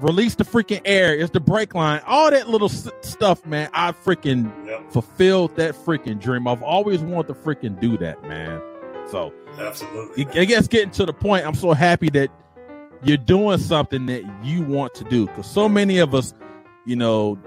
release 0.00 0.34
the 0.34 0.44
freaking 0.44 0.80
air. 0.84 1.14
It's 1.16 1.30
the 1.30 1.40
brake 1.40 1.74
line. 1.74 2.00
All 2.06 2.30
that 2.30 2.48
little 2.48 2.68
s- 2.70 2.88
stuff, 3.00 3.44
man. 3.46 3.68
I 3.72 3.92
freaking 3.92 4.52
Yep, 4.66 4.90
fulfilled 4.92 5.56
that 5.56 5.74
freaking 5.74 6.20
dream. 6.20 6.46
I've 6.46 6.62
always 6.62 7.00
wanted 7.00 7.28
to 7.28 7.34
freaking 7.34 7.80
do 7.80 7.96
that, 7.98 8.22
man. 8.24 8.60
So 9.10 9.32
absolutely. 9.58 10.26
I 10.40 10.44
guess 10.44 10.68
getting 10.68 10.90
to 10.92 11.06
the 11.06 11.12
point, 11.12 11.46
I'm 11.46 11.54
so 11.54 11.72
happy 11.72 12.10
that 12.10 12.30
you're 13.02 13.16
doing 13.16 13.58
something 13.58 14.06
that 14.06 14.22
you 14.44 14.62
want 14.62 14.94
to 14.94 15.04
do. 15.04 15.26
Because 15.26 15.46
so 15.46 15.68
many 15.68 15.98
of 15.98 16.14
us, 16.14 16.34
you 16.84 16.96
know, 16.96 17.38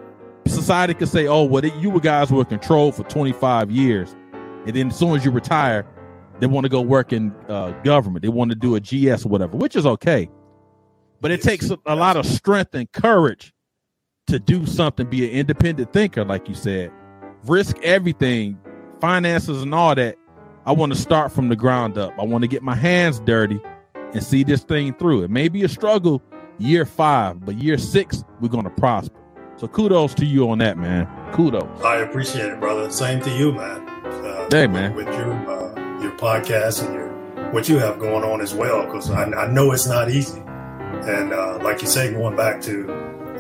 society 0.47 0.93
could 0.93 1.09
say, 1.09 1.27
"Oh, 1.27 1.43
well, 1.43 1.63
you 1.65 1.99
guys 1.99 2.31
were 2.31 2.45
controlled 2.45 2.95
for 2.95 3.03
25 3.03 3.69
years, 3.69 4.15
and 4.65 4.75
then 4.75 4.87
as 4.89 4.97
soon 4.97 5.15
as 5.15 5.23
you 5.23 5.31
retire, 5.31 5.85
they 6.39 6.47
want 6.47 6.63
to 6.65 6.69
go 6.69 6.81
work 6.81 7.13
in 7.13 7.31
uh, 7.47 7.71
government. 7.83 8.23
They 8.23 8.29
want 8.29 8.49
to 8.49 8.55
do 8.55 8.75
a 8.75 8.79
GS 8.79 9.25
or 9.25 9.29
whatever, 9.29 9.57
which 9.57 9.75
is 9.75 9.85
okay. 9.85 10.27
But 11.21 11.31
it 11.31 11.41
takes 11.41 11.69
a, 11.69 11.77
a 11.85 11.95
lot 11.95 12.17
of 12.17 12.25
strength 12.25 12.73
and 12.73 12.91
courage 12.91 13.53
to 14.27 14.39
do 14.39 14.65
something, 14.65 15.07
be 15.07 15.25
an 15.25 15.31
independent 15.31 15.93
thinker, 15.93 16.25
like 16.25 16.49
you 16.49 16.55
said, 16.55 16.91
risk 17.45 17.77
everything, 17.83 18.57
finances 18.99 19.61
and 19.61 19.73
all 19.73 19.95
that. 19.95 20.17
I 20.65 20.71
want 20.71 20.93
to 20.93 20.99
start 20.99 21.31
from 21.31 21.49
the 21.49 21.55
ground 21.55 21.97
up. 21.97 22.13
I 22.19 22.23
want 22.23 22.43
to 22.43 22.47
get 22.47 22.63
my 22.63 22.75
hands 22.75 23.19
dirty 23.19 23.59
and 23.95 24.23
see 24.23 24.43
this 24.43 24.63
thing 24.63 24.93
through. 24.95 25.23
It 25.23 25.29
may 25.29 25.47
be 25.47 25.63
a 25.63 25.69
struggle 25.69 26.21
year 26.57 26.85
five, 26.85 27.45
but 27.45 27.55
year 27.55 27.77
six, 27.77 28.23
we're 28.39 28.49
going 28.49 28.65
to 28.65 28.69
prosper. 28.69 29.19
So 29.57 29.67
kudos 29.67 30.13
to 30.15 30.25
you 30.25 30.49
on 30.49 30.57
that, 30.59 30.77
man. 30.77 31.07
Kudos. 31.33 31.83
I 31.83 31.97
appreciate 31.97 32.51
it, 32.51 32.59
brother. 32.59 32.89
Same 32.91 33.21
to 33.21 33.29
you, 33.29 33.51
man. 33.53 33.87
Uh, 34.05 34.47
Hey, 34.51 34.67
man. 34.67 34.93
With 34.95 35.07
your 35.07 35.33
uh, 35.49 36.01
your 36.01 36.11
podcast 36.17 36.85
and 36.85 36.93
your 36.93 37.51
what 37.51 37.69
you 37.69 37.77
have 37.77 37.99
going 37.99 38.23
on 38.23 38.41
as 38.41 38.53
well, 38.53 38.85
because 38.85 39.09
I, 39.09 39.23
I 39.23 39.51
know 39.51 39.71
it's 39.71 39.87
not 39.87 40.09
easy. 40.09 40.41
And 41.03 41.33
uh, 41.33 41.59
like 41.63 41.81
you 41.81 41.87
say, 41.87 42.13
going 42.13 42.35
back 42.35 42.61
to 42.61 42.91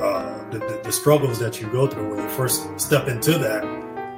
uh, 0.01 0.49
the, 0.49 0.59
the, 0.59 0.81
the 0.85 0.91
struggles 0.91 1.39
that 1.39 1.61
you 1.61 1.67
go 1.67 1.87
through 1.87 2.15
when 2.15 2.23
you 2.23 2.29
first 2.29 2.67
step 2.79 3.07
into 3.07 3.37
that 3.37 3.63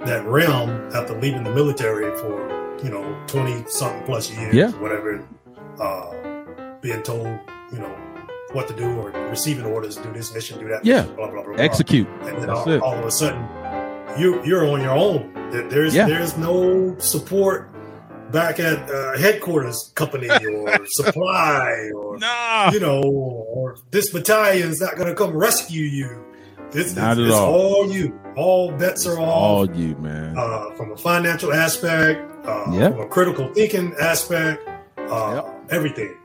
that 0.06 0.26
realm 0.26 0.70
after 0.94 1.18
leaving 1.20 1.44
the 1.44 1.50
military 1.52 2.16
for 2.20 2.42
you 2.84 2.90
know 2.90 3.04
twenty 3.28 3.64
something 3.68 4.04
plus 4.04 4.30
years, 4.32 4.54
Yeah. 4.54 4.72
whatever, 4.74 5.26
uh, 5.80 6.12
being 6.82 7.02
told 7.04 7.28
you 7.72 7.80
know 7.80 7.96
what 8.54 8.68
to 8.68 8.76
do 8.76 8.86
or 9.00 9.10
receiving 9.30 9.66
orders, 9.66 9.96
do 9.98 10.12
this 10.14 10.34
mission, 10.34 10.60
do 10.60 10.68
that, 10.70 10.86
Yeah. 10.86 11.02
mission, 11.02 11.16
blah 11.16 11.32
blah 11.32 11.44
blah. 11.44 11.56
Execute. 11.56 12.08
and 12.24 12.38
then 12.42 12.50
all, 12.50 12.82
all 12.82 12.94
of 13.00 13.06
a 13.06 13.12
sudden 13.12 13.42
you 14.20 14.44
you're 14.46 14.68
on 14.68 14.82
your 14.82 14.92
own. 14.96 15.32
There- 15.52 15.68
There's 15.70 15.96
Yeah. 15.96 16.08
there's 16.08 16.38
no 16.38 16.96
support 17.00 17.70
back 18.34 18.60
at 18.60 18.90
uh, 18.90 19.18
headquarters 19.18 19.92
company 19.96 20.28
or 20.52 20.86
supply 20.88 21.90
or 21.96 22.18
Nah. 22.18 22.72
you 22.72 22.80
know 22.80 23.02
or 23.04 23.78
this 23.92 24.12
battalion's 24.12 24.82
not 24.82 24.96
going 24.98 25.08
to 25.08 25.16
come 25.16 25.32
rescue 25.36 25.84
you. 25.84 26.26
This 26.72 26.96
Not 26.96 27.12
it's, 27.14 27.20
at 27.20 27.26
it's 27.28 27.36
all. 27.36 27.54
all 27.54 27.92
you. 27.92 28.20
All 28.36 28.72
bets 28.72 29.06
are 29.06 29.20
off 29.20 29.28
All 29.28 29.72
you, 29.76 29.96
man. 29.98 30.36
uh, 30.36 30.72
from 30.76 30.92
a 30.92 30.98
financial 30.98 31.54
aspect, 31.54 32.20
uh, 32.48 32.66
Yeah. 32.74 32.90
from 32.90 33.02
a 33.02 33.08
critical 33.08 33.54
thinking 33.54 33.94
aspect, 34.02 34.68
uh, 34.98 35.34
Yep. 35.36 35.46
everything. 35.70 36.16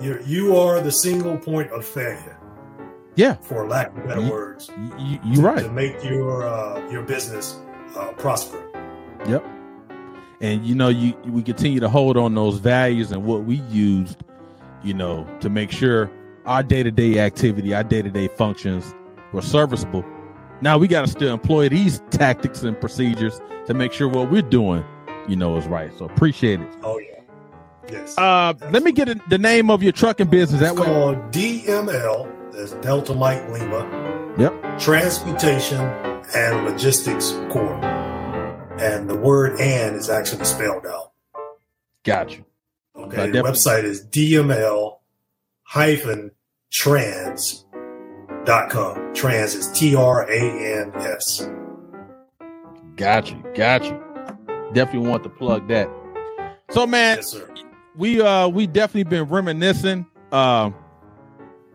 You 0.00 0.18
you 0.26 0.56
are 0.56 0.80
the 0.80 0.90
single 0.90 1.36
point 1.36 1.70
of 1.70 1.84
failure, 1.84 2.38
Yeah, 3.14 3.34
for 3.42 3.68
lack 3.68 3.88
of 3.96 4.06
better 4.08 4.22
You- 4.22 4.30
words 4.32 4.70
you, 4.98 5.18
you 5.22 5.40
right. 5.42 5.62
to 5.62 5.70
make 5.70 6.02
your 6.02 6.48
uh, 6.48 6.80
your 6.90 7.02
business 7.02 7.46
uh, 7.94 8.12
prosper. 8.16 8.58
Yep. 9.28 9.44
And 10.40 10.64
you 10.64 10.74
know, 10.74 10.88
you 10.88 11.14
we 11.26 11.42
continue 11.42 11.80
to 11.80 11.88
hold 11.88 12.16
on 12.16 12.34
those 12.34 12.58
values 12.58 13.12
and 13.12 13.24
what 13.24 13.44
we 13.44 13.56
used, 13.70 14.22
you 14.82 14.94
know, 14.94 15.26
to 15.40 15.48
make 15.48 15.70
sure 15.70 16.10
our 16.46 16.62
day 16.62 16.82
to 16.82 16.90
day 16.90 17.18
activity, 17.18 17.74
our 17.74 17.84
day 17.84 18.02
to 18.02 18.10
day 18.10 18.28
functions 18.28 18.94
were 19.32 19.42
serviceable. 19.42 20.04
Now 20.60 20.78
we 20.78 20.88
got 20.88 21.02
to 21.02 21.08
still 21.08 21.32
employ 21.32 21.68
these 21.68 22.00
tactics 22.10 22.62
and 22.62 22.78
procedures 22.78 23.40
to 23.66 23.74
make 23.74 23.92
sure 23.92 24.08
what 24.08 24.30
we're 24.30 24.42
doing, 24.42 24.84
you 25.28 25.36
know, 25.36 25.56
is 25.56 25.66
right. 25.66 25.90
So 25.98 26.04
appreciate 26.06 26.60
it. 26.60 26.68
Oh 26.82 26.98
yeah, 26.98 27.20
yes. 27.90 28.16
Uh, 28.18 28.54
let 28.70 28.82
me 28.82 28.92
get 28.92 29.08
a, 29.08 29.20
the 29.28 29.38
name 29.38 29.70
of 29.70 29.82
your 29.82 29.92
trucking 29.92 30.28
business. 30.28 30.60
That 30.60 30.72
it's 30.72 30.80
way, 30.80 30.86
called 30.86 31.16
DML. 31.30 32.52
That's 32.52 32.72
Delta 32.74 33.14
Mike 33.14 33.48
Lima. 33.50 34.34
Yep. 34.38 34.78
Transportation 34.78 35.80
and 36.34 36.64
Logistics 36.64 37.32
Corp. 37.50 38.03
And 38.78 39.08
the 39.08 39.16
word 39.16 39.60
"and" 39.60 39.96
is 39.96 40.10
actually 40.10 40.44
spelled 40.44 40.86
out. 40.86 41.12
Gotcha. 42.02 42.44
Okay. 42.96 43.26
The 43.26 43.32
definitely- 43.32 43.50
website 43.52 43.84
is 43.84 44.04
DML 44.06 44.98
hyphen 45.62 46.30
trans 46.70 47.64
dot 48.44 48.70
com. 48.70 49.14
Trans 49.14 49.54
is 49.54 49.68
T 49.78 49.94
R 49.94 50.28
A 50.30 50.80
N 50.82 50.92
S. 50.96 51.48
Gotcha. 52.96 53.40
Gotcha. 53.54 54.00
Definitely 54.72 55.08
want 55.08 55.22
to 55.24 55.30
plug 55.30 55.68
that. 55.68 55.88
So, 56.70 56.86
man, 56.86 57.18
Yes, 57.18 57.40
we 57.96 58.20
uh 58.20 58.48
we 58.48 58.66
definitely 58.66 59.04
been 59.04 59.24
reminiscing. 59.28 60.04
Um 60.32 60.74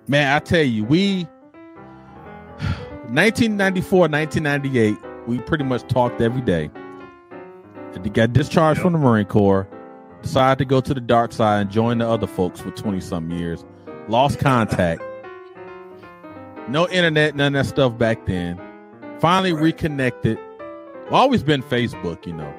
man, 0.07 0.33
I 0.35 0.39
tell 0.39 0.63
you, 0.63 0.83
we 0.83 1.23
1994, 3.09 3.99
1998, 4.09 4.97
we 5.27 5.39
pretty 5.39 5.63
much 5.63 5.83
talked 5.87 6.21
every 6.21 6.41
day. 6.41 6.69
He 8.03 8.09
got 8.09 8.33
discharged 8.33 8.77
Yep. 8.79 8.83
from 8.83 8.93
the 8.93 8.99
Marine 8.99 9.25
Corps, 9.25 9.67
decided 10.21 10.57
to 10.59 10.65
go 10.65 10.79
to 10.81 10.93
the 10.93 11.01
dark 11.01 11.31
side 11.31 11.61
and 11.61 11.69
join 11.69 11.97
the 11.99 12.07
other 12.07 12.27
folks 12.27 12.59
for 12.59 12.71
20 12.71 12.99
some 13.01 13.29
years. 13.31 13.65
Lost 14.07 14.39
contact. 14.39 15.01
No 16.67 16.87
internet, 16.89 17.35
none 17.35 17.55
of 17.55 17.65
that 17.65 17.69
stuff 17.69 17.97
back 17.97 18.25
then. 18.25 18.59
Finally 19.19 19.53
Right. 19.53 19.63
reconnected. 19.63 20.37
Always 21.11 21.41
been 21.43 21.63
Facebook, 21.63 22.25
you 22.25 22.33
know. 22.33 22.51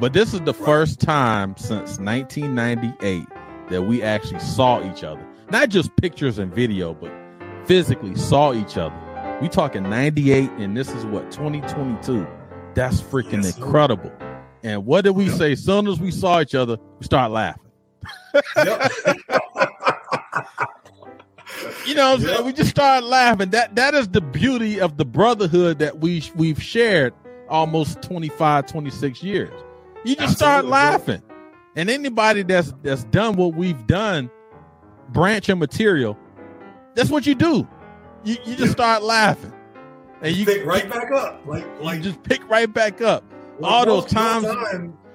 But 0.00 0.12
this 0.12 0.34
is 0.34 0.40
the 0.40 0.52
Right. 0.52 0.64
first 0.64 1.00
time 1.00 1.54
since 1.56 1.98
1998 1.98 3.26
that 3.70 3.82
we 3.82 4.02
actually 4.02 4.40
saw 4.40 4.82
each 4.84 5.02
other. 5.02 5.22
Not 5.50 5.70
just 5.70 5.94
pictures 5.96 6.38
and 6.38 6.54
video, 6.54 6.94
but 6.94 7.10
physically 7.64 8.14
saw 8.14 8.52
each 8.52 8.76
other. 8.76 8.94
We 9.40 9.48
talking 9.48 9.82
98 9.88 10.50
and 10.58 10.76
this 10.76 10.92
is 10.94 11.04
what 11.06 11.30
2022. 11.30 12.26
That's 12.74 13.00
freaking 13.00 13.44
Yes, 13.44 13.54
sir. 13.56 13.62
And 14.64 14.86
what 14.86 15.04
did 15.04 15.10
we 15.10 15.28
say? 15.28 15.52
As 15.52 15.62
soon 15.62 15.86
as 15.86 16.00
we 16.00 16.10
saw 16.10 16.40
each 16.40 16.54
other, 16.54 16.78
we 16.98 17.04
start 17.04 17.30
laughing. 17.30 17.70
Yep. 18.56 18.92
You 21.86 21.94
know, 21.94 22.12
what 22.12 22.20
I'm 22.20 22.26
saying? 22.26 22.36
Yep. 22.36 22.44
we 22.46 22.52
just 22.54 22.70
started 22.70 23.06
laughing. 23.06 23.50
That 23.50 23.76
that 23.76 23.94
is 23.94 24.08
the 24.08 24.20
beauty 24.22 24.80
of 24.80 24.96
the 24.96 25.04
brotherhood 25.04 25.78
that 25.80 25.98
we 25.98 26.22
we've 26.34 26.60
shared 26.62 27.12
almost 27.48 28.00
25, 28.02 28.66
26 28.66 29.22
years. 29.22 29.52
You 30.04 30.16
just 30.16 30.36
start 30.36 30.64
laughing. 30.64 31.22
And 31.76 31.90
anybody 31.90 32.42
that's 32.42 32.72
that's 32.82 33.04
done 33.04 33.36
what 33.36 33.54
we've 33.54 33.86
done, 33.86 34.30
branch 35.10 35.48
and 35.48 35.60
material, 35.60 36.18
that's 36.94 37.10
what 37.10 37.26
you 37.26 37.34
do. 37.34 37.68
You 38.24 38.36
you 38.44 38.56
just 38.56 38.72
start 38.72 39.02
laughing. 39.02 39.52
And 40.22 40.34
you, 40.34 40.46
pick 40.46 40.64
right 40.64 40.88
back 40.88 41.12
up. 41.12 41.42
Like 41.46 41.64
you 41.64 41.84
like 41.84 42.02
just 42.02 42.22
pick 42.22 42.48
right 42.48 42.72
back 42.72 43.02
up. 43.02 43.24
All 43.62 43.84
those 43.86 44.06
times- 44.06 44.44
time. 44.46 44.98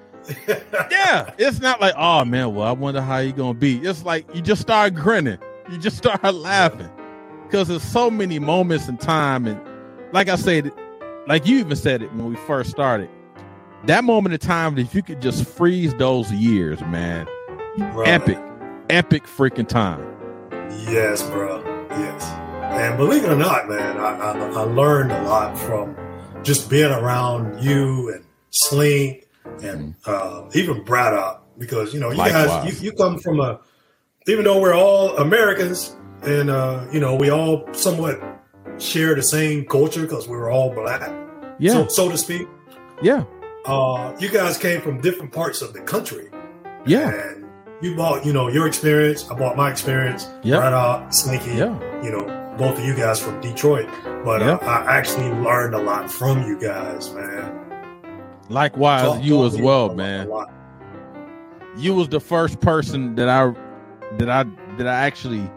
Yeah, 0.90 1.32
it's 1.38 1.60
not 1.60 1.80
like, 1.80 1.94
oh 1.96 2.24
man, 2.24 2.54
well, 2.54 2.66
I 2.66 2.72
wonder 2.72 3.00
how 3.00 3.18
you 3.18 3.32
gonna 3.32 3.54
be. 3.54 3.78
It's 3.78 4.04
like 4.04 4.32
you 4.34 4.42
just 4.42 4.60
start 4.60 4.94
grinning, 4.94 5.38
you 5.70 5.78
just 5.78 5.96
start 5.96 6.22
laughing, 6.34 6.90
because 7.44 7.68
there's 7.68 7.82
so 7.82 8.10
many 8.10 8.38
moments 8.38 8.86
in 8.86 8.96
time, 8.98 9.46
and 9.46 9.60
like 10.12 10.28
I 10.28 10.36
said, 10.36 10.70
like 11.26 11.46
you 11.46 11.58
even 11.58 11.74
said 11.74 12.02
it 12.02 12.12
when 12.12 12.26
we 12.26 12.36
first 12.36 12.70
started, 12.70 13.08
that 13.86 14.04
moment 14.04 14.34
in 14.34 14.40
time, 14.40 14.76
if 14.78 14.94
you 14.94 15.02
could 15.02 15.22
just 15.22 15.46
freeze 15.48 15.94
those 15.94 16.30
years, 16.32 16.80
man, 16.82 17.26
Bruh. 17.78 18.06
epic, 18.06 18.38
epic 18.90 19.24
freaking 19.24 19.66
time. 19.66 20.04
Yes, 20.86 21.22
bro. 21.30 21.64
Yes. 21.90 22.24
And 22.74 22.96
believe 22.98 23.24
it 23.24 23.30
or 23.30 23.36
not, 23.36 23.68
man, 23.68 23.96
I, 23.96 24.16
I, 24.16 24.32
I 24.32 24.62
learned 24.62 25.10
a 25.12 25.22
lot 25.22 25.58
from 25.58 25.96
just 26.44 26.68
being 26.70 26.90
around 26.92 27.62
you 27.64 28.12
and 28.12 28.24
Sling 28.50 29.22
and 29.62 29.94
uh, 30.06 30.44
even 30.54 30.82
Braddock 30.84 31.44
because, 31.58 31.92
you 31.94 32.00
know, 32.00 32.10
you 32.10 32.16
guys, 32.18 32.80
you, 32.80 32.86
you 32.90 32.92
come 32.92 33.18
from 33.18 33.40
a, 33.40 33.60
even 34.26 34.44
though 34.44 34.60
we're 34.60 34.74
all 34.74 35.16
Americans 35.18 35.96
and, 36.22 36.50
uh, 36.50 36.86
you 36.92 37.00
know, 37.00 37.14
we 37.16 37.30
all 37.30 37.66
somewhat 37.72 38.20
share 38.78 39.14
the 39.14 39.22
same 39.22 39.64
culture 39.66 40.02
because 40.02 40.26
we 40.28 40.36
were 40.36 40.50
all 40.50 40.72
black, 40.74 41.10
Yeah, 41.58 41.72
so, 41.72 41.88
so 41.88 42.10
to 42.10 42.16
speak. 42.18 42.48
yeah, 43.02 43.24
uh, 43.66 44.14
you 44.18 44.30
guys 44.30 44.56
came 44.58 44.80
from 44.80 45.00
different 45.00 45.32
parts 45.32 45.60
of 45.62 45.72
the 45.72 45.80
country. 45.80 46.28
Yeah. 46.86 47.10
And 47.10 47.44
you 47.82 47.94
bought, 47.94 48.24
you 48.24 48.32
know, 48.32 48.48
your 48.48 48.66
experience. 48.66 49.30
I 49.30 49.34
bought 49.34 49.54
my 49.56 49.70
experience. 49.70 50.28
Yeah. 50.42 50.58
Out, 50.60 51.14
Slinky. 51.14 51.52
Yeah. 51.56 51.78
You 52.02 52.10
know, 52.10 52.54
both 52.56 52.78
of 52.78 52.84
you 52.84 52.94
guys 52.94 53.20
from 53.20 53.38
Detroit. 53.40 53.86
But 54.24 54.40
Yeah. 54.40 54.54
uh, 54.54 54.66
I 54.86 54.96
actually 54.96 55.28
learned 55.30 55.74
a 55.74 55.78
lot 55.82 56.10
from 56.10 56.42
you 56.46 56.58
guys, 56.58 57.12
man. 57.12 57.69
Likewise, 58.50 59.02
Talk- 59.04 59.22
you 59.22 59.36
talk 59.36 59.52
as 59.52 59.60
well, 59.60 59.94
man. 59.94 60.28
You 61.76 61.94
was 61.94 62.08
the 62.08 62.18
first 62.18 62.60
person 62.60 63.14
that 63.14 63.28
I 63.28 63.54
that 64.18 64.28
I 64.28 64.44
that 64.76 64.88
I 64.88 64.94
actually 64.94 65.48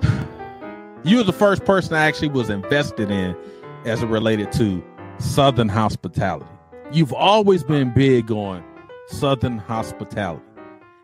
you 1.04 1.18
was 1.18 1.26
the 1.26 1.32
first 1.32 1.64
person 1.66 1.94
I 1.94 2.06
actually 2.06 2.30
was 2.30 2.48
invested 2.48 3.10
in 3.10 3.36
as 3.84 4.02
it 4.02 4.06
related 4.06 4.50
to 4.52 4.82
Southern 5.18 5.68
hospitality. 5.68 6.46
You've 6.90 7.12
always 7.12 7.62
been 7.62 7.92
big 7.92 8.30
on 8.30 8.64
Southern 9.08 9.58
hospitality. 9.58 10.42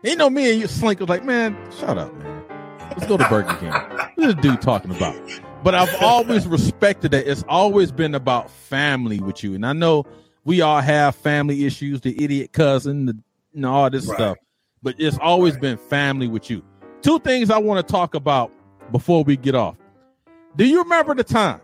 You 0.03 0.15
know, 0.15 0.31
me 0.31 0.51
and 0.51 0.61
you 0.61 0.67
Slink 0.67 0.99
was 0.99 1.09
like, 1.09 1.23
man, 1.23 1.55
shut 1.77 1.97
up, 1.97 2.11
man. 2.15 2.43
Let's 2.91 3.05
go 3.05 3.17
to 3.17 3.29
Burger 3.29 3.55
King. 3.57 3.73
This 4.17 4.33
dude 4.35 4.61
talking 4.61 4.89
about? 4.89 5.15
But 5.63 5.75
I've 5.75 5.93
always 6.01 6.47
respected 6.47 7.11
that. 7.11 7.29
It's 7.29 7.43
always 7.47 7.91
been 7.91 8.15
about 8.15 8.49
family 8.49 9.19
with 9.19 9.43
you. 9.43 9.53
And 9.53 9.65
I 9.65 9.73
know 9.73 10.05
we 10.45 10.61
all 10.61 10.81
have 10.81 11.15
family 11.15 11.65
issues, 11.65 12.01
the 12.01 12.21
idiot 12.23 12.51
cousin, 12.53 13.05
the 13.05 13.17
you 13.53 13.61
know, 13.61 13.73
all 13.73 13.89
this 13.89 14.05
Right. 14.07 14.15
stuff. 14.15 14.37
But 14.83 14.95
it's 14.97 15.17
always 15.19 15.53
Right. 15.53 15.61
been 15.61 15.77
family 15.77 16.27
with 16.27 16.49
you. 16.49 16.61
Two 17.01 17.19
things 17.19 17.49
I 17.49 17.57
want 17.57 17.85
to 17.85 17.91
talk 17.91 18.15
about 18.15 18.51
before 18.91 19.23
we 19.23 19.35
get 19.37 19.55
off. 19.55 19.75
Do 20.55 20.65
you 20.65 20.81
remember 20.83 21.15
the 21.15 21.23
time? 21.23 21.61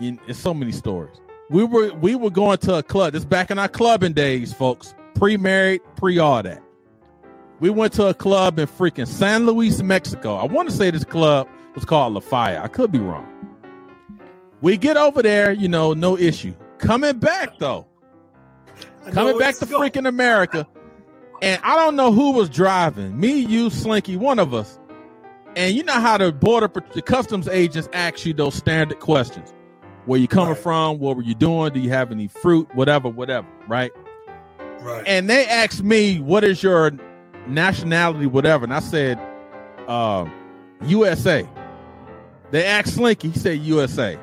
In, 0.00 0.18
in 0.28 0.34
so 0.34 0.52
many 0.52 0.72
stories. 0.72 1.16
We 1.48 1.64
were 1.64 1.92
we 1.94 2.14
were 2.16 2.30
going 2.30 2.58
to 2.58 2.74
a 2.76 2.82
club. 2.82 3.12
This 3.14 3.24
back 3.24 3.50
in 3.50 3.58
our 3.58 3.68
clubbing 3.68 4.12
days, 4.12 4.52
folks. 4.52 4.94
Pre-married, 5.14 5.80
pre 5.96 6.18
all 6.18 6.42
that. 6.42 6.62
We 7.60 7.70
went 7.70 7.94
to 7.94 8.08
a 8.08 8.14
club 8.14 8.58
in 8.58 8.66
freaking 8.66 9.06
San 9.06 9.46
Luis, 9.46 9.80
Mexico. 9.82 10.34
I 10.36 10.44
want 10.44 10.68
to 10.68 10.74
say 10.76 10.90
this 10.90 11.04
club 11.04 11.48
was 11.74 11.86
called 11.86 12.12
La 12.12 12.20
Fire. 12.20 12.60
I 12.62 12.68
could 12.68 12.92
be 12.92 12.98
wrong. 12.98 13.26
We 14.60 14.76
get 14.76 14.98
over 14.98 15.22
there, 15.22 15.52
you 15.52 15.68
know, 15.68 15.94
no 15.94 16.18
issue. 16.18 16.52
Coming 16.78 17.18
back 17.18 17.58
though, 17.58 17.86
coming 19.12 19.38
back 19.38 19.56
to 19.58 19.66
freaking 19.66 20.06
America, 20.08 20.66
and 21.42 21.60
I 21.64 21.76
don't 21.76 21.96
know 21.96 22.12
who 22.12 22.32
was 22.32 22.48
driving. 22.48 23.18
Me, 23.18 23.38
you, 23.40 23.70
Slinky, 23.70 24.16
one 24.16 24.38
of 24.38 24.54
us. 24.54 24.78
And 25.56 25.74
you 25.74 25.82
know 25.84 25.94
how 25.94 26.18
the 26.18 26.32
border, 26.32 26.70
the 26.92 27.00
customs 27.00 27.48
agents 27.48 27.88
ask 27.94 28.26
you 28.26 28.34
those 28.34 28.54
standard 28.54 29.00
questions: 29.00 29.54
Where 30.04 30.20
you 30.20 30.28
coming 30.28 30.50
Right. 30.50 30.58
from? 30.58 30.98
What 30.98 31.16
were 31.16 31.22
you 31.22 31.34
doing? 31.34 31.72
Do 31.72 31.80
you 31.80 31.88
have 31.90 32.12
any 32.12 32.28
fruit? 32.28 32.68
Whatever, 32.74 33.08
whatever. 33.08 33.46
Right? 33.66 33.92
Right. 34.80 35.02
and 35.06 35.28
they 35.30 35.46
asked 35.46 35.82
me, 35.82 36.20
"What 36.20 36.44
is 36.44 36.62
your 36.62 36.92
nationality?" 37.46 38.26
Whatever, 38.26 38.64
and 38.64 38.74
I 38.74 38.80
said, 38.80 39.18
um, 39.88 40.30
"USA." 40.84 41.48
They 42.50 42.64
asked 42.64 42.94
Slinky. 42.94 43.30
He 43.30 43.38
said, 43.38 43.58
"USA." 43.60 44.18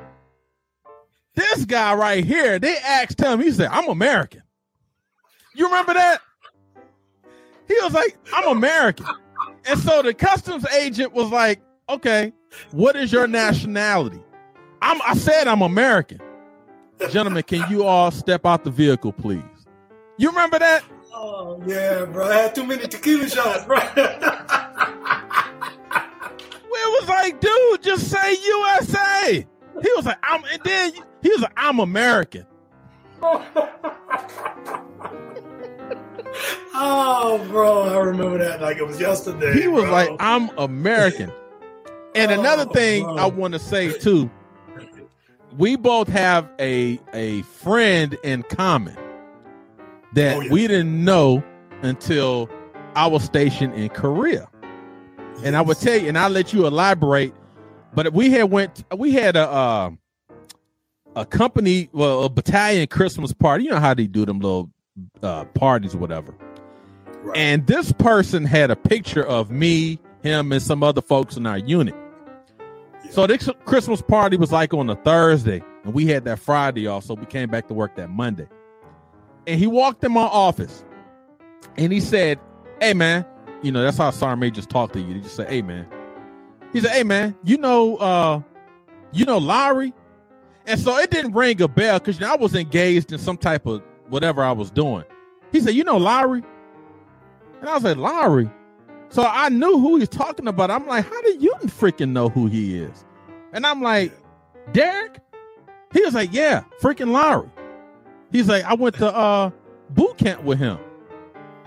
This 1.36 1.66
guy 1.66 1.94
right 1.96 2.24
here, 2.24 2.60
they 2.60 2.78
asked 2.78 3.20
him. 3.20 3.40
He 3.40 3.52
said, 3.52 3.70
"I'm 3.72 3.90
American." 3.90 4.44
You 5.56 5.66
remember 5.66 5.94
that? 5.94 6.22
He 7.68 7.76
was 7.82 7.94
like, 7.94 8.18
"I'm 8.34 8.50
American," 8.50 9.06
and 9.66 9.80
so 9.80 10.02
the 10.02 10.14
customs 10.14 10.66
agent 10.76 11.14
was 11.14 11.32
like, 11.32 11.62
"Okay, 11.90 12.34
what 12.72 12.96
is 12.96 13.12
your 13.12 13.28
nationality?" 13.28 14.22
I'm. 14.82 15.02
I 15.04 15.16
said, 15.16 15.48
"I'm 15.48 15.62
American." 15.62 16.20
Gentlemen, 17.10 17.44
can 17.44 17.70
you 17.70 17.84
all 17.86 18.12
step 18.12 18.46
out 18.46 18.64
the 18.64 18.72
vehicle, 18.72 19.12
please? 19.12 19.44
You 20.18 20.30
remember 20.30 20.60
that? 20.60 20.84
oh 21.14 21.62
yeah, 21.66 22.06
bro. 22.06 22.28
I 22.28 22.36
had 22.36 22.56
too 22.56 22.66
many 22.66 22.88
tequila 22.88 23.30
shots, 23.30 23.66
bro. 23.66 23.80
It 26.76 27.02
was 27.02 27.10
like, 27.10 27.40
dude, 27.40 27.82
just 27.84 28.10
say 28.10 28.34
USA. 28.34 29.48
He 29.82 29.92
was 29.96 30.06
like, 30.06 30.20
I'm, 30.24 30.44
and 30.46 30.62
then 30.64 30.94
he 31.22 31.30
was 31.30 31.42
like, 31.42 31.54
I'm 31.58 31.80
American. 31.80 32.46
oh, 36.76 37.46
bro, 37.50 37.84
I 37.84 37.98
remember 38.00 38.38
that 38.40 38.62
like 38.62 38.78
it 38.78 38.86
was 38.88 39.00
yesterday. 39.00 39.54
He 39.60 39.68
was 39.68 39.84
bro. 39.84 39.92
like, 39.92 40.10
I'm 40.20 40.50
American. 40.58 41.32
And 42.16 42.32
oh, 42.32 42.40
another 42.40 42.66
Oh, 42.70 42.74
thing 42.74 43.04
bro. 43.04 43.16
I 43.18 43.26
want 43.26 43.54
to 43.54 43.60
say 43.60 43.98
too, 43.98 44.30
we 45.58 45.76
both 45.76 46.08
have 46.10 46.50
a 46.60 47.00
a 47.14 47.42
friend 47.44 48.18
in 48.24 48.44
common 48.44 48.98
that 50.14 50.38
Oh, 50.38 50.42
yeah. 50.42 50.52
we 50.52 50.68
didn't 50.68 51.04
know 51.04 51.44
until 51.82 52.50
I 52.96 53.08
was 53.08 53.24
stationed 53.24 53.74
in 53.76 53.90
Korea. 53.90 54.48
and 55.44 55.56
I 55.58 55.62
would 55.62 55.78
tell 55.80 55.98
you, 56.00 56.08
and 56.08 56.18
I'll 56.18 56.30
let 56.30 56.54
you 56.54 56.68
elaborate. 56.68 57.34
But 57.96 58.14
we 58.14 58.32
had 58.32 58.50
went, 58.50 58.84
we 58.96 59.12
had 59.12 59.36
a 59.36 59.50
uh, 59.50 59.92
a 61.16 61.26
company, 61.26 61.90
well, 61.92 62.24
a 62.24 62.30
battalion 62.30 62.88
Christmas 62.88 63.34
party. 63.34 63.66
You 63.66 63.72
know 63.72 63.80
how 63.80 63.94
they 63.94 64.08
do 64.08 64.26
them 64.26 64.40
little 64.40 64.70
uh, 65.22 65.46
parties 65.46 65.94
or 65.94 66.00
whatever. 66.00 66.34
Right. 67.22 67.38
And 67.38 67.68
this 67.68 67.92
person 67.94 68.46
had 68.46 68.72
a 68.72 68.76
picture 68.76 69.26
of 69.26 69.52
me, 69.52 70.00
him, 70.24 70.52
and 70.52 70.62
some 70.62 70.84
other 70.84 71.02
folks 71.02 71.38
in 71.38 71.46
our 71.46 71.58
unit. 71.58 71.96
Yeah. 73.06 73.12
So 73.12 73.28
this 73.28 73.50
Christmas 73.66 74.02
party 74.02 74.38
was 74.38 74.52
like 74.52 74.74
on 74.74 74.90
a 74.90 74.96
Thursday, 74.96 75.64
and 75.84 75.94
we 75.94 76.08
had 76.08 76.26
that 76.26 76.40
Friday 76.40 76.88
off, 76.88 77.06
so 77.06 77.14
we 77.14 77.26
came 77.26 77.50
back 77.50 77.68
to 77.68 77.74
work 77.74 77.96
that 77.96 78.10
Monday. 78.10 78.48
And 79.46 79.60
he 79.60 79.68
walked 79.68 80.04
in 80.04 80.12
my 80.12 80.22
office, 80.22 80.84
and 81.78 81.94
he 81.94 82.00
said, 82.00 82.40
"Hey, 82.82 82.94
man, 82.94 83.26
you 83.62 83.72
know 83.72 83.84
that's 83.84 83.98
how 83.98 84.10
Sergeant 84.12 84.40
Majors 84.40 84.66
talk 84.66 84.94
to 84.94 85.00
you. 85.00 85.14
They 85.14 85.20
just 85.20 85.36
say, 85.36 85.46
"Hey, 85.46 85.62
man." 85.62 85.86
He 86.74 86.82
said, 86.82 86.92
"Hey, 86.92 87.04
man, 87.04 87.36
you 87.44 87.58
know, 87.58 87.98
uh, 87.98 88.42
you 89.12 89.26
know 89.26 89.38
Lowery," 89.38 89.94
and 90.66 90.80
so 90.80 90.98
it 90.98 91.12
didn't 91.12 91.34
ring 91.34 91.62
a 91.62 91.68
bell 91.68 92.00
because 92.00 92.22
I 92.22 92.36
was 92.36 92.56
engaged 92.56 93.14
in 93.14 93.20
some 93.20 93.38
type 93.38 93.66
of 93.68 93.84
whatever 94.10 94.44
I 94.44 94.52
was 94.52 94.72
doing. 94.72 95.04
He 95.52 95.62
said, 95.62 95.76
"You 95.76 95.84
know 95.84 95.98
Lowery," 95.98 96.44
and 97.62 97.70
I 97.70 97.76
was 97.76 97.84
like, 97.84 97.98
"Lowery." 97.98 98.50
So 99.10 99.24
I 99.24 99.50
knew 99.50 99.80
who 99.80 99.98
he's 99.98 100.10
talking 100.10 100.48
about. 100.48 100.72
I'm 100.72 100.88
like, 100.88 101.06
"How 101.06 101.22
do 101.22 101.38
you 101.40 101.54
freaking 101.66 102.10
know 102.10 102.30
who 102.30 102.48
he 102.48 102.80
is?" 102.80 103.06
And 103.54 103.66
I'm 103.66 103.82
like, 103.82 104.12
"Derek." 104.72 105.20
He 105.94 106.02
was 106.02 106.16
like, 106.16 106.34
"Yeah, 106.34 106.64
freaking 106.82 107.12
Lowery." 107.12 107.50
He's 108.32 108.50
like, 108.50 108.64
"I 108.64 108.74
went 108.74 108.96
to 108.98 109.16
uh 109.16 109.52
boot 109.92 110.18
camp 110.18 110.44
with 110.44 110.58
him." 110.58 110.80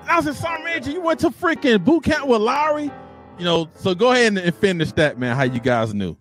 And 0.00 0.10
I 0.10 0.16
was 0.16 0.26
like, 0.26 0.34
"Sergeant 0.34 0.64
Major, 0.64 0.90
you 0.90 1.00
went 1.00 1.20
to 1.20 1.30
freaking 1.30 1.84
boot 1.84 2.02
camp 2.02 2.26
with 2.26 2.40
Lowery?" 2.40 2.90
You 3.38 3.44
know, 3.44 3.68
so 3.74 3.94
go 3.94 4.12
ahead 4.12 4.36
and, 4.38 4.54
finish 4.54 4.92
that, 4.92 5.18
man. 5.18 5.36
How 5.36 5.42
you 5.42 5.60
guys 5.60 5.92
knew 5.94 6.16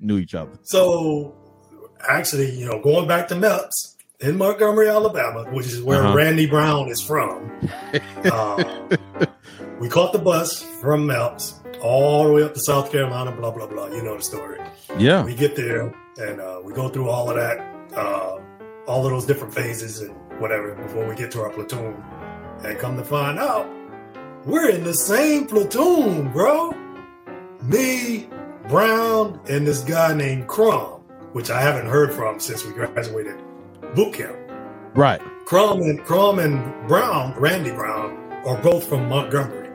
knew 0.00 0.18
each 0.18 0.34
other? 0.34 0.50
So, 0.62 1.34
actually, 2.08 2.50
you 2.52 2.66
know, 2.66 2.80
going 2.82 3.06
back 3.08 3.28
to 3.28 3.34
MEPS 3.34 3.96
in 4.20 4.36
Montgomery, 4.36 4.88
Alabama, 4.88 5.44
which 5.52 5.66
is 5.66 5.80
where 5.82 6.02
Uh-huh. 6.04 6.16
Randy 6.16 6.46
Brown 6.46 6.88
is 6.88 7.00
from, 7.00 7.50
uh, 8.24 8.64
we 9.80 9.88
caught 9.88 10.12
the 10.12 10.18
bus 10.18 10.62
from 10.80 11.06
MEPS 11.06 11.54
all 11.82 12.26
the 12.26 12.32
way 12.32 12.42
up 12.42 12.54
to 12.54 12.60
South 12.60 12.90
Carolina, 12.92 13.32
blah, 13.32 13.50
blah, 13.50 13.66
blah. 13.66 13.86
You 13.86 14.02
know 14.02 14.16
the 14.16 14.22
story. 14.22 14.60
Yeah, 14.98 15.24
We 15.24 15.34
get 15.34 15.56
there 15.56 15.94
and 16.18 16.40
uh, 16.40 16.60
we 16.62 16.72
go 16.74 16.88
through 16.88 17.08
all 17.08 17.30
of 17.30 17.36
that, 17.36 17.58
uh, 17.96 18.38
all 18.86 19.06
of 19.06 19.10
those 19.10 19.24
different 19.24 19.54
phases 19.54 20.00
and 20.00 20.14
whatever 20.40 20.74
before 20.74 21.08
we 21.08 21.14
get 21.14 21.30
to 21.32 21.40
our 21.40 21.50
platoon. 21.50 21.94
And 22.64 22.78
come 22.78 22.96
to 22.96 23.04
find 23.04 23.38
out, 23.38 23.66
we're 24.44 24.70
in 24.70 24.84
the 24.84 24.94
same 24.94 25.46
platoon, 25.46 26.30
bro. 26.32 26.74
Me, 27.62 28.28
Brown, 28.68 29.40
and 29.48 29.66
this 29.66 29.80
guy 29.82 30.14
named 30.14 30.48
Crom, 30.48 31.00
which 31.32 31.50
I 31.50 31.60
haven't 31.60 31.86
heard 31.86 32.12
from 32.12 32.40
since 32.40 32.64
we 32.64 32.72
graduated 32.72 33.36
boot 33.94 34.14
camp. 34.14 34.36
right. 34.94 35.20
Crom 35.44 35.82
and 35.82 36.02
Crum 36.04 36.38
and 36.38 36.88
Brown, 36.88 37.34
Randy 37.38 37.72
Brown, 37.72 38.16
are 38.46 38.56
both 38.62 38.84
from 38.88 39.08
Montgomery. 39.08 39.68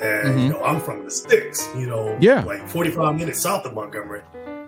And 0.00 0.34
Mhm. 0.34 0.42
you 0.42 0.48
know, 0.50 0.60
I'm 0.64 0.80
from 0.80 1.04
the 1.04 1.10
sticks, 1.10 1.68
you 1.76 1.86
know, 1.86 2.16
Yeah. 2.18 2.42
like 2.44 2.66
45 2.68 3.14
minutes 3.16 3.40
south 3.40 3.64
of 3.66 3.74
Montgomery. 3.74 4.22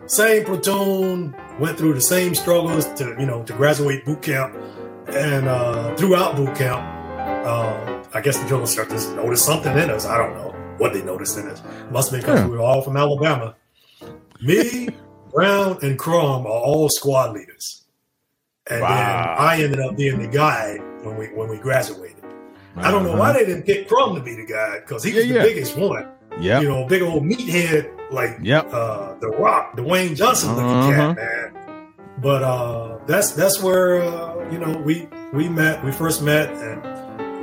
Same 0.07 0.45
platoon, 0.45 1.35
went 1.59 1.77
through 1.79 1.95
the 1.95 2.01
same 2.01 2.35
struggles 2.35 2.85
to, 2.97 3.17
you 3.19 3.27
know, 3.27 3.43
to 3.45 3.53
graduate 3.55 4.05
boot 4.05 4.21
camp. 4.23 4.55
And 5.09 5.49
uh, 5.49 5.95
throughout 5.97 6.37
boot 6.37 6.55
camp, 6.55 6.83
uh, 7.47 7.94
I 8.15 8.21
guess 8.21 8.39
the 8.39 8.47
drill 8.47 8.61
instructors 8.61 9.09
noticed 9.09 9.45
something 9.45 9.77
in 9.77 9.91
us. 9.91 10.07
I 10.07 10.17
don't 10.17 10.35
know 10.35 10.55
what 10.79 10.93
they 10.93 11.03
noticed 11.03 11.37
in 11.39 11.49
us. 11.49 11.63
Must 11.91 12.11
been 12.11 12.21
because 12.21 12.41
Yeah. 12.41 12.47
we 12.47 12.57
were 12.57 12.63
all 12.63 12.81
from 12.83 12.97
Alabama. 12.97 13.55
Me, 14.41 14.89
Brown, 15.33 15.79
and 15.83 15.99
Crum 15.99 16.47
are 16.47 16.49
all 16.49 16.89
squad 16.89 17.33
leaders. 17.35 17.83
And 18.71 18.81
Wow. 18.81 18.89
then 18.89 19.47
I 19.47 19.63
ended 19.63 19.81
up 19.81 19.97
being 19.97 20.19
the 20.21 20.29
guy 20.29 20.79
when 21.03 21.17
we 21.17 21.27
when 21.29 21.49
we 21.49 21.59
graduated. 21.59 22.17
I 22.77 22.91
don't 22.91 23.05
know 23.05 23.11
Uh-huh. 23.11 23.19
why 23.19 23.33
they 23.33 23.45
didn't 23.47 23.65
pick 23.65 23.89
Crum 23.89 24.15
to 24.17 24.21
be 24.21 24.35
the 24.35 24.47
guy 24.47 24.79
because 24.81 25.03
he 25.05 25.13
was 25.15 25.27
Yeah, 25.27 25.33
the 25.33 25.39
yeah. 25.41 25.45
biggest 25.45 25.77
one. 25.77 26.07
Yeah, 26.41 26.61
You 26.61 26.69
know, 26.69 26.85
big 26.87 27.03
old 27.03 27.23
meathead 27.25 27.91
like 28.11 28.39
Yep. 28.43 28.73
uh, 28.75 29.15
the 29.21 29.29
Rock, 29.29 29.77
Dwayne 29.77 30.17
Johnson 30.17 30.57
looking 30.57 30.71
Uh-huh. 30.71 31.15
cat, 31.15 31.17
man. 31.17 31.53
but 32.21 32.43
uh, 32.43 32.99
that's 33.07 33.33
that's 33.33 33.63
where 33.63 34.03
uh, 34.03 34.35
you 34.51 34.59
know 34.59 34.79
we 34.85 35.09
we 35.33 35.49
met. 35.49 35.85
We 35.85 35.93
first 35.93 36.23
met, 36.23 36.49
and 36.51 36.83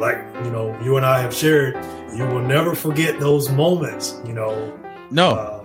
like 0.02 0.18
you 0.44 0.52
know, 0.52 0.78
you 0.84 0.98
and 0.98 1.06
I 1.06 1.22
have 1.22 1.34
shared. 1.34 1.76
You 2.16 2.26
will 2.26 2.42
never 2.42 2.76
forget 2.76 3.20
those 3.20 3.50
moments. 3.50 4.20
You 4.26 4.34
know, 4.34 4.78
no, 5.12 5.30
uh, 5.30 5.64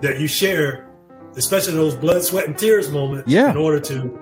that 0.00 0.18
you 0.20 0.26
share, 0.26 0.88
especially 1.36 1.74
those 1.74 1.94
blood, 1.94 2.22
sweat, 2.22 2.46
and 2.46 2.56
tears 2.56 2.90
moments. 2.90 3.28
Yeah. 3.30 3.50
in 3.50 3.56
order 3.58 3.80
to 3.80 4.18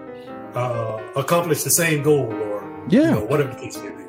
uh, 0.54 1.00
accomplish 1.16 1.62
the 1.62 1.70
same 1.70 2.02
goal 2.02 2.26
or 2.32 2.84
Yeah. 2.88 3.00
you 3.02 3.10
know, 3.12 3.24
whatever 3.26 3.50
the 3.54 3.60
case 3.60 3.78
may 3.78 3.90
be. 3.90 4.04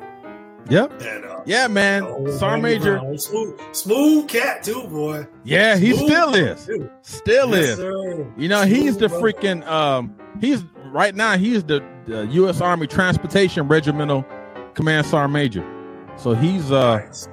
yep, 0.74 0.90
And 1.02 1.24
uh, 1.24 1.40
yeah, 1.46 1.68
man. 1.68 2.02
oh, 2.04 2.28
Sergeant 2.36 2.62
Major. 2.64 3.00
Smooth, 3.16 3.60
smooth 3.72 4.28
cat 4.28 4.62
too, 4.64 4.82
boy. 4.88 5.26
Yeah, 5.44 5.76
he 5.76 5.92
Smooth 5.94 6.08
still 6.10 6.34
is. 6.34 6.66
too. 6.66 6.90
Still 7.02 7.50
Yes, 7.54 7.68
is. 7.70 7.76
sir. 7.76 8.26
You 8.36 8.48
know, 8.48 8.62
he's 8.62 8.96
the 8.96 9.08
Smooth, 9.08 9.22
freaking 9.22 9.66
um 9.68 10.14
he's 10.40 10.64
right 10.92 11.14
now 11.14 11.36
he's 11.36 11.62
the, 11.64 11.80
the 12.06 12.26
US 12.42 12.60
Army 12.60 12.86
Transportation 12.88 13.68
Regimental 13.68 14.24
Command 14.74 15.06
Sergeant 15.06 15.32
Major. 15.32 15.64
So 16.16 16.34
he's 16.34 16.70
uh 16.70 16.98
Nice. 16.98 17.28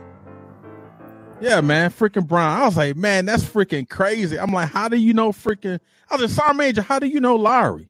yeah, 1.42 1.62
man, 1.62 1.90
freaking 1.90 2.28
Brown. 2.28 2.62
I 2.62 2.66
was 2.66 2.78
like, 2.78 2.96
man, 2.96 3.26
that's 3.26 3.44
freaking 3.44 3.88
crazy. 3.90 4.38
I'm 4.40 4.52
like, 4.52 4.70
how 4.70 4.88
do 4.90 4.98
you 4.98 5.14
know 5.14 5.32
freaking 5.32 5.80
I 6.10 6.16
was 6.16 6.22
like, 6.24 6.32
Sergeant 6.32 6.58
Major, 6.58 6.82
how 6.82 7.00
do 7.00 7.08
you 7.08 7.20
know 7.20 7.36
Larry? 7.36 7.90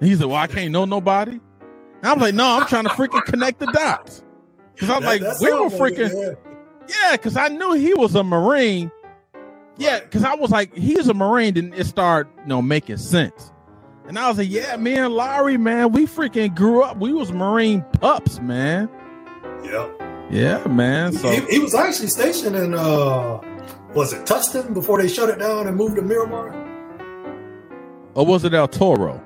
And 0.00 0.08
he's 0.08 0.20
like, 0.20 0.28
Well, 0.28 0.36
I 0.38 0.46
can't 0.46 0.72
know 0.72 0.84
nobody. 0.84 1.32
And 1.32 2.04
I'm 2.04 2.18
like, 2.18 2.34
no, 2.34 2.44
I'm 2.60 2.66
trying 2.66 2.84
to 2.84 2.90
freaking 2.90 3.24
connect 3.24 3.58
the 3.60 3.66
dots. 3.66 4.22
Cause 4.76 4.90
I'm 4.90 5.02
That- 5.02 5.22
like, 5.22 5.40
we 5.40 5.52
were 5.52 5.70
sounds 5.70 5.80
like 5.80 5.92
it, 5.94 5.98
freaking 6.12 6.36
yeah. 6.88 6.94
yeah, 7.10 7.12
because 7.16 7.36
I 7.36 7.48
knew 7.48 7.72
he 7.72 7.94
was 7.94 8.14
a 8.14 8.22
Marine. 8.22 8.90
Yeah, 9.78 10.00
because 10.00 10.24
I 10.24 10.34
was 10.34 10.50
like, 10.50 10.74
he's 10.74 11.08
a 11.08 11.14
Marine, 11.14 11.54
then 11.54 11.72
it 11.76 11.84
started, 11.86 12.30
you 12.42 12.46
know, 12.46 12.62
making 12.62 12.96
sense. 12.98 13.52
And 14.08 14.18
I 14.18 14.28
was 14.28 14.38
like, 14.38 14.48
yeah, 14.50 14.76
me 14.76 14.94
and 14.94 15.12
Larry, 15.14 15.56
man, 15.56 15.92
we 15.92 16.06
freaking 16.06 16.54
grew 16.54 16.82
up. 16.82 16.96
We 16.98 17.12
was 17.12 17.32
Marine 17.32 17.82
pups, 18.00 18.40
man. 18.40 18.88
Yeah. 19.64 19.88
Yeah, 20.30 20.64
man. 20.66 21.12
So 21.12 21.28
he, 21.30 21.40
he 21.54 21.58
was 21.58 21.74
actually 21.74 22.08
stationed 22.08 22.56
in 22.56 22.74
uh 22.74 23.40
was 23.94 24.12
it 24.12 24.26
Tustin 24.26 24.74
before 24.74 25.00
they 25.00 25.08
shut 25.08 25.28
it 25.28 25.38
down 25.38 25.66
and 25.66 25.76
moved 25.76 25.96
to 25.96 26.02
Miramar? 26.02 26.54
or 28.14 28.24
was 28.24 28.44
it 28.44 28.54
El 28.54 28.68
Toro? 28.68 29.22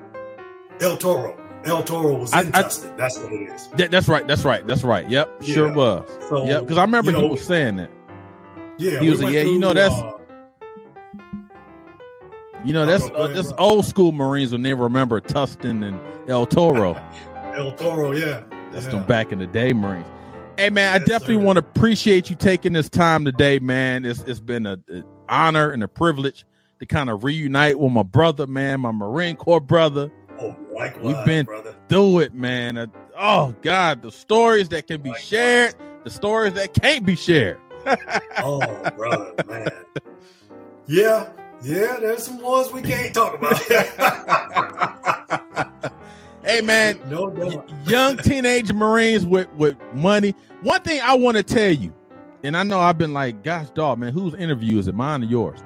El 0.80 0.96
Toro. 0.96 1.36
El 1.64 1.82
Toro 1.82 2.14
was 2.16 2.32
in 2.32 2.38
I- 2.38 2.60
I- 2.60 2.62
Tustin. 2.62 2.96
That's 2.96 3.18
what 3.18 3.32
it 3.32 3.48
is. 3.50 3.68
That, 3.76 3.90
that's 3.90 4.08
right. 4.08 4.26
That's 4.26 4.44
right. 4.44 4.66
That's 4.66 4.82
right. 4.82 5.08
Yep, 5.08 5.42
sure 5.42 5.72
was. 5.72 6.08
So 6.28 6.46
Yep, 6.46 6.62
because 6.62 6.78
I 6.78 6.82
remember 6.82 7.10
you 7.12 7.18
he 7.18 7.28
was 7.28 7.44
saying 7.46 7.76
that. 7.76 7.90
Yeah, 8.78 8.92
he 8.92 9.00
we 9.00 9.10
was 9.10 9.18
like, 9.22 9.34
went 9.34 9.34
yeah, 9.46 9.52
you 9.52 9.58
know, 9.58 9.72
that's- 9.74 10.00
uh, 10.00 10.12
You 12.64 12.72
know, 12.74 12.84
that's 12.86 13.04
Oh, 13.14 13.24
uh, 13.24 13.26
that's 13.28 13.52
old 13.58 13.86
school 13.86 14.12
Marines 14.12 14.52
when 14.52 14.62
they 14.62 14.74
remember 14.74 15.20
Tustin 15.20 15.86
and 15.86 15.98
El 16.28 16.46
Toro. 16.46 16.94
El 17.56 17.72
Toro. 17.72 18.12
Yeah, 18.12 18.42
That's 18.72 18.84
yeah. 18.86 18.92
them 18.92 19.04
back 19.06 19.32
in 19.32 19.38
the 19.38 19.46
day 19.46 19.72
Marines. 19.72 20.06
Hey 20.58 20.68
man, 20.70 20.92
I 20.94 20.98
definitely 20.98 21.36
sir. 21.36 21.40
want 21.44 21.56
to 21.56 21.60
appreciate 21.60 22.28
you 22.28 22.36
taking 22.36 22.72
this 22.74 22.88
time 22.90 23.24
today, 23.24 23.58
man. 23.60 24.04
It's 24.04 24.20
it's 24.24 24.40
been 24.40 24.66
a, 24.66 24.78
an 24.88 25.04
honor 25.28 25.70
and 25.70 25.82
a 25.82 25.88
privilege 25.88 26.44
to 26.80 26.86
kind 26.86 27.08
of 27.08 27.24
reunite 27.24 27.78
with 27.78 27.92
my 27.92 28.02
brother, 28.02 28.46
man, 28.46 28.80
my 28.80 28.90
Marine 28.92 29.36
Corps 29.36 29.60
brother. 29.60 30.10
Oh, 30.38 30.54
likewise, 30.74 31.02
We've 31.16 31.24
been- 31.24 31.46
brother. 31.46 31.74
Do 31.88 32.18
it, 32.20 32.34
man. 32.34 32.76
Uh, 32.76 32.86
oh 33.18 33.54
God, 33.62 34.02
the 34.02 34.12
stories 34.12 34.68
that 34.68 34.86
can 34.86 35.00
be 35.00 35.10
Likewise. 35.10 35.26
shared, 35.26 35.74
the 36.04 36.10
stories 36.10 36.52
that 36.54 36.74
can't 36.74 37.04
be 37.06 37.16
shared. 37.16 37.58
Oh, 38.42 38.60
brother, 38.96 39.32
man. 39.48 39.68
Yeah, 40.86 41.30
yeah. 41.62 41.98
There's 42.00 42.24
some 42.24 42.40
ones 42.40 42.72
we 42.72 42.82
can't 42.82 43.14
talk 43.14 43.34
about. 43.34 43.60
Hey 46.42 46.62
man, 46.62 46.98
no 47.08 47.30
doubt. 47.30 47.70
young 47.86 48.16
teenage 48.16 48.72
Marines 48.72 49.26
with 49.26 49.48
with 49.52 49.76
money. 49.94 50.34
One 50.62 50.80
thing 50.82 51.00
I 51.02 51.14
want 51.14 51.36
to 51.36 51.42
tell 51.42 51.70
you, 51.70 51.92
and 52.42 52.56
I 52.56 52.62
know 52.62 52.80
I've 52.80 52.96
been 52.96 53.12
like, 53.12 53.44
gosh, 53.44 53.68
dog, 53.70 53.98
man, 53.98 54.12
whose 54.12 54.34
interview 54.34 54.78
is 54.78 54.88
it, 54.88 54.94
mine 54.94 55.22
or 55.22 55.26
yours? 55.26 55.60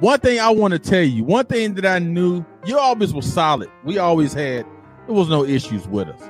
One 0.00 0.20
thing 0.20 0.38
I 0.38 0.50
want 0.50 0.72
to 0.72 0.78
tell 0.78 1.02
you, 1.02 1.24
one 1.24 1.46
thing 1.46 1.74
that 1.74 1.86
I 1.86 1.98
knew, 1.98 2.44
you 2.66 2.78
always 2.78 3.12
was 3.12 3.30
solid. 3.32 3.70
We 3.84 3.98
always 3.98 4.32
had, 4.32 4.64
there 5.06 5.14
was 5.14 5.28
no 5.28 5.44
issues 5.44 5.88
with 5.88 6.08
us. 6.08 6.22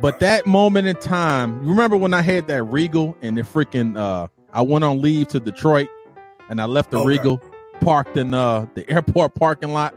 But 0.00 0.20
that 0.20 0.46
moment 0.46 0.86
in 0.86 0.96
time, 0.96 1.66
remember 1.66 1.96
when 1.96 2.14
I 2.14 2.22
had 2.22 2.46
that 2.48 2.62
Regal 2.64 3.16
and 3.22 3.36
the 3.36 3.42
freaking, 3.42 3.98
uh, 3.98 4.28
I 4.52 4.62
went 4.62 4.84
on 4.84 5.02
leave 5.02 5.28
to 5.28 5.40
Detroit 5.40 5.88
and 6.48 6.60
I 6.60 6.66
left 6.66 6.90
the 6.90 6.98
Okay. 6.98 7.08
Regal 7.08 7.42
parked 7.80 8.16
in 8.16 8.34
uh 8.34 8.66
the 8.74 8.88
airport 8.90 9.34
parking 9.34 9.72
lot. 9.72 9.94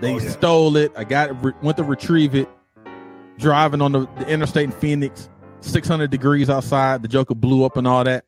They 0.00 0.14
Oh, 0.14 0.18
yeah. 0.18 0.30
stole 0.30 0.76
it. 0.76 0.92
I 0.96 1.04
got 1.04 1.30
it, 1.30 1.32
re- 1.40 1.52
went 1.62 1.76
to 1.78 1.84
retrieve 1.84 2.34
it. 2.34 2.48
Driving 3.38 3.80
on 3.80 3.92
the, 3.92 4.00
the 4.18 4.28
interstate 4.28 4.64
in 4.66 4.72
Phoenix, 4.72 5.28
600 5.60 6.10
degrees 6.10 6.48
outside. 6.50 7.02
The 7.02 7.08
Joker 7.08 7.34
blew 7.34 7.64
up 7.64 7.76
and 7.76 7.86
all 7.86 8.04
that. 8.04 8.24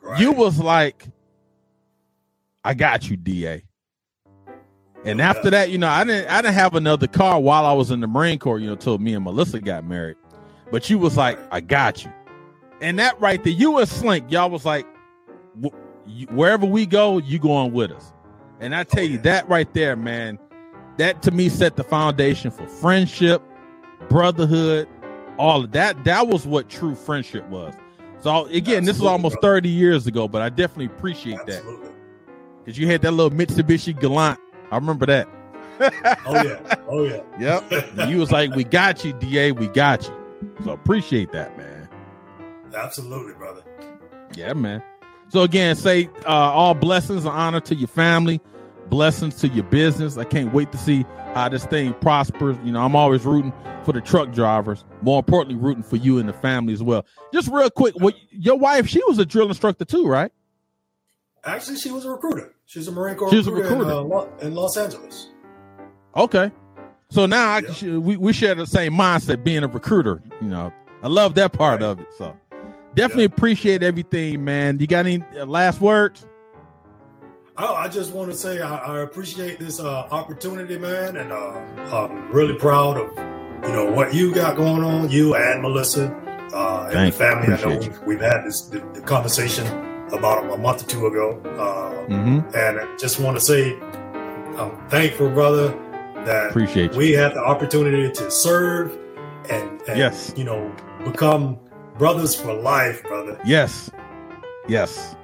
Right. 0.00 0.20
You 0.20 0.32
was 0.32 0.58
like, 0.58 1.06
I 2.64 2.74
got 2.74 3.08
you, 3.10 3.16
DA. 3.16 3.64
And 5.04 5.20
after 5.20 5.50
that, 5.50 5.70
you 5.70 5.78
know, 5.78 5.88
I 5.88 6.04
didn't 6.04 6.30
I 6.30 6.42
didn't 6.42 6.54
have 6.54 6.74
another 6.76 7.08
car 7.08 7.40
while 7.40 7.66
I 7.66 7.72
was 7.72 7.90
in 7.90 8.00
the 8.00 8.06
Marine 8.06 8.38
Corps, 8.38 8.60
you 8.60 8.68
know, 8.68 8.76
till 8.76 8.98
me 8.98 9.14
and 9.14 9.24
Melissa 9.24 9.60
got 9.60 9.84
married. 9.84 10.16
But 10.70 10.88
you 10.88 10.98
was 10.98 11.16
like, 11.16 11.38
I 11.50 11.60
got 11.60 12.04
you. 12.04 12.12
And 12.80 12.98
that 13.00 13.20
right 13.20 13.42
there, 13.42 13.52
you 13.52 13.78
and 13.78 13.88
Slink, 13.88 14.30
y'all 14.30 14.50
was 14.50 14.64
like, 14.64 14.86
you- 16.06 16.26
wherever 16.28 16.66
we 16.66 16.86
go, 16.86 17.18
you 17.18 17.38
going 17.38 17.72
with 17.72 17.90
us. 17.92 18.12
And 18.60 18.74
I 18.74 18.80
oh, 18.80 18.84
tell 18.84 19.00
Oh, 19.02 19.06
you, 19.06 19.16
yeah. 19.16 19.22
that 19.22 19.48
right 19.48 19.72
there, 19.74 19.96
man, 19.96 20.38
that 20.98 21.22
to 21.22 21.30
me 21.30 21.48
set 21.48 21.76
the 21.76 21.84
foundation 21.84 22.50
for 22.50 22.66
friendship, 22.66 23.42
brotherhood, 24.08 24.88
all 25.38 25.64
of 25.64 25.72
that. 25.72 26.04
That 26.04 26.28
was 26.28 26.46
what 26.46 26.68
true 26.68 26.94
friendship 26.94 27.48
was. 27.48 27.74
So 28.20 28.46
again, 28.46 28.84
this 28.84 28.96
is 28.96 29.02
almost 29.02 29.40
brother. 29.40 29.56
30 29.56 29.68
years 29.68 30.06
ago, 30.06 30.28
but 30.28 30.42
I 30.42 30.48
definitely 30.48 30.86
appreciate 30.86 31.44
that 31.46 31.62
because 32.64 32.78
you 32.78 32.86
had 32.86 33.02
that 33.02 33.10
little 33.12 33.36
Mitsubishi 33.36 33.98
Galant. 33.98 34.38
I 34.70 34.76
remember 34.76 35.06
that. 35.06 35.28
Oh 36.24 36.34
yeah. 36.44 36.74
Oh 36.88 37.02
yeah. 37.04 37.22
Yep. 37.40 37.72
And 37.98 38.10
you 38.12 38.18
was 38.18 38.30
like, 38.30 38.54
"We 38.54 38.62
got 38.62 39.04
you, 39.04 39.12
Da. 39.14 39.50
We 39.50 39.66
got 39.68 40.06
you." 40.06 40.14
So 40.64 40.70
appreciate 40.72 41.32
that, 41.32 41.56
man. 41.58 41.88
Absolutely, 42.72 43.32
brother. 43.34 43.62
Yeah, 44.36 44.52
man. 44.52 44.80
So 45.32 45.40
again, 45.44 45.76
say 45.76 46.10
uh, 46.26 46.28
all 46.28 46.74
blessings 46.74 47.24
and 47.24 47.32
honor 47.34 47.60
to 47.60 47.74
your 47.74 47.88
family, 47.88 48.38
blessings 48.90 49.36
to 49.36 49.48
your 49.48 49.64
business. 49.64 50.18
I 50.18 50.24
can't 50.24 50.52
wait 50.52 50.70
to 50.72 50.76
see 50.78 51.06
how 51.32 51.48
this 51.48 51.64
thing 51.64 51.94
prospers. 51.94 52.58
You 52.62 52.72
know, 52.72 52.82
I'm 52.84 52.94
always 52.94 53.24
rooting 53.24 53.50
for 53.82 53.92
the 53.94 54.02
truck 54.02 54.32
drivers. 54.32 54.84
More 55.00 55.20
importantly, 55.20 55.58
rooting 55.58 55.84
for 55.84 55.96
you 55.96 56.18
and 56.18 56.28
the 56.28 56.34
family 56.34 56.74
as 56.74 56.82
well. 56.82 57.06
Just 57.32 57.48
real 57.48 57.70
quick, 57.70 57.94
what 57.98 58.14
your 58.30 58.56
wife? 58.58 58.86
She 58.86 59.02
was 59.08 59.18
a 59.18 59.24
drill 59.24 59.48
instructor 59.48 59.86
too, 59.86 60.06
right? 60.06 60.30
Actually, 61.44 61.78
she 61.78 61.90
was 61.90 62.04
a 62.04 62.10
recruiter. 62.10 62.54
She's 62.66 62.86
a 62.86 62.92
Marine 62.92 63.16
Corps 63.16 63.30
She 63.30 63.38
was 63.38 63.46
a 63.46 63.52
recruiter, 63.52 63.84
recruiter. 63.86 64.04
In, 64.04 64.12
uh, 64.12 64.46
in 64.48 64.54
Los 64.54 64.76
Angeles. 64.76 65.30
Okay. 66.14 66.52
So 67.08 67.24
now 67.24 67.52
I, 67.52 67.58
Yeah. 67.60 67.72
sh- 67.72 67.82
we 67.84 68.18
we 68.18 68.34
share 68.34 68.54
the 68.54 68.66
same 68.66 68.92
mindset, 68.92 69.42
being 69.44 69.64
a 69.64 69.66
recruiter. 69.66 70.22
You 70.42 70.48
know, 70.48 70.70
I 71.02 71.08
love 71.08 71.34
that 71.36 71.54
part 71.54 71.80
Right. 71.80 71.86
of 71.88 72.00
it. 72.00 72.06
So 72.18 72.36
definitely 72.94 73.24
appreciate 73.24 73.82
everything, 73.82 74.44
man. 74.44 74.78
You 74.78 74.86
got 74.86 75.06
any 75.06 75.22
uh, 75.38 75.46
last 75.46 75.80
words? 75.80 76.26
Oh, 77.58 77.74
I 77.74 77.88
just 77.88 78.12
want 78.12 78.30
to 78.30 78.36
say 78.36 78.60
I, 78.62 78.76
I 78.76 79.00
appreciate 79.00 79.58
this 79.58 79.78
uh, 79.78 79.86
opportunity, 80.10 80.78
man, 80.78 81.16
and 81.16 81.32
uh, 81.32 81.36
I'm 81.94 82.32
really 82.32 82.54
proud 82.54 82.96
of 82.96 83.10
you 83.64 83.72
know 83.72 83.90
what 83.92 84.14
you 84.14 84.34
got 84.34 84.56
going 84.56 84.82
on, 84.82 85.10
you 85.10 85.34
and 85.36 85.60
Melissa 85.62 86.06
uh, 86.54 86.84
and 86.86 86.92
Thank 86.92 87.14
the 87.14 87.18
family. 87.18 87.48
you. 87.48 87.54
I 87.54 87.60
know 87.60 87.78
we've, 87.78 87.98
we've 88.04 88.20
had 88.20 88.44
this 88.44 88.62
the, 88.62 88.78
the 88.94 89.00
conversation 89.02 89.66
about 90.12 90.50
a 90.52 90.56
month 90.58 90.84
or 90.84 90.86
two 90.86 91.06
ago, 91.06 91.40
uh, 91.58 91.90
Mm-hmm. 92.08 92.40
and 92.56 92.80
I 92.80 92.96
just 92.96 93.20
want 93.20 93.36
to 93.38 93.40
say 93.40 93.78
I'm 94.58 94.88
thankful, 94.88 95.30
brother, 95.30 95.68
that 96.24 96.50
Appreciate 96.50 96.92
you. 96.92 96.98
we 96.98 97.12
had 97.12 97.32
the 97.34 97.38
opportunity 97.40 98.10
to 98.10 98.30
serve 98.30 98.98
and, 99.48 99.80
and 99.82 99.96
Yes. 99.98 100.32
you 100.36 100.42
know 100.44 100.74
become 101.04 101.58
brothers 102.02 102.34
for 102.34 102.52
life, 102.52 103.00
brother. 103.04 103.38
Yes. 103.44 103.88
Yes. 104.66 105.14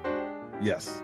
Yes. 0.62 1.02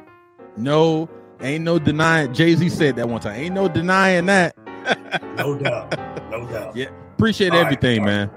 No, 0.57 1.09
ain't 1.41 1.65
no 1.65 1.81
denying. 1.81 2.33
Jay 2.33 2.55
Z 2.55 2.69
said 2.69 2.95
that 2.95 3.09
one 3.09 3.21
time. 3.21 3.35
Ain't 3.41 3.57
no 3.57 3.67
denying 3.69 4.27
that. 4.27 4.57
No 5.37 5.59
doubt, 5.59 5.99
no 6.31 6.47
doubt. 6.47 6.77
Yeah. 6.77 6.91
Appreciate 7.15 7.51
All 7.51 7.57
right, 7.59 7.65
everything, 7.65 8.01
all 8.01 8.07
right. 8.07 8.29
man. 8.29 8.31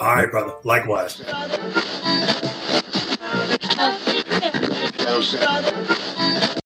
All 0.00 0.14
right, 0.16 0.30
brother. 0.30 0.54
Likewise. 0.64 1.22
Closer. 4.98 6.45